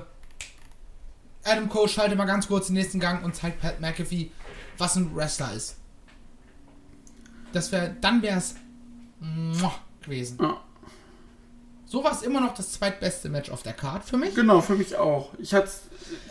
Adam 1.46 1.70
Cole 1.70 1.88
schaltet 1.88 2.18
mal 2.18 2.26
ganz 2.26 2.48
kurz 2.48 2.68
den 2.68 2.74
nächsten 2.76 3.00
Gang 3.00 3.24
und 3.24 3.36
zeigt 3.36 3.62
Pat 3.62 3.80
McAfee, 3.80 4.32
was 4.78 4.96
ein 4.96 5.16
Wrestler 5.16 5.54
ist. 5.54 5.78
Das 7.54 7.72
wäre, 7.72 7.96
dann 8.02 8.22
wäre 8.22 8.38
es 8.38 8.56
gewesen. 10.02 10.38
Ja. 10.42 10.62
So 11.86 12.04
war 12.04 12.12
es 12.12 12.24
immer 12.24 12.42
noch 12.42 12.54
das 12.56 12.74
zweitbeste 12.74 13.30
Match 13.30 13.50
auf 13.50 13.64
der 13.64 13.74
Card 13.74 14.04
für 14.04 14.18
mich. 14.18 14.34
Genau, 14.34 14.60
für 14.60 14.76
mich 14.76 14.96
auch. 14.96 15.34
Ich 15.38 15.54
hatte 15.54 15.70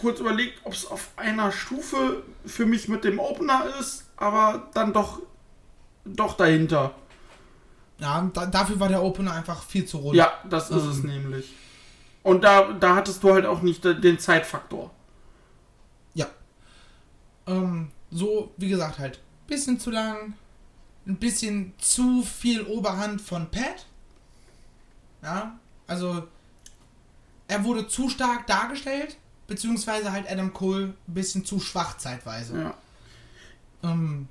kurz 0.00 0.20
überlegt, 0.20 0.60
ob 0.64 0.72
es 0.72 0.84
auf 0.84 1.10
einer 1.16 1.52
Stufe 1.52 2.22
für 2.44 2.66
mich 2.66 2.88
mit 2.88 3.04
dem 3.04 3.18
Opener 3.18 3.66
ist, 3.80 4.04
aber 4.16 4.68
dann 4.74 4.92
doch 4.92 5.20
doch 6.04 6.36
dahinter. 6.36 6.94
Ja, 7.98 8.28
da, 8.34 8.46
dafür 8.46 8.80
war 8.80 8.88
der 8.88 9.02
Opener 9.02 9.32
einfach 9.32 9.62
viel 9.62 9.86
zu 9.86 9.98
rund. 9.98 10.16
Ja, 10.16 10.32
das 10.48 10.70
ist 10.70 10.82
ähm. 10.82 10.90
es 10.90 11.02
nämlich. 11.02 11.54
Und 12.22 12.42
da, 12.42 12.72
da 12.72 12.96
hattest 12.96 13.22
du 13.22 13.32
halt 13.32 13.46
auch 13.46 13.62
nicht 13.62 13.84
den 13.84 14.18
Zeitfaktor. 14.18 14.90
Ähm, 17.47 17.90
so, 18.11 18.53
wie 18.57 18.68
gesagt, 18.68 18.99
halt, 18.99 19.20
bisschen 19.47 19.78
zu 19.78 19.90
lang, 19.90 20.34
ein 21.07 21.16
bisschen 21.16 21.74
zu 21.78 22.22
viel 22.22 22.62
Oberhand 22.62 23.20
von 23.20 23.51
Pat. 23.51 23.86
Ja, 25.22 25.59
also 25.86 26.26
er 27.49 27.64
wurde 27.64 27.88
zu 27.88 28.09
stark 28.09 28.47
dargestellt, 28.47 29.16
beziehungsweise 29.47 30.12
halt 30.12 30.30
Adam 30.30 30.53
Cole 30.53 30.95
ein 31.09 31.14
bisschen 31.14 31.45
zu 31.45 31.61
schwach 31.61 31.99
zeitweise. 31.99 32.59
Ja. 32.62 32.74
Ähm, 33.82 34.28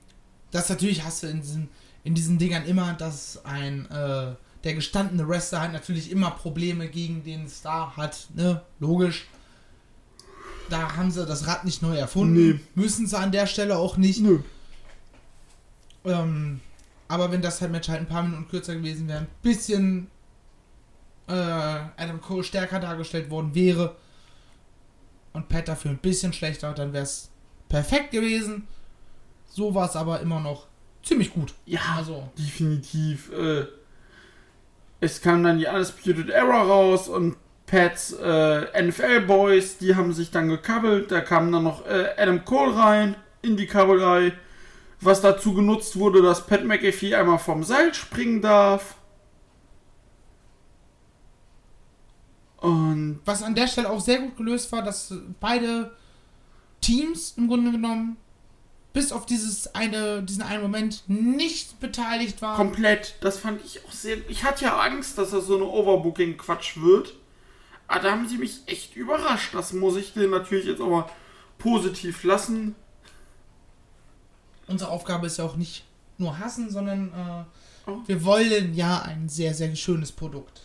das 0.51 0.69
natürlich 0.69 1.03
hast 1.03 1.23
du 1.23 1.27
in 1.27 1.41
diesen, 1.41 1.69
in 2.03 2.15
diesen 2.15 2.37
Dingern 2.37 2.65
immer, 2.65 2.93
dass 2.93 3.43
ein 3.45 3.89
äh, 3.89 4.35
der 4.63 4.75
gestandene 4.75 5.27
Wrestler 5.27 5.61
halt 5.61 5.73
natürlich 5.73 6.09
immer 6.11 6.31
Probleme 6.31 6.87
gegen 6.87 7.23
den 7.23 7.49
Star 7.49 7.97
hat, 7.97 8.27
ne? 8.33 8.61
Logisch. 8.79 9.27
Da 10.73 10.95
haben 10.97 11.11
sie 11.11 11.23
das 11.23 11.45
Rad 11.45 11.65
nicht 11.65 11.83
neu 11.83 11.95
erfunden. 11.95 12.53
Nee. 12.53 12.59
Müssen 12.73 13.05
sie 13.05 13.15
an 13.15 13.31
der 13.31 13.45
Stelle 13.45 13.77
auch 13.77 13.95
nicht. 13.95 14.21
Nö. 14.21 14.39
Ähm, 16.03 16.61
aber 17.07 17.31
wenn 17.31 17.43
das 17.43 17.61
halt 17.61 17.71
Match 17.71 17.89
halt 17.89 17.99
ein 17.99 18.07
paar 18.07 18.23
Minuten 18.23 18.47
kürzer 18.47 18.73
gewesen 18.73 19.07
wäre, 19.07 19.19
ein 19.19 19.27
bisschen 19.43 20.07
äh, 21.27 21.31
Adam 21.31 22.19
Cole 22.21 22.43
stärker 22.43 22.79
dargestellt 22.79 23.29
worden 23.29 23.53
wäre 23.53 23.95
und 25.33 25.47
Pat 25.47 25.67
dafür 25.67 25.91
ein 25.91 25.99
bisschen 25.99 26.33
schlechter, 26.33 26.73
dann 26.73 26.91
wäre 26.91 27.03
es 27.03 27.29
perfekt 27.69 28.09
gewesen. 28.09 28.67
So 29.45 29.75
war 29.75 29.87
es 29.87 29.95
aber 29.95 30.21
immer 30.21 30.39
noch 30.39 30.65
ziemlich 31.03 31.31
gut. 31.31 31.53
Ja, 31.67 31.81
also. 31.97 32.31
definitiv. 32.35 33.31
Äh, 33.31 33.67
es 35.01 35.21
kam 35.21 35.43
dann 35.43 35.59
die 35.59 35.67
Undisputed 35.67 36.31
Error 36.31 36.67
raus 36.67 37.09
und 37.09 37.35
Pats 37.73 38.13
äh, 38.21 38.83
NFL 38.83 39.21
Boys, 39.21 39.79
die 39.79 39.95
haben 39.95 40.13
sich 40.13 40.29
dann 40.29 40.47
gekabbelt. 40.47 41.09
Da 41.09 41.21
kam 41.21 41.51
dann 41.51 41.63
noch 41.63 41.87
äh, 41.87 42.09
Adam 42.17 42.45
Cole 42.45 42.75
rein 42.75 43.15
in 43.41 43.57
die 43.57 43.65
Kabelei. 43.65 44.33
Was 45.01 45.21
dazu 45.21 45.55
genutzt 45.55 45.97
wurde, 45.97 46.21
dass 46.21 46.45
Pat 46.45 46.65
McAfee 46.65 47.15
einmal 47.15 47.39
vom 47.39 47.63
Seil 47.63 47.91
springen 47.95 48.43
darf. 48.43 48.95
Und 52.57 53.21
was 53.25 53.41
an 53.41 53.55
der 53.55 53.65
Stelle 53.65 53.89
auch 53.89 53.99
sehr 53.99 54.19
gut 54.19 54.37
gelöst 54.37 54.71
war, 54.71 54.83
dass 54.83 55.11
beide 55.39 55.97
Teams 56.79 57.33
im 57.37 57.47
Grunde 57.47 57.71
genommen 57.71 58.17
bis 58.93 59.11
auf 59.11 59.25
dieses 59.25 59.73
eine, 59.73 60.21
diesen 60.21 60.43
einen 60.43 60.61
Moment 60.61 61.05
nicht 61.07 61.79
beteiligt 61.79 62.39
war. 62.43 62.55
Komplett. 62.55 63.15
Das 63.21 63.39
fand 63.39 63.65
ich 63.65 63.83
auch 63.83 63.91
sehr. 63.91 64.17
Ich 64.29 64.43
hatte 64.43 64.65
ja 64.65 64.77
Angst, 64.77 65.17
dass 65.17 65.31
das 65.31 65.47
so 65.47 65.55
eine 65.55 65.65
Overbooking-Quatsch 65.65 66.77
wird. 66.77 67.15
Aber 67.93 68.01
da 68.01 68.11
haben 68.11 68.27
sie 68.27 68.39
mich 68.39 68.61
echt 68.65 68.95
überrascht. 68.95 69.53
Das 69.53 69.71
muss 69.71 69.95
ich 69.97 70.13
denen 70.13 70.31
natürlich 70.31 70.65
jetzt 70.65 70.79
mal 70.79 71.05
positiv 71.59 72.23
lassen. 72.23 72.73
Unsere 74.65 74.89
Aufgabe 74.89 75.27
ist 75.27 75.37
ja 75.37 75.45
auch 75.45 75.57
nicht 75.57 75.85
nur 76.17 76.39
hassen, 76.39 76.71
sondern 76.71 77.09
äh, 77.09 77.89
oh. 77.89 77.99
wir 78.07 78.25
wollen 78.25 78.73
ja 78.73 79.03
ein 79.03 79.29
sehr, 79.29 79.53
sehr 79.53 79.75
schönes 79.75 80.11
Produkt 80.11 80.61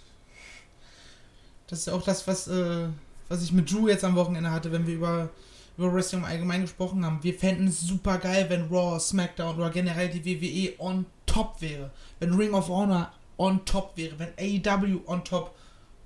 Das 1.66 1.80
ist 1.80 1.86
ja 1.88 1.92
auch 1.92 2.02
das, 2.02 2.26
was, 2.26 2.48
äh, 2.48 2.88
was 3.28 3.42
ich 3.42 3.52
mit 3.52 3.70
Drew 3.70 3.88
jetzt 3.88 4.04
am 4.04 4.16
Wochenende 4.16 4.50
hatte, 4.50 4.72
wenn 4.72 4.86
wir 4.86 4.94
über, 4.94 5.28
über 5.76 5.92
Wrestling 5.92 6.22
im 6.22 6.26
Allgemeinen 6.26 6.62
gesprochen 6.62 7.04
haben. 7.04 7.22
Wir 7.22 7.34
fänden 7.34 7.68
es 7.68 7.82
super 7.82 8.16
geil, 8.16 8.46
wenn 8.48 8.68
Raw, 8.68 8.98
SmackDown 8.98 9.58
oder 9.58 9.68
generell 9.68 10.08
die 10.08 10.24
WWE 10.24 10.80
on 10.82 11.04
top 11.26 11.60
wäre. 11.60 11.90
Wenn 12.20 12.32
Ring 12.32 12.54
of 12.54 12.68
Honor 12.68 13.12
on 13.36 13.66
top 13.66 13.98
wäre. 13.98 14.18
Wenn 14.18 14.32
AEW 14.38 15.02
on 15.04 15.22
top. 15.24 15.54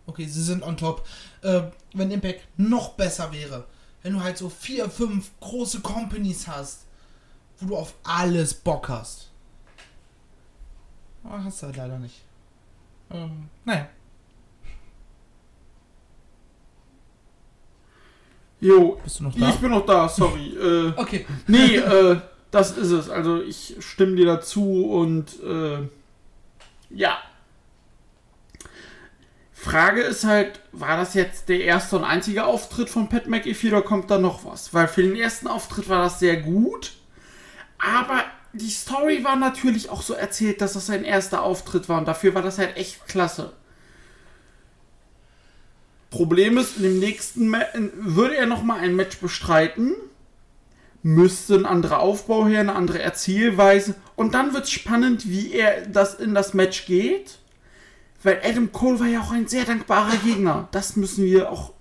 Okay, 0.06 0.26
sie 0.26 0.42
sind 0.42 0.62
on 0.62 0.76
top. 0.76 1.06
Äh, 1.42 1.62
wenn 1.94 2.10
Impact 2.10 2.40
noch 2.56 2.90
besser 2.94 3.32
wäre. 3.32 3.64
Wenn 4.02 4.14
du 4.14 4.20
halt 4.22 4.36
so 4.36 4.48
vier, 4.48 4.90
fünf 4.90 5.30
große 5.40 5.80
Companies 5.80 6.48
hast, 6.48 6.86
wo 7.60 7.68
du 7.68 7.76
auf 7.76 7.94
alles 8.02 8.52
Bock 8.54 8.88
hast. 8.88 9.30
Oh, 11.24 11.30
hast 11.30 11.62
du 11.62 11.66
halt 11.66 11.76
leider 11.76 11.98
nicht. 12.00 12.20
Ähm, 13.12 13.48
naja. 13.64 13.88
Jo, 18.60 19.00
Bist 19.02 19.18
du 19.20 19.24
noch 19.24 19.34
da? 19.34 19.48
ich 19.50 19.56
bin 19.56 19.70
noch 19.70 19.84
da, 19.86 20.08
sorry. 20.08 20.54
äh, 20.56 20.92
Okay. 20.96 21.26
nee, 21.48 21.76
äh, 21.76 22.20
das 22.50 22.76
ist 22.76 22.90
es. 22.90 23.08
Also 23.10 23.42
ich 23.42 23.76
stimme 23.80 24.14
dir 24.16 24.26
dazu 24.26 24.86
und 24.86 25.40
äh, 25.42 25.88
ja. 26.90 27.18
Frage 29.62 30.00
ist 30.00 30.24
halt, 30.24 30.58
war 30.72 30.96
das 30.96 31.14
jetzt 31.14 31.48
der 31.48 31.60
erste 31.60 31.96
und 31.96 32.02
einzige 32.02 32.46
Auftritt 32.46 32.90
von 32.90 33.08
Pat 33.08 33.28
McAfee 33.28 33.68
oder 33.68 33.82
kommt 33.82 34.10
da 34.10 34.18
noch 34.18 34.44
was? 34.44 34.74
Weil 34.74 34.88
für 34.88 35.04
den 35.04 35.14
ersten 35.14 35.46
Auftritt 35.46 35.88
war 35.88 36.02
das 36.02 36.18
sehr 36.18 36.36
gut, 36.42 36.94
aber 37.78 38.24
die 38.52 38.70
Story 38.70 39.22
war 39.22 39.36
natürlich 39.36 39.88
auch 39.88 40.02
so 40.02 40.14
erzählt, 40.14 40.60
dass 40.60 40.72
das 40.72 40.86
sein 40.86 41.04
erster 41.04 41.44
Auftritt 41.44 41.88
war 41.88 41.98
und 41.98 42.08
dafür 42.08 42.34
war 42.34 42.42
das 42.42 42.58
halt 42.58 42.76
echt 42.76 43.06
klasse. 43.06 43.52
Problem 46.10 46.58
ist, 46.58 46.78
in 46.78 46.82
dem 46.82 46.98
nächsten 46.98 47.46
Ma 47.46 47.60
würde 47.94 48.34
er 48.34 48.46
nochmal 48.46 48.80
ein 48.80 48.96
Match 48.96 49.18
bestreiten, 49.18 49.94
müsste 51.04 51.54
ein 51.54 51.66
anderer 51.66 52.00
Aufbau 52.00 52.48
her, 52.48 52.58
eine 52.58 52.74
andere 52.74 53.00
Erzählweise 53.00 53.94
und 54.16 54.34
dann 54.34 54.54
wird 54.54 54.64
es 54.64 54.72
spannend, 54.72 55.30
wie 55.30 55.52
er 55.52 55.86
das 55.86 56.14
in 56.14 56.34
das 56.34 56.52
Match 56.52 56.86
geht, 56.86 57.38
weil 58.22 58.40
Adam 58.44 58.70
Cole 58.72 59.00
war 59.00 59.06
ja 59.06 59.20
auch 59.20 59.32
ein 59.32 59.48
sehr 59.48 59.64
dankbarer 59.64 60.16
Gegner. 60.16 60.68
Das 60.70 60.96
müssen 60.96 61.24
wir 61.24 61.50
auch, 61.50 61.72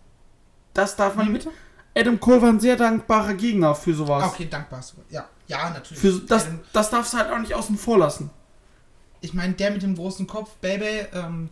das 0.74 0.96
darf 0.96 1.16
man 1.16 1.30
Wie 1.30 1.34
bitte? 1.34 1.50
Adam 1.96 2.20
Cole 2.20 2.42
war 2.42 2.50
ein 2.50 2.60
sehr 2.60 2.76
dankbarer 2.78 3.34
Gegner 3.34 3.76
für 3.76 3.94
sowas. 3.94 4.26
Okay, 4.26 4.48
dankbar. 4.50 4.82
sogar. 4.82 5.06
Ja, 5.10 5.28
ja, 5.48 5.70
natürlich. 5.70 6.00
Für, 6.00 6.20
das, 6.20 6.48
das 6.72 6.90
darfst 6.90 7.14
du 7.14 7.18
halt 7.18 7.32
auch 7.32 7.40
nicht 7.40 7.54
außen 7.54 7.78
vor 7.78 7.98
lassen. 7.98 8.30
ich 9.20 9.34
meine, 9.34 9.54
der 9.54 9.72
mit 9.72 9.84
dem 9.84 9.96
großen 9.96 10.26
Kopf, 10.26 10.56
Baby, 10.62 11.06
ähm, 11.14 11.50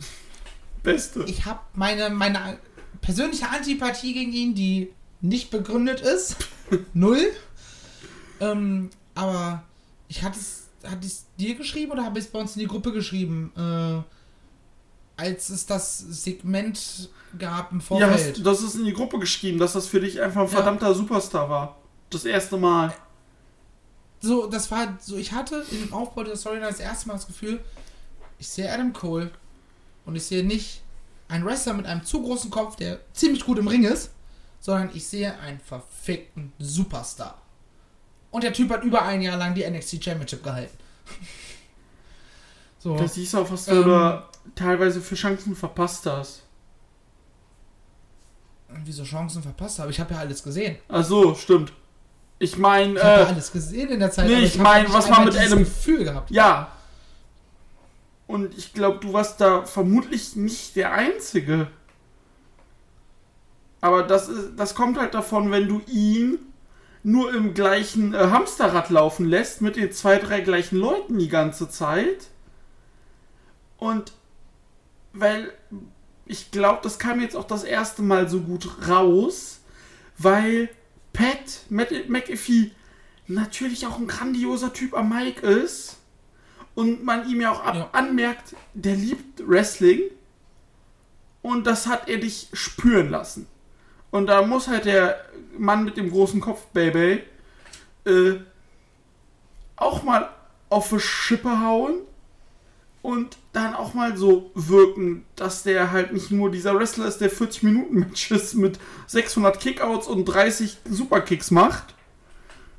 Beste. 0.81 1.23
ich 1.27 1.45
habe 1.45 1.59
meine, 1.73 2.09
meine 2.09 2.57
persönliche 3.01 3.49
Antipathie 3.49 4.13
gegen 4.13 4.31
ihn, 4.31 4.55
die 4.55 4.93
nicht 5.21 5.51
begründet 5.51 5.99
ist. 6.01 6.37
Null. 6.93 7.31
Ähm, 8.39 8.89
aber 9.15 9.63
ich 10.07 10.23
hatte 10.23 10.39
es, 10.39 10.69
hatte 10.83 11.05
ich 11.05 11.11
es 11.11 11.25
dir 11.37 11.55
geschrieben 11.55 11.91
oder 11.91 12.05
habe 12.05 12.17
ich 12.17 12.25
es 12.25 12.31
bei 12.31 12.39
uns 12.39 12.55
in 12.55 12.61
die 12.61 12.67
Gruppe 12.67 12.93
geschrieben? 12.93 13.51
Äh, 13.57 14.01
als 15.19 15.49
es 15.49 15.65
das 15.65 15.99
Segment 15.99 17.09
gab 17.37 17.71
im 17.71 17.79
Ja, 17.79 17.83
Vorfeld. 17.85 18.37
hast, 18.37 18.45
das 18.45 18.61
ist 18.61 18.75
in 18.75 18.85
die 18.85 18.93
Gruppe 18.93 19.19
geschrieben, 19.19 19.59
dass 19.59 19.73
das 19.73 19.87
für 19.87 19.99
dich 19.99 20.19
einfach 20.21 20.41
ein 20.41 20.47
Ja. 20.47 20.53
verdammter 20.53 20.93
Superstar 20.95 21.49
war. 21.49 21.77
Das 22.09 22.25
erste 22.25 22.57
Mal. 22.57 22.93
so, 24.21 24.47
das 24.47 24.69
war 24.71 24.97
so, 24.99 25.15
ich 25.17 25.31
hatte 25.31 25.63
im 25.71 25.93
Aufbau 25.93 26.23
der 26.23 26.35
Story 26.35 26.59
das 26.59 26.79
erste 26.79 27.07
Mal 27.07 27.13
das 27.13 27.27
Gefühl, 27.27 27.59
ich 28.37 28.47
sehe 28.49 28.71
Adam 28.71 28.91
Cole 28.93 29.31
und 30.05 30.15
ich 30.15 30.23
sehe 30.25 30.43
nicht 30.43 30.81
einen 31.27 31.45
Wrestler 31.45 31.73
mit 31.73 31.85
einem 31.85 32.03
zu 32.03 32.21
großen 32.23 32.49
Kopf, 32.49 32.75
der 32.77 32.99
ziemlich 33.13 33.45
gut 33.45 33.59
im 33.59 33.67
Ring 33.67 33.83
ist, 33.83 34.11
sondern 34.59 34.89
ich 34.93 35.07
sehe 35.07 35.37
einen 35.39 35.59
verfickten 35.59 36.51
Superstar. 36.59 37.39
Und 38.31 38.43
der 38.43 38.51
Typ 38.53 38.69
hat 38.71 38.83
über 38.83 39.03
ein 39.03 39.21
Jahr 39.21 39.37
lang 39.37 39.53
die 39.55 39.63
NXT 39.69 40.03
Championship 40.03 40.43
gehalten. 40.43 40.77
So. 42.81 42.95
Das 42.95 43.13
siehst 43.13 43.33
du 43.33 43.39
auch, 43.39 43.51
was 43.51 43.65
du 43.65 43.71
Ähm. 43.73 43.89
da 43.89 44.29
teilweise 44.55 45.01
für 45.01 45.15
Chancen 45.15 45.55
verpasst 45.55 46.05
hast. 46.05 46.43
Wieso 48.85 49.03
Chancen 49.03 49.41
verpasst 49.41 49.79
habe? 49.79 49.89
Ich 49.91 49.99
habe 49.99 50.13
ja 50.13 50.19
alles 50.19 50.43
gesehen. 50.43 50.77
Ach 50.87 51.03
so, 51.03 51.33
stimmt. 51.35 51.73
Ich 52.37 52.57
meine, 52.57 52.93
Ich 52.93 53.03
habe 53.03 53.21
ja 53.21 53.27
äh, 53.27 53.31
alles 53.33 53.51
gesehen 53.51 53.89
in 53.89 53.99
der 53.99 54.11
Zeit. 54.11 54.27
nee, 54.27 54.39
ich 54.43 54.57
hab 54.57 54.63
mein, 54.63 54.83
nicht 54.83 54.93
was 54.93 55.09
war 55.09 55.17
einmal 55.19 55.33
mit 55.33 55.41
Adam- 55.41 55.59
Gefühl 55.59 56.03
gehabt. 56.03 56.31
ja. 56.31 56.71
Und 58.27 58.55
ich 58.59 58.73
glaube, 58.73 58.99
du 58.99 59.11
warst 59.11 59.41
da 59.41 59.63
vermutlich 59.65 60.35
nicht 60.35 60.75
der 60.75 60.93
Einzige. 60.93 61.67
Aber 63.81 64.03
das, 64.03 64.27
ist, 64.29 64.49
das 64.55 64.75
kommt 64.75 64.99
halt 64.99 65.15
davon, 65.15 65.49
wenn 65.49 65.67
du 65.67 65.81
ihn 65.87 66.37
nur 67.01 67.33
im 67.33 67.55
gleichen 67.55 68.13
äh, 68.13 68.17
Hamsterrad 68.29 68.91
laufen 68.91 69.25
lässt, 69.25 69.61
mit 69.61 69.77
den 69.77 69.91
zwei, 69.93 70.17
drei 70.19 70.41
gleichen 70.41 70.77
Leuten 70.77 71.17
die 71.17 71.27
ganze 71.29 71.69
Zeit. 71.69 72.27
Und 73.79 74.11
weil 75.13 75.51
ich 76.25 76.51
glaube, 76.51 76.79
das 76.83 76.99
kam 76.99 77.21
jetzt 77.21 77.35
auch 77.35 77.47
das 77.47 77.63
erste 77.63 78.01
Mal 78.01 78.29
so 78.29 78.41
gut 78.41 78.87
raus, 78.87 79.61
weil 80.17 80.69
Pat 81.13 81.61
McAfee 81.69 82.71
natürlich 83.27 83.85
auch 83.87 83.97
ein 83.97 84.07
grandioser 84.07 84.73
Typ 84.73 84.93
am 84.93 85.09
Mic 85.09 85.41
ist 85.41 85.97
und 86.75 87.03
man 87.03 87.29
ihm 87.29 87.41
ja 87.41 87.51
auch 87.51 87.63
ab 87.63 87.75
Ja. 87.75 87.89
anmerkt, 87.93 88.55
der 88.73 88.95
liebt 88.95 89.47
Wrestling 89.47 90.01
und 91.41 91.65
das 91.65 91.87
hat 91.87 92.09
er 92.09 92.17
dich 92.17 92.49
spüren 92.53 93.09
lassen. 93.09 93.47
Und 94.11 94.27
da 94.27 94.41
muss 94.41 94.67
halt 94.67 94.85
der 94.85 95.23
Mann 95.57 95.83
mit 95.83 95.97
dem 95.97 96.09
großen 96.09 96.41
Kopf, 96.41 96.65
Baby, 96.73 97.23
äh, 98.05 98.39
auch 99.75 100.03
mal 100.03 100.29
auf 100.69 100.89
die 100.89 100.99
Schippe 100.99 101.61
hauen 101.61 102.01
und 103.01 103.37
dann 103.53 103.73
auch 103.73 103.93
mal 103.93 104.17
so 104.17 104.51
wirken, 104.55 105.25
dass 105.35 105.63
der 105.63 105.91
halt 105.91 106.11
nicht 106.13 106.31
nur 106.31 106.51
dieser 106.51 106.75
Wrestler 106.75 107.05
ist, 107.05 107.19
der 107.19 107.29
40 107.29 107.63
Minuten 107.63 107.99
Matches 107.99 108.53
mit 108.53 108.79
600 109.07 109.59
Kickouts 109.59 110.07
und 110.07 110.25
30 110.25 110.77
Superkicks 110.89 111.51
macht. 111.51 111.95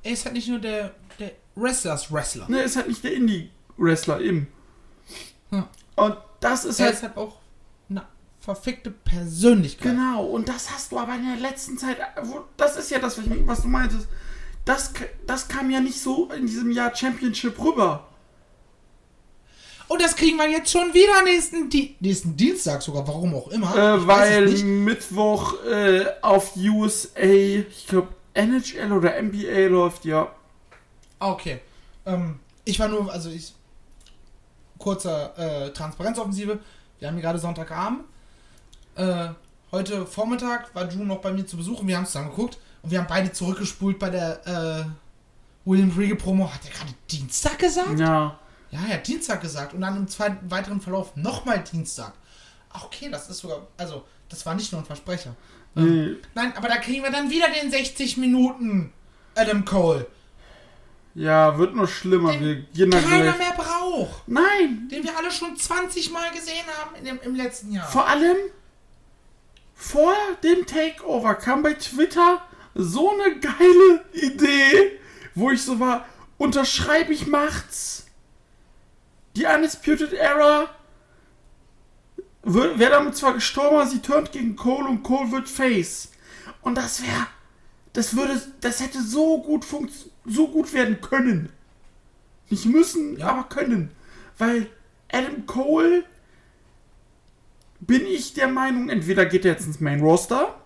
Er 0.02 0.12
ist 0.12 0.24
halt 0.24 0.34
nicht 0.34 0.48
nur 0.48 0.58
der, 0.58 0.94
der 1.18 1.32
Wrestlers 1.54 2.12
Wrestler. 2.12 2.48
Ne, 2.48 2.62
ist 2.62 2.76
halt 2.76 2.88
nicht 2.88 3.02
der 3.02 3.14
Indie-Wrestler 3.14 4.20
eben. 4.20 4.48
Ja. 5.50 5.68
Und 5.96 6.16
das 6.40 6.64
ist 6.64 6.80
Er 6.80 6.86
halt 6.86 6.94
ist 6.96 7.02
halt 7.02 7.16
auch 7.16 7.38
eine 7.88 8.06
verfickte 8.40 8.90
Persönlichkeit. 8.90 9.92
Genau, 9.92 10.24
und 10.24 10.48
das 10.48 10.70
hast 10.70 10.92
du 10.92 10.98
aber 10.98 11.14
in 11.14 11.24
der 11.24 11.36
letzten 11.36 11.78
Zeit, 11.78 11.98
das 12.56 12.76
ist 12.76 12.90
ja 12.90 12.98
das, 12.98 13.18
was, 13.46 13.62
du 13.62 13.68
meintest, 13.68 14.08
das, 14.64 14.92
das 15.26 15.48
kam 15.48 15.70
ja 15.70 15.80
nicht 15.80 16.00
so 16.00 16.30
in 16.30 16.46
diesem 16.46 16.70
Jahr 16.70 16.94
Championship 16.94 17.58
rüber. 17.58 18.09
Und 19.90 20.00
das 20.00 20.14
kriegen 20.14 20.36
wir 20.36 20.48
jetzt 20.48 20.70
schon 20.70 20.94
wieder 20.94 21.20
nächsten, 21.24 21.68
Di 21.68 21.96
nächsten 21.98 22.36
Dienstag 22.36 22.80
sogar, 22.80 23.08
warum 23.08 23.34
auch 23.34 23.48
immer. 23.48 23.74
Äh, 23.76 24.06
weil 24.06 24.44
es. 24.44 24.62
Mittwoch 24.62 25.64
äh, 25.64 26.06
auf 26.22 26.54
USA, 26.56 27.20
ich 27.20 27.88
glaube 27.88 28.06
NHL 28.32 28.92
oder 28.92 29.20
NBA 29.20 29.66
läuft, 29.66 30.04
ja. 30.04 30.30
Ah, 31.18 31.32
Okay. 31.32 31.58
Ähm, 32.06 32.38
ich 32.64 32.78
war 32.78 32.86
nur, 32.86 33.12
also 33.12 33.30
ich. 33.30 33.52
Kurzer 34.78 35.36
äh, 35.36 35.72
Transparenzoffensive. 35.72 36.60
Wir 37.00 37.08
haben 37.08 37.16
hier 37.16 37.24
gerade 37.24 37.40
Sonntagabend. 37.40 38.04
Äh, 38.94 39.30
heute 39.72 40.06
Vormittag 40.06 40.72
war 40.72 40.84
Drew 40.84 41.02
noch 41.02 41.18
bei 41.18 41.32
mir 41.32 41.44
zu 41.44 41.56
Besuch 41.56 41.80
und 41.80 41.88
wir 41.88 41.96
haben 41.96 42.06
zusammen 42.06 42.30
geguckt. 42.30 42.58
Und 42.84 42.92
wir 42.92 43.00
haben 43.00 43.08
beide 43.08 43.32
zurückgespult 43.32 43.98
bei 43.98 44.10
der 44.10 44.46
äh, 44.46 45.68
William 45.68 45.90
Regal 45.98 46.16
Promo. 46.16 46.48
Hat 46.48 46.60
er 46.64 46.70
gerade 46.70 46.94
Dienstag 47.10 47.58
gesagt? 47.58 47.98
Ja. 47.98 48.38
Ja, 48.70 48.80
er 48.88 48.94
hat 48.94 49.06
Dienstag 49.06 49.40
gesagt 49.40 49.74
und 49.74 49.80
dann 49.80 49.96
im 49.96 50.08
zweiten 50.08 50.50
weiteren 50.50 50.80
Verlauf 50.80 51.16
nochmal 51.16 51.62
Dienstag. 51.64 52.12
Ach, 52.72 52.84
okay, 52.84 53.08
das 53.10 53.28
ist 53.28 53.38
sogar, 53.38 53.66
also, 53.76 54.04
das 54.28 54.46
war 54.46 54.54
nicht 54.54 54.70
nur 54.72 54.80
ein 54.80 54.84
Versprecher. 54.86 55.34
Nee. 55.74 56.16
Nein, 56.34 56.52
aber 56.56 56.68
da 56.68 56.76
kriegen 56.76 57.02
wir 57.02 57.10
dann 57.10 57.30
wieder 57.30 57.48
den 57.48 57.70
60 57.70 58.16
Minuten 58.16 58.92
Adam 59.34 59.64
Cole, 59.64 60.06
Ja, 61.14 61.56
wird 61.58 61.74
nur 61.74 61.86
schlimmer. 61.88 62.32
Den 62.36 62.66
Wir 62.72 62.90
keiner 62.90 63.32
gleich. 63.32 63.38
mehr 63.38 63.52
braucht, 63.56 64.22
Nein, 64.28 64.88
den 64.90 65.02
wir 65.04 65.16
alle 65.16 65.30
schon 65.30 65.56
20 65.56 66.10
Mal 66.12 66.30
gesehen 66.32 66.64
haben 66.78 66.94
in 66.96 67.04
dem, 67.04 67.20
im 67.22 67.34
letzten 67.34 67.72
Jahr. 67.72 67.88
vor 67.88 68.06
allem 68.08 68.36
vor 69.74 70.14
dem 70.42 70.66
Takeover 70.66 71.34
kam 71.36 71.62
bei 71.62 71.74
Twitter 71.74 72.42
so 72.74 73.10
eine 73.12 73.38
geile 73.40 74.04
Idee, 74.12 74.98
wo 75.34 75.50
ich 75.50 75.62
so 75.62 75.80
war, 75.80 76.04
unterschreibe 76.38 77.12
ich 77.12 77.26
macht's. 77.26 78.06
Die 79.36 79.44
Undisputed 79.44 80.12
Era 80.12 80.68
wäre 82.42 82.90
damit 82.90 83.16
zwar 83.16 83.34
gestorben, 83.34 83.76
aber 83.76 83.86
sie 83.86 84.00
turnt 84.00 84.32
gegen 84.32 84.56
Cole 84.56 84.88
und 84.88 85.02
Cole 85.02 85.30
wird 85.30 85.48
Face. 85.48 86.10
Und 86.62 86.76
das 86.76 87.02
wäre, 87.02 87.26
das 87.92 88.16
würde, 88.16 88.40
das 88.60 88.80
hätte 88.80 89.02
so 89.02 89.42
gut 89.42 89.64
so 90.26 90.48
gut 90.48 90.72
werden 90.72 91.00
können. 91.00 91.50
Nicht 92.48 92.66
müssen, 92.66 93.18
Ja. 93.18 93.28
aber 93.28 93.44
können. 93.44 93.90
Weil 94.38 94.66
Adam 95.12 95.46
Cole 95.46 96.04
bin 97.80 98.06
ich 98.06 98.34
der 98.34 98.48
Meinung, 98.48 98.88
entweder 98.88 99.26
geht 99.26 99.44
er 99.44 99.52
jetzt 99.52 99.66
ins 99.66 99.80
Main 99.80 100.00
Roster 100.00 100.59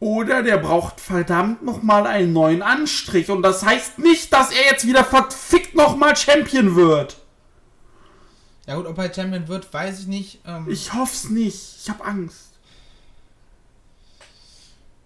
oder 0.00 0.42
der 0.42 0.58
braucht 0.58 1.00
verdammt 1.00 1.62
nochmal 1.62 2.06
einen 2.06 2.32
neuen 2.32 2.62
Anstrich. 2.62 3.30
Und 3.30 3.42
das 3.42 3.64
heißt 3.64 3.98
nicht, 3.98 4.32
dass 4.32 4.50
er 4.50 4.70
jetzt 4.70 4.86
wieder 4.86 5.04
verfickt 5.04 5.74
nochmal 5.74 6.16
Champion 6.16 6.76
wird. 6.76 7.16
Ja 8.66 8.76
gut, 8.76 8.86
ob 8.86 8.98
er 8.98 9.12
Champion 9.12 9.48
wird, 9.48 9.72
weiß 9.72 10.00
ich 10.00 10.06
nicht. 10.06 10.40
Ähm 10.46 10.66
ich 10.68 10.92
hoff's 10.92 11.28
nicht. 11.30 11.76
Ich 11.82 11.90
hab 11.90 12.06
Angst. 12.06 12.52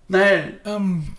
Nein. 0.08 0.58
Ähm, 0.64 1.16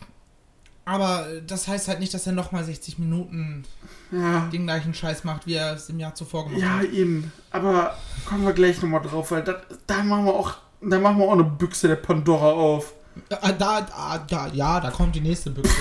aber 0.85 1.27
das 1.45 1.67
heißt 1.67 1.87
halt 1.87 1.99
nicht, 1.99 2.13
dass 2.13 2.25
er 2.25 2.33
nochmal 2.33 2.63
60 2.63 2.97
Minuten 2.97 3.63
ja. 4.11 4.49
den 4.51 4.65
gleichen 4.65 4.93
Scheiß 4.93 5.23
macht, 5.23 5.45
wie 5.45 5.53
er 5.53 5.75
es 5.75 5.89
im 5.89 5.99
Jahr 5.99 6.15
zuvor 6.15 6.45
gemacht 6.45 6.61
ja, 6.61 6.79
hat. 6.79 6.83
Ja, 6.85 6.91
eben. 6.91 7.31
Aber 7.51 7.95
kommen 8.25 8.45
wir 8.45 8.53
gleich 8.53 8.81
nochmal 8.81 9.01
drauf, 9.01 9.31
weil 9.31 9.43
da, 9.43 9.61
da 9.85 10.03
machen 10.03 10.25
wir 10.25 10.33
auch, 10.33 10.55
da 10.81 10.97
machen 10.99 11.19
wir 11.19 11.25
auch 11.25 11.33
eine 11.33 11.43
Büchse 11.43 11.87
der 11.87 11.97
Pandora 11.97 12.51
auf. 12.51 12.93
Da, 13.27 13.51
da, 13.51 14.25
da, 14.29 14.47
ja, 14.53 14.79
da 14.79 14.91
kommt 14.91 15.15
die 15.15 15.21
nächste 15.21 15.49
Büchse. 15.49 15.75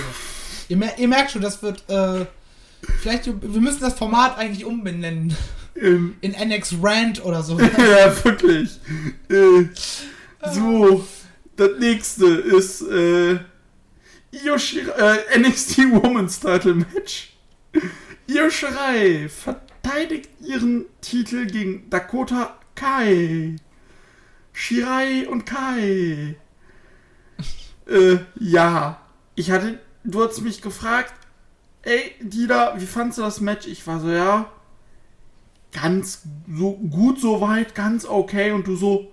ihr, 0.68 0.76
mer 0.76 0.98
ihr, 0.98 1.08
merkt 1.08 1.30
schon, 1.30 1.42
das 1.42 1.62
wird, 1.62 1.88
äh, 1.88 2.26
vielleicht, 3.00 3.26
wir 3.26 3.60
müssen 3.60 3.80
das 3.80 3.94
Format 3.94 4.38
eigentlich 4.38 4.64
umbenennen. 4.64 5.36
Ähm, 5.76 6.16
In 6.20 6.32
NX 6.32 6.74
Rant 6.82 7.24
oder 7.24 7.42
so. 7.42 7.58
ja, 7.60 8.24
wirklich. 8.24 8.80
Äh, 9.28 9.68
so, 10.52 11.06
das 11.56 11.70
nächste 11.78 12.26
ist, 12.26 12.82
äh, 12.82 13.38
Yoshira, 14.30 15.16
äh, 15.16 15.38
NXT 15.38 15.78
Women's 15.90 16.40
Title 16.40 16.74
Match. 16.74 17.32
Io 18.26 18.50
Shirai 18.50 19.28
verteidigt 19.28 20.28
ihren 20.40 20.84
Titel 21.00 21.46
gegen 21.46 21.88
Dakota 21.88 22.58
Kai. 22.74 23.56
Shirai 24.52 25.26
und 25.28 25.46
Kai. 25.46 26.36
Äh, 27.88 28.18
ja. 28.38 29.00
Ich 29.34 29.50
hatte, 29.50 29.78
du 30.04 30.22
hast 30.22 30.40
mich 30.40 30.62
gefragt, 30.62 31.14
ey, 31.82 32.14
Dida, 32.20 32.74
wie 32.78 32.86
fandst 32.86 33.18
du 33.18 33.22
das 33.22 33.40
Match? 33.40 33.66
Ich 33.66 33.86
war 33.86 34.00
so, 34.00 34.10
ja, 34.10 34.50
ganz 35.72 36.22
so 36.48 36.72
gut 36.72 37.20
soweit, 37.20 37.74
ganz 37.74 38.04
okay. 38.04 38.52
Und 38.52 38.66
du 38.66 38.76
so, 38.76 39.10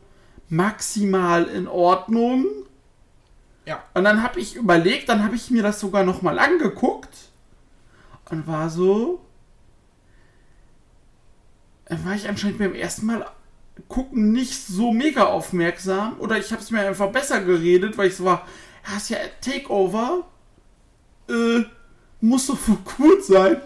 maximal 0.50 1.46
in 1.46 1.68
Ordnung. 1.68 2.46
Ja. 3.66 3.84
Und 3.94 4.04
dann 4.04 4.22
habe 4.22 4.40
ich 4.40 4.56
überlegt, 4.56 5.10
dann 5.10 5.24
habe 5.24 5.36
ich 5.36 5.50
mir 5.50 5.64
das 5.64 5.80
sogar 5.80 6.04
nochmal 6.04 6.40
angeguckt 6.40 7.16
und 8.30 8.48
war 8.48 8.70
so. 8.70 9.22
Dann 11.86 12.04
war 12.06 12.16
ich 12.16 12.28
anscheinend 12.28 12.60
beim 12.60 12.74
ersten 12.74 13.06
Mal 13.06 13.26
gucken 13.90 14.32
nicht 14.32 14.66
so 14.66 14.94
mega 14.94 15.26
aufmerksam 15.26 16.18
oder 16.20 16.38
ich 16.38 16.52
habe 16.52 16.62
es 16.62 16.72
mir 16.72 16.88
einfach 16.88 17.12
besser 17.12 17.42
geredet, 17.42 17.98
weil 17.98 18.08
ich 18.08 18.16
so 18.16 18.24
war, 18.24 18.48
ja, 18.88 18.98
ist 18.98 19.10
ja 19.10 19.18
Takeover, 19.42 20.26
äh, 21.30 21.64
muss 22.22 22.48
so 22.48 22.58
gut 22.98 23.24
sein. 23.26 23.62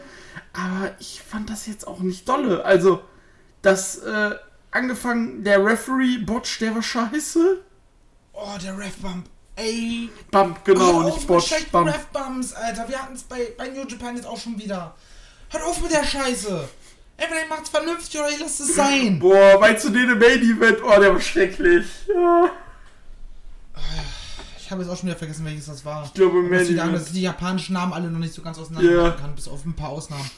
Aber 0.53 0.91
ich 0.99 1.21
fand 1.21 1.49
das 1.49 1.67
jetzt 1.67 1.87
auch 1.87 1.99
nicht 1.99 2.27
dolle. 2.27 2.65
Also, 2.65 3.01
das, 3.61 3.97
äh, 3.99 4.35
angefangen, 4.71 5.43
der 5.43 5.63
Referee 5.63 6.17
Botch, 6.17 6.59
der 6.59 6.75
war 6.75 6.81
scheiße. 6.81 7.61
Oh, 8.33 8.57
der 8.61 8.77
Ref-Bump. 8.77 9.27
Ey. 9.55 10.09
Bump, 10.31 10.63
genau, 10.63 10.99
oh, 10.99 11.03
nicht 11.03 11.27
Botch. 11.27 11.53
Bump. 11.71 11.87
Ref-Bumps, 11.87 12.53
Alter. 12.53 12.87
Wir 12.87 13.01
hatten 13.01 13.15
es 13.15 13.23
bei, 13.23 13.53
bei 13.57 13.67
New 13.67 13.85
Japan 13.85 14.15
jetzt 14.15 14.25
auch 14.25 14.39
schon 14.39 14.57
wieder. 14.57 14.95
Hört 15.49 15.63
auf 15.63 15.81
mit 15.81 15.91
der 15.91 16.03
Scheiße. 16.03 16.69
Entweder 17.17 17.41
ihr 17.41 17.47
macht's 17.47 17.69
vernünftig 17.69 18.17
oder 18.17 18.31
ihr 18.31 18.39
lasst 18.39 18.61
es 18.61 18.75
sein. 18.75 19.19
Boah, 19.19 19.59
meinst 19.59 19.83
du 19.83 19.89
den 19.89 20.09
im 20.09 20.19
Main 20.19 20.41
Event? 20.41 20.79
Oh, 20.81 20.99
der 20.99 21.13
war 21.13 21.19
schrecklich. 21.19 21.85
Ja. 22.07 22.51
Ich 24.69 24.71
habe 24.71 24.83
jetzt 24.83 24.91
auch 24.91 24.97
schon 24.97 25.07
wieder 25.09 25.17
vergessen, 25.17 25.45
welches 25.45 25.65
das 25.65 25.83
war. 25.83 26.05
Ich 26.05 26.13
glaube, 26.13 26.45
Event. 26.45 26.77
Dass 26.93 27.07
ich 27.07 27.13
die 27.13 27.23
japanischen 27.23 27.73
Namen 27.73 27.91
alle 27.91 28.11
noch 28.11 28.19
nicht 28.19 28.35
so 28.35 28.43
ganz 28.43 28.59
auseinander 28.59 28.91
yeah. 28.91 29.11
kann, 29.11 29.33
bis 29.33 29.47
auf 29.47 29.65
ein 29.65 29.73
paar 29.73 29.89
Ausnahmen. 29.89 30.29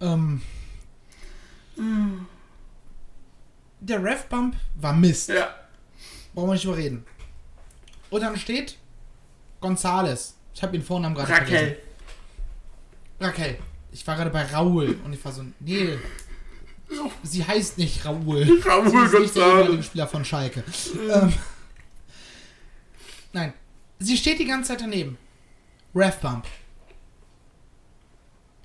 Ähm. 0.00 0.40
Mm 1.76 2.26
der 3.84 4.02
Ref-Bump 4.02 4.56
war 4.76 4.92
Mist. 4.92 5.28
Ja. 5.28 5.54
Brauchen 6.34 6.48
wir 6.48 6.54
nicht 6.54 6.64
überreden. 6.64 7.04
Und 8.10 8.22
dann 8.22 8.36
steht 8.36 8.78
Gonzales. 9.60 10.34
Ich 10.54 10.62
habe 10.62 10.72
den 10.72 10.82
Vornamen 10.82 11.14
gerade 11.14 11.34
vergessen. 11.34 11.76
Raquel. 13.20 13.58
Ich 13.92 14.06
war 14.06 14.16
gerade 14.16 14.30
bei 14.30 14.44
Raul 14.44 14.96
und 15.04 15.12
ich 15.12 15.24
war 15.24 15.32
so, 15.32 15.44
nee. 15.60 15.98
Sie 17.22 17.44
heißt 17.44 17.78
nicht 17.78 18.04
Raul. 18.04 18.46
Raul 18.66 18.86
ehemalige 18.86 19.82
Spieler 19.82 20.06
von 20.06 20.24
Schalke. 20.24 20.64
ähm, 21.10 21.32
nein. 23.34 23.52
Sie 23.98 24.16
steht 24.16 24.38
die 24.38 24.46
ganze 24.46 24.68
Zeit 24.68 24.80
daneben. 24.80 25.18
Ref-Bump. 25.94 26.46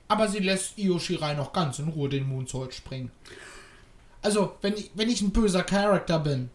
Aber 0.07 0.28
sie 0.28 0.39
lässt 0.39 0.78
Io 0.78 0.97
Shirai 0.97 1.36
noch 1.36 1.53
ganz 1.53 1.80
in 1.80 1.89
Ruhe 1.89 2.09
den 2.09 2.28
Moonsault 2.28 2.74
springen. 2.74 3.11
Also, 4.22 4.55
wenn 4.61 4.74
ich, 4.74 4.91
wenn 4.95 5.09
ich 5.09 5.22
ein 5.22 5.32
böser 5.32 5.63
Charakter 5.63 6.20
bin 6.20 6.49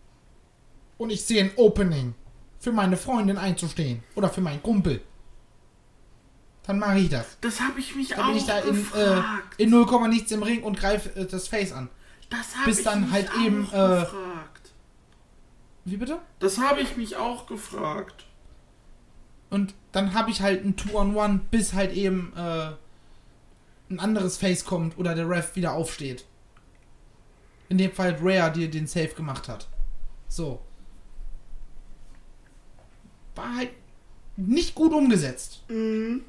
und 0.99 1.11
ich 1.11 1.23
sehe 1.25 1.45
ein 1.45 1.53
Opening 1.57 2.15
für 2.59 2.73
meine 2.73 2.97
Freundin 2.97 3.39
einzustehen 3.39 4.03
oder 4.17 4.29
für 4.29 4.41
meinen 4.41 4.62
Kumpel, 4.62 5.01
dann 6.67 6.79
mache 6.79 6.99
ich 6.99 7.11
das. 7.11 7.39
Das 7.41 7.61
habe 7.61 7.79
ich 7.79 7.95
mich 7.95 8.09
dann 8.09 8.21
auch 8.21 8.27
bin 8.29 8.37
ich 8.37 8.47
da 8.47 8.59
in, 8.59 8.87
äh, 8.95 9.23
in 9.62 9.71
0, 9.71 10.09
nichts 10.09 10.33
im 10.33 10.43
Ring 10.43 10.62
und 10.62 10.79
greife 10.79 11.15
äh, 11.15 11.27
das 11.27 11.49
Face 11.49 11.73
an. 11.73 11.89
Das 12.31 12.57
habe 12.57 12.71
ich 12.71 12.83
dann 12.83 13.11
halt 13.11 13.31
eben, 13.45 13.65
äh, 13.67 13.71
gefragt. 13.71 14.54
Wie 15.85 15.97
bitte? 15.97 16.18
Das 16.39 16.59
habe 16.59 16.80
ich 16.80 16.97
mich 16.97 17.16
auch 17.16 17.47
gefragt. 17.47 18.24
Und 19.51 19.74
dann 19.93 20.14
habe 20.14 20.30
ich 20.30 20.41
halt 20.41 20.64
ein 20.64 20.76
Two-on-One, 20.76 21.41
bis 21.51 21.74
halt 21.74 21.93
eben 21.93 22.32
äh, 22.37 22.72
ein 23.91 24.01
anderes 24.01 24.37
Face 24.37 24.64
kommt 24.64 24.99
oder 24.99 25.14
der 25.14 25.28
Ref 25.28 25.55
wieder 25.57 25.74
aufsteht. 25.74 26.24
In 27.68 27.78
dem 27.78 27.93
Fall 27.93 28.16
Rare, 28.20 28.53
die 28.53 28.70
den 28.70 28.87
Save 28.87 29.09
gemacht 29.09 29.49
hat. 29.49 29.68
So. 30.28 30.61
War 33.35 33.57
halt 33.57 33.70
nicht 34.37 34.74
gut 34.74 34.93
umgesetzt. 34.93 35.62
Mhm. 35.68 36.24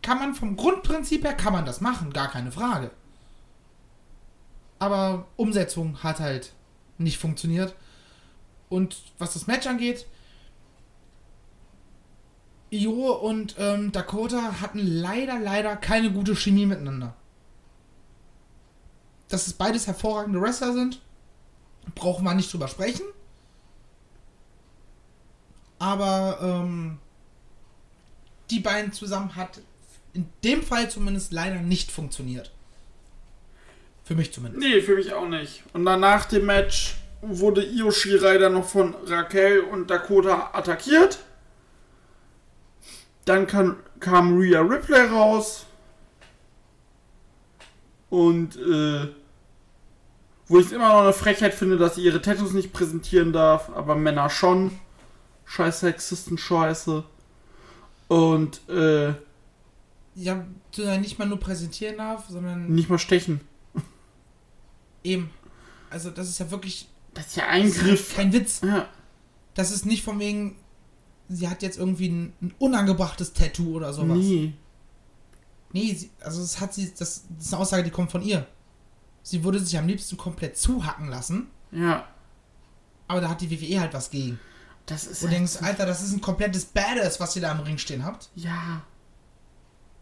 Kann 0.00 0.18
man 0.18 0.34
vom 0.34 0.56
Grundprinzip 0.56 1.24
her, 1.24 1.34
kann 1.34 1.52
man 1.52 1.66
das 1.66 1.80
machen, 1.80 2.12
gar 2.12 2.30
keine 2.30 2.52
Frage. 2.52 2.90
Aber 4.78 5.26
Umsetzung 5.36 6.02
hat 6.02 6.20
halt 6.20 6.52
nicht 6.98 7.18
funktioniert. 7.18 7.74
Und 8.68 8.96
was 9.18 9.34
das 9.34 9.46
Match 9.46 9.66
angeht, 9.66 10.06
Io 12.70 13.12
und 13.12 13.54
ähm, 13.58 13.92
Dakota 13.92 14.60
hatten 14.60 14.80
leider, 14.86 15.38
leider 15.38 15.76
keine 15.76 16.12
gute 16.12 16.36
Chemie 16.36 16.66
miteinander 16.66 17.14
dass 19.28 19.46
es 19.46 19.52
beides 19.52 19.86
hervorragende 19.86 20.40
Wrestler 20.40 20.72
sind, 20.72 21.00
brauchen 21.94 22.24
wir 22.24 22.34
nicht 22.34 22.52
drüber 22.52 22.68
sprechen. 22.68 23.04
Aber 25.78 26.38
ähm, 26.42 26.98
die 28.50 28.60
beiden 28.60 28.92
zusammen 28.92 29.36
hat 29.36 29.60
in 30.14 30.28
dem 30.42 30.62
Fall 30.62 30.90
zumindest 30.90 31.32
leider 31.32 31.60
nicht 31.60 31.92
funktioniert. 31.92 32.50
Für 34.04 34.14
mich 34.14 34.32
zumindest. 34.32 34.62
Nee, 34.62 34.80
für 34.80 34.96
mich 34.96 35.12
auch 35.12 35.28
nicht. 35.28 35.62
Und 35.74 35.84
dann 35.84 36.00
nach 36.00 36.24
dem 36.24 36.46
Match 36.46 36.96
wurde 37.20 37.64
Io 37.64 37.90
Shirai 37.90 38.38
dann 38.38 38.54
noch 38.54 38.66
von 38.68 38.94
Raquel 39.06 39.60
und 39.60 39.90
Dakota 39.90 40.50
attackiert. 40.52 41.18
Dann 43.24 43.46
kam, 43.46 43.76
kam 44.00 44.38
Rhea 44.38 44.60
Ripley 44.60 45.06
raus. 45.08 45.66
Und 48.10 48.56
äh, 48.56 49.08
wo 50.48 50.58
ich 50.58 50.66
es 50.66 50.72
immer 50.72 50.88
noch 50.88 51.02
eine 51.02 51.12
Frechheit 51.12 51.52
finde, 51.52 51.76
dass 51.76 51.96
sie 51.96 52.02
ihre 52.02 52.22
Tattoos 52.22 52.52
nicht 52.52 52.72
präsentieren 52.72 53.32
darf, 53.32 53.70
aber 53.74 53.94
Männer 53.94 54.30
schon. 54.30 54.70
Scheiß 55.44 55.80
Sexisten 55.80 56.38
Scheiße. 56.38 57.04
Und 58.08 58.66
äh. 58.68 59.08
Ja, 60.14 60.44
ja 60.74 60.98
nicht 60.98 61.18
mal 61.18 61.28
nur 61.28 61.38
präsentieren 61.38 61.98
darf, 61.98 62.28
sondern. 62.28 62.68
Nicht 62.68 62.88
mal 62.88 62.98
stechen. 62.98 63.42
Eben. 65.04 65.30
Also 65.90 66.10
das 66.10 66.28
ist 66.28 66.38
ja 66.38 66.50
wirklich. 66.50 66.88
Das 67.18 67.26
ist 67.26 67.36
ja 67.36 67.48
Eingriff. 67.48 68.10
Ist 68.10 68.14
kein 68.14 68.32
Witz. 68.32 68.60
Ja. 68.62 68.86
Das 69.54 69.72
ist 69.72 69.84
nicht 69.84 70.04
von 70.04 70.20
wegen, 70.20 70.54
sie 71.28 71.48
hat 71.48 71.62
jetzt 71.62 71.76
irgendwie 71.76 72.08
ein, 72.08 72.32
ein 72.40 72.54
unangebrachtes 72.60 73.32
Tattoo 73.32 73.74
oder 73.74 73.92
sowas. 73.92 74.18
Nee. 74.18 74.52
Nee, 75.72 75.94
sie, 75.94 76.10
also 76.20 76.40
das 76.40 76.60
hat 76.60 76.72
sie, 76.74 76.92
das, 76.96 77.24
das 77.28 77.46
ist 77.46 77.52
eine 77.52 77.60
Aussage, 77.60 77.82
die 77.82 77.90
kommt 77.90 78.12
von 78.12 78.22
ihr. 78.22 78.46
Sie 79.24 79.42
würde 79.42 79.58
sich 79.58 79.76
am 79.76 79.88
liebsten 79.88 80.16
komplett 80.16 80.56
zuhacken 80.56 81.08
lassen. 81.08 81.48
Ja. 81.72 82.06
Aber 83.08 83.20
da 83.20 83.30
hat 83.30 83.40
die 83.40 83.50
WWE 83.50 83.80
halt 83.80 83.94
was 83.94 84.10
gegen. 84.10 84.38
Das 84.86 85.08
ist. 85.08 85.24
Und 85.24 85.30
halt 85.30 85.38
denkst, 85.40 85.56
Alter, 85.60 85.86
das 85.86 86.04
ist 86.04 86.12
ein 86.12 86.20
komplettes 86.20 86.66
Badass, 86.66 87.18
was 87.18 87.34
ihr 87.34 87.42
da 87.42 87.50
im 87.50 87.60
Ring 87.60 87.78
stehen 87.78 88.04
habt. 88.04 88.28
Ja. 88.36 88.82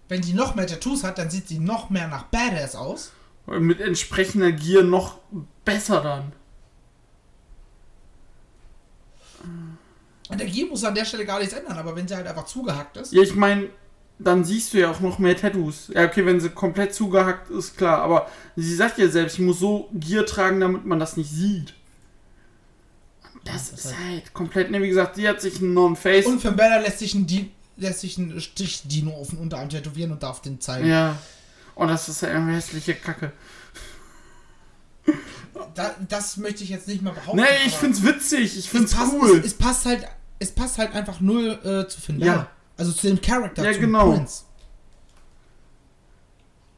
Wenn 0.09 0.21
die 0.21 0.35
noch 0.35 0.55
mehr 0.55 0.67
Tattoos 0.67 1.03
hat, 1.03 1.17
dann 1.17 1.31
sieht 1.31 1.49
sie 1.49 1.61
noch 1.61 1.89
mehr 1.89 2.09
nach 2.09 2.25
Badass 2.25 2.77
aus. 2.77 3.12
Und 3.47 3.62
mit 3.62 3.81
entsprechender 3.81 4.53
Gier 4.53 4.85
noch 4.85 5.19
besser 5.64 6.03
dann. 6.03 6.33
Und 10.29 10.41
der 10.41 10.47
Gier 10.47 10.66
muss 10.66 10.85
an 10.85 10.95
der 10.95 11.05
Stelle 11.05 11.24
gar 11.24 11.39
nichts 11.39 11.55
ändern, 11.55 11.79
aber 11.79 11.95
wenn 11.95 12.09
sie 12.09 12.16
halt 12.16 12.27
einfach 12.27 12.47
zugehackt 12.47 12.97
ist. 12.97 13.12
Ja, 13.12 13.22
ich 13.22 13.35
meine, 13.35 13.68
dann 14.18 14.45
siehst 14.45 14.72
du 14.72 14.79
ja 14.79 14.91
auch 14.91 15.01
noch 15.01 15.18
mehr 15.18 15.37
Tattoos. 15.37 15.89
Ja, 15.95 16.05
okay, 16.05 16.24
wenn 16.27 16.41
sie 16.41 16.51
komplett 16.51 16.95
zugehackt 16.95 17.51
ist, 17.51 17.77
klar. 17.77 18.01
Aber 18.03 18.29
sie 18.57 18.74
sagt 18.74 18.99
ja 18.99 19.09
selbst, 19.09 19.35
ich 19.35 19.45
muss 19.45 19.61
so 19.61 19.89
Gier 19.93 20.27
tragen, 20.27 20.61
damit 20.61 20.85
man 20.85 20.99
das 20.99 21.16
nicht 21.16 21.31
sieht. 21.31 21.74
Das, 23.45 23.70
das 23.70 23.85
ist 23.85 23.95
halt 23.99 24.33
komplett, 24.33 24.70
ne, 24.70 24.83
wie 24.83 24.89
gesagt, 24.89 25.16
sie 25.16 25.29
hat 25.29 25.41
sich 25.41 25.61
einen 25.61 25.74
Non-Face. 25.74 26.27
Und 26.27 26.41
für 26.41 26.51
Bella 26.51 26.79
lässt 26.79 26.99
sich 26.99 27.14
ein, 27.14 27.27
Di 27.27 27.51
lässt 27.77 28.01
sich 28.01 28.18
ein 28.18 28.41
Stich-Dino 28.41 29.12
auf 29.12 29.31
den 29.31 29.39
Unterarm 29.39 29.68
tätowieren 29.68 30.11
und 30.11 30.22
darf 30.22 30.41
den 30.41 30.61
zeigen. 30.61 30.89
Ja. 30.89 31.16
Und 31.77 31.89
das 31.89 32.09
ist 32.09 32.22
ja 32.22 32.31
eine 32.31 32.55
hässliche 32.55 32.95
Kacke. 32.95 33.33
Da, 35.74 35.95
das 36.09 36.39
möchte 36.39 36.64
ich 36.64 36.70
jetzt 36.70 36.89
nicht 36.89 37.03
mal 37.03 37.12
behaupten. 37.12 37.37
Nee, 37.37 37.66
ich 37.66 37.74
find's 37.74 38.03
witzig, 38.03 38.59
ich 38.59 38.68
find's 38.68 38.93
es 38.93 38.99
passt, 38.99 39.12
cool. 39.12 39.39
Es, 39.39 39.47
es, 39.47 39.55
passt 39.55 39.87
halt, 39.87 40.07
es 40.39 40.53
passt 40.53 40.78
halt 40.78 40.95
einfach 40.95 41.20
null 41.20 41.59
äh, 41.64 41.89
zu 41.89 42.01
finden. 42.01 42.24
Ja. 42.24 42.51
Also 42.76 42.93
zu 42.93 43.07
dem 43.07 43.20
Charakter, 43.20 43.64
ja, 43.70 43.78
genau. 43.78 44.12
Prince. 44.12 44.45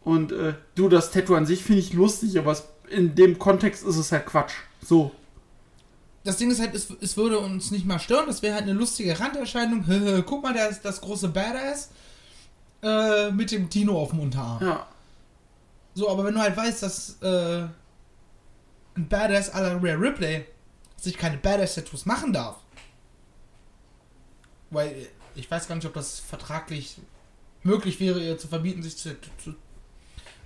Und 0.05 0.33
äh, 0.33 0.55
du, 0.75 0.89
das 0.89 1.11
Tattoo 1.11 1.35
an 1.35 1.45
sich 1.45 1.63
finde 1.63 1.81
ich 1.81 1.93
lustig, 1.93 2.39
aber 2.39 2.53
es, 2.53 2.65
in 2.89 3.15
dem 3.15 3.39
Kontext 3.39 3.85
ist 3.85 3.97
es 3.97 4.13
halt 4.13 4.27
Quatsch. 4.27 4.55
So. 4.81 5.11
Das 6.25 6.37
Ding 6.37 6.51
ist 6.51 6.61
halt, 6.61 6.75
es, 6.75 6.89
es 7.01 7.17
würde 7.17 7.39
uns 7.39 7.71
nicht 7.71 7.85
mal 7.85 7.99
stören, 7.99 8.27
das 8.27 8.43
wäre 8.43 8.55
halt 8.55 8.65
eine 8.65 8.73
lustige 8.73 9.19
Randerscheinung. 9.19 9.85
Guck 10.25 10.43
mal, 10.43 10.53
der 10.53 10.69
ist 10.69 10.83
das 10.83 11.01
große 11.01 11.29
Badass 11.29 11.91
äh, 12.83 13.31
mit 13.31 13.51
dem 13.51 13.69
Tino 13.69 14.01
auf 14.01 14.11
dem 14.11 14.21
Unterarm. 14.21 14.65
Ja. 14.65 14.87
So, 15.95 16.09
aber 16.09 16.25
wenn 16.25 16.35
du 16.35 16.41
halt 16.41 16.57
weißt, 16.57 16.83
dass 16.83 17.21
äh, 17.23 17.67
ein 18.95 19.09
Badass 19.09 19.53
à 19.53 19.61
la 19.61 19.73
Rare 19.73 20.01
Ripley 20.01 20.45
sich 20.97 21.17
keine 21.17 21.39
Badass-Tattoos 21.39 22.07
machen 22.07 22.33
darf, 22.33 22.57
weil 24.71 25.09
ich 25.35 25.51
weiß 25.51 25.69
gar 25.69 25.75
nicht, 25.77 25.87
ob 25.87 25.95
das 25.95 26.21
vertraglich 26.21 27.01
möglich 27.63 28.01
wäre, 28.01 28.21
ihr 28.21 28.39
zu 28.39 28.49
verbieten, 28.49 28.83
sich 28.83 28.97
zu, 28.97 29.17
zu, 29.39 29.55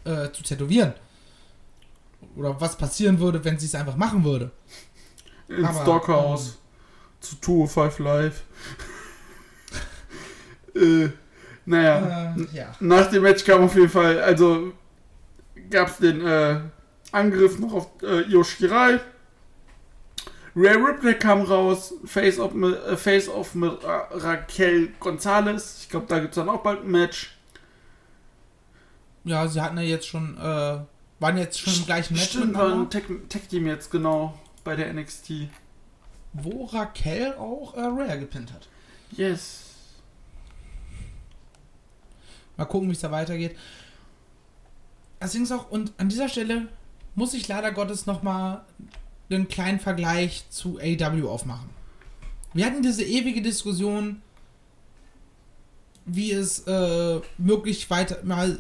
äh, 0.09 0.31
zu 0.33 0.43
tätowieren. 0.43 0.95
Oder 2.37 2.61
was 2.61 2.77
passieren 2.77 3.19
würde, 3.19 3.45
wenn 3.45 3.59
sie 3.59 3.67
es 3.67 3.75
einfach 3.75 3.97
machen 3.97 4.25
würde. 4.25 4.51
Ins 5.49 5.81
Stockhaus. 5.81 6.47
Ähm, 6.47 6.53
zu 7.21 7.37
Tour 7.37 7.69
5 7.69 7.99
Live. 8.01 8.43
äh, 10.75 11.09
naja. 11.65 12.35
Äh, 12.37 12.57
ja. 12.57 12.75
Nach 12.81 13.09
dem 13.11 13.23
Match 13.23 13.45
kam 13.45 13.63
auf 13.63 13.75
jeden 13.75 13.89
Fall, 13.89 14.21
also 14.21 14.73
gab 15.71 15.89
es 15.89 15.99
den 15.99 16.27
äh, 16.27 16.61
Angriff 17.13 17.59
noch 17.59 17.73
auf 17.73 17.89
äh, 18.03 18.23
Io 18.23 18.43
Shirai. 18.43 19.01
Ray 20.55 20.77
Ripley 20.77 21.15
kam 21.19 21.43
raus, 21.43 21.95
Face-Off 22.05 22.53
mit, 22.53 22.75
äh, 22.75 22.97
Face 22.97 23.29
-off 23.29 23.55
mit 23.55 23.83
Ra 23.83 24.09
Raquel 24.11 24.89
Gonzalez. 25.01 25.81
Ich 25.83 25.89
glaube, 25.89 26.07
da 26.09 26.19
gibt 26.19 26.33
es 26.33 26.37
dann 26.37 26.49
auch 26.49 26.63
bald 26.63 26.85
ein 26.85 26.91
Match. 26.91 27.37
Ja, 29.25 29.47
sie 29.49 29.61
hatten 29.61 29.79
ja 29.79 29.85
jetzt 29.85 30.07
schon, 30.07 30.37
äh, 30.37 30.79
waren 31.21 31.39
jetzt 31.39 31.59
schon 31.59 31.75
im 31.75 31.87
gleichen 31.87 32.15
Match. 32.15 32.31
Stimmt, 32.31 32.55
waren 32.55 32.91
Tech-Team 32.91 33.67
jetzt, 33.67 33.91
genau, 33.91 34.39
bei 34.63 34.77
der 34.77 34.93
NXT. 34.93 35.49
Wo 36.35 36.67
Raquel 36.67 37.35
auch 37.35 37.75
äh, 37.75 37.81
Rare 37.81 38.19
gepinnt 38.19 38.53
hat. 38.53 38.69
Yes. 39.13 39.65
Mal 42.57 42.65
gucken, 42.67 42.89
wie 42.89 42.93
es 42.93 43.01
da 43.01 43.11
weitergeht. 43.11 43.57
Das 45.21 45.33
Ding 45.33 45.45
ist 45.45 45.53
auch, 45.53 45.71
und 45.71 45.93
an 45.99 46.09
dieser 46.09 46.29
Stelle 46.29 46.69
muss 47.15 47.33
ich 47.33 47.47
leider 47.49 47.73
Gottes 47.73 48.07
nochmal 48.07 48.65
einen 49.31 49.49
kleinen 49.49 49.81
Vergleich 49.81 50.45
zu 50.51 50.79
AW 50.79 51.29
aufmachen. 51.29 51.71
Wir 52.55 52.67
hatten 52.67 52.83
diese 52.83 53.05
ewige 53.05 53.41
Diskussion, 53.41 54.21
wie 56.05 56.33
es 56.33 56.61
äh, 56.67 57.21
möglich 57.39 57.89
weiter, 57.91 58.19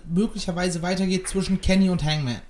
möglicherweise 0.08 0.82
weitergeht 0.82 1.28
zwischen 1.28 1.60
Kenny 1.60 1.90
und 1.90 2.04
Hangman. 2.04 2.40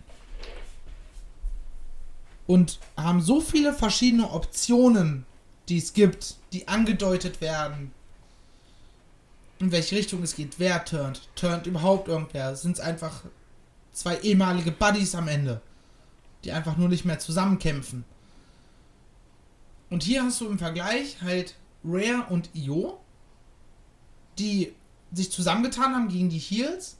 Und 2.47 2.79
haben 2.97 3.23
so 3.23 3.41
viele 3.41 3.73
verschiedene 3.73 4.31
Optionen, 4.31 5.25
die 5.69 5.79
es 5.79 5.95
gibt, 5.95 6.37
die 6.53 6.69
angedeutet 6.69 7.41
werden, 7.41 7.93
in 9.59 9.73
welche 9.73 9.97
Richtung 9.97 10.23
es 10.23 10.35
geht, 10.35 10.59
wer 10.59 10.85
turnt, 10.85 11.29
turnt 11.37 11.67
überhaupt 11.67 12.09
irgendwer, 12.09 12.57
sind 12.57 12.73
es 12.73 12.81
einfach 12.81 13.23
zwei 13.93 14.19
ehemalige 14.19 14.73
Buddies 14.73 15.15
am 15.15 15.29
Ende, 15.29 15.61
die 16.45 16.53
einfach 16.53 16.77
nur 16.77 16.89
nicht 16.89 17.05
mehr 17.05 17.19
zusammenkämpfen. 17.19 18.05
Und 19.91 20.03
hier 20.03 20.25
hast 20.25 20.41
du 20.41 20.49
im 20.49 20.59
Vergleich 20.59 21.21
halt 21.21 21.55
Rare 21.85 22.27
und 22.31 22.49
Io, 22.55 22.99
die 24.39 24.73
sich 25.13 25.31
zusammengetan 25.31 25.95
haben 25.95 26.09
gegen 26.09 26.31
die 26.31 26.39
Heels. 26.39 26.97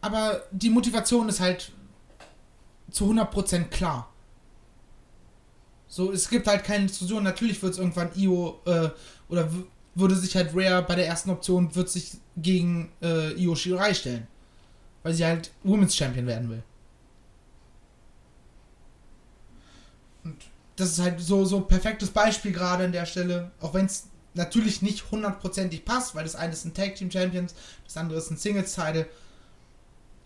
Aber 0.00 0.42
die 0.50 0.70
Motivation 0.70 1.28
ist 1.28 1.40
halt 1.40 1.70
zu 2.90 3.10
100% 3.10 3.64
klar. 3.64 4.12
So, 5.86 6.10
es 6.10 6.28
gibt 6.28 6.46
halt 6.48 6.64
keine 6.64 6.86
Diskussion. 6.86 7.22
Natürlich 7.22 7.62
wird 7.62 7.74
es 7.74 7.78
irgendwann 7.78 8.10
Io 8.16 8.60
äh, 8.64 8.90
oder 9.28 9.48
würde 9.94 10.16
sich 10.16 10.34
halt 10.34 10.50
Rare 10.54 10.82
bei 10.82 10.94
der 10.96 11.06
ersten 11.06 11.30
Option 11.30 11.74
wird 11.74 11.90
sich 11.90 12.12
gegen 12.36 12.90
äh, 13.02 13.32
Io 13.34 13.54
Shirai 13.54 13.94
stellen. 13.94 14.26
Weil 15.02 15.14
sie 15.14 15.24
halt 15.24 15.52
Women's 15.62 15.94
Champion 15.94 16.26
werden 16.26 16.48
will. 16.50 16.62
Das 20.82 20.92
ist 20.92 21.00
halt 21.00 21.20
so 21.20 21.44
so 21.44 21.60
perfektes 21.60 22.10
Beispiel 22.10 22.52
gerade 22.52 22.84
an 22.84 22.92
der 22.92 23.06
Stelle, 23.06 23.52
auch 23.60 23.72
wenn 23.72 23.86
es 23.86 24.08
natürlich 24.34 24.82
nicht 24.82 25.10
hundertprozentig 25.10 25.84
passt, 25.84 26.14
weil 26.14 26.24
das 26.24 26.34
eine 26.34 26.52
ist 26.52 26.64
ein 26.64 26.74
Tag 26.74 26.96
Team 26.96 27.10
Champions, 27.10 27.54
das 27.84 27.96
andere 27.96 28.18
ist 28.18 28.30
ein 28.30 28.36
Singles 28.36 28.74
Title. 28.74 29.06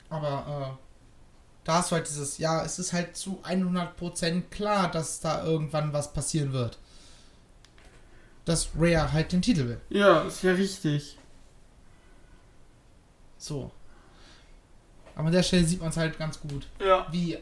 Aber 0.08 0.78
äh, 0.78 0.84
da 1.64 1.74
hast 1.74 1.90
du 1.90 1.96
halt 1.96 2.08
dieses, 2.08 2.38
ja, 2.38 2.64
es 2.64 2.78
ist 2.78 2.92
halt 2.92 3.16
zu 3.16 3.40
100% 3.42 4.42
klar, 4.50 4.90
dass 4.90 5.20
da 5.20 5.44
irgendwann 5.44 5.92
was 5.92 6.12
passieren 6.12 6.52
wird. 6.52 6.78
Dass 8.44 8.68
Rhea 8.78 9.12
halt 9.12 9.32
den 9.32 9.42
Titel 9.42 9.68
will. 9.68 9.80
Ja, 9.90 10.22
ist 10.22 10.42
ja 10.42 10.52
richtig. 10.52 11.18
So. 13.36 13.72
Aber 15.16 15.26
an 15.26 15.32
der 15.32 15.42
Stelle 15.42 15.64
sieht 15.64 15.80
man 15.80 15.90
es 15.90 15.96
halt 15.96 16.18
ganz 16.18 16.40
gut. 16.40 16.68
Ja. 16.78 17.06
Wie 17.10 17.36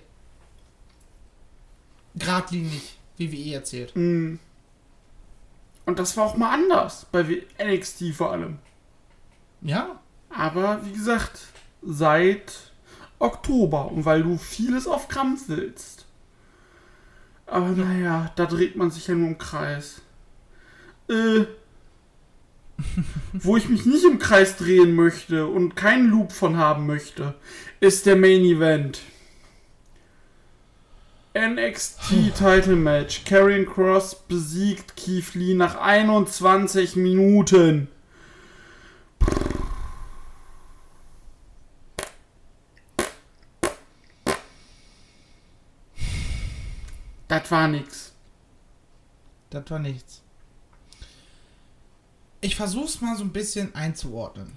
geradlinig 2.14 2.98
WWE 3.18 3.54
erzählt. 3.54 3.94
Mhm. 3.96 4.38
Und 5.86 5.98
das 5.98 6.16
war 6.16 6.24
auch 6.24 6.36
mal 6.36 6.52
anders 6.52 7.06
bei 7.12 7.42
NXT 7.62 8.14
vor 8.14 8.32
allem. 8.32 8.58
Ja. 9.60 10.00
Aber 10.30 10.84
wie 10.84 10.92
gesagt, 10.92 11.40
seit 11.82 12.72
Oktober 13.18 13.90
und 13.92 14.04
weil 14.04 14.22
du 14.22 14.36
vieles 14.36 14.86
auf 14.86 15.08
Krampf 15.08 15.44
willst. 15.48 16.06
Aber 17.46 17.68
naja, 17.68 18.32
da 18.36 18.46
dreht 18.46 18.76
man 18.76 18.90
sich 18.90 19.06
ja 19.06 19.14
nur 19.14 19.28
im 19.28 19.38
Kreis. 19.38 20.00
Äh, 21.08 21.44
wo 23.32 23.56
ich 23.56 23.68
mich 23.68 23.86
nicht 23.86 24.04
im 24.04 24.18
Kreis 24.18 24.56
drehen 24.56 24.94
möchte 24.94 25.46
und 25.46 25.76
keinen 25.76 26.08
Loop 26.08 26.32
von 26.32 26.56
haben 26.56 26.86
möchte, 26.86 27.34
ist 27.80 28.06
der 28.06 28.16
Main 28.16 28.44
Event. 28.44 29.00
NXT 31.36 32.32
Title 32.38 32.76
Match. 32.76 33.24
Karrion 33.24 33.66
Cross 33.66 34.14
besiegt 34.14 34.96
Keith 34.96 35.34
Lee 35.34 35.54
nach 35.54 35.74
21 35.76 36.94
Minuten. 36.94 37.88
Das 47.26 47.50
war 47.50 47.66
nix. 47.66 48.12
Das 49.50 49.68
war 49.68 49.80
nichts. 49.80 50.22
Ich 52.40 52.54
versuch's 52.54 53.00
mal 53.00 53.16
so 53.16 53.24
ein 53.24 53.32
bisschen 53.32 53.74
einzuordnen. 53.74 54.52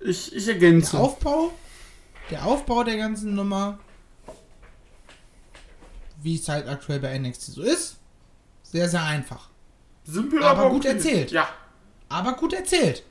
Ich, 0.00 0.34
ich 0.34 0.46
ergänze. 0.46 0.90
Der 0.90 1.00
Aufbau, 1.00 1.52
der 2.30 2.44
Aufbau 2.44 2.84
der 2.84 2.98
ganzen 2.98 3.34
Nummer 3.34 3.78
wie 6.24 6.36
es 6.36 6.48
halt 6.48 6.66
aktuell 6.66 7.00
bei 7.00 7.16
NXT 7.16 7.42
so 7.42 7.62
ist. 7.62 7.96
Sehr, 8.62 8.88
sehr 8.88 9.04
einfach. 9.04 9.50
Simpel, 10.04 10.42
aber, 10.42 10.62
aber 10.62 10.70
gut 10.70 10.84
erzählt. 10.86 11.30
Ja. 11.30 11.48
Aber 12.08 12.32
gut 12.32 12.52
erzählt. 12.54 13.04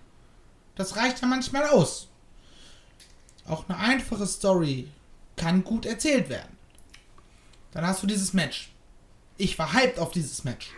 Das 0.75 0.95
reicht 0.97 1.21
ja 1.21 1.27
manchmal 1.27 1.67
aus. 1.67 2.09
Auch 3.47 3.69
eine 3.69 3.77
einfache 3.77 4.25
Story 4.25 4.89
kann 5.35 5.63
gut 5.63 5.85
erzählt 5.85 6.29
werden. 6.29 6.57
Dann 7.71 7.85
hast 7.85 8.01
du 8.03 8.07
dieses 8.07 8.33
Match. 8.33 8.71
Ich 9.37 9.57
war 9.57 9.73
hyped 9.73 9.99
auf 9.99 10.11
dieses 10.11 10.43
Match. 10.43 10.71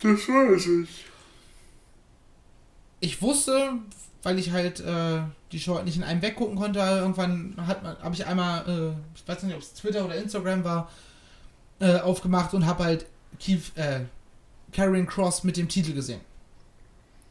Das 0.00 0.28
weiß 0.28 0.66
ich. 0.66 1.04
Ich 3.00 3.22
wusste, 3.22 3.74
weil 4.22 4.38
ich 4.38 4.50
halt 4.50 4.80
äh, 4.80 5.22
die 5.52 5.60
Show 5.60 5.76
halt 5.76 5.84
nicht 5.86 5.96
in 5.96 6.02
einem 6.02 6.22
weggucken 6.22 6.56
konnte, 6.56 6.80
irgendwann 6.80 7.54
habe 7.58 8.14
ich 8.14 8.26
einmal, 8.26 8.68
äh, 8.68 9.16
ich 9.16 9.26
weiß 9.26 9.42
nicht, 9.44 9.54
ob 9.54 9.62
es 9.62 9.74
Twitter 9.74 10.04
oder 10.04 10.16
Instagram 10.16 10.64
war, 10.64 10.90
äh, 11.80 11.98
aufgemacht 12.00 12.54
und 12.54 12.66
habe 12.66 12.84
halt 12.84 13.06
Keith, 13.38 13.76
äh, 13.76 14.00
Karrion 14.72 15.06
Cross 15.06 15.44
mit 15.44 15.56
dem 15.56 15.68
Titel 15.68 15.92
gesehen. 15.94 16.20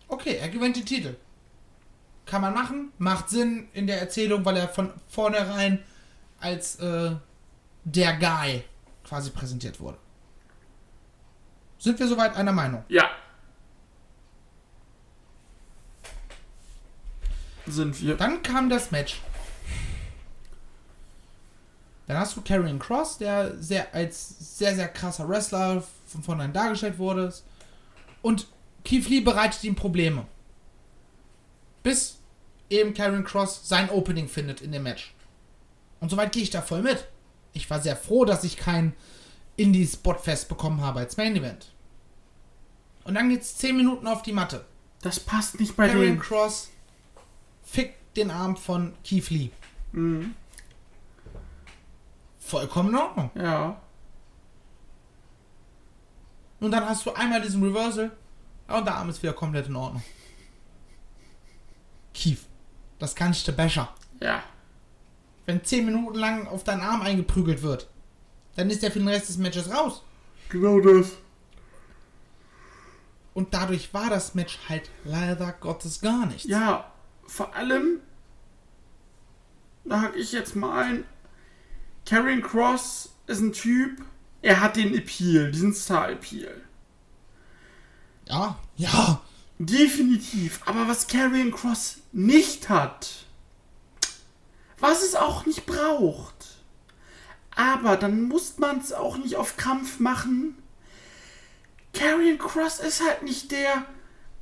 Okay, 0.07 0.37
er 0.37 0.49
gewinnt 0.49 0.75
den 0.77 0.85
Titel. 0.85 1.15
Kann 2.25 2.41
man 2.41 2.53
machen, 2.53 2.91
macht 2.97 3.29
Sinn 3.29 3.67
in 3.73 3.87
der 3.87 3.99
Erzählung, 3.99 4.43
weil 4.45 4.57
er 4.57 4.67
von 4.67 4.91
vornherein 5.09 5.79
als 6.39 6.77
äh, 6.77 7.11
der 7.83 8.17
Guy 8.17 8.63
quasi 9.03 9.29
präsentiert 9.31 9.79
wurde. 9.79 9.97
Sind 11.79 11.99
wir 11.99 12.07
soweit 12.07 12.35
einer 12.35 12.51
Meinung? 12.51 12.83
Ja. 12.89 13.09
Sind 17.65 18.01
wir. 18.01 18.15
Dann 18.15 18.41
kam 18.43 18.69
das 18.69 18.91
Match. 18.91 19.21
Dann 22.07 22.17
hast 22.17 22.35
du 22.37 22.41
Karrion 22.41 22.79
Cross, 22.79 23.17
der 23.17 23.57
sehr, 23.61 23.93
als 23.93 24.57
sehr, 24.57 24.73
sehr 24.73 24.87
krasser 24.87 25.27
Wrestler 25.27 25.83
von 26.07 26.23
vornherein 26.23 26.53
dargestellt 26.53 26.97
wurde. 26.97 27.33
Und 28.21 28.47
Keith 28.83 29.09
Lee 29.09 29.19
bereitet 29.19 29.63
ihm 29.65 29.75
Probleme. 29.75 30.25
Bis 31.83 32.19
eben 32.69 32.93
Karrion 32.93 33.25
Cross 33.25 33.67
sein 33.67 33.89
Opening 33.89 34.29
findet 34.29 34.61
in 34.61 34.71
dem 34.71 34.83
Match. 34.83 35.13
Und 35.99 36.09
soweit 36.09 36.31
gehe 36.31 36.43
ich 36.43 36.49
da 36.49 36.61
voll 36.61 36.81
mit. 36.81 37.07
Ich 37.53 37.69
war 37.69 37.81
sehr 37.81 37.97
froh, 37.97 38.23
dass 38.23 38.43
ich 38.43 38.55
kein 38.55 38.93
Indie-Spotfest 39.57 40.47
bekommen 40.47 40.81
habe 40.81 40.99
als 40.99 41.17
Main 41.17 41.35
Event. 41.35 41.73
Und 43.03 43.15
dann 43.15 43.29
geht's 43.29 43.57
10 43.57 43.75
Minuten 43.75 44.07
auf 44.07 44.21
die 44.21 44.33
Matte. 44.33 44.65
Das 45.01 45.19
passt 45.19 45.59
nicht 45.59 45.75
bei 45.75 45.87
Karrion 45.87 46.15
dem. 46.15 46.19
Cross 46.19 46.69
fickt 47.63 48.15
den 48.15 48.31
Arm 48.31 48.55
von 48.55 48.93
Keith 49.03 49.29
Lee. 49.29 49.49
Mhm. 49.91 50.35
Vollkommen 52.47 52.89
in 52.89 52.95
Ordnung. 52.95 53.31
Ja. 53.35 53.81
Und 56.61 56.71
dann 56.71 56.85
hast 56.85 57.05
du 57.05 57.11
einmal 57.11 57.41
diesen 57.41 57.61
Reversal 57.61 58.09
und 58.69 58.85
der 58.85 58.95
Arm 58.95 59.09
ist 59.09 59.21
wieder 59.21 59.33
komplett 59.33 59.67
in 59.67 59.75
Ordnung. 59.75 60.01
Keith, 62.13 62.39
das 62.99 63.15
kannst 63.15 63.45
du 63.49 63.51
besser. 63.51 63.93
Ja. 64.21 64.41
Wenn 65.45 65.61
10 65.61 65.85
Minuten 65.85 66.17
lang 66.17 66.47
auf 66.47 66.63
deinen 66.63 66.81
Arm 66.81 67.01
eingeprügelt 67.01 67.61
wird, 67.63 67.89
dann 68.55 68.69
ist 68.69 68.81
der 68.81 68.91
für 68.91 68.99
den 68.99 69.09
Rest 69.09 69.27
des 69.27 69.37
Matches 69.37 69.69
raus. 69.69 70.01
Genau 70.47 70.79
das. 70.79 71.17
Und 73.33 73.53
dadurch 73.53 73.93
war 73.93 74.09
das 74.09 74.35
Match 74.35 74.57
halt 74.69 74.89
leider 75.03 75.51
Gottes 75.51 75.99
gar 75.99 76.25
nichts. 76.25 76.45
Ja, 76.45 76.91
vor 77.25 77.53
allem, 77.53 77.99
da 79.83 80.03
hake 80.03 80.17
ich 80.17 80.31
jetzt 80.31 80.55
mal 80.55 80.81
ein, 80.81 81.03
Karrion 82.07 82.41
Cross 82.41 83.09
ist 83.27 83.41
ein 83.41 83.51
Typ, 83.51 84.01
er 84.41 84.61
hat 84.61 84.77
den 84.77 84.93
Appeal, 84.93 85.51
diesen 85.51 85.73
Star-Appeal. 85.73 86.61
Ja, 88.29 88.57
ja. 88.77 89.21
Definitiv. 89.59 90.61
Aber 90.65 90.87
was 90.87 91.07
Karrion 91.07 91.51
Cross 91.51 91.97
nicht 92.13 92.69
hat, 92.69 93.25
was 94.79 95.01
es 95.01 95.15
auch 95.15 95.45
nicht 95.45 95.65
braucht, 95.65 96.35
aber 97.55 97.97
dann 97.97 98.23
muss 98.23 98.57
man 98.57 98.79
es 98.79 98.93
auch 98.93 99.17
nicht 99.17 99.35
auf 99.35 99.57
Kampf 99.57 99.99
machen. 99.99 100.57
Karrion 101.93 102.37
Cross 102.37 102.79
ist 102.79 103.03
halt 103.03 103.23
nicht 103.23 103.51
der, 103.51 103.85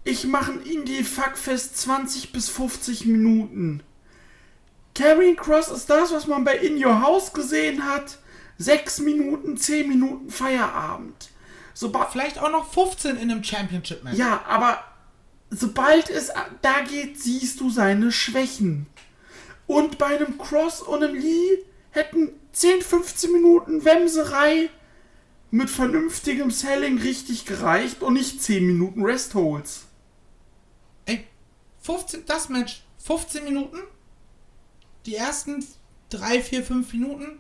ich 0.03 0.26
mache 0.26 0.51
ein 0.51 0.61
Indie-Fuckfest 0.61 1.78
20 1.78 2.32
bis 2.32 2.49
50 2.49 3.05
Minuten. 3.05 3.82
Karrion 4.96 5.36
Cross 5.36 5.70
ist 5.70 5.89
das, 5.89 6.12
was 6.12 6.26
man 6.26 6.43
bei 6.43 6.58
In 6.58 6.84
Your 6.84 7.02
House 7.02 7.34
gesehen 7.34 7.86
hat. 7.86 8.18
6 8.58 9.00
Minuten, 9.00 9.58
10 9.58 9.88
Minuten 9.88 10.30
Feierabend. 10.30 11.30
Sobald, 11.74 12.10
Vielleicht 12.12 12.39
auch 12.39 12.50
noch 12.50 12.72
15 12.72 13.18
in 13.18 13.30
einem 13.30 13.43
Championship-Match. 13.43 14.18
ja, 14.18 14.41
aber 14.48 14.82
sobald 15.50 16.10
es 16.10 16.32
da 16.62 16.80
geht, 16.82 17.22
siehst 17.22 17.60
du 17.60 17.70
seine 17.70 18.14
Schwächen. 18.14 18.88
Und 19.68 19.98
bei 19.98 20.18
einem 20.18 20.38
Cross 20.38 20.82
und 20.82 21.04
einem 21.04 21.16
Lee 21.16 21.58
hätten 21.91 22.30
10, 22.54 22.82
15 22.82 23.32
Minuten 23.34 23.84
Wemserei 23.84 24.70
mit 25.52 25.70
vernünftigem 25.70 26.52
Selling 26.52 26.98
richtig 27.00 27.46
gereicht 27.46 28.02
und 28.02 28.14
nicht 28.14 28.41
10 28.41 28.66
Minuten 28.66 29.04
Restholds. 29.04 29.86
Ey, 31.06 31.26
15, 31.82 32.26
das 32.26 32.48
Match, 32.48 32.84
15 33.04 33.43
Minuten. 33.43 33.80
Die 35.06 35.16
ersten 35.16 35.66
3, 36.10 36.41
4, 36.41 36.64
5 36.64 36.93
Minuten 36.93 37.39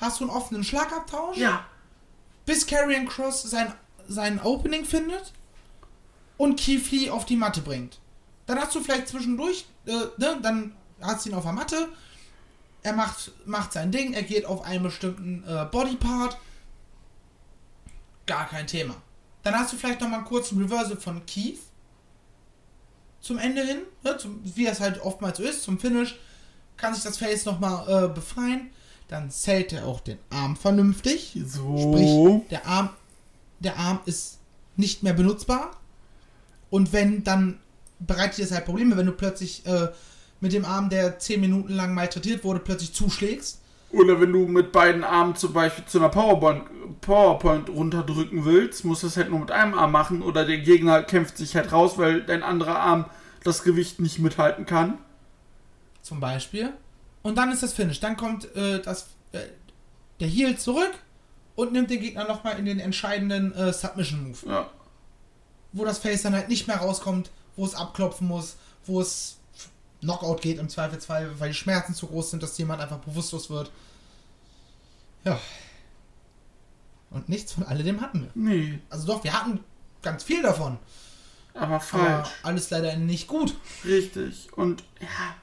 hast 0.00 0.20
du 0.20 0.24
einen 0.24 0.32
offenen 0.32 0.64
Schlagabtausch. 0.64 1.36
Ja, 1.36 1.66
bis 2.46 2.66
Karrion 2.66 3.06
Cross 3.06 3.42
sein, 3.42 3.74
sein 4.08 4.40
Opening 4.40 4.84
findet 4.84 5.32
und 6.38 6.58
Keith 6.58 6.90
Lee 6.92 7.10
auf 7.10 7.26
die 7.26 7.36
Matte 7.36 7.60
bringt. 7.60 7.98
Dann 8.46 8.58
hast 8.58 8.74
du 8.74 8.80
vielleicht 8.80 9.08
zwischendurch, 9.08 9.66
äh, 9.84 9.90
ne, 10.16 10.38
dann 10.40 10.74
hast 11.00 11.26
du 11.26 11.30
ihn 11.30 11.34
auf 11.34 11.42
der 11.42 11.52
Matte, 11.52 11.88
er 12.82 12.92
macht, 12.92 13.32
macht 13.44 13.72
sein 13.72 13.90
Ding, 13.90 14.14
er 14.14 14.22
geht 14.22 14.46
auf 14.46 14.62
einen 14.62 14.84
bestimmten 14.84 15.42
äh, 15.46 15.66
Bodypart. 15.70 16.38
Gar 18.26 18.48
kein 18.48 18.66
Thema. 18.68 18.94
Dann 19.42 19.54
hast 19.56 19.72
du 19.72 19.76
vielleicht 19.76 20.00
nochmal 20.00 20.20
einen 20.20 20.28
kurzen 20.28 20.60
Reversal 20.62 20.96
von 20.96 21.26
Keith 21.26 21.60
zum 23.20 23.38
Ende 23.38 23.64
hin, 23.64 23.78
ne, 24.04 24.16
zum, 24.18 24.40
wie 24.44 24.66
es 24.66 24.78
halt 24.78 25.00
oftmals 25.00 25.38
so 25.38 25.42
ist, 25.42 25.64
zum 25.64 25.80
Finish, 25.80 26.16
kann 26.76 26.94
sich 26.94 27.04
das 27.04 27.18
Face 27.18 27.44
nochmal 27.44 28.04
äh, 28.04 28.08
befreien. 28.08 28.70
Dann 29.08 29.30
zählt 29.30 29.72
er 29.72 29.86
auch 29.86 30.00
den 30.00 30.18
Arm 30.30 30.56
vernünftig. 30.56 31.38
so. 31.46 31.76
Sprich, 31.78 32.48
der 32.50 32.66
Arm, 32.66 32.90
der 33.60 33.78
Arm 33.78 34.00
ist 34.04 34.38
nicht 34.76 35.02
mehr 35.02 35.12
benutzbar. 35.12 35.70
Und 36.70 36.92
wenn, 36.92 37.22
dann 37.24 37.58
bereitet 38.00 38.38
dir 38.38 38.42
das 38.42 38.52
halt 38.52 38.64
Probleme, 38.64 38.96
wenn 38.96 39.06
du 39.06 39.12
plötzlich 39.12 39.64
äh, 39.66 39.88
mit 40.40 40.52
dem 40.52 40.64
Arm, 40.64 40.90
der 40.90 41.18
10 41.18 41.40
Minuten 41.40 41.72
lang 41.72 41.94
malträtiert 41.94 42.44
wurde, 42.44 42.60
plötzlich 42.60 42.92
zuschlägst. 42.92 43.60
Oder 43.90 44.20
wenn 44.20 44.32
du 44.32 44.46
mit 44.46 44.72
beiden 44.72 45.04
Armen 45.04 45.36
zum 45.36 45.52
Beispiel 45.52 45.84
zu 45.86 45.98
einer 45.98 46.08
PowerPoint, 46.08 46.64
PowerPoint 47.00 47.70
runterdrücken 47.70 48.44
willst, 48.44 48.84
musst 48.84 49.04
du 49.04 49.06
es 49.06 49.16
halt 49.16 49.30
nur 49.30 49.38
mit 49.38 49.52
einem 49.52 49.74
Arm 49.74 49.92
machen. 49.92 50.22
Oder 50.22 50.44
der 50.44 50.58
Gegner 50.58 51.02
kämpft 51.02 51.38
sich 51.38 51.54
halt 51.54 51.72
raus, 51.72 51.96
weil 51.96 52.22
dein 52.22 52.42
anderer 52.42 52.80
Arm 52.80 53.06
das 53.44 53.62
Gewicht 53.62 54.00
nicht 54.00 54.18
mithalten 54.18 54.66
kann. 54.66 54.98
Zum 56.06 56.20
Beispiel. 56.20 56.72
Und 57.24 57.34
dann 57.36 57.50
ist 57.50 57.64
das 57.64 57.72
Finish. 57.72 57.98
Dann 57.98 58.16
kommt 58.16 58.54
äh, 58.54 58.80
das, 58.80 59.08
äh, 59.32 59.40
der 60.20 60.28
Heel 60.28 60.56
zurück 60.56 60.92
und 61.56 61.72
nimmt 61.72 61.90
den 61.90 61.98
Gegner 62.00 62.28
nochmal 62.28 62.60
in 62.60 62.64
den 62.64 62.78
entscheidenden 62.78 63.52
äh, 63.54 63.72
Submission-Move. 63.72 64.48
Ja. 64.48 64.70
Wo 65.72 65.84
das 65.84 65.98
Face 65.98 66.22
dann 66.22 66.32
halt 66.32 66.48
nicht 66.48 66.68
mehr 66.68 66.76
rauskommt, 66.76 67.30
wo 67.56 67.64
es 67.66 67.74
abklopfen 67.74 68.28
muss, 68.28 68.54
wo 68.84 69.00
es 69.00 69.38
Knockout 70.00 70.42
geht 70.42 70.58
im 70.58 70.68
Zweifelsfall, 70.68 71.40
weil 71.40 71.48
die 71.48 71.54
Schmerzen 71.56 71.92
zu 71.92 72.06
groß 72.06 72.30
sind, 72.30 72.42
dass 72.44 72.56
jemand 72.56 72.80
einfach 72.80 72.98
bewusstlos 72.98 73.50
wird. 73.50 73.72
Ja. 75.24 75.40
Und 77.10 77.28
nichts 77.28 77.52
von 77.52 77.64
alledem 77.64 78.00
hatten 78.00 78.22
wir. 78.22 78.30
Nee, 78.34 78.78
Also 78.90 79.08
doch, 79.08 79.24
wir 79.24 79.32
hatten 79.32 79.58
ganz 80.02 80.22
viel 80.22 80.40
davon. 80.42 80.78
aber 81.54 81.66
Aber 81.66 81.80
falsch. 81.80 82.28
alles 82.44 82.70
leider 82.70 82.94
nicht 82.96 83.26
gut. 83.26 83.56
Richtig. 83.84 84.52
Und 84.56 84.84
ja. 85.00 85.34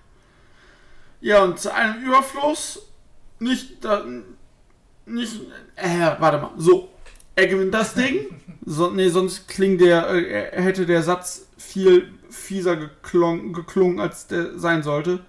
Ja, 1.23 1.41
und 1.41 1.57
zu 1.57 1.73
einem 1.73 2.03
Überfluss 2.03 2.85
nicht 3.39 3.83
da, 3.85 4.05
nicht 5.05 5.39
äh, 5.77 6.11
warte 6.19 6.37
mal. 6.37 6.51
So, 6.57 6.89
er 7.33 7.47
gewinnt 7.47 7.73
das 7.73 7.95
Ding. 7.95 8.27
So, 8.65 8.89
nee, 8.89 9.09
sonst 9.09 9.49
klingt 9.49 9.81
der 9.81 10.07
äh, 10.07 10.51
er 10.51 10.63
hätte 10.63 10.85
der 10.85 11.03
Satz 11.03 11.47
viel 11.57 12.13
fieser 12.29 12.77
geklungen, 12.77 13.51
geklungen 13.51 13.99
als 13.99 14.27
der 14.27 14.57
sein 14.57 14.83
sollte. 14.83 15.19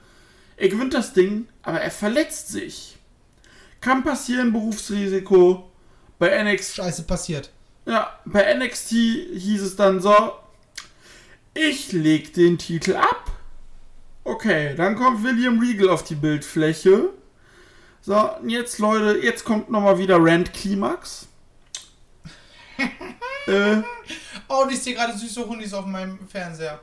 Er 0.56 0.68
gewinnt 0.68 0.94
das 0.94 1.14
Ding, 1.14 1.48
aber 1.62 1.80
er 1.80 1.90
verletzt 1.90 2.46
sich. 2.50 2.96
Kann 3.80 4.04
passieren, 4.04 4.52
Berufsrisiko. 4.52 5.68
Bei 6.20 6.44
NXT 6.44 6.76
Scheiße 6.76 7.02
passiert. 7.02 7.50
ja, 7.86 8.16
bei 8.24 8.54
NXT 8.54 8.90
hieß 8.90 9.62
es 9.62 9.74
dann 9.74 10.00
so, 10.00 10.14
ich 11.54 11.90
leg 11.90 12.32
den 12.34 12.56
Titel 12.56 12.94
ab. 12.94 13.33
Okay, 14.24 14.74
dann 14.74 14.96
kommt 14.96 15.22
William 15.22 15.58
Regal 15.58 15.90
auf 15.90 16.02
die 16.02 16.14
Bildfläche. 16.14 17.10
So, 18.00 18.30
und 18.40 18.50
jetzt 18.50 18.78
Leute, 18.78 19.18
jetzt 19.18 19.44
kommt 19.44 19.70
nochmal 19.70 19.98
wieder 19.98 20.16
Rand 20.18 20.52
Climax. 20.52 21.28
äh, 23.46 23.82
Oh, 24.48 24.62
und 24.62 24.72
ich 24.72 24.82
sehe 24.82 24.94
gerade 24.94 25.16
süße 25.16 25.46
Hundis 25.46 25.72
auf 25.72 25.86
meinem 25.86 26.18
Fernseher. 26.28 26.80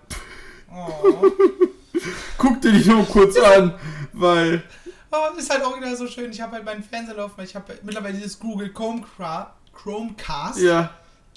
Oh. 0.74 1.26
guck 2.38 2.62
dir 2.62 2.72
die 2.72 2.90
nur 2.90 3.06
kurz 3.06 3.38
an, 3.40 3.76
weil, 4.14 4.64
oh 5.12 5.38
ist 5.38 5.50
halt 5.50 5.64
original 5.64 5.96
so 5.96 6.08
schön. 6.08 6.32
Ich 6.32 6.42
habe 6.42 6.54
halt 6.54 6.66
meinen 6.66 6.84
Fernseher 6.84 7.16
laufen, 7.16 7.34
weil 7.38 7.46
ich 7.46 7.56
habe 7.56 7.78
mittlerweile 7.84 8.16
dieses 8.16 8.40
Google 8.40 8.74
Chromecast. 8.74 10.60
ja, 10.60 10.90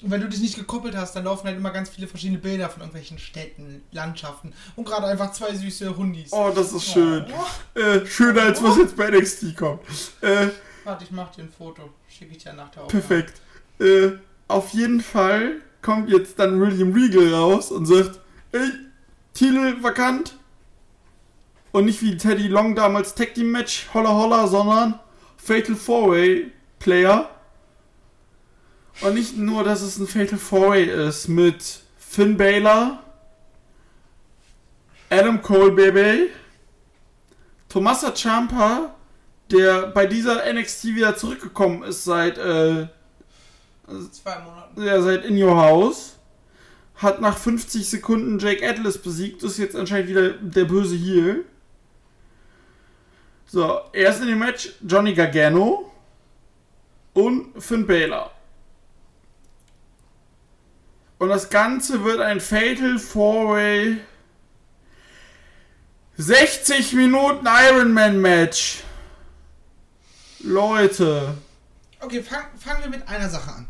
Und 0.03 0.11
wenn 0.11 0.21
du 0.21 0.27
dich 0.27 0.41
nicht 0.41 0.55
gekoppelt 0.55 0.95
hast, 0.95 1.15
dann 1.15 1.23
laufen 1.23 1.47
halt 1.47 1.57
immer 1.57 1.71
ganz 1.71 1.89
viele 1.89 2.07
verschiedene 2.07 2.37
Bilder 2.39 2.69
von 2.69 2.81
irgendwelchen 2.81 3.17
Städten, 3.17 3.81
Landschaften 3.91 4.53
und 4.75 4.85
gerade 4.85 5.07
einfach 5.07 5.31
zwei 5.31 5.55
süße 5.55 5.95
Hundis. 5.95 6.33
oh, 6.33 6.51
das 6.53 6.73
ist 6.73 6.85
schön. 6.91 7.25
Oh. 7.31 7.79
Äh, 7.79 8.05
schöner 8.05 8.43
als 8.43 8.61
was 8.61 8.77
jetzt 8.77 8.97
bei 8.97 9.09
NXT 9.09 9.55
kommt. 9.55 9.81
Äh, 10.21 10.49
Warte, 10.83 11.05
ich 11.05 11.11
mach 11.11 11.31
dir 11.31 11.43
ein 11.43 11.49
Foto. 11.49 11.89
Schicke 12.07 12.35
ich 12.35 12.43
dir 12.43 12.53
nach 12.53 12.69
der 12.71 12.83
Aufnahme. 12.83 13.01
Perfekt. 13.03 13.41
Äh, 13.79 14.17
auf 14.47 14.69
jeden 14.71 15.01
Fall 15.01 15.61
kommt 15.81 16.09
jetzt 16.09 16.37
dann 16.39 16.59
William 16.59 16.93
Regal 16.93 17.33
raus 17.33 17.71
und 17.71 17.85
sagt, 17.85 18.19
ey, 18.51 18.69
Titel 19.33 19.81
vakant. 19.81 20.35
Und 21.71 21.85
nicht 21.85 22.01
wie 22.01 22.15
Teddy 22.15 22.47
Long 22.47 22.75
damals 22.75 23.15
Tag 23.15 23.33
Team 23.33 23.51
Match, 23.51 23.87
holla 23.93 24.09
holla, 24.09 24.47
sondern 24.47 24.99
Fatal 25.37 25.75
Four 25.75 26.11
Way 26.11 26.51
Player. 26.79 27.29
Und 29.01 29.13
nicht 29.13 29.37
nur, 29.37 29.63
dass 29.63 29.81
es 29.81 29.97
ein 29.97 30.07
Fatal 30.07 30.37
Four 30.37 30.69
Way 30.69 31.07
ist 31.07 31.27
mit 31.27 31.81
Finn 31.97 32.37
Baylor, 32.37 33.03
Adam 35.09 35.41
Cole 35.41 35.71
Baby, 35.71 36.29
Tomasa 37.69 38.13
Ciampa, 38.15 38.95
der 39.51 39.87
bei 39.87 40.05
dieser 40.05 40.51
NXT 40.51 40.85
wieder 40.95 41.15
zurückgekommen 41.15 41.83
ist 41.83 42.03
seit 42.03 42.37
äh, 42.37 42.87
zwei 44.11 44.39
Monaten. 44.39 44.83
Ja, 44.83 45.01
seit 45.01 45.25
In 45.25 45.41
Your 45.41 45.55
House. 45.55 46.13
Hat 46.95 47.19
nach 47.19 47.37
50 47.37 47.89
Sekunden 47.89 48.39
Jake 48.39 48.67
Atlas 48.67 48.97
besiegt, 48.97 49.43
ist 49.43 49.57
jetzt 49.57 49.75
anscheinend 49.75 50.07
wieder 50.07 50.29
der 50.29 50.63
böse 50.63 50.95
Heel. 50.95 51.43
So, 53.47 53.81
erst 53.91 54.21
in 54.21 54.27
dem 54.27 54.39
Match 54.39 54.69
Johnny 54.81 55.13
Gargano 55.13 55.91
und 57.13 57.61
Finn 57.61 57.85
Balor. 57.85 58.31
Und 61.17 61.29
das 61.29 61.49
Ganze 61.49 62.03
wird 62.03 62.19
ein 62.19 62.41
Fatal 62.41 62.99
Four-Way 62.99 64.01
60 66.17 66.93
Minuten 66.93 67.45
Ironman 67.45 68.21
Match. 68.21 68.83
Leute. 70.39 71.35
Okay, 71.99 72.21
fang, 72.21 72.45
fangen 72.57 72.83
wir 72.83 72.89
mit 72.89 73.07
einer 73.07 73.29
Sache 73.29 73.51
an. 73.51 73.67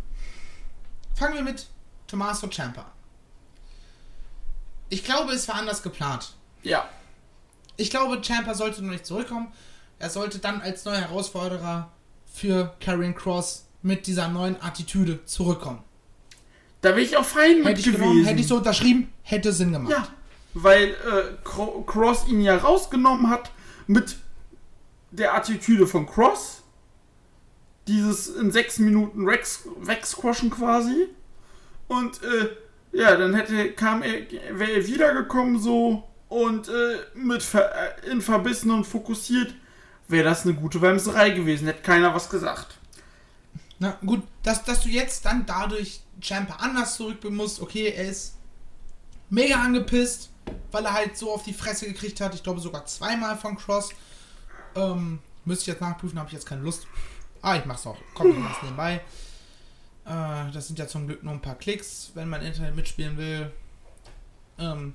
Fangen 1.16 1.36
wir 1.36 1.42
mit 1.42 1.68
Tommaso 2.08 2.48
Ciampa. 2.48 2.92
Ich 4.90 5.04
glaube, 5.04 5.32
es 5.34 5.48
war 5.48 5.56
anders 5.56 5.82
geplant. 5.82 6.34
Ja. 6.62 6.88
Ich 7.78 7.90
glaube, 7.90 8.22
Ciampa 8.22 8.54
sollte 8.54 8.84
noch 8.84 8.92
nicht 8.92 9.06
zurückkommen. 9.06 9.52
Er 9.98 10.10
sollte 10.10 10.40
dann 10.40 10.62
als 10.62 10.86
neuer 10.86 11.02
Herausforderer 11.02 11.92
für 12.32 12.76
Karrion 12.80 13.16
Cross 13.16 13.66
mit 13.82 14.08
dieser 14.08 14.28
neuen 14.28 14.62
Attitüde 14.62 15.24
zurückkommen. 15.26 15.84
Da 16.86 16.92
bin 16.92 17.04
ich 17.04 17.18
auch 17.18 17.26
fein 17.26 17.64
mit 17.64 17.78
gewesen. 17.78 17.94
Genommen, 17.94 18.26
hätte 18.26 18.42
ich 18.42 18.48
so 18.48 18.58
unterschrieben, 18.58 19.12
hätte 19.24 19.52
Sinn 19.52 19.72
gemacht. 19.72 19.92
Ja, 19.92 20.08
weil 20.54 20.90
äh, 20.90 21.36
Cross 21.44 22.28
ihn 22.28 22.42
ja 22.42 22.58
rausgenommen 22.58 23.32
hat 23.32 23.50
mit 23.88 24.18
der 25.10 25.34
Attitüde 25.34 25.88
von 25.88 26.06
Cross. 26.06 26.62
Dieses 27.88 28.28
in 28.28 28.52
sechs 28.52 28.78
Minuten 28.78 29.26
wegsquashen 29.26 30.52
quasi. 30.52 31.08
Und 31.88 32.22
äh, 32.22 32.50
ja, 32.92 33.16
dann 33.16 33.34
hätte, 33.34 33.72
kam 33.72 34.04
er, 34.04 34.22
wäre 34.52 34.74
er 34.74 34.86
wiedergekommen 34.86 35.60
so 35.60 36.04
und 36.30 36.70
äh, 36.70 36.98
mit 37.16 37.44
äh, 37.56 38.12
in 38.12 38.22
verbissen 38.22 38.70
und 38.70 38.86
fokussiert, 38.86 39.56
wäre 40.08 40.26
das 40.26 40.46
eine 40.46 40.54
gute 40.54 40.84
Wemserei 40.84 41.32
gewesen. 41.32 41.66
Hätte 41.66 41.82
keiner 41.82 42.14
was 42.14 42.30
gesagt. 42.30 42.78
Na 43.80 43.98
gut, 44.06 44.22
dass, 44.44 44.64
dass 44.64 44.82
du 44.82 44.90
jetzt 44.90 45.26
dann 45.26 45.48
dadurch 45.48 46.05
Champa 46.26 46.56
anders 46.56 46.96
zurückbringen 46.96 47.38
musst, 47.38 47.62
okay, 47.62 47.90
er 47.90 48.06
ist 48.06 48.36
mega 49.30 49.56
angepisst, 49.62 50.30
weil 50.72 50.86
er 50.86 50.94
halt 50.94 51.18
so 51.18 51.34
auf 51.34 51.44
die 51.44 51.54
Fresse 51.54 51.88
gekriegt 51.88 52.22
hat. 52.22 52.34
Ich 52.36 52.44
glaube 52.44 52.60
sogar 52.60 52.86
zweimal 52.86 53.38
von 53.38 53.58
Cross. 53.58 53.90
Ähm, 54.76 55.20
müsste 55.46 55.64
ich 55.64 55.68
jetzt 55.68 55.82
nachprüfen, 55.82 56.18
habe 56.20 56.28
ich 56.28 56.34
jetzt 56.34 56.46
keine 56.46 56.62
Lust. 56.62 56.88
Ah, 57.42 57.56
ich 57.56 57.66
mach's 57.66 57.86
auch. 57.86 57.98
Komm, 58.14 58.32
ich 58.32 58.38
mach's 58.38 58.62
nebenbei. 58.62 59.02
Äh, 60.06 60.52
das 60.52 60.68
sind 60.68 60.80
ja 60.80 60.88
zum 60.88 61.08
Glück 61.08 61.24
nur 61.24 61.34
ein 61.34 61.42
paar 61.42 61.56
Klicks, 61.56 62.12
wenn 62.14 62.30
man 62.30 62.42
Internet 62.42 62.76
mitspielen 62.76 63.18
will. 63.18 63.52
Ähm, 64.58 64.94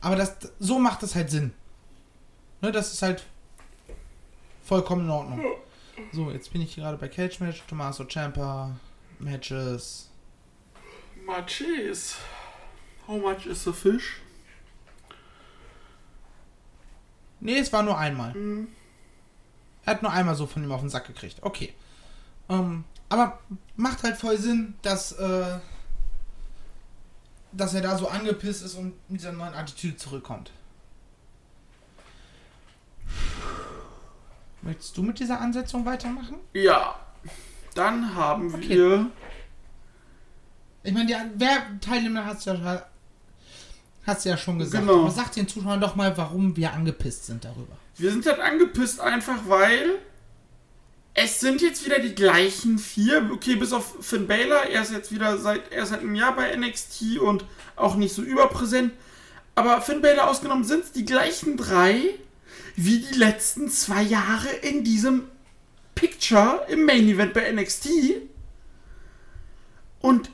aber 0.00 0.16
das, 0.16 0.36
so 0.58 0.78
macht 0.78 1.02
das 1.02 1.14
halt 1.14 1.30
Sinn. 1.30 1.52
Ne, 2.60 2.72
das 2.72 2.92
ist 2.92 3.02
halt 3.02 3.24
vollkommen 4.64 5.04
in 5.04 5.10
Ordnung. 5.10 5.44
So, 6.12 6.30
jetzt 6.30 6.52
bin 6.52 6.62
ich 6.62 6.76
gerade 6.76 6.96
bei 6.96 7.08
Cage 7.08 7.40
Match, 7.40 7.62
Tommaso 7.66 8.04
Ciampa, 8.04 8.76
Matches. 9.18 10.07
Matches. 11.28 12.16
How 13.06 13.18
much 13.18 13.46
is 13.46 13.62
the 13.64 13.72
fish? 13.72 14.20
Nee, 17.40 17.58
es 17.58 17.72
war 17.72 17.82
nur 17.82 17.96
einmal. 17.96 18.34
Mhm. 18.34 18.68
Er 19.84 19.94
hat 19.94 20.02
nur 20.02 20.12
einmal 20.12 20.34
so 20.34 20.46
von 20.46 20.64
ihm 20.64 20.72
auf 20.72 20.80
den 20.80 20.90
Sack 20.90 21.06
gekriegt. 21.06 21.38
Okay. 21.42 21.74
Ähm, 22.48 22.84
aber 23.08 23.38
macht 23.76 24.02
halt 24.02 24.16
voll 24.16 24.38
Sinn, 24.38 24.74
dass, 24.82 25.12
äh, 25.12 25.58
dass 27.52 27.74
er 27.74 27.82
da 27.82 27.96
so 27.96 28.08
angepisst 28.08 28.64
ist 28.64 28.74
und 28.74 28.94
mit 29.08 29.20
dieser 29.20 29.32
neuen 29.32 29.54
Attitüde 29.54 29.96
zurückkommt. 29.96 30.50
Möchtest 34.62 34.96
du 34.96 35.02
mit 35.02 35.20
dieser 35.20 35.40
Ansetzung 35.40 35.86
weitermachen? 35.86 36.36
Ja. 36.52 36.98
Dann 37.74 38.14
haben 38.14 38.54
okay. 38.54 38.68
wir. 38.68 39.10
Ich 40.82 40.92
meine, 40.92 41.30
wer 41.36 41.62
Teilnehmer 41.80 42.24
hat 42.24 42.38
es 42.38 42.44
ja, 42.46 42.86
hat's 44.06 44.24
ja 44.24 44.36
schon 44.36 44.58
gesagt. 44.58 44.86
Genau. 44.86 45.02
Aber 45.02 45.10
sag 45.10 45.32
den 45.32 45.48
Zuschauern 45.48 45.80
doch 45.80 45.96
mal, 45.96 46.16
warum 46.16 46.56
wir 46.56 46.72
angepisst 46.72 47.26
sind 47.26 47.44
darüber. 47.44 47.76
Wir 47.96 48.10
sind 48.10 48.26
halt 48.26 48.40
angepisst 48.40 49.00
einfach, 49.00 49.40
weil 49.46 49.98
es 51.14 51.40
sind 51.40 51.60
jetzt 51.62 51.84
wieder 51.84 51.98
die 51.98 52.14
gleichen 52.14 52.78
vier. 52.78 53.30
Okay, 53.32 53.56
bis 53.56 53.72
auf 53.72 53.96
Finn 54.04 54.28
Baylor. 54.28 54.64
Er 54.64 54.82
ist 54.82 54.92
jetzt 54.92 55.12
wieder 55.12 55.36
seit, 55.38 55.72
er 55.72 55.82
ist 55.82 55.88
seit 55.88 56.00
einem 56.00 56.14
Jahr 56.14 56.34
bei 56.36 56.54
NXT 56.54 57.18
und 57.18 57.44
auch 57.74 57.96
nicht 57.96 58.14
so 58.14 58.22
überpräsent. 58.22 58.92
Aber 59.56 59.82
Finn 59.82 60.00
Baylor 60.00 60.28
ausgenommen 60.28 60.62
sind 60.64 60.84
es 60.84 60.92
die 60.92 61.04
gleichen 61.04 61.56
drei 61.56 62.00
wie 62.76 63.00
die 63.00 63.18
letzten 63.18 63.68
zwei 63.68 64.02
Jahre 64.02 64.48
in 64.62 64.84
diesem 64.84 65.24
Picture 65.96 66.64
im 66.68 66.84
Main 66.84 67.08
Event 67.08 67.34
bei 67.34 67.50
NXT. 67.50 67.88
Und 70.00 70.30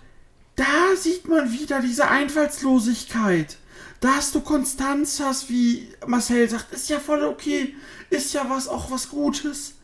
da 0.57 0.97
sieht 0.97 1.29
man 1.29 1.53
wieder 1.53 1.81
diese 1.81 2.09
Einfallslosigkeit. 2.09 3.59
Da 4.01 4.17
hast 4.17 4.35
du 4.35 4.41
Konstanz, 4.41 5.21
hast, 5.21 5.49
wie 5.49 5.89
Marcel 6.07 6.49
sagt, 6.49 6.73
ist 6.73 6.89
ja 6.89 7.01
voll 7.01 7.25
okay, 7.25 7.75
ist 8.11 8.35
ja 8.35 8.49
was 8.49 8.69
auch 8.69 8.91
was 8.91 9.09
Gutes. 9.09 9.75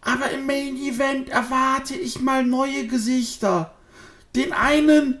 Aber 0.00 0.30
im 0.30 0.46
Main 0.46 0.76
Event 0.76 1.28
erwarte 1.28 1.94
ich 1.94 2.20
mal 2.20 2.44
neue 2.44 2.86
Gesichter. 2.86 3.74
Den 4.36 4.52
einen, 4.52 5.18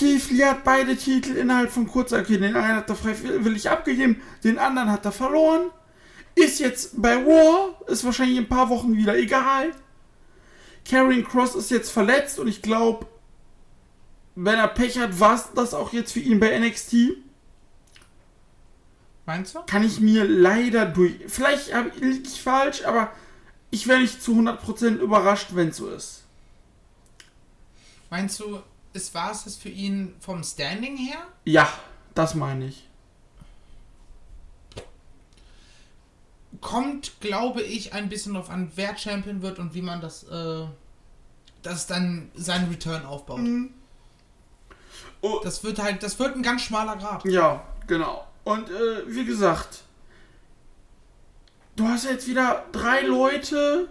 Lee 0.00 0.44
hat 0.44 0.64
beide 0.64 0.96
Titel 0.96 1.36
innerhalb 1.36 1.70
von 1.70 1.86
kurzer, 1.86 2.20
okay, 2.20 2.38
den 2.38 2.56
einen 2.56 2.76
hat 2.76 2.88
er 2.88 2.96
freiwillig 2.96 3.68
abgegeben, 3.68 4.22
den 4.42 4.58
anderen 4.58 4.90
hat 4.90 5.04
er 5.04 5.12
verloren. 5.12 5.70
Ist 6.34 6.60
jetzt 6.60 7.00
bei 7.02 7.16
War, 7.26 7.74
ist 7.88 8.04
wahrscheinlich 8.04 8.38
in 8.38 8.44
ein 8.44 8.48
paar 8.48 8.70
Wochen 8.70 8.96
wieder 8.96 9.16
egal. 9.16 9.72
Karrion 10.88 11.24
Cross 11.24 11.56
ist 11.56 11.70
jetzt 11.70 11.90
verletzt 11.90 12.38
und 12.38 12.48
ich 12.48 12.62
glaube, 12.62 13.06
wenn 14.34 14.58
er 14.58 14.68
Pech 14.68 14.98
hat, 14.98 15.20
war 15.20 15.34
es 15.34 15.48
das 15.54 15.74
auch 15.74 15.92
jetzt 15.92 16.12
für 16.12 16.20
ihn 16.20 16.40
bei 16.40 16.58
NXT. 16.58 16.94
Meinst 19.26 19.54
du? 19.54 19.60
Kann 19.66 19.84
ich 19.84 20.00
mir 20.00 20.24
leider 20.24 20.86
durch. 20.86 21.14
Vielleicht 21.28 21.70
liege 22.00 22.28
ich 22.28 22.42
falsch, 22.42 22.84
aber 22.84 23.12
ich 23.70 23.86
wäre 23.86 24.00
nicht 24.00 24.22
zu 24.22 24.32
100% 24.32 24.96
überrascht, 24.96 25.48
wenn 25.52 25.68
es 25.68 25.76
so 25.76 25.88
ist. 25.90 26.24
Meinst 28.08 28.40
du, 28.40 28.60
es 28.92 29.14
war 29.14 29.30
es 29.30 29.56
für 29.56 29.68
ihn 29.68 30.14
vom 30.20 30.42
Standing 30.42 30.96
her? 30.96 31.26
Ja, 31.44 31.72
das 32.14 32.34
meine 32.34 32.66
ich. 32.66 32.90
kommt, 36.60 37.20
glaube 37.20 37.62
ich, 37.62 37.92
ein 37.92 38.08
bisschen 38.08 38.34
darauf 38.34 38.50
an, 38.50 38.70
wer 38.74 38.96
Champion 38.96 39.42
wird 39.42 39.58
und 39.58 39.74
wie 39.74 39.82
man 39.82 40.00
das, 40.00 40.24
äh, 40.24 40.64
das 41.62 41.86
dann 41.86 42.30
seinen 42.34 42.68
Return 42.70 43.04
aufbaut. 43.04 43.40
Mhm. 43.40 43.70
Oh. 45.22 45.40
Das 45.42 45.62
wird 45.64 45.78
halt, 45.78 46.02
das 46.02 46.18
wird 46.18 46.36
ein 46.36 46.42
ganz 46.42 46.62
schmaler 46.62 46.96
Grad. 46.96 47.24
Ja, 47.24 47.62
genau. 47.86 48.26
Und 48.44 48.70
äh, 48.70 49.02
wie 49.06 49.24
gesagt, 49.24 49.82
du 51.76 51.86
hast 51.86 52.04
jetzt 52.04 52.26
wieder 52.26 52.64
drei 52.72 53.02
Leute, 53.02 53.88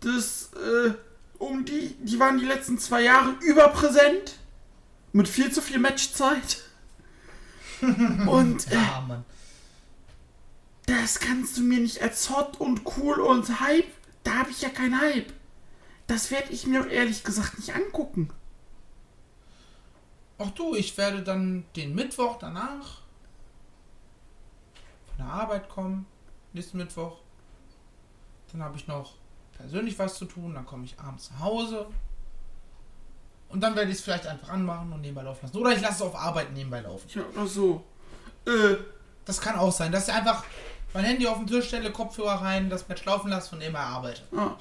das, 0.00 0.50
äh, 0.54 0.92
um 1.38 1.64
die, 1.64 1.96
die 2.00 2.18
waren 2.18 2.38
die 2.38 2.46
letzten 2.46 2.78
zwei 2.78 3.02
Jahre 3.02 3.30
überpräsent, 3.40 4.36
mit 5.12 5.28
viel 5.28 5.52
zu 5.52 5.62
viel 5.62 5.78
Matchzeit. 5.78 6.62
Und 7.80 8.70
äh, 8.72 8.74
ja, 8.74 9.04
Mann 9.06 9.24
das 10.86 11.20
kannst 11.20 11.56
du 11.56 11.62
mir 11.62 11.80
nicht 11.80 12.02
als 12.02 12.30
hot 12.30 12.60
und 12.60 12.82
cool 12.96 13.20
und 13.20 13.60
Hype. 13.60 13.86
Da 14.22 14.34
habe 14.34 14.50
ich 14.50 14.62
ja 14.62 14.68
keinen 14.68 15.00
Hype. 15.00 15.32
Das 16.06 16.30
werde 16.30 16.52
ich 16.52 16.66
mir 16.66 16.82
auch 16.82 16.86
ehrlich 16.86 17.24
gesagt 17.24 17.58
nicht 17.58 17.74
angucken. 17.74 18.30
Ach 20.38 20.50
du, 20.50 20.74
ich 20.74 20.96
werde 20.96 21.22
dann 21.22 21.64
den 21.76 21.94
Mittwoch 21.94 22.38
danach 22.38 23.00
von 25.06 25.18
der 25.18 25.26
Arbeit 25.26 25.68
kommen. 25.68 26.06
Nächsten 26.52 26.78
Mittwoch. 26.78 27.20
Dann 28.52 28.62
habe 28.62 28.76
ich 28.76 28.86
noch 28.86 29.14
persönlich 29.56 29.98
was 29.98 30.18
zu 30.18 30.24
tun. 30.24 30.54
Dann 30.54 30.66
komme 30.66 30.84
ich 30.84 30.98
abends 30.98 31.30
nach 31.30 31.40
Hause. 31.40 31.86
Und 33.48 33.60
dann 33.60 33.76
werde 33.76 33.90
ich 33.90 33.98
es 33.98 34.02
vielleicht 34.02 34.26
einfach 34.26 34.48
anmachen 34.48 34.92
und 34.92 35.00
nebenbei 35.00 35.22
laufen 35.22 35.46
lassen. 35.46 35.56
Oder 35.56 35.72
ich 35.72 35.80
lasse 35.80 35.94
es 35.94 36.02
auf 36.02 36.16
Arbeit 36.16 36.52
nebenbei 36.52 36.80
laufen. 36.80 37.08
Ja, 37.14 37.22
oder 37.32 37.46
so. 37.46 37.84
Äh. 38.46 38.76
Das 39.24 39.40
kann 39.40 39.56
auch 39.56 39.72
sein, 39.72 39.90
dass 39.90 40.08
ich 40.08 40.14
einfach 40.14 40.44
mein 40.92 41.04
Handy 41.04 41.26
auf 41.26 41.38
den 41.38 41.46
Tisch 41.46 41.68
stelle, 41.68 41.90
Kopfhörer 41.90 42.42
rein, 42.42 42.68
das 42.68 42.88
Match 42.88 43.04
laufen 43.04 43.30
lasse 43.30 43.52
und 43.54 43.60
nebenbei 43.60 43.80
arbeite. 43.80 44.22
Ah. 44.36 44.56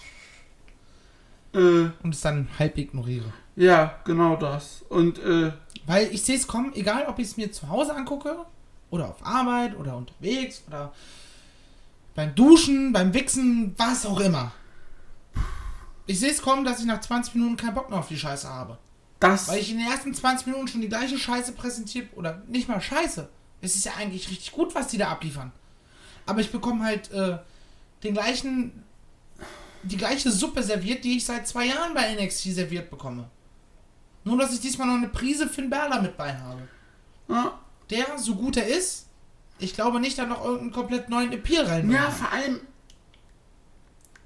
Äh. 1.53 1.89
Und 2.01 2.13
es 2.13 2.21
dann 2.21 2.47
halb 2.57 2.77
ignoriere. 2.77 3.33
Ja, 3.55 3.99
genau 4.05 4.35
das. 4.35 4.83
Und, 4.89 5.19
äh. 5.19 5.51
Weil 5.85 6.13
ich 6.13 6.23
sehe 6.23 6.37
es 6.37 6.47
kommen, 6.47 6.73
egal 6.75 7.05
ob 7.07 7.19
ich 7.19 7.27
es 7.27 7.37
mir 7.37 7.51
zu 7.51 7.69
Hause 7.69 7.95
angucke 7.95 8.45
oder 8.89 9.09
auf 9.09 9.25
Arbeit 9.25 9.77
oder 9.77 9.97
unterwegs 9.97 10.63
oder 10.67 10.93
beim 12.15 12.35
Duschen, 12.35 12.93
beim 12.93 13.13
Wichsen, 13.13 13.73
was 13.77 14.05
auch 14.05 14.19
immer. 14.19 14.51
Ich 16.05 16.19
sehe 16.19 16.31
es 16.31 16.41
kommen, 16.41 16.65
dass 16.65 16.79
ich 16.79 16.85
nach 16.85 17.01
20 17.01 17.35
Minuten 17.35 17.57
keinen 17.57 17.73
Bock 17.73 17.89
mehr 17.89 17.99
auf 17.99 18.07
die 18.07 18.17
Scheiße 18.17 18.47
habe. 18.47 18.77
Das. 19.19 19.47
Weil 19.47 19.59
ich 19.59 19.71
in 19.71 19.77
den 19.77 19.87
ersten 19.87 20.13
20 20.13 20.47
Minuten 20.47 20.67
schon 20.67 20.81
die 20.81 20.89
gleiche 20.89 21.17
Scheiße 21.17 21.53
präsentiere. 21.53 22.07
Oder 22.15 22.43
nicht 22.47 22.67
mal 22.67 22.81
Scheiße. 22.81 23.29
Es 23.61 23.75
ist 23.75 23.85
ja 23.85 23.93
eigentlich 23.97 24.29
richtig 24.29 24.51
gut, 24.51 24.75
was 24.75 24.87
die 24.87 24.97
da 24.97 25.09
abliefern. 25.09 25.51
Aber 26.25 26.41
ich 26.41 26.51
bekomme 26.51 26.83
halt 26.83 27.11
äh, 27.11 27.37
den 28.03 28.13
gleichen. 28.13 28.83
Die 29.83 29.97
gleiche 29.97 30.31
Suppe 30.31 30.63
serviert, 30.63 31.03
die 31.03 31.17
ich 31.17 31.25
seit 31.25 31.45
zwei 31.47 31.65
Jahren 31.65 31.93
bei 31.93 32.13
NXT 32.13 32.53
serviert 32.53 32.89
bekomme. 32.89 33.29
Nur, 34.23 34.37
dass 34.37 34.53
ich 34.53 34.61
diesmal 34.61 34.87
noch 34.87 34.95
eine 34.95 35.09
Prise 35.09 35.47
Finn 35.47 35.69
Balor 35.69 36.01
mit 36.01 36.17
bei 36.17 36.33
habe. 36.35 36.61
Ja. 37.27 37.59
Der, 37.89 38.17
so 38.17 38.35
gut 38.35 38.57
er 38.57 38.67
ist, 38.67 39.07
ich 39.59 39.73
glaube 39.73 39.99
nicht, 39.99 40.17
da 40.17 40.25
noch 40.25 40.43
irgendeinen 40.43 40.71
komplett 40.71 41.09
neuen 41.09 41.31
Appeal 41.31 41.65
rein. 41.65 41.89
Ja, 41.91 42.09
vor 42.09 42.31
allem. 42.31 42.61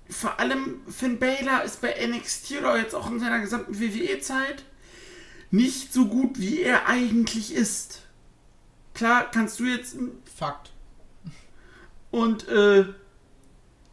Vor 0.10 0.40
allem 0.40 0.82
Finn 0.90 1.20
Balor 1.20 1.64
ist 1.64 1.82
bei 1.82 1.94
NXT 2.08 2.60
oder 2.60 2.78
jetzt 2.78 2.96
auch 2.96 3.12
in 3.12 3.20
seiner 3.20 3.40
gesamten 3.40 3.78
WWE-Zeit 3.80 4.64
nicht 5.52 5.94
so 5.94 6.06
gut, 6.06 6.40
wie 6.40 6.62
er 6.62 6.88
eigentlich 6.88 7.54
ist. 7.54 8.04
Klar, 8.94 9.30
kannst 9.32 9.60
du 9.60 9.66
jetzt. 9.66 9.98
Fakt. 10.34 10.72
Und 12.10 12.48
äh, 12.48 12.86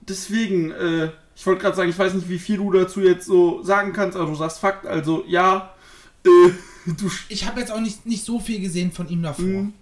deswegen, 0.00 0.70
äh, 0.70 1.10
ich 1.34 1.46
wollte 1.46 1.62
gerade 1.62 1.76
sagen, 1.76 1.90
ich 1.90 1.98
weiß 1.98 2.14
nicht, 2.14 2.28
wie 2.28 2.38
viel 2.38 2.58
du 2.58 2.70
dazu 2.70 3.00
jetzt 3.00 3.26
so 3.26 3.62
sagen 3.62 3.92
kannst, 3.92 4.16
aber 4.16 4.30
du 4.30 4.34
sagst 4.34 4.60
Fakt, 4.60 4.86
also 4.86 5.24
ja. 5.26 5.73
Ich 7.28 7.46
habe 7.46 7.60
jetzt 7.60 7.72
auch 7.72 7.80
nicht, 7.80 8.06
nicht 8.06 8.24
so 8.24 8.38
viel 8.38 8.60
gesehen 8.60 8.92
von 8.92 9.08
ihm 9.08 9.22
davor. 9.22 9.44
Mhm. 9.44 9.74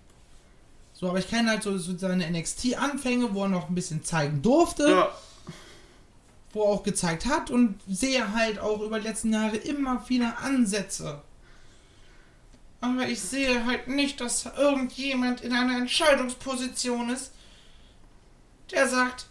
So, 0.92 1.08
aber 1.08 1.18
ich 1.18 1.28
kenne 1.28 1.50
halt 1.50 1.62
so, 1.62 1.76
so 1.78 1.96
seine 1.96 2.30
NXT-Anfänge, 2.30 3.34
wo 3.34 3.42
er 3.42 3.48
noch 3.48 3.68
ein 3.68 3.74
bisschen 3.74 4.04
zeigen 4.04 4.40
durfte. 4.42 4.88
Ja, 4.88 5.12
wo 6.52 6.62
er 6.64 6.68
auch 6.68 6.82
gezeigt 6.82 7.26
hat 7.26 7.50
und 7.50 7.80
sehe 7.88 8.32
halt 8.32 8.58
auch 8.58 8.80
über 8.80 9.00
die 9.00 9.06
letzten 9.06 9.32
Jahre 9.32 9.56
immer 9.56 10.00
viele 10.00 10.36
Ansätze. 10.38 11.22
Aber 12.80 13.06
ich 13.06 13.20
sehe 13.20 13.64
halt 13.64 13.88
nicht, 13.88 14.20
dass 14.20 14.46
irgendjemand 14.56 15.40
in 15.42 15.52
einer 15.52 15.78
Entscheidungsposition 15.78 17.10
ist, 17.10 17.32
der 18.70 18.88
sagt, 18.88 19.26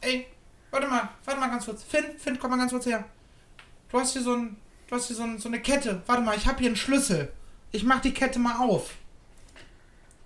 ey, 0.00 0.26
warte 0.70 0.88
mal, 0.88 1.08
warte 1.24 1.40
mal 1.40 1.48
ganz 1.48 1.64
kurz. 1.64 1.82
Finn, 1.82 2.18
Finn, 2.18 2.38
komm 2.38 2.50
mal 2.50 2.56
ganz 2.56 2.72
kurz 2.72 2.86
her. 2.86 3.04
Du 3.90 3.98
hast 3.98 4.12
hier 4.12 4.22
so 4.22 4.34
ein, 4.34 4.56
du 4.90 4.96
hast 4.96 5.06
hier 5.06 5.16
so, 5.16 5.24
so 5.38 5.48
eine 5.48 5.60
Kette. 5.60 6.02
Warte 6.06 6.22
mal, 6.22 6.36
ich 6.36 6.46
habe 6.46 6.58
hier 6.58 6.68
einen 6.68 6.76
Schlüssel. 6.76 7.32
Ich 7.72 7.84
mach 7.84 8.00
die 8.00 8.12
Kette 8.12 8.38
mal 8.38 8.58
auf. 8.58 8.94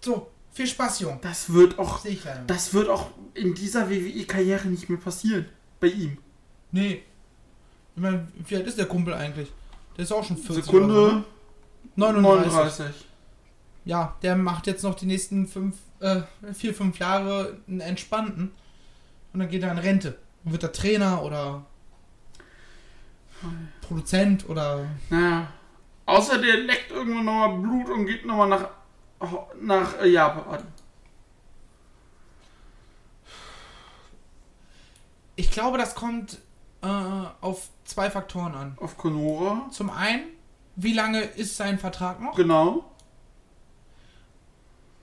So, 0.01 0.31
viel 0.53 0.67
Spaß, 0.67 1.01
Jung. 1.01 1.19
das 1.23 1.53
wird 1.53 1.79
auch. 1.79 2.03
Nicht. 2.05 2.27
Das 2.47 2.73
wird 2.73 2.89
auch 2.89 3.11
in 3.35 3.55
dieser 3.55 3.91
WWE-Karriere 3.91 4.69
nicht 4.69 4.89
mehr 4.89 4.99
passieren. 4.99 5.47
Bei 5.81 5.89
ihm. 5.89 6.19
Nee. 6.73 7.03
Ich 7.95 8.03
meine, 8.03 8.27
wie 8.47 8.57
alt 8.57 8.67
ist 8.67 8.79
der 8.79 8.87
Kumpel 8.87 9.15
eigentlich? 9.15 9.53
Der 9.97 10.05
ist 10.05 10.13
auch 10.13 10.25
schon 10.25 10.37
40. 10.37 10.65
Sekunde 10.65 10.95
oder 10.95 11.11
so, 11.11 11.17
ne? 11.17 11.25
39. 11.97 12.53
39. 12.53 13.07
Ja, 13.85 14.17
der 14.23 14.37
macht 14.37 14.67
jetzt 14.67 14.83
noch 14.83 14.95
die 14.95 15.07
nächsten 15.07 15.47
fünf, 15.47 15.77
äh, 16.01 16.23
vier, 16.55 16.75
fünf 16.75 16.99
Jahre 16.99 17.59
einen 17.69 17.81
entspannten. 17.81 18.51
Und 19.33 19.41
dann 19.41 19.49
geht 19.49 19.63
er 19.63 19.71
in 19.73 19.79
Rente. 19.79 20.17
Dann 20.43 20.53
wird 20.53 20.63
er 20.63 20.73
Trainer 20.73 21.23
oder 21.23 21.67
Produzent 23.81 24.49
oder. 24.49 24.87
Naja. 25.11 25.49
Außer 26.07 26.39
der 26.39 26.59
leckt 26.59 26.91
irgendwann 26.91 27.25
nochmal 27.25 27.59
Blut 27.59 27.89
und 27.89 28.07
geht 28.07 28.27
nochmal 28.27 28.49
nach, 28.49 28.69
nach 29.61 30.01
äh, 30.01 30.09
Japan. 30.09 30.63
Ich 35.37 35.51
glaube, 35.51 35.79
das 35.79 35.95
kommt 35.95 36.39
äh, 36.83 36.87
auf 37.41 37.71
zwei 37.85 38.11
Faktoren 38.11 38.55
an. 38.55 38.77
Auf 38.79 38.97
Konora. 38.97 39.69
Zum 39.71 39.91
einen, 39.91 40.25
wie 40.77 40.93
lange 40.93 41.23
ist 41.23 41.57
sein 41.57 41.79
Vertrag 41.79 42.21
noch? 42.21 42.37
Genau. 42.37 42.85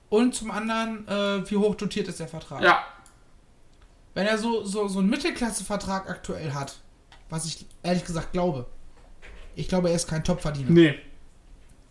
Und 0.08 0.34
zum 0.34 0.50
anderen, 0.50 1.08
äh, 1.08 1.50
wie 1.50 1.56
hoch 1.56 1.74
dotiert 1.74 2.08
ist 2.08 2.20
der 2.20 2.28
Vertrag? 2.28 2.62
Ja. 2.62 2.84
Wenn 4.14 4.26
er 4.26 4.36
so, 4.36 4.62
so, 4.64 4.86
so 4.88 4.98
einen 4.98 5.08
Mittelklasse-Vertrag 5.08 6.08
aktuell 6.08 6.52
hat, 6.52 6.81
was 7.32 7.46
ich 7.46 7.64
ehrlich 7.82 8.04
gesagt 8.04 8.32
glaube, 8.32 8.66
ich 9.56 9.66
glaube, 9.66 9.88
er 9.88 9.96
ist 9.96 10.06
kein 10.06 10.22
Topverdiener. 10.22 10.70
Nee. 10.70 10.94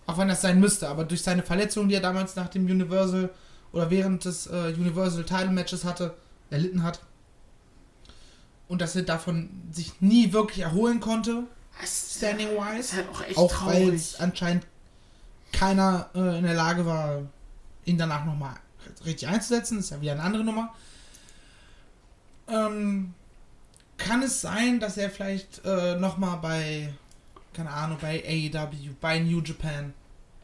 Auch 0.05 0.19
wenn 0.19 0.27
das 0.27 0.41
sein 0.41 0.59
müsste, 0.59 0.87
aber 0.87 1.03
durch 1.03 1.23
seine 1.23 1.41
Verletzung, 1.41 1.89
die 1.89 1.95
er 1.95 2.01
damals 2.01 2.35
nach 2.35 2.47
dem 2.49 2.65
Universal 2.65 3.31
oder 3.71 3.89
während 3.89 4.23
des 4.23 4.45
äh, 4.45 4.73
Universal 4.77 5.23
Title 5.23 5.49
Matches 5.49 5.83
hatte, 5.83 6.13
erlitten 6.51 6.83
hat. 6.83 6.99
Und 8.67 8.81
dass 8.81 8.95
er 8.95 9.01
davon 9.01 9.49
sich 9.71 9.99
nie 9.99 10.31
wirklich 10.31 10.59
erholen 10.59 10.99
konnte, 10.99 11.43
Das 11.79 12.17
standing 12.17 12.49
ist 12.49 12.55
wise. 12.55 12.95
halt 12.95 13.09
auch 13.09 13.21
echt 13.21 13.37
Auch 13.37 13.65
weil 13.65 13.99
anscheinend 14.19 14.67
keiner 15.51 16.09
äh, 16.13 16.37
in 16.37 16.43
der 16.43 16.53
Lage 16.53 16.85
war, 16.85 17.23
ihn 17.85 17.97
danach 17.97 18.25
nochmal 18.25 18.53
richtig 19.05 19.27
einzusetzen. 19.27 19.79
ist 19.79 19.89
ja 19.89 20.01
wieder 20.01 20.11
eine 20.11 20.21
andere 20.21 20.43
Nummer. 20.43 20.73
Ähm, 22.47 23.15
kann 24.05 24.21
es 24.21 24.41
sein, 24.41 24.79
dass 24.79 24.97
er 24.97 25.09
vielleicht 25.09 25.63
äh, 25.65 25.95
nochmal 25.95 26.37
bei, 26.37 26.93
keine 27.53 27.71
Ahnung, 27.71 27.97
bei 28.01 28.23
AEW, 28.23 28.95
bei 28.99 29.19
New 29.19 29.41
Japan, 29.41 29.93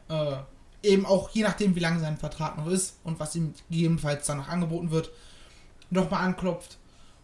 äh, 0.08 0.36
eben 0.82 1.06
auch 1.06 1.30
je 1.30 1.42
nachdem, 1.42 1.74
wie 1.74 1.80
lange 1.80 2.00
sein 2.00 2.16
Vertrag 2.16 2.56
noch 2.56 2.66
ist 2.66 2.96
und 3.04 3.18
was 3.20 3.34
ihm 3.36 3.54
gegebenenfalls 3.70 4.26
danach 4.26 4.48
angeboten 4.48 4.90
wird, 4.90 5.10
nochmal 5.90 6.24
anklopft 6.24 6.78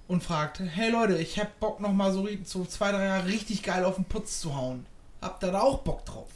und 0.09 0.23
fragt, 0.23 0.61
hey 0.61 0.91
Leute, 0.91 1.17
ich 1.19 1.39
hab 1.39 1.59
Bock 1.61 1.81
nochmal 1.81 2.13
so, 2.13 2.29
so 2.45 2.65
zwei, 2.65 2.93
drei 2.93 3.07
Jahre 3.07 3.27
richtig 3.27 3.63
geil 3.63 3.85
auf 3.85 3.97
den 3.97 4.05
Putz 4.05 4.41
zu 4.41 4.55
hauen. 4.55 4.87
Habt 5.21 5.43
ihr 5.43 5.53
da 5.53 5.61
auch 5.61 5.79
Bock 5.79 6.05
drauf? 6.05 6.29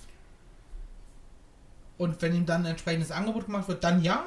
Und 1.98 2.22
wenn 2.22 2.34
ihm 2.34 2.46
dann 2.46 2.62
ein 2.62 2.70
entsprechendes 2.70 3.10
Angebot 3.10 3.46
gemacht 3.46 3.68
wird, 3.68 3.82
dann 3.82 4.02
ja. 4.02 4.24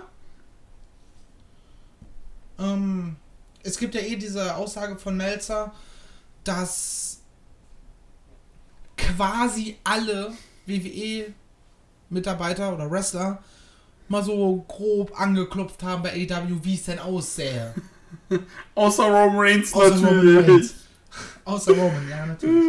Ähm, 2.60 3.16
es 3.64 3.78
gibt 3.78 3.96
ja 3.96 4.02
eh 4.02 4.16
diese 4.16 4.56
Aussage 4.56 4.98
von 4.98 5.18
Melzer, 5.18 5.74
dass 6.44 7.22
quasi 8.98 9.78
alle 9.84 10.34
WWE-Mitarbeiter 10.66 12.74
oder 12.74 12.90
Wrestler 12.90 13.44
mal 14.08 14.24
so 14.24 14.66
grob 14.68 15.20
angeklopft 15.20 15.84
haben 15.84 16.04
bei 16.04 16.12
AEW, 16.12 16.64
wie 16.64 16.76
es 16.76 16.84
denn 16.84 17.00
aussähe. 17.00 17.74
Außer 18.76 19.04
Roman 19.04 19.38
Reigns 19.38 19.74
Außer 19.74 19.96
Roman 19.96 20.16
natürlich. 20.16 20.50
Reigns. 20.50 20.74
Außer 21.46 21.72
Roman, 21.72 22.10
ja, 22.10 22.26
natürlich. 22.26 22.66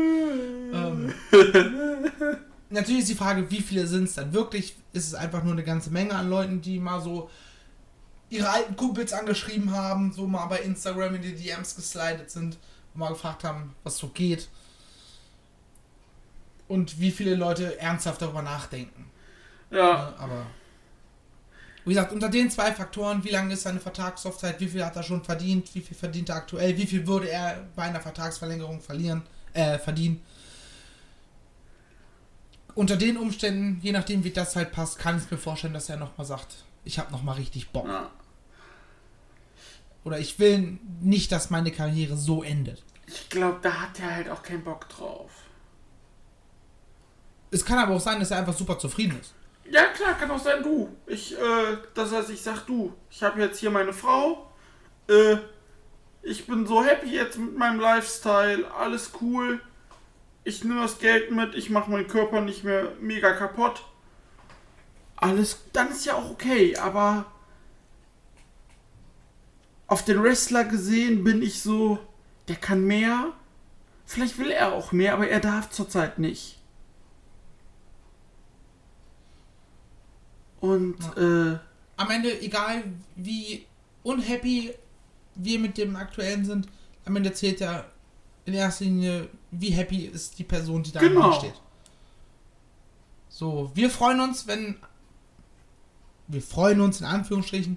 ähm, 0.73 1.13
natürlich 2.71 3.03
ist 3.03 3.11
die 3.11 3.17
Frage, 3.17 3.51
wie 3.51 3.61
viele 3.61 3.87
sind 3.87 4.05
es 4.05 4.15
dann 4.15 4.33
wirklich? 4.33 4.77
Ist 4.93 5.09
es 5.09 5.15
einfach 5.15 5.43
nur 5.43 5.53
eine 5.53 5.65
ganze 5.65 5.91
Menge 5.91 6.15
an 6.15 6.31
Leuten, 6.31 6.61
die 6.61 6.79
mal 6.79 7.01
so 7.01 7.29
ihre 8.33 8.49
alten 8.49 8.77
Kumpels 8.77 9.13
angeschrieben 9.13 9.73
haben, 9.73 10.13
so 10.13 10.27
mal 10.27 10.47
bei 10.47 10.61
Instagram 10.61 11.17
in 11.17 11.23
die 11.23 11.35
DMs 11.35 11.77
geslidet 11.77 12.31
sind 12.31 12.57
und 12.95 13.01
mal 13.01 13.11
gefragt 13.11 13.45
haben, 13.45 13.75
was 13.85 13.99
so 13.99 14.09
geht. 14.09 14.49
Und 16.67 16.99
wie 16.99 17.11
viele 17.11 17.35
Leute 17.35 17.79
ernsthaft 17.79 18.23
darüber 18.23 18.41
nachdenken. 18.41 19.11
Ja. 19.71 20.11
Ne, 20.11 20.19
Aber 20.19 20.47
wie 21.85 21.91
gesagt, 21.91 22.13
unter 22.13 22.31
den 22.31 22.51
zwei 22.51 22.73
Faktoren, 22.73 23.23
wie 23.23 23.29
lange 23.29 23.53
ist 23.53 23.65
seine 23.65 23.81
Vertragslaufzeit, 23.81 24.59
wie 24.61 24.69
viel 24.69 24.85
hat 24.85 24.97
er 24.97 25.03
schon 25.03 25.23
verdient, 25.23 25.75
wie 25.75 25.81
viel 25.83 25.97
verdient 25.97 26.31
er 26.31 26.37
aktuell, 26.37 26.79
wie 26.79 26.87
viel 26.87 27.07
würde 27.07 27.29
er 27.29 27.67
bei 27.77 27.83
einer 27.83 28.01
Vertragsverlängerung 28.01 28.81
verlieren, 28.81 29.23
äh, 29.53 29.79
verdienen. 29.79 30.23
Unter 32.75 32.97
den 32.97 33.19
Umständen, 33.19 33.79
je 33.83 33.93
nachdem 33.93 34.25
wie 34.25 34.31
das 34.31 34.57
halt 34.57 34.73
passt, 34.73 34.99
kann 34.99 35.19
ich 35.19 35.31
mir 35.31 35.37
vorstellen, 35.37 35.75
dass 35.75 35.91
er 35.91 35.99
nochmal 35.99 36.27
sagt, 36.27 36.65
ich 36.85 36.99
habe 36.99 37.13
nochmal 37.13 37.35
richtig 37.35 37.69
Bock. 37.71 37.87
ja. 37.87 38.11
Oder 40.05 40.19
ich 40.19 40.39
will 40.39 40.79
nicht, 41.01 41.31
dass 41.33 41.51
meine 41.51 41.71
Karriere 41.71 42.17
so 42.17 42.43
endet. 42.43 42.83
Ich 43.07 43.29
glaube, 43.29 43.59
da 43.63 43.83
hat 43.83 44.01
er 44.01 44.15
halt 44.17 44.29
auch 44.31 44.43
keinen 44.43 44.65
Bock 44.65 44.89
drauf. 44.89 45.31
Es 47.51 47.65
kann 47.65 47.79
aber 47.79 47.95
auch 47.95 48.01
sein, 48.01 48.19
dass 48.19 48.31
er 48.31 48.39
einfach 48.39 48.57
super 48.57 48.79
zufrieden 48.79 49.19
ist. 49.21 49.35
Ja, 49.71 49.85
klar, 49.89 50.15
kann 50.15 50.31
auch 50.31 50.43
sein, 50.43 50.63
du. 50.63 50.89
Ich, 51.07 51.35
äh, 51.35 51.77
das 51.95 52.13
heißt, 52.13 52.31
ich 52.31 52.43
sag 52.43 52.67
du. 52.67 52.93
Ich 53.11 53.23
habe 53.23 53.41
jetzt 53.41 53.59
hier 53.59 53.71
meine 53.71 53.93
Frau. 53.93 54.51
Äh, 55.09 55.37
ich 56.23 56.47
bin 56.47 56.67
so 56.67 56.83
happy 56.85 57.15
jetzt 57.15 57.39
mit 57.39 57.57
meinem 57.57 57.81
Lifestyle. 57.81 58.71
Alles 58.73 59.13
cool. 59.21 59.61
ich 60.45 60.65
nehme 60.65 60.81
das 60.81 60.99
Geld 60.99 61.31
mit, 61.31 61.55
ich 61.55 61.71
mache 61.71 61.91
meinen 61.91 62.07
Körper 62.09 62.41
nicht 62.41 62.65
mehr 62.65 62.93
mega 63.01 63.33
kaputt. 63.33 63.85
Alles, 65.17 65.59
dann 65.73 65.91
ist 65.91 66.05
ja 66.05 66.15
auch 66.15 66.31
okay, 66.31 66.77
aber 66.77 67.27
auf 69.93 70.03
den 70.03 70.23
Wrestler 70.23 70.65
gesehen 70.65 71.23
bin 71.23 71.43
ich 71.43 71.61
so, 71.61 71.99
der 72.49 72.57
kann 72.57 72.83
mehr. 72.83 73.35
Vielleicht 74.07 74.39
will 74.39 74.51
er 74.51 74.73
auch 74.73 74.91
mehr, 74.91 75.13
aber 75.13 75.29
er 75.29 75.39
darf 75.39 75.69
zurzeit 75.69 76.19
nicht. 76.19 76.59
Und 80.61 80.97
ja. 81.15 81.53
äh, 81.53 81.59
am 81.99 82.11
Ende, 82.11 82.41
egal 82.41 82.85
wie 83.17 83.67
unhappy 84.03 84.73
wir 85.35 85.59
mit 85.59 85.77
dem 85.77 85.95
aktuellen 85.97 86.47
sind, 86.47 86.69
am 87.05 87.17
Ende 87.17 87.35
zählt 87.35 87.61
ja 87.61 87.85
in 88.47 88.55
erster 88.55 88.87
Linie, 88.87 89.29
wie 89.51 89.73
happy 89.73 90.07
ist 90.07 90.39
die 90.39 90.45
Person, 90.45 90.83
die 90.83 90.93
da 90.93 91.01
genau. 91.01 91.33
steht. 91.33 91.61
So, 93.29 93.71
wir 93.75 93.91
freuen 93.91 94.21
uns, 94.21 94.47
wenn 94.47 94.77
wir 96.29 96.41
freuen 96.41 96.81
uns 96.81 97.01
in 97.01 97.07
Anführungsstrichen, 97.07 97.77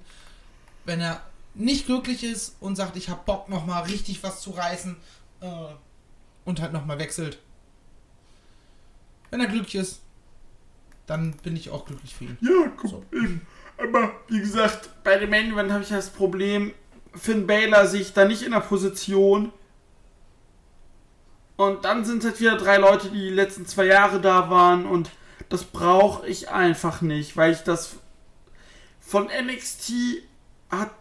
wenn 0.85 1.01
er 1.01 1.21
nicht 1.55 1.85
glücklich 1.85 2.23
ist 2.23 2.55
und 2.59 2.75
sagt, 2.75 2.95
ich 2.97 3.09
habe 3.09 3.21
Bock 3.25 3.49
noch 3.49 3.65
mal 3.65 3.81
richtig 3.81 4.23
was 4.23 4.41
zu 4.41 4.51
reißen 4.51 4.95
äh, 5.41 5.47
und 6.43 6.61
halt 6.61 6.73
noch 6.73 6.85
mal 6.85 6.99
wechselt. 6.99 7.39
Wenn 9.31 9.39
er 9.39 9.47
glücklich 9.47 9.75
ist, 9.75 10.01
dann 11.07 11.33
bin 11.43 11.55
ich 11.55 11.69
auch 11.69 11.85
glücklich 11.85 12.15
für 12.15 12.25
ihn. 12.25 12.37
Ja, 12.41 12.71
guck, 12.77 12.89
so. 12.89 13.05
eben. 13.11 13.45
Aber 13.77 14.13
wie 14.27 14.39
gesagt, 14.39 14.89
bei 15.03 15.17
dem 15.17 15.29
Main 15.29 15.51
Event 15.51 15.71
habe 15.71 15.83
ich 15.83 15.89
das 15.89 16.09
Problem, 16.09 16.73
Finn 17.13 17.45
Baylor 17.45 17.87
sich 17.87 18.13
da 18.13 18.25
nicht 18.25 18.43
in 18.43 18.51
der 18.51 18.61
Position. 18.61 19.51
Und 21.57 21.85
dann 21.85 22.03
sind 22.03 22.19
es 22.19 22.25
halt 22.25 22.39
wieder 22.39 22.57
drei 22.57 22.77
Leute, 22.77 23.09
die 23.09 23.19
die 23.19 23.29
letzten 23.29 23.65
zwei 23.65 23.85
Jahre 23.85 24.19
da 24.19 24.49
waren 24.49 24.85
und 24.85 25.09
das 25.49 25.63
brauche 25.63 26.27
ich 26.27 26.49
einfach 26.49 27.01
nicht, 27.01 27.37
weil 27.37 27.53
ich 27.53 27.59
das 27.59 27.97
von 28.99 29.27
NXT 29.27 29.91
hat, 30.69 30.91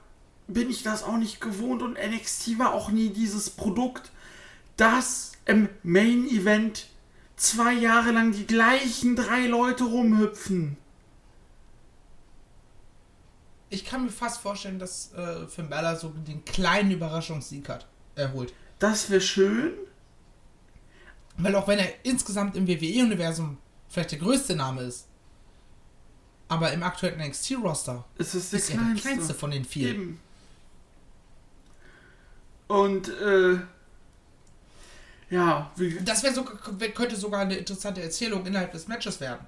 bin 0.47 0.71
ich 0.71 0.83
das 0.83 1.03
auch 1.03 1.16
nicht 1.16 1.41
gewohnt 1.41 1.83
und 1.83 1.95
NXT 1.95 2.59
war 2.59 2.75
auch 2.75 2.91
nie 2.91 3.11
dieses 3.11 3.51
Produkt, 3.51 4.11
das 4.77 5.33
im 5.47 5.69
Main 5.83 6.27
Event 6.27 6.89
zwei 7.37 7.73
Jahre 7.73 8.12
lang 8.12 8.33
die 8.33 8.47
gleichen 8.47 9.16
drei 9.16 9.47
Leute 9.47 9.85
rumhüpfen. 9.85 10.77
Ich 13.71 13.85
kann 13.85 14.05
mir 14.05 14.11
fast 14.11 14.41
vorstellen, 14.41 14.79
dass 14.79 15.12
äh, 15.15 15.47
Finn 15.49 15.69
Balor 15.69 15.97
so 15.97 16.09
den 16.11 16.45
kleinen 16.45 16.93
Überraschungssieg 16.93 17.69
hat, 17.69 17.87
erholt. 18.15 18.53
Das 18.79 19.11
wäre 19.11 19.21
schön. 19.21 19.73
Weil 21.37 21.57
auch 21.57 21.66
wenn 21.66 21.81
er 21.81 21.89
insgesamt 22.05 22.57
im 22.57 22.69
WWE-Universum 22.69 23.59
vielleicht 23.89 24.12
der 24.12 24.19
größte 24.21 24.55
Name 24.55 24.83
ist, 24.83 25.09
aber 26.47 26.73
im 26.73 26.83
aktuellen 26.83 27.21
NXT-Roster 27.21 28.05
ist, 28.19 28.35
es 28.35 28.51
der, 28.51 28.61
ist 28.61 28.71
kleinste. 28.71 28.95
der 28.95 29.03
kleinste 29.03 29.35
von 29.35 29.51
den 29.51 29.65
vier. 29.65 29.89
Eben. 29.89 30.21
Und 32.74 33.09
äh, 33.09 33.56
ja, 35.30 35.70
wie 35.76 36.01
das 36.05 36.24
wäre 36.24 36.34
so, 36.34 36.42
könnte 36.42 37.14
sogar 37.14 37.42
eine 37.42 37.56
interessante 37.56 38.02
Erzählung 38.02 38.44
innerhalb 38.46 38.72
des 38.72 38.88
Matches 38.88 39.20
werden. 39.20 39.46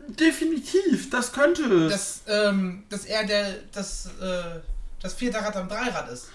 Definitiv, 0.00 1.10
das 1.10 1.32
könnte 1.32 1.62
es. 1.62 1.92
Dass, 1.92 2.22
ähm, 2.26 2.82
dass 2.88 3.04
er 3.04 3.24
der, 3.24 3.54
das, 3.72 4.06
äh, 4.20 4.58
das 5.00 5.14
vierte 5.14 5.38
Rad 5.38 5.56
am 5.56 5.68
Dreirad 5.68 6.10
ist. 6.10 6.28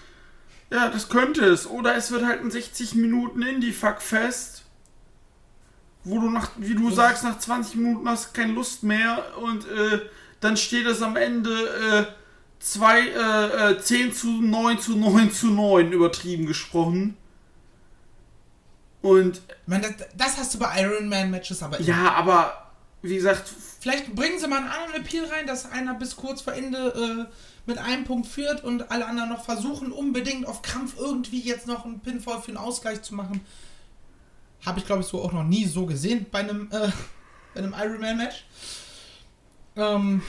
Ja, 0.70 0.88
das 0.88 1.10
könnte 1.10 1.44
es. 1.44 1.66
Oder 1.66 1.96
es 1.96 2.10
wird 2.10 2.24
halt 2.24 2.40
ein 2.40 2.50
60 2.50 2.94
Minuten 2.94 3.42
Indie-Fuck-Fest, 3.42 4.62
wo 6.04 6.18
du 6.18 6.30
nach, 6.30 6.50
wie 6.56 6.74
du 6.74 6.90
sagst, 6.90 7.24
nach 7.24 7.38
20 7.38 7.74
Minuten 7.74 8.08
hast 8.08 8.32
keine 8.32 8.52
Lust 8.52 8.84
mehr 8.84 9.22
und 9.36 9.68
äh, 9.68 10.00
dann 10.40 10.56
steht 10.56 10.86
es 10.86 11.02
am 11.02 11.16
Ende 11.16 11.50
äh, 11.50 12.06
zwei, 12.66 13.08
äh, 13.08 13.80
10 13.80 14.08
äh, 14.08 14.12
zu 14.12 14.26
9 14.26 14.80
zu 14.80 14.96
9 14.96 15.30
zu 15.30 15.46
9 15.48 15.92
übertrieben 15.92 16.46
gesprochen. 16.46 17.16
Und. 19.02 19.40
Meine, 19.66 19.92
das, 19.92 20.08
das 20.16 20.36
hast 20.38 20.54
du 20.54 20.58
bei 20.58 20.82
Iron 20.82 21.08
Man 21.08 21.30
Matches 21.30 21.62
aber 21.62 21.78
immer. 21.78 21.86
Ja, 21.86 22.12
aber 22.12 22.70
wie 23.02 23.16
gesagt. 23.16 23.48
Vielleicht 23.80 24.14
bringen 24.16 24.38
sie 24.40 24.48
mal 24.48 24.58
einen 24.58 24.68
anderen 24.68 25.02
Appeal 25.02 25.26
rein, 25.26 25.46
dass 25.46 25.70
einer 25.70 25.94
bis 25.94 26.16
kurz 26.16 26.40
vor 26.42 26.54
Ende 26.54 27.28
äh, 27.28 27.32
mit 27.66 27.78
einem 27.78 28.02
Punkt 28.02 28.26
führt 28.26 28.64
und 28.64 28.90
alle 28.90 29.06
anderen 29.06 29.28
noch 29.28 29.44
versuchen, 29.44 29.92
unbedingt 29.92 30.46
auf 30.46 30.62
Krampf 30.62 30.94
irgendwie 30.98 31.40
jetzt 31.40 31.68
noch 31.68 31.84
einen 31.84 32.00
Pinfall 32.00 32.42
für 32.42 32.48
einen 32.48 32.56
Ausgleich 32.56 33.02
zu 33.02 33.14
machen. 33.14 33.42
Habe 34.64 34.80
ich, 34.80 34.86
glaube 34.86 35.02
ich, 35.02 35.06
so 35.06 35.22
auch 35.22 35.32
noch 35.32 35.44
nie 35.44 35.66
so 35.66 35.86
gesehen 35.86 36.26
bei 36.32 36.40
einem, 36.40 36.68
äh, 36.72 36.90
bei 37.54 37.60
einem 37.60 37.74
Iron 37.78 38.00
Man 38.00 38.16
Match. 38.16 38.44
Ähm, 39.76 40.22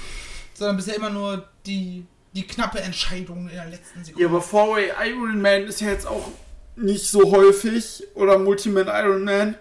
sondern 0.54 0.78
bisher 0.78 0.98
immer 0.98 1.10
nur 1.10 1.48
die, 1.66 2.06
die 2.38 2.46
knappe 2.46 2.80
Entscheidung 2.80 3.50
in 3.50 3.56
der 3.56 3.66
letzten 3.66 4.04
Sekunde. 4.04 4.22
Ja, 4.22 4.30
aber 4.30 4.42
Four-Way 4.42 4.92
Iron 5.10 5.42
Man 5.42 5.64
ist 5.64 5.82
ja 5.82 5.90
jetzt 5.90 6.06
auch 6.06 6.32
nicht 6.76 7.08
so 7.08 7.32
häufig 7.32 8.04
oder 8.14 8.38
Multiman 8.38 8.88
Iron 8.88 9.24
Man. 9.24 9.56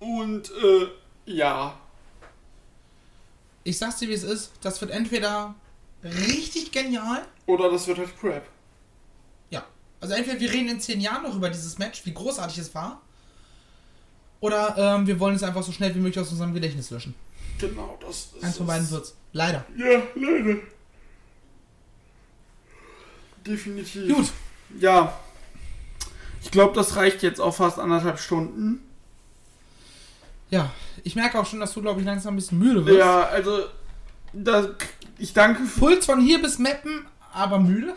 Und 0.00 0.50
äh, 0.50 0.88
ja. 1.24 1.78
Ich 3.64 3.78
sag's 3.78 3.96
dir, 3.96 4.08
wie 4.08 4.12
es 4.12 4.22
ist. 4.22 4.52
Das 4.60 4.82
wird 4.82 4.90
entweder 4.90 5.54
richtig 6.04 6.70
genial. 6.70 7.26
Oder 7.46 7.70
das 7.70 7.86
wird 7.86 7.96
halt 7.96 8.20
Crap. 8.20 8.46
Ja. 9.48 9.64
Also 9.98 10.14
entweder 10.14 10.38
wir 10.38 10.52
reden 10.52 10.68
in 10.68 10.80
zehn 10.80 11.00
Jahren 11.00 11.22
noch 11.22 11.34
über 11.34 11.48
dieses 11.48 11.78
Match, 11.78 12.04
wie 12.04 12.12
großartig 12.12 12.58
es 12.58 12.74
war. 12.74 13.00
Oder 14.40 14.76
ähm, 14.76 15.06
wir 15.06 15.18
wollen 15.18 15.36
es 15.36 15.42
einfach 15.42 15.62
so 15.62 15.72
schnell 15.72 15.94
wie 15.94 16.00
möglich 16.00 16.20
aus 16.20 16.30
unserem 16.30 16.52
Gedächtnis 16.52 16.90
löschen. 16.90 17.14
Genau, 17.58 17.98
das 18.00 18.32
ist. 18.34 18.44
Eins 18.44 18.56
von 18.56 18.66
beiden 18.66 18.90
wird's. 18.90 19.14
Leider. 19.32 19.64
Ja, 19.76 20.02
leider. 20.14 20.60
Definitiv. 23.46 24.14
Gut. 24.14 24.32
Ja. 24.80 25.18
Ich 26.42 26.50
glaube, 26.50 26.74
das 26.74 26.96
reicht 26.96 27.22
jetzt 27.22 27.40
auch 27.40 27.54
fast 27.54 27.78
anderthalb 27.78 28.18
Stunden. 28.18 28.82
Ja, 30.50 30.70
ich 31.02 31.16
merke 31.16 31.38
auch 31.38 31.46
schon, 31.46 31.60
dass 31.60 31.72
du, 31.72 31.82
glaube 31.82 32.00
ich, 32.00 32.06
langsam 32.06 32.34
ein 32.34 32.36
bisschen 32.36 32.58
müde 32.58 32.86
wirst. 32.86 32.98
Ja, 32.98 33.22
also, 33.22 33.64
da, 34.32 34.70
ich 35.18 35.32
danke. 35.32 35.62
Puls 35.78 36.06
von 36.06 36.20
hier 36.20 36.40
bis 36.40 36.58
Meppen, 36.58 37.06
aber 37.32 37.58
müde? 37.58 37.94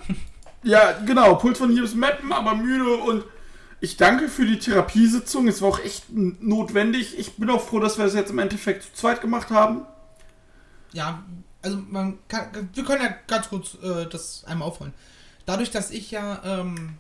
Ja, 0.63 0.93
genau, 1.05 1.35
Puls 1.35 1.57
von 1.57 1.71
hier 1.71 1.83
bis 1.83 1.93
Meppen, 1.93 2.31
aber 2.33 2.55
müde 2.55 2.95
und 2.97 3.23
ich 3.81 3.97
danke 3.97 4.27
für 4.27 4.45
die 4.45 4.59
Therapiesitzung. 4.59 5.47
Es 5.47 5.61
war 5.61 5.69
auch 5.69 5.79
echt 5.79 6.05
notwendig. 6.11 7.17
Ich 7.17 7.37
bin 7.37 7.49
auch 7.49 7.61
froh, 7.61 7.79
dass 7.79 7.97
wir 7.97 8.05
das 8.05 8.13
jetzt 8.13 8.31
im 8.31 8.39
Endeffekt 8.39 8.83
zu 8.83 8.93
zweit 8.93 9.21
gemacht 9.21 9.49
haben. 9.49 9.85
Ja, 10.91 11.23
also 11.61 11.77
man 11.89 12.19
kann, 12.27 12.69
wir 12.73 12.83
können 12.83 13.03
ja 13.03 13.15
ganz 13.27 13.49
kurz 13.49 13.75
äh, 13.81 14.05
das 14.07 14.43
einmal 14.45 14.67
aufholen. 14.67 14.93
Dadurch, 15.45 15.71
dass 15.71 15.91
ich 15.91 16.11
ja 16.11 16.41
ähm, 16.43 16.97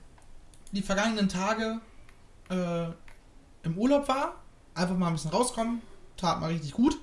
die 0.71 0.81
vergangenen 0.81 1.27
Tage 1.27 1.79
äh, 2.49 2.85
im 3.63 3.77
Urlaub 3.77 4.07
war, 4.07 4.35
einfach 4.73 4.97
mal 4.97 5.07
ein 5.07 5.13
bisschen 5.13 5.31
rauskommen, 5.31 5.81
tat 6.17 6.39
mal 6.39 6.47
richtig 6.47 6.71
gut. 6.71 6.97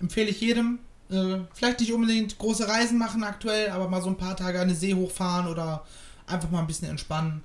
Empfehle 0.00 0.28
ich 0.28 0.40
jedem. 0.40 0.80
Äh, 1.10 1.38
vielleicht 1.54 1.80
nicht 1.80 1.92
unbedingt 1.92 2.38
große 2.38 2.68
Reisen 2.68 2.98
machen 2.98 3.24
aktuell, 3.24 3.70
aber 3.70 3.88
mal 3.88 4.02
so 4.02 4.08
ein 4.10 4.18
paar 4.18 4.36
Tage 4.36 4.60
an 4.60 4.68
den 4.68 4.76
See 4.76 4.94
hochfahren 4.94 5.46
oder 5.46 5.84
einfach 6.26 6.50
mal 6.50 6.60
ein 6.60 6.66
bisschen 6.66 6.90
entspannen. 6.90 7.42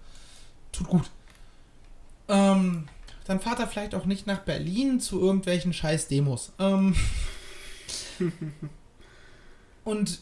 Tut 0.72 0.88
gut. 0.88 1.10
Ähm, 2.28 2.88
dann 3.26 3.40
fahrt 3.40 3.60
er 3.60 3.68
vielleicht 3.68 3.96
auch 3.96 4.06
nicht 4.06 4.28
nach 4.28 4.40
Berlin 4.40 5.00
zu 5.00 5.20
irgendwelchen 5.20 5.74
scheiß 5.74 6.08
Demos. 6.08 6.52
Ähm, 6.60 6.96
und 9.84 10.20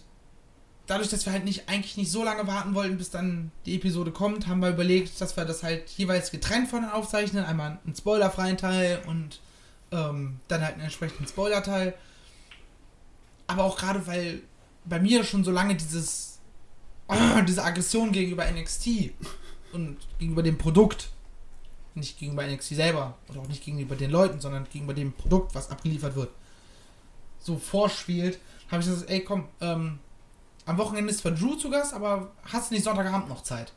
dadurch, 0.88 1.10
dass 1.10 1.26
wir 1.26 1.34
halt 1.34 1.46
nicht 1.46 1.70
eigentlich 1.70 1.98
nicht 1.98 2.12
so 2.12 2.24
lange 2.24 2.48
warten 2.48 2.76
wollten, 2.76 2.98
bis 2.98 3.10
dann 3.10 3.52
die 3.66 3.76
Episode 3.76 4.12
kommt, 4.12 4.48
haben 4.48 4.60
wir 4.60 4.70
überlegt, 4.70 5.20
dass 5.22 5.38
wir 5.38 5.46
das 5.46 5.64
halt 5.64 5.90
jeweils 5.92 6.32
getrennt 6.32 6.70
von 6.70 6.86
aufzeichnen. 6.86 7.46
Einmal 7.46 7.80
einen 7.86 7.96
spoilerfreien 7.96 8.58
Teil 8.58 9.02
und 9.08 9.40
ähm, 9.92 10.40
dann 10.48 10.62
halt 10.62 10.74
einen 10.74 10.84
entsprechenden 10.84 11.28
Spoiler-Teil. 11.28 11.94
Aber 13.48 13.64
auch 13.64 13.78
gerade, 13.78 14.06
weil 14.08 14.42
bei 14.86 15.00
mir 15.00 15.24
schon 15.24 15.44
so 15.44 15.52
lange 15.52 15.76
dieses 15.76 16.40
oh, 17.08 17.42
diese 17.48 17.64
Aggression 17.64 18.12
gegenüber 18.12 18.50
NXT 18.50 19.12
und 19.74 19.98
gegenüber 20.20 20.44
dem 20.44 20.58
Produkt, 20.58 21.10
nicht 21.96 22.20
gegenüber 22.20 22.46
NXT 22.46 22.76
selber 22.76 23.18
oder 23.30 23.42
auch 23.42 23.48
nicht 23.48 23.64
gegenüber 23.64 23.96
den 23.96 24.12
Leuten, 24.12 24.40
sondern 24.40 24.66
gegenüber 24.72 24.94
dem 24.94 25.14
Produkt, 25.14 25.56
was 25.56 25.70
abgeliefert 25.70 26.16
wird, 26.16 26.30
so 27.40 27.58
vorspielt, 27.58 28.40
habe 28.70 28.82
ich 28.82 28.88
gesagt, 28.88 29.10
ey 29.10 29.22
komm, 29.24 29.48
ähm, 29.60 30.00
am 30.66 30.78
Wochenende 30.78 31.12
ist 31.12 31.20
zwar 31.20 31.32
Drew 31.32 31.56
zu 31.56 31.70
Gast, 31.70 31.94
aber 31.94 32.32
hast 32.44 32.70
du 32.70 32.76
nicht 32.76 32.84
Sonntagabend 32.84 33.30
noch 33.30 33.44
Zeit? 33.44 33.74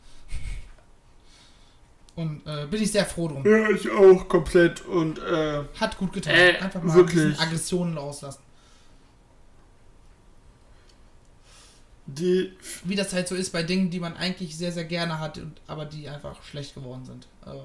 Und 2.17 2.47
äh, 2.47 2.67
bin 2.67 2.81
ich 2.81 2.93
sehr 2.93 3.05
froh 3.05 3.29
drum. 3.29 3.45
Ja, 3.45 3.69
ich 3.71 3.91
auch, 3.91 4.29
komplett. 4.29 4.83
Und 4.83 5.19
äh, 5.19 5.65
hat 5.81 5.99
gut 5.99 6.13
getan. 6.13 6.35
Äh, 6.35 6.59
Einfach 6.59 6.83
mal 6.83 6.95
wirklich. 6.95 7.39
ein 7.39 7.39
Aggressionen 7.41 7.99
rauslassen. 7.99 8.41
Die 12.07 12.53
Wie 12.85 12.95
das 12.95 13.13
halt 13.13 13.27
so 13.27 13.35
ist 13.35 13.51
bei 13.51 13.63
Dingen, 13.63 13.91
die 13.91 13.99
man 13.99 14.17
eigentlich 14.17 14.57
sehr, 14.57 14.71
sehr 14.71 14.85
gerne 14.85 15.19
hat, 15.19 15.41
aber 15.67 15.87
die 15.87 16.09
einfach 16.09 16.43
schlecht 16.45 16.75
geworden 16.75 17.05
sind. 17.05 17.27
Äh, 17.47 17.59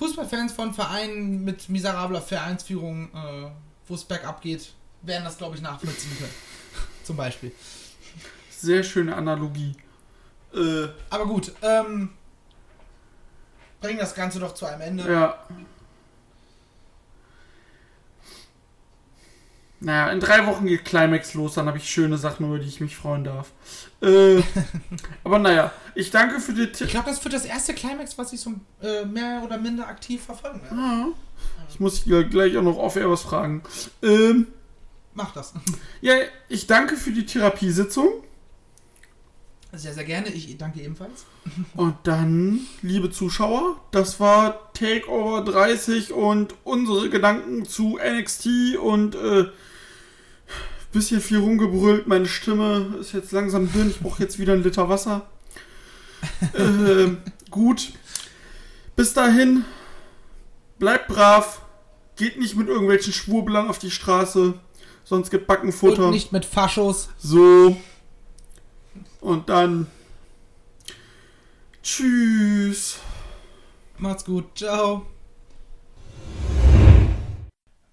Fußballfans 0.00 0.54
von 0.54 0.72
Vereinen 0.72 1.44
mit 1.44 1.68
miserabler 1.68 2.22
Vereinsführung, 2.22 3.10
äh, 3.14 3.50
wo 3.86 3.94
es 3.94 4.02
bergab 4.02 4.40
geht, 4.40 4.72
werden 5.02 5.24
das, 5.24 5.36
glaube 5.36 5.56
ich, 5.56 5.62
nachvollziehen 5.62 6.16
können. 6.16 6.32
Zum 7.04 7.16
Beispiel. 7.16 7.52
Sehr 8.48 8.82
schöne 8.82 9.14
Analogie. 9.14 9.76
Äh, 10.54 10.88
aber 11.10 11.26
gut, 11.26 11.52
ähm, 11.60 12.12
bringen 13.82 13.98
das 13.98 14.14
Ganze 14.14 14.40
doch 14.40 14.54
zu 14.54 14.64
einem 14.64 14.80
Ende. 14.80 15.12
Ja. 15.12 15.38
Naja, 19.82 20.12
in 20.12 20.20
drei 20.20 20.46
Wochen 20.46 20.66
geht 20.66 20.84
Climax 20.84 21.32
los, 21.34 21.54
dann 21.54 21.66
habe 21.66 21.78
ich 21.78 21.88
schöne 21.88 22.18
Sachen, 22.18 22.46
über 22.46 22.58
die 22.58 22.68
ich 22.68 22.80
mich 22.80 22.96
freuen 22.96 23.24
darf. 23.24 23.50
Äh, 24.02 24.42
aber 25.24 25.38
naja, 25.38 25.72
ich 25.94 26.10
danke 26.10 26.38
für 26.38 26.52
die 26.52 26.66
Tipps. 26.66 26.82
Ich 26.82 26.90
glaube, 26.90 27.08
das 27.08 27.24
wird 27.24 27.34
das 27.34 27.46
erste 27.46 27.72
Climax, 27.72 28.18
was 28.18 28.32
ich 28.34 28.40
so 28.40 28.52
äh, 28.82 29.06
mehr 29.06 29.42
oder 29.42 29.56
minder 29.56 29.88
aktiv 29.88 30.22
verfolgen 30.22 30.60
werde. 30.62 30.76
Ja. 30.76 31.08
Ich 31.70 31.80
muss 31.80 32.04
gleich 32.04 32.56
auch 32.58 32.62
noch 32.62 32.76
off-air 32.76 33.10
was 33.10 33.22
fragen. 33.22 33.62
Ähm, 34.02 34.48
Mach 35.14 35.32
das. 35.32 35.52
Ja, 36.00 36.14
ich 36.48 36.66
danke 36.66 36.96
für 36.96 37.10
die 37.10 37.26
Therapiesitzung. 37.26 38.08
Sehr, 39.72 39.92
sehr 39.92 40.04
gerne. 40.04 40.30
Ich 40.30 40.56
danke 40.56 40.80
ebenfalls. 40.80 41.26
Und 41.74 41.94
dann, 42.04 42.60
liebe 42.82 43.10
Zuschauer, 43.10 43.80
das 43.92 44.18
war 44.18 44.72
Takeover 44.72 45.44
30 45.44 46.12
und 46.12 46.54
unsere 46.64 47.10
Gedanken 47.10 47.66
zu 47.66 47.98
NXT 48.02 48.78
und 48.82 49.14
äh, 49.14 49.46
bisschen 50.92 51.20
viel 51.20 51.38
rumgebrüllt. 51.38 52.06
Meine 52.06 52.26
Stimme 52.26 52.96
ist 53.00 53.12
jetzt 53.12 53.32
langsam 53.32 53.72
dünn. 53.72 53.90
Ich 53.90 54.00
brauche 54.00 54.22
jetzt 54.22 54.38
wieder 54.38 54.52
einen 54.52 54.64
Liter 54.64 54.88
Wasser. 54.88 55.26
äh, 56.52 57.08
gut. 57.50 57.92
Bis 58.96 59.14
dahin, 59.14 59.64
bleibt 60.78 61.08
brav. 61.08 61.62
Geht 62.16 62.38
nicht 62.38 62.56
mit 62.56 62.68
irgendwelchen 62.68 63.12
Schwurbelern 63.12 63.68
auf 63.68 63.78
die 63.78 63.90
Straße. 63.90 64.54
Sonst 65.04 65.30
gibt 65.30 65.46
Backenfutter. 65.46 66.06
Und 66.06 66.10
nicht 66.10 66.32
mit 66.32 66.44
Faschos. 66.44 67.08
So. 67.18 67.76
Und 69.20 69.48
dann. 69.48 69.86
Tschüss. 71.82 72.98
Macht's 73.98 74.24
gut. 74.24 74.44
Ciao. 74.54 75.06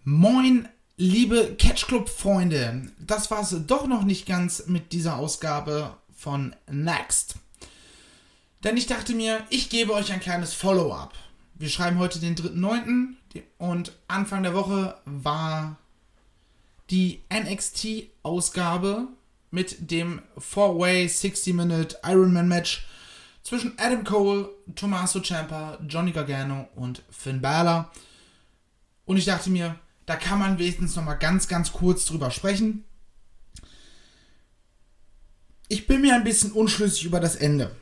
Moin, 0.03 0.67
liebe 0.97 1.55
Catch 1.59 1.85
Club 1.85 2.09
Freunde. 2.09 2.91
Das 2.99 3.29
war's 3.29 3.55
doch 3.67 3.87
noch 3.87 4.03
nicht 4.03 4.25
ganz 4.25 4.65
mit 4.65 4.91
dieser 4.91 5.17
Ausgabe 5.17 5.95
von 6.15 6.55
Next. 6.69 7.35
Denn 8.63 8.75
ich 8.75 8.87
dachte 8.87 9.13
mir, 9.13 9.45
ich 9.51 9.69
gebe 9.69 9.93
euch 9.93 10.11
ein 10.11 10.19
kleines 10.19 10.53
Follow-up. 10.55 11.13
Wir 11.53 11.69
schreiben 11.69 11.99
heute 11.99 12.19
den 12.19 12.35
3.9. 12.35 13.43
und 13.59 13.93
Anfang 14.07 14.41
der 14.41 14.55
Woche 14.55 14.97
war 15.05 15.77
die 16.89 17.21
NXT-Ausgabe 17.31 19.07
mit 19.51 19.91
dem 19.91 20.21
4-Way 20.39 21.05
60-Minute 21.05 21.99
Ironman 22.03 22.47
Match 22.47 22.87
zwischen 23.43 23.77
Adam 23.77 24.03
Cole, 24.03 24.49
Tommaso 24.75 25.21
Ciampa, 25.21 25.77
Johnny 25.87 26.11
Gargano 26.11 26.69
und 26.75 27.03
Finn 27.11 27.39
Balor. 27.39 27.91
Und 29.05 29.17
ich 29.17 29.25
dachte 29.25 29.49
mir, 29.49 29.79
da 30.07 30.15
kann 30.15 30.39
man 30.39 30.57
wenigstens 30.57 30.95
noch 30.95 31.03
mal 31.03 31.13
ganz, 31.13 31.47
ganz 31.47 31.71
kurz 31.71 32.05
drüber 32.05 32.31
sprechen. 32.31 32.83
Ich 35.67 35.85
bin 35.85 36.01
mir 36.01 36.15
ein 36.15 36.23
bisschen 36.23 36.51
unschlüssig 36.51 37.05
über 37.05 37.19
das 37.19 37.35
Ende. 37.35 37.75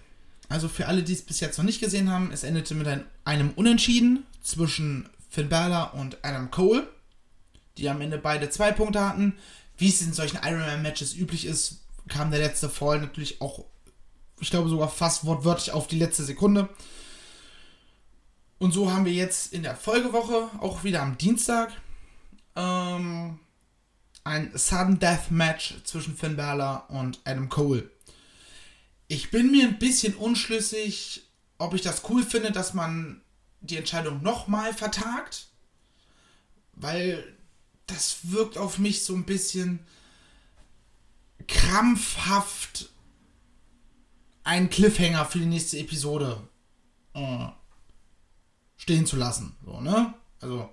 Also 0.50 0.68
für 0.68 0.88
alle, 0.88 1.04
die 1.04 1.14
es 1.14 1.22
bis 1.22 1.40
jetzt 1.40 1.58
noch 1.58 1.66
nicht 1.66 1.80
gesehen 1.80 2.12
haben, 2.12 2.32
es 2.34 2.44
endete 2.44 2.76
mit 2.76 2.88
ein, 2.88 3.06
einem 3.24 3.52
Unentschieden 3.52 4.26
zwischen 4.42 5.08
Finn 5.30 5.48
Balor 5.48 5.94
und 5.94 6.18
Adam 6.24 6.52
Cole, 6.52 6.88
die 7.78 7.90
am 7.90 8.02
Ende 8.02 8.18
beide 8.18 8.50
zwei 8.50 8.74
Punkte 8.74 9.00
hatten 9.00 9.36
wie 9.78 9.90
es 9.90 10.02
in 10.02 10.14
solchen 10.14 10.40
Ironman-Matches 10.44 11.16
üblich 11.16 11.46
ist, 11.46 11.82
kam 12.08 12.32
der 12.32 12.40
letzte 12.40 12.70
Fall 12.70 13.00
natürlich 13.00 13.42
auch, 13.42 13.66
ich 14.40 14.50
glaube 14.50 14.70
sogar 14.70 14.90
fast 14.90 15.26
wortwörtlich 15.26 15.72
auf 15.72 15.88
die 15.88 16.00
letzte 16.00 16.24
Sekunde. 16.24 16.70
Und 18.58 18.74
so 18.74 18.92
haben 18.92 19.06
wir 19.06 19.12
jetzt 19.12 19.54
in 19.54 19.64
der 19.64 19.76
Folgewoche, 19.76 20.50
auch 20.60 20.84
wieder 20.84 21.02
am 21.02 21.18
Dienstag, 21.18 21.74
ähm, 22.56 23.40
ein 24.24 24.52
Sudden 24.58 25.00
Death 25.00 25.32
Match 25.32 25.76
zwischen 25.84 26.16
Finn 26.16 26.36
Balor 26.36 26.90
und 26.90 27.20
Adam 27.26 27.50
Cole. 27.50 27.90
Ich 29.08 29.30
bin 29.32 29.52
mir 29.52 29.68
ein 29.68 29.80
bisschen 29.80 30.16
unschlüssig, 30.16 31.30
ob 31.58 31.74
ich 31.74 31.82
das 31.82 32.04
cool 32.10 32.24
finde, 32.24 32.52
dass 32.52 32.74
man 32.74 33.22
die 33.62 33.78
Entscheidung 33.78 34.22
nochmal 34.22 34.74
vertagt, 34.74 35.48
weil 36.74 37.24
das 37.88 38.32
wirkt 38.32 38.58
auf 38.58 38.80
mich 38.80 39.04
so 39.04 39.14
ein 39.14 39.26
bisschen 39.26 39.80
krampfhaft 41.48 42.90
einen 44.44 44.70
Cliffhanger 44.70 45.26
für 45.26 45.40
die 45.40 45.46
nächste 45.46 45.80
Episode 45.80 46.48
äh, 47.14 47.48
stehen 48.78 49.06
zu 49.06 49.16
lassen. 49.18 49.56
So, 49.64 49.82
ne? 49.82 50.14
Also, 50.40 50.70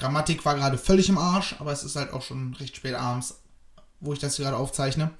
Grammatik 0.00 0.44
war 0.44 0.56
gerade 0.56 0.78
völlig 0.78 1.08
im 1.08 1.18
Arsch, 1.18 1.54
aber 1.58 1.72
es 1.72 1.84
ist 1.84 1.94
halt 1.94 2.12
auch 2.12 2.22
schon 2.22 2.54
recht 2.54 2.74
spät 2.74 2.94
abends, 2.94 3.42
wo 4.00 4.12
ich 4.12 4.18
das 4.18 4.36
hier 4.36 4.46
gerade 4.46 4.56
aufzeichne. 4.56 5.10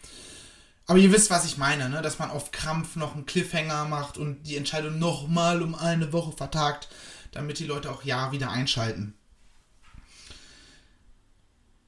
Aber 0.86 0.98
ihr 0.98 1.12
wisst, 1.12 1.30
was 1.30 1.44
ich 1.44 1.58
meine, 1.58 1.88
ne? 1.88 2.02
dass 2.02 2.18
man 2.18 2.30
auf 2.30 2.50
Krampf 2.50 2.96
noch 2.96 3.14
einen 3.14 3.26
Cliffhanger 3.26 3.84
macht 3.84 4.18
und 4.18 4.42
die 4.44 4.56
Entscheidung 4.56 4.98
nochmal 4.98 5.62
um 5.62 5.74
eine 5.74 6.12
Woche 6.12 6.32
vertagt, 6.32 6.88
damit 7.30 7.58
die 7.58 7.66
Leute 7.66 7.92
auch 7.92 8.02
ja 8.02 8.32
wieder 8.32 8.50
einschalten. 8.50 9.14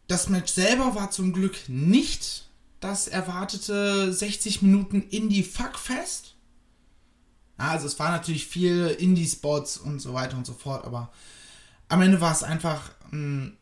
Das 0.07 0.29
Match 0.29 0.53
selber 0.53 0.95
war 0.95 1.11
zum 1.11 1.33
Glück 1.33 1.57
nicht 1.69 2.47
das 2.81 3.09
erwartete 3.09 4.13
60 4.13 4.61
Minuten 4.61 5.03
Indie-Fuckfest. 5.03 6.35
Also 7.57 7.87
es 7.87 7.99
war 7.99 8.11
natürlich 8.11 8.47
viel 8.47 8.89
Indie-Spots 8.89 9.79
und 9.79 10.01
so 10.01 10.13
weiter 10.13 10.37
und 10.37 10.47
so 10.47 10.53
fort, 10.53 10.85
aber 10.85 11.11
am 11.89 12.03
Ende 12.03 12.21
war 12.21 12.33
es 12.33 12.43
einfach 12.43 12.91
ein 13.13 13.57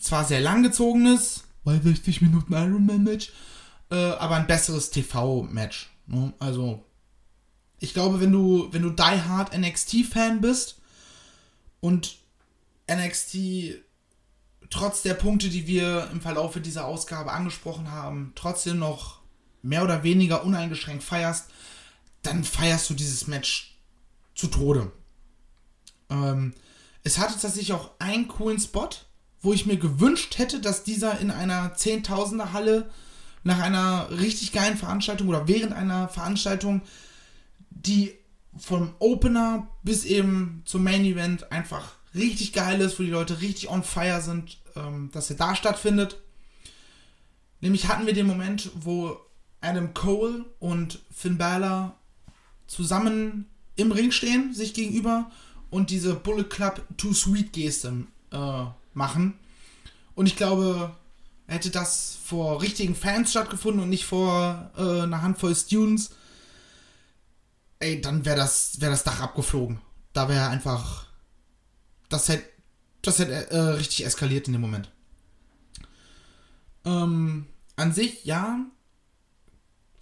zwar 0.00 0.24
sehr 0.24 0.40
langgezogenes, 0.40 1.44
weil 1.64 1.82
60 1.82 2.20
Minuten 2.22 2.52
Ironman-Match, 2.52 3.32
äh, 3.90 3.94
aber 3.94 4.36
ein 4.36 4.46
besseres 4.46 4.90
TV-Match. 4.90 5.90
Ne? 6.06 6.32
Also 6.38 6.84
ich 7.80 7.94
glaube, 7.94 8.20
wenn 8.20 8.32
du, 8.32 8.68
wenn 8.72 8.82
du 8.82 8.90
Die 8.90 9.02
Hard 9.02 9.56
NXT-Fan 9.56 10.40
bist 10.40 10.80
und 11.80 12.16
NXT 12.90 13.36
trotz 14.70 15.02
der 15.02 15.14
Punkte, 15.14 15.48
die 15.48 15.66
wir 15.66 16.08
im 16.12 16.20
Verlauf 16.20 16.60
dieser 16.60 16.86
Ausgabe 16.86 17.32
angesprochen 17.32 17.90
haben, 17.90 18.32
trotzdem 18.34 18.78
noch 18.78 19.20
mehr 19.62 19.84
oder 19.84 20.02
weniger 20.02 20.44
uneingeschränkt 20.44 21.02
feierst, 21.02 21.50
dann 22.22 22.44
feierst 22.44 22.90
du 22.90 22.94
dieses 22.94 23.26
Match 23.26 23.78
zu 24.34 24.48
Tode. 24.48 24.92
Ähm, 26.10 26.54
es 27.04 27.18
hatte 27.18 27.32
tatsächlich 27.32 27.72
auch 27.72 27.90
einen 27.98 28.28
coolen 28.28 28.58
Spot, 28.58 28.90
wo 29.40 29.52
ich 29.52 29.66
mir 29.66 29.76
gewünscht 29.76 30.38
hätte, 30.38 30.60
dass 30.60 30.84
dieser 30.84 31.20
in 31.20 31.30
einer 31.30 31.74
Zehntausender 31.74 32.52
Halle 32.52 32.90
nach 33.44 33.60
einer 33.60 34.10
richtig 34.10 34.52
geilen 34.52 34.76
Veranstaltung 34.76 35.28
oder 35.28 35.48
während 35.48 35.72
einer 35.72 36.08
Veranstaltung, 36.08 36.82
die 37.70 38.14
vom 38.56 38.94
Opener 38.98 39.68
bis 39.82 40.04
eben 40.04 40.62
zum 40.64 40.82
Main 40.82 41.04
Event 41.04 41.52
einfach 41.52 41.92
richtig 42.14 42.52
geil 42.52 42.80
ist, 42.80 42.98
wo 42.98 43.04
die 43.04 43.10
Leute 43.10 43.40
richtig 43.40 43.70
on 43.70 43.84
fire 43.84 44.20
sind, 44.20 44.58
ähm, 44.76 45.10
dass 45.12 45.30
er 45.30 45.36
da 45.36 45.54
stattfindet. 45.54 46.18
Nämlich 47.60 47.88
hatten 47.88 48.06
wir 48.06 48.14
den 48.14 48.26
Moment, 48.26 48.70
wo 48.74 49.18
Adam 49.60 49.94
Cole 49.94 50.44
und 50.58 51.00
Finn 51.10 51.38
Balor 51.38 51.96
zusammen 52.66 53.46
im 53.76 53.92
Ring 53.92 54.10
stehen, 54.10 54.52
sich 54.52 54.74
gegenüber 54.74 55.30
und 55.70 55.90
diese 55.90 56.14
Bullet 56.14 56.44
Club 56.44 56.82
Too 56.96 57.12
Sweet 57.12 57.52
Geste 57.52 58.06
äh, 58.32 58.64
machen. 58.94 59.38
Und 60.14 60.26
ich 60.26 60.36
glaube, 60.36 60.94
hätte 61.46 61.70
das 61.70 62.18
vor 62.24 62.62
richtigen 62.62 62.94
Fans 62.94 63.30
stattgefunden 63.30 63.82
und 63.82 63.88
nicht 63.88 64.04
vor 64.04 64.70
äh, 64.76 65.02
einer 65.02 65.22
Handvoll 65.22 65.54
Students, 65.54 66.10
ey, 67.78 68.00
dann 68.00 68.24
wäre 68.24 68.36
das, 68.36 68.80
wär 68.80 68.90
das 68.90 69.04
Dach 69.04 69.20
abgeflogen. 69.20 69.80
Da 70.12 70.28
wäre 70.28 70.48
einfach 70.48 71.08
das 72.08 72.28
hätte 72.28 72.48
das 73.02 73.20
hätte 73.20 73.50
äh, 73.50 73.58
richtig 73.58 74.04
eskaliert 74.04 74.48
in 74.48 74.54
dem 74.54 74.60
Moment. 74.60 74.90
Ähm, 76.84 77.46
an 77.76 77.92
sich, 77.92 78.24
ja, 78.24 78.66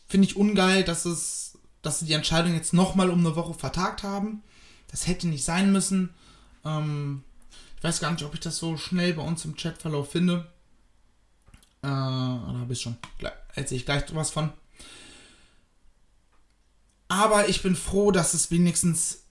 finde 0.07 0.27
ich 0.27 0.37
ungeil, 0.37 0.83
dass 0.83 1.05
es, 1.05 1.59
dass 1.83 1.99
sie 1.99 2.07
die 2.07 2.15
Entscheidung 2.15 2.55
jetzt 2.55 2.73
nochmal 2.73 3.11
um 3.11 3.19
eine 3.19 3.37
Woche 3.37 3.53
vertagt 3.53 4.03
haben. 4.03 4.43
Das 4.89 5.07
hätte 5.07 5.29
nicht 5.29 5.45
sein 5.45 5.73
müssen. 5.73 6.15
Ähm, 6.65 7.23
ich 7.77 7.85
weiß 7.85 8.01
gar 8.01 8.11
nicht, 8.13 8.25
ob 8.25 8.35
ich 8.35 8.41
das 8.41 8.59
so 8.59 8.77
schnell 8.77 9.15
bei 9.15 9.23
uns 9.23 9.45
im 9.45 9.57
Chatverlauf 9.57 10.11
finde. 10.11 10.51
Äh, 11.83 11.89
da 11.89 12.55
habe 12.61 12.73
ich 12.73 12.81
schon. 12.81 12.97
Erzähle 13.55 13.81
ich 13.81 13.87
gleich 13.87 14.03
was 14.15 14.31
von. 14.31 14.53
Aber 17.09 17.49
ich 17.49 17.63
bin 17.63 17.77
froh, 17.77 18.11
dass 18.11 18.35
es 18.35 18.51
wenigstens. 18.51 19.25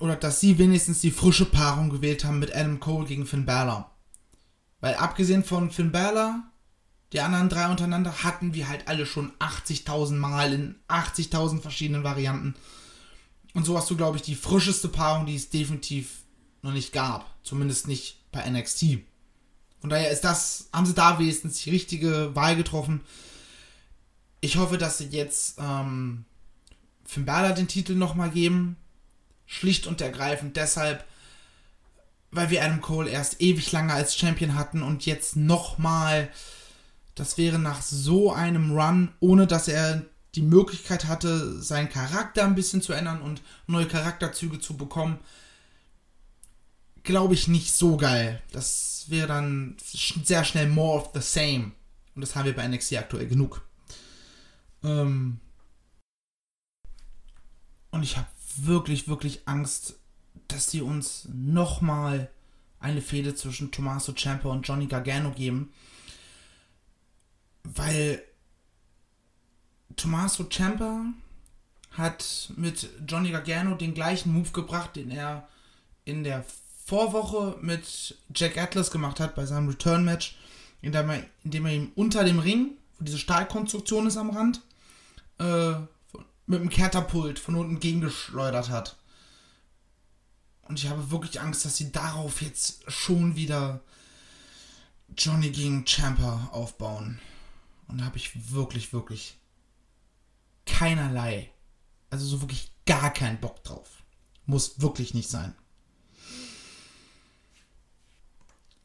Oder 0.00 0.16
dass 0.16 0.40
sie 0.40 0.58
wenigstens 0.58 1.00
die 1.00 1.10
frische 1.10 1.44
Paarung 1.44 1.90
gewählt 1.90 2.24
haben 2.24 2.38
mit 2.38 2.54
Adam 2.54 2.80
Cole 2.80 3.06
gegen 3.06 3.26
Finn 3.26 3.46
Balor. 3.46 3.90
Weil 4.80 4.96
abgesehen 4.96 5.44
von 5.44 5.70
Finn 5.70 5.92
Balor, 5.92 6.42
die 7.12 7.20
anderen 7.20 7.48
drei 7.48 7.70
untereinander, 7.70 8.24
hatten 8.24 8.52
wir 8.52 8.68
halt 8.68 8.88
alle 8.88 9.06
schon 9.06 9.32
80.000 9.38 10.14
Mal 10.14 10.52
in 10.52 10.74
80.000 10.88 11.60
verschiedenen 11.60 12.02
Varianten. 12.02 12.56
Und 13.54 13.64
so 13.64 13.76
hast 13.76 13.90
du, 13.90 13.96
glaube 13.96 14.16
ich, 14.16 14.22
die 14.22 14.34
frischeste 14.34 14.88
Paarung, 14.88 15.26
die 15.26 15.36
es 15.36 15.50
definitiv 15.50 16.22
noch 16.62 16.72
nicht 16.72 16.92
gab. 16.92 17.26
Zumindest 17.42 17.88
nicht 17.88 18.18
bei 18.32 18.48
NXT. 18.48 18.98
Von 19.80 19.90
daher 19.90 20.10
ist 20.10 20.22
das, 20.22 20.68
haben 20.72 20.86
sie 20.86 20.94
da 20.94 21.18
wenigstens 21.18 21.62
die 21.62 21.70
richtige 21.70 22.34
Wahl 22.34 22.56
getroffen. 22.56 23.00
Ich 24.40 24.56
hoffe, 24.56 24.78
dass 24.78 24.98
sie 24.98 25.06
jetzt 25.06 25.58
ähm, 25.58 26.24
Finn 27.04 27.24
Balor 27.24 27.52
den 27.52 27.68
Titel 27.68 27.94
nochmal 27.94 28.30
geben. 28.30 28.76
Schlicht 29.46 29.86
und 29.86 30.00
ergreifend 30.00 30.56
deshalb, 30.56 31.04
weil 32.30 32.48
wir 32.48 32.64
Adam 32.64 32.80
Cole 32.80 33.10
erst 33.10 33.42
ewig 33.42 33.70
lange 33.72 33.92
als 33.92 34.16
Champion 34.16 34.54
hatten 34.54 34.82
und 34.82 35.04
jetzt 35.04 35.36
nochmal, 35.36 36.30
das 37.14 37.36
wäre 37.36 37.58
nach 37.58 37.82
so 37.82 38.32
einem 38.32 38.72
Run, 38.72 39.12
ohne 39.20 39.46
dass 39.46 39.68
er 39.68 40.06
die 40.34 40.42
Möglichkeit 40.42 41.04
hatte, 41.04 41.60
seinen 41.60 41.88
Charakter 41.88 42.44
ein 42.44 42.54
bisschen 42.54 42.82
zu 42.82 42.92
ändern 42.92 43.20
und 43.20 43.42
neue 43.66 43.86
Charakterzüge 43.86 44.60
zu 44.60 44.76
bekommen, 44.76 45.18
glaube 47.02 47.34
ich 47.34 47.48
nicht 47.48 47.72
so 47.72 47.96
geil. 47.96 48.42
Das 48.52 49.06
wäre 49.08 49.26
dann 49.26 49.76
sehr 49.80 50.44
schnell 50.44 50.68
more 50.68 51.00
of 51.00 51.10
the 51.14 51.20
same. 51.20 51.72
Und 52.14 52.22
das 52.22 52.34
haben 52.34 52.46
wir 52.46 52.54
bei 52.54 52.66
NXT 52.66 52.96
aktuell 52.96 53.26
genug. 53.26 53.62
Ähm 54.82 55.40
und 57.90 58.02
ich 58.02 58.16
habe 58.16 58.28
wirklich, 58.56 59.08
wirklich 59.08 59.46
Angst, 59.46 59.98
dass 60.48 60.66
die 60.68 60.82
uns 60.82 61.28
nochmal 61.32 62.30
eine 62.80 63.02
Fehde 63.02 63.34
zwischen 63.34 63.70
Tommaso 63.70 64.12
Ciampa 64.12 64.48
und 64.48 64.66
Johnny 64.66 64.86
Gargano 64.86 65.30
geben. 65.30 65.72
Weil 67.64 68.22
Tommaso 69.96 70.44
Ciampa 70.44 71.06
hat 71.92 72.52
mit 72.56 72.88
Johnny 73.06 73.30
Gargano 73.30 73.74
den 73.74 73.94
gleichen 73.94 74.32
Move 74.32 74.50
gebracht, 74.50 74.96
den 74.96 75.10
er 75.10 75.48
in 76.04 76.24
der 76.24 76.44
Vorwoche 76.84 77.56
mit 77.60 78.16
Jack 78.34 78.58
Atlas 78.58 78.90
gemacht 78.90 79.20
hat 79.20 79.34
bei 79.34 79.46
seinem 79.46 79.68
Return-Match, 79.68 80.36
indem 80.80 81.10
er, 81.10 81.22
indem 81.44 81.66
er 81.66 81.72
ihm 81.72 81.92
unter 81.94 82.24
dem 82.24 82.38
Ring, 82.38 82.72
wo 82.98 83.04
diese 83.04 83.18
Stahlkonstruktion 83.18 84.06
ist 84.06 84.16
am 84.16 84.30
Rand, 84.30 84.62
äh, 85.38 85.74
mit 86.46 86.60
dem 86.60 86.70
Katapult 86.70 87.38
von 87.38 87.54
unten 87.54 87.78
gegengeschleudert 87.78 88.68
hat. 88.68 88.96
Und 90.62 90.78
ich 90.78 90.88
habe 90.88 91.10
wirklich 91.10 91.40
Angst, 91.40 91.64
dass 91.64 91.76
sie 91.76 91.92
darauf 91.92 92.40
jetzt 92.42 92.90
schon 92.90 93.36
wieder 93.36 93.80
Johnny 95.16 95.50
gegen 95.50 95.84
Champa 95.86 96.48
aufbauen. 96.52 97.20
Und 97.88 97.98
da 97.98 98.06
habe 98.06 98.16
ich 98.16 98.52
wirklich, 98.52 98.92
wirklich 98.92 99.36
keinerlei, 100.72 101.50
also 102.10 102.26
so 102.26 102.40
wirklich 102.40 102.72
gar 102.86 103.12
keinen 103.12 103.40
Bock 103.40 103.62
drauf. 103.64 104.02
Muss 104.46 104.80
wirklich 104.80 105.14
nicht 105.14 105.30
sein. 105.30 105.54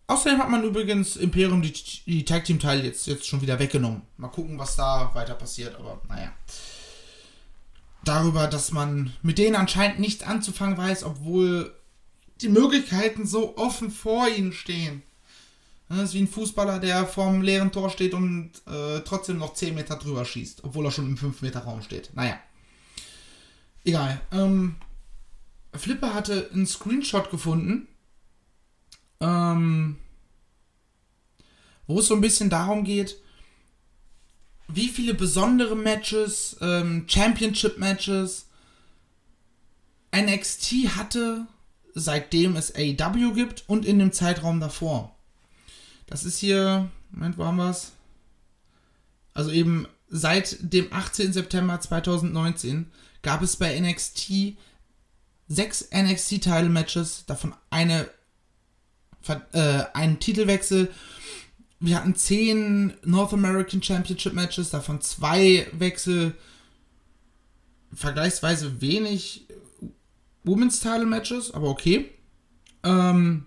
Außerdem 0.07 0.39
hat 0.39 0.49
man 0.49 0.63
übrigens 0.63 1.17
Imperium 1.17 1.61
die, 1.61 1.73
die 1.73 2.23
Tag 2.23 2.45
Team 2.45 2.59
Teile 2.59 2.83
jetzt, 2.83 3.07
jetzt 3.07 3.27
schon 3.27 3.41
wieder 3.41 3.59
weggenommen. 3.59 4.03
Mal 4.15 4.29
gucken, 4.29 4.57
was 4.57 4.75
da 4.75 5.13
weiter 5.13 5.35
passiert, 5.35 5.75
aber 5.75 6.01
naja 6.07 6.31
darüber, 8.07 8.47
dass 8.47 8.71
man 8.71 9.13
mit 9.21 9.37
denen 9.37 9.55
anscheinend 9.55 9.99
nichts 9.99 10.23
anzufangen 10.23 10.77
weiß, 10.77 11.03
obwohl 11.03 11.73
die 12.41 12.49
Möglichkeiten 12.49 13.25
so 13.25 13.57
offen 13.57 13.91
vor 13.91 14.27
ihnen 14.27 14.53
stehen. 14.53 15.03
Das 15.89 15.99
ist 15.99 16.13
wie 16.13 16.21
ein 16.21 16.27
Fußballer, 16.27 16.79
der 16.79 17.05
vorm 17.05 17.41
leeren 17.41 17.71
Tor 17.71 17.89
steht 17.89 18.13
und 18.13 18.51
äh, 18.67 18.99
trotzdem 19.05 19.37
noch 19.37 19.53
10 19.53 19.73
Meter 19.73 19.95
drüber 19.95 20.25
schießt, 20.25 20.63
obwohl 20.65 20.85
er 20.85 20.91
schon 20.91 21.07
im 21.07 21.17
5 21.17 21.41
Meter 21.41 21.61
Raum 21.61 21.81
steht. 21.81 22.11
Naja. 22.13 22.37
Egal. 23.85 24.19
Ähm, 24.33 24.75
Flipper 25.73 26.13
hatte 26.13 26.49
einen 26.53 26.67
Screenshot 26.67 27.31
gefunden, 27.31 27.87
ähm, 29.21 29.95
wo 31.87 31.99
es 31.99 32.07
so 32.07 32.15
ein 32.15 32.21
bisschen 32.21 32.49
darum 32.49 32.83
geht, 32.83 33.17
wie 34.67 34.89
viele 34.89 35.13
besondere 35.13 35.75
Matches, 35.75 36.57
ähm, 36.59 37.05
Championship-Matches 37.07 38.47
NXT 40.13 40.71
hatte, 40.97 41.47
seitdem 41.93 42.57
es 42.57 42.75
AEW 42.75 43.33
gibt 43.33 43.63
und 43.67 43.85
in 43.85 43.99
dem 43.99 44.11
Zeitraum 44.11 44.59
davor. 44.59 45.16
Das 46.07 46.23
ist 46.23 46.39
hier, 46.39 46.89
Moment, 47.11 47.37
wo 47.37 47.45
haben 47.45 47.57
wir 47.57 47.69
es? 47.69 47.91
Also 49.33 49.51
eben 49.51 49.87
seit 50.09 50.57
dem 50.73 50.91
18. 50.91 51.33
September 51.33 51.79
2019 51.79 52.91
gab 53.21 53.41
es 53.41 53.55
bei 53.55 53.79
NXT 53.79 54.57
sechs 55.47 55.87
NXT-Title-Matches, 55.93 57.25
davon 57.25 57.53
eine, 57.69 58.09
äh, 59.53 59.83
einen 59.93 60.19
Titelwechsel 60.19 60.91
wir 61.79 61.95
hatten 61.95 62.15
zehn 62.15 62.93
North 63.03 63.33
American 63.33 63.81
Championship 63.81 64.33
Matches, 64.33 64.71
davon 64.71 65.01
zwei 65.01 65.67
Wechsel, 65.73 66.33
vergleichsweise 67.93 68.81
wenig 68.81 69.47
Women's 70.43 70.79
Title 70.79 71.05
Matches, 71.05 71.51
aber 71.51 71.69
okay. 71.69 72.09
Ähm, 72.83 73.45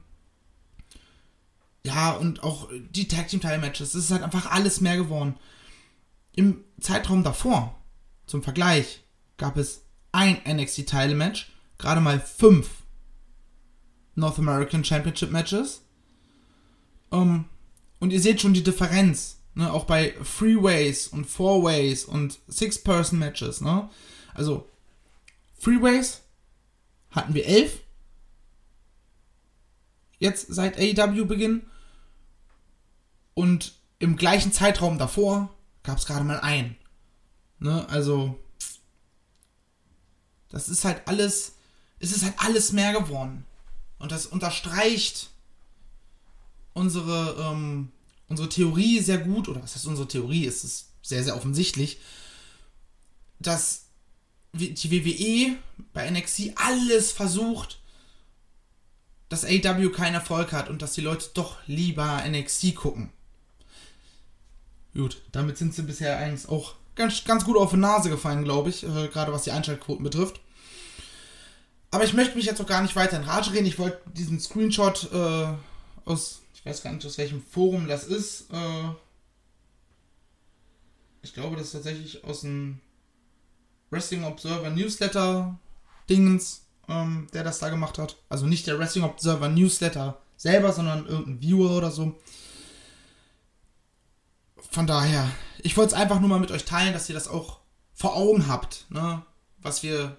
ja, 1.85 2.13
und 2.13 2.43
auch 2.43 2.69
die 2.91 3.09
Tag 3.09 3.29
Team 3.29 3.41
Title 3.41 3.59
Matches, 3.59 3.93
das 3.93 4.05
ist 4.05 4.11
halt 4.11 4.23
einfach 4.23 4.51
alles 4.51 4.81
mehr 4.81 4.97
geworden. 4.97 5.37
Im 6.33 6.65
Zeitraum 6.81 7.25
davor, 7.25 7.75
zum 8.27 8.43
Vergleich, 8.43 9.03
gab 9.37 9.57
es 9.57 9.83
ein 10.13 10.39
NXT 10.47 10.87
Title 10.87 11.15
Match, 11.15 11.53
gerade 11.79 12.01
mal 12.01 12.21
fünf 12.21 12.69
North 14.15 14.39
American 14.39 14.85
Championship 14.85 15.31
Matches. 15.31 15.83
Ähm, 17.11 17.47
und 17.99 18.13
ihr 18.13 18.21
seht 18.21 18.41
schon 18.41 18.55
die 18.55 18.63
Differenz. 18.63 19.39
Ne? 19.55 19.73
Auch 19.73 19.85
bei 19.85 20.15
Freeways 20.23 21.09
und 21.09 21.27
Fourways 21.27 22.05
und 22.05 22.39
Six-Person-Matches. 22.49 23.61
Ne? 23.61 23.89
Also, 24.35 24.69
Freeways 25.59 26.23
hatten 27.11 27.35
wir 27.35 27.47
elf. 27.47 27.81
Jetzt 30.21 30.47
seit 30.55 30.79
AEW-Beginn. 30.79 31.63
Und 33.35 33.75
im 33.99 34.17
gleichen 34.17 34.53
Zeitraum 34.53 34.99
davor 34.99 35.53
gab 35.83 35.99
es 35.99 36.07
gerade 36.07 36.25
mal 36.25 36.41
ein. 36.41 36.77
Ne? 37.59 37.89
Also, 37.89 38.39
das 40.51 40.69
ist 40.69 40.85
halt 40.85 41.09
alles, 41.09 41.55
es 41.99 42.13
ist 42.13 42.23
halt 42.23 42.35
alles 42.37 42.73
mehr 42.73 42.93
geworden. 42.93 43.45
Und 43.99 44.13
das 44.13 44.27
unterstreicht 44.27 45.31
unsere, 46.75 47.37
ähm, 47.41 47.91
unsere 48.29 48.49
Theorie 48.49 49.01
sehr 49.01 49.19
gut, 49.19 49.49
oder 49.49 49.63
was 49.63 49.75
heißt 49.75 49.87
unsere 49.87 50.09
Theorie, 50.09 50.45
ist 50.45 50.65
es 50.65 50.91
sehr, 51.03 51.25
sehr 51.25 51.37
offensichtlich, 51.37 51.99
dass 53.39 53.87
die 54.53 54.91
WWE 54.91 55.57
bei 55.93 56.11
NXT 56.11 56.53
alles 56.57 57.13
versucht, 57.13 57.80
dass 59.31 59.47
AW 59.47 59.89
keinen 59.91 60.15
Erfolg 60.15 60.53
hat 60.53 60.69
und 60.69 60.83
dass 60.83 60.93
die 60.93 61.01
Leute 61.01 61.31
doch 61.33 61.57
lieber 61.67 62.23
NXT 62.29 62.75
gucken. 62.75 63.09
Gut, 64.93 65.23
damit 65.33 65.57
sind 65.57 65.75
sie 65.75 65.83
bisher 65.83 66.19
eigentlich 66.19 66.49
auch 66.49 66.75
ganz, 66.97 67.25
ganz 67.25 67.45
gut 67.45 67.57
auf 67.57 67.71
die 67.71 67.79
Nase 67.79 68.11
gefallen, 68.11 68.45
glaube 68.45 68.69
ich, 68.69 68.85
äh, 68.85 69.09
gerade 69.09 69.33
was 69.33 69.45
die 69.45 69.53
Einschaltquoten 69.53 70.05
betrifft. 70.05 70.41
Aber 71.91 72.05
ich 72.05 72.13
möchte 72.13 72.37
mich 72.37 72.45
jetzt 72.45 72.61
auch 72.61 72.67
gar 72.67 72.83
nicht 72.83 72.95
weiter 72.95 73.17
in 73.17 73.25
Rage 73.25 73.53
reden. 73.53 73.67
Ich 73.67 73.79
wollte 73.79 73.99
diesen 74.13 74.39
Screenshot 74.39 75.11
äh, 75.13 75.47
aus 76.05 76.41
ich 76.61 76.67
weiß 76.67 76.83
gar 76.83 76.93
nicht, 76.93 77.07
aus 77.07 77.17
welchem 77.17 77.43
Forum 77.43 77.89
das 77.89 78.05
ist. 78.05 78.53
Äh, 78.53 78.91
ich 81.23 81.33
glaube, 81.33 81.57
das 81.57 81.67
ist 81.67 81.73
tatsächlich 81.73 82.23
aus 82.23 82.43
dem 82.43 82.81
Wrestling 83.89 84.25
Observer 84.25 84.69
Newsletter 84.69 85.59
Dingens, 86.11 86.67
ähm, 86.91 87.29
der 87.33 87.45
das 87.45 87.59
da 87.59 87.71
gemacht 87.71 87.99
hat. 87.99 88.17
Also 88.29 88.47
nicht 88.47 88.67
der 88.67 88.79
Wrestling 88.79 89.05
Observer 89.05 89.49
Newsletter 89.49 90.21
selber, 90.37 90.73
sondern 90.73 91.07
irgendein 91.07 91.41
Viewer 91.41 91.77
oder 91.77 91.91
so. 91.91 92.19
Von 94.71 94.87
daher, 94.87 95.29
ich 95.63 95.77
wollte 95.77 95.95
es 95.95 96.01
einfach 96.01 96.21
nur 96.21 96.29
mal 96.29 96.41
mit 96.41 96.51
euch 96.51 96.65
teilen, 96.65 96.93
dass 96.93 97.09
ihr 97.09 97.15
das 97.15 97.29
auch 97.29 97.61
vor 97.95 98.17
Augen 98.17 98.49
habt, 98.49 98.87
ne? 98.91 99.23
was 99.59 99.83
wir 99.83 100.17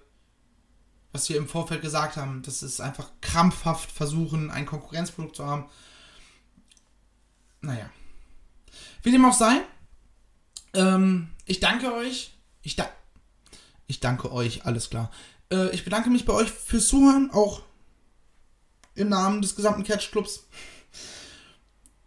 was 1.13 1.27
wir 1.27 1.35
im 1.35 1.49
Vorfeld 1.49 1.81
gesagt 1.81 2.15
haben, 2.15 2.41
dass 2.41 2.61
es 2.61 2.79
einfach 2.79 3.09
krampfhaft 3.19 3.91
versuchen, 3.91 4.49
ein 4.49 4.65
Konkurrenzprodukt 4.65 5.35
zu 5.35 5.45
haben 5.45 5.65
naja. 7.61 7.89
Wie 9.03 9.11
dem 9.11 9.25
auch 9.25 9.33
sei, 9.33 9.61
ähm, 10.73 11.29
ich 11.45 11.59
danke 11.59 11.93
euch. 11.93 12.33
Ich, 12.61 12.75
da 12.75 12.89
ich 13.87 13.99
danke 13.99 14.31
euch, 14.31 14.65
alles 14.65 14.89
klar. 14.89 15.11
Äh, 15.51 15.69
ich 15.71 15.83
bedanke 15.83 16.09
mich 16.09 16.25
bei 16.25 16.33
euch 16.33 16.49
fürs 16.49 16.87
Zuhören, 16.87 17.29
auch 17.31 17.61
im 18.95 19.09
Namen 19.09 19.41
des 19.41 19.55
gesamten 19.55 19.83
Catch 19.83 20.11
Clubs. 20.11 20.47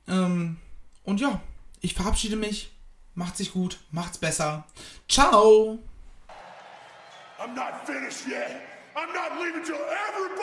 Ähm, 0.09 0.57
und 1.05 1.21
ja, 1.21 1.41
ich 1.81 1.95
verabschiede 1.95 2.37
mich. 2.37 2.71
Macht 3.15 3.37
sich 3.37 3.53
gut, 3.53 3.79
macht's 3.93 4.19
besser. 4.19 4.67
Ciao! 5.09 5.79
I'm 7.39 7.55
not 7.55 7.87
finished 7.87 8.27
yet. 8.27 8.61
I'm 8.97 9.13
not 9.13 9.39
leaving 9.41 9.63
till 9.63 9.77
everybody 9.77 10.35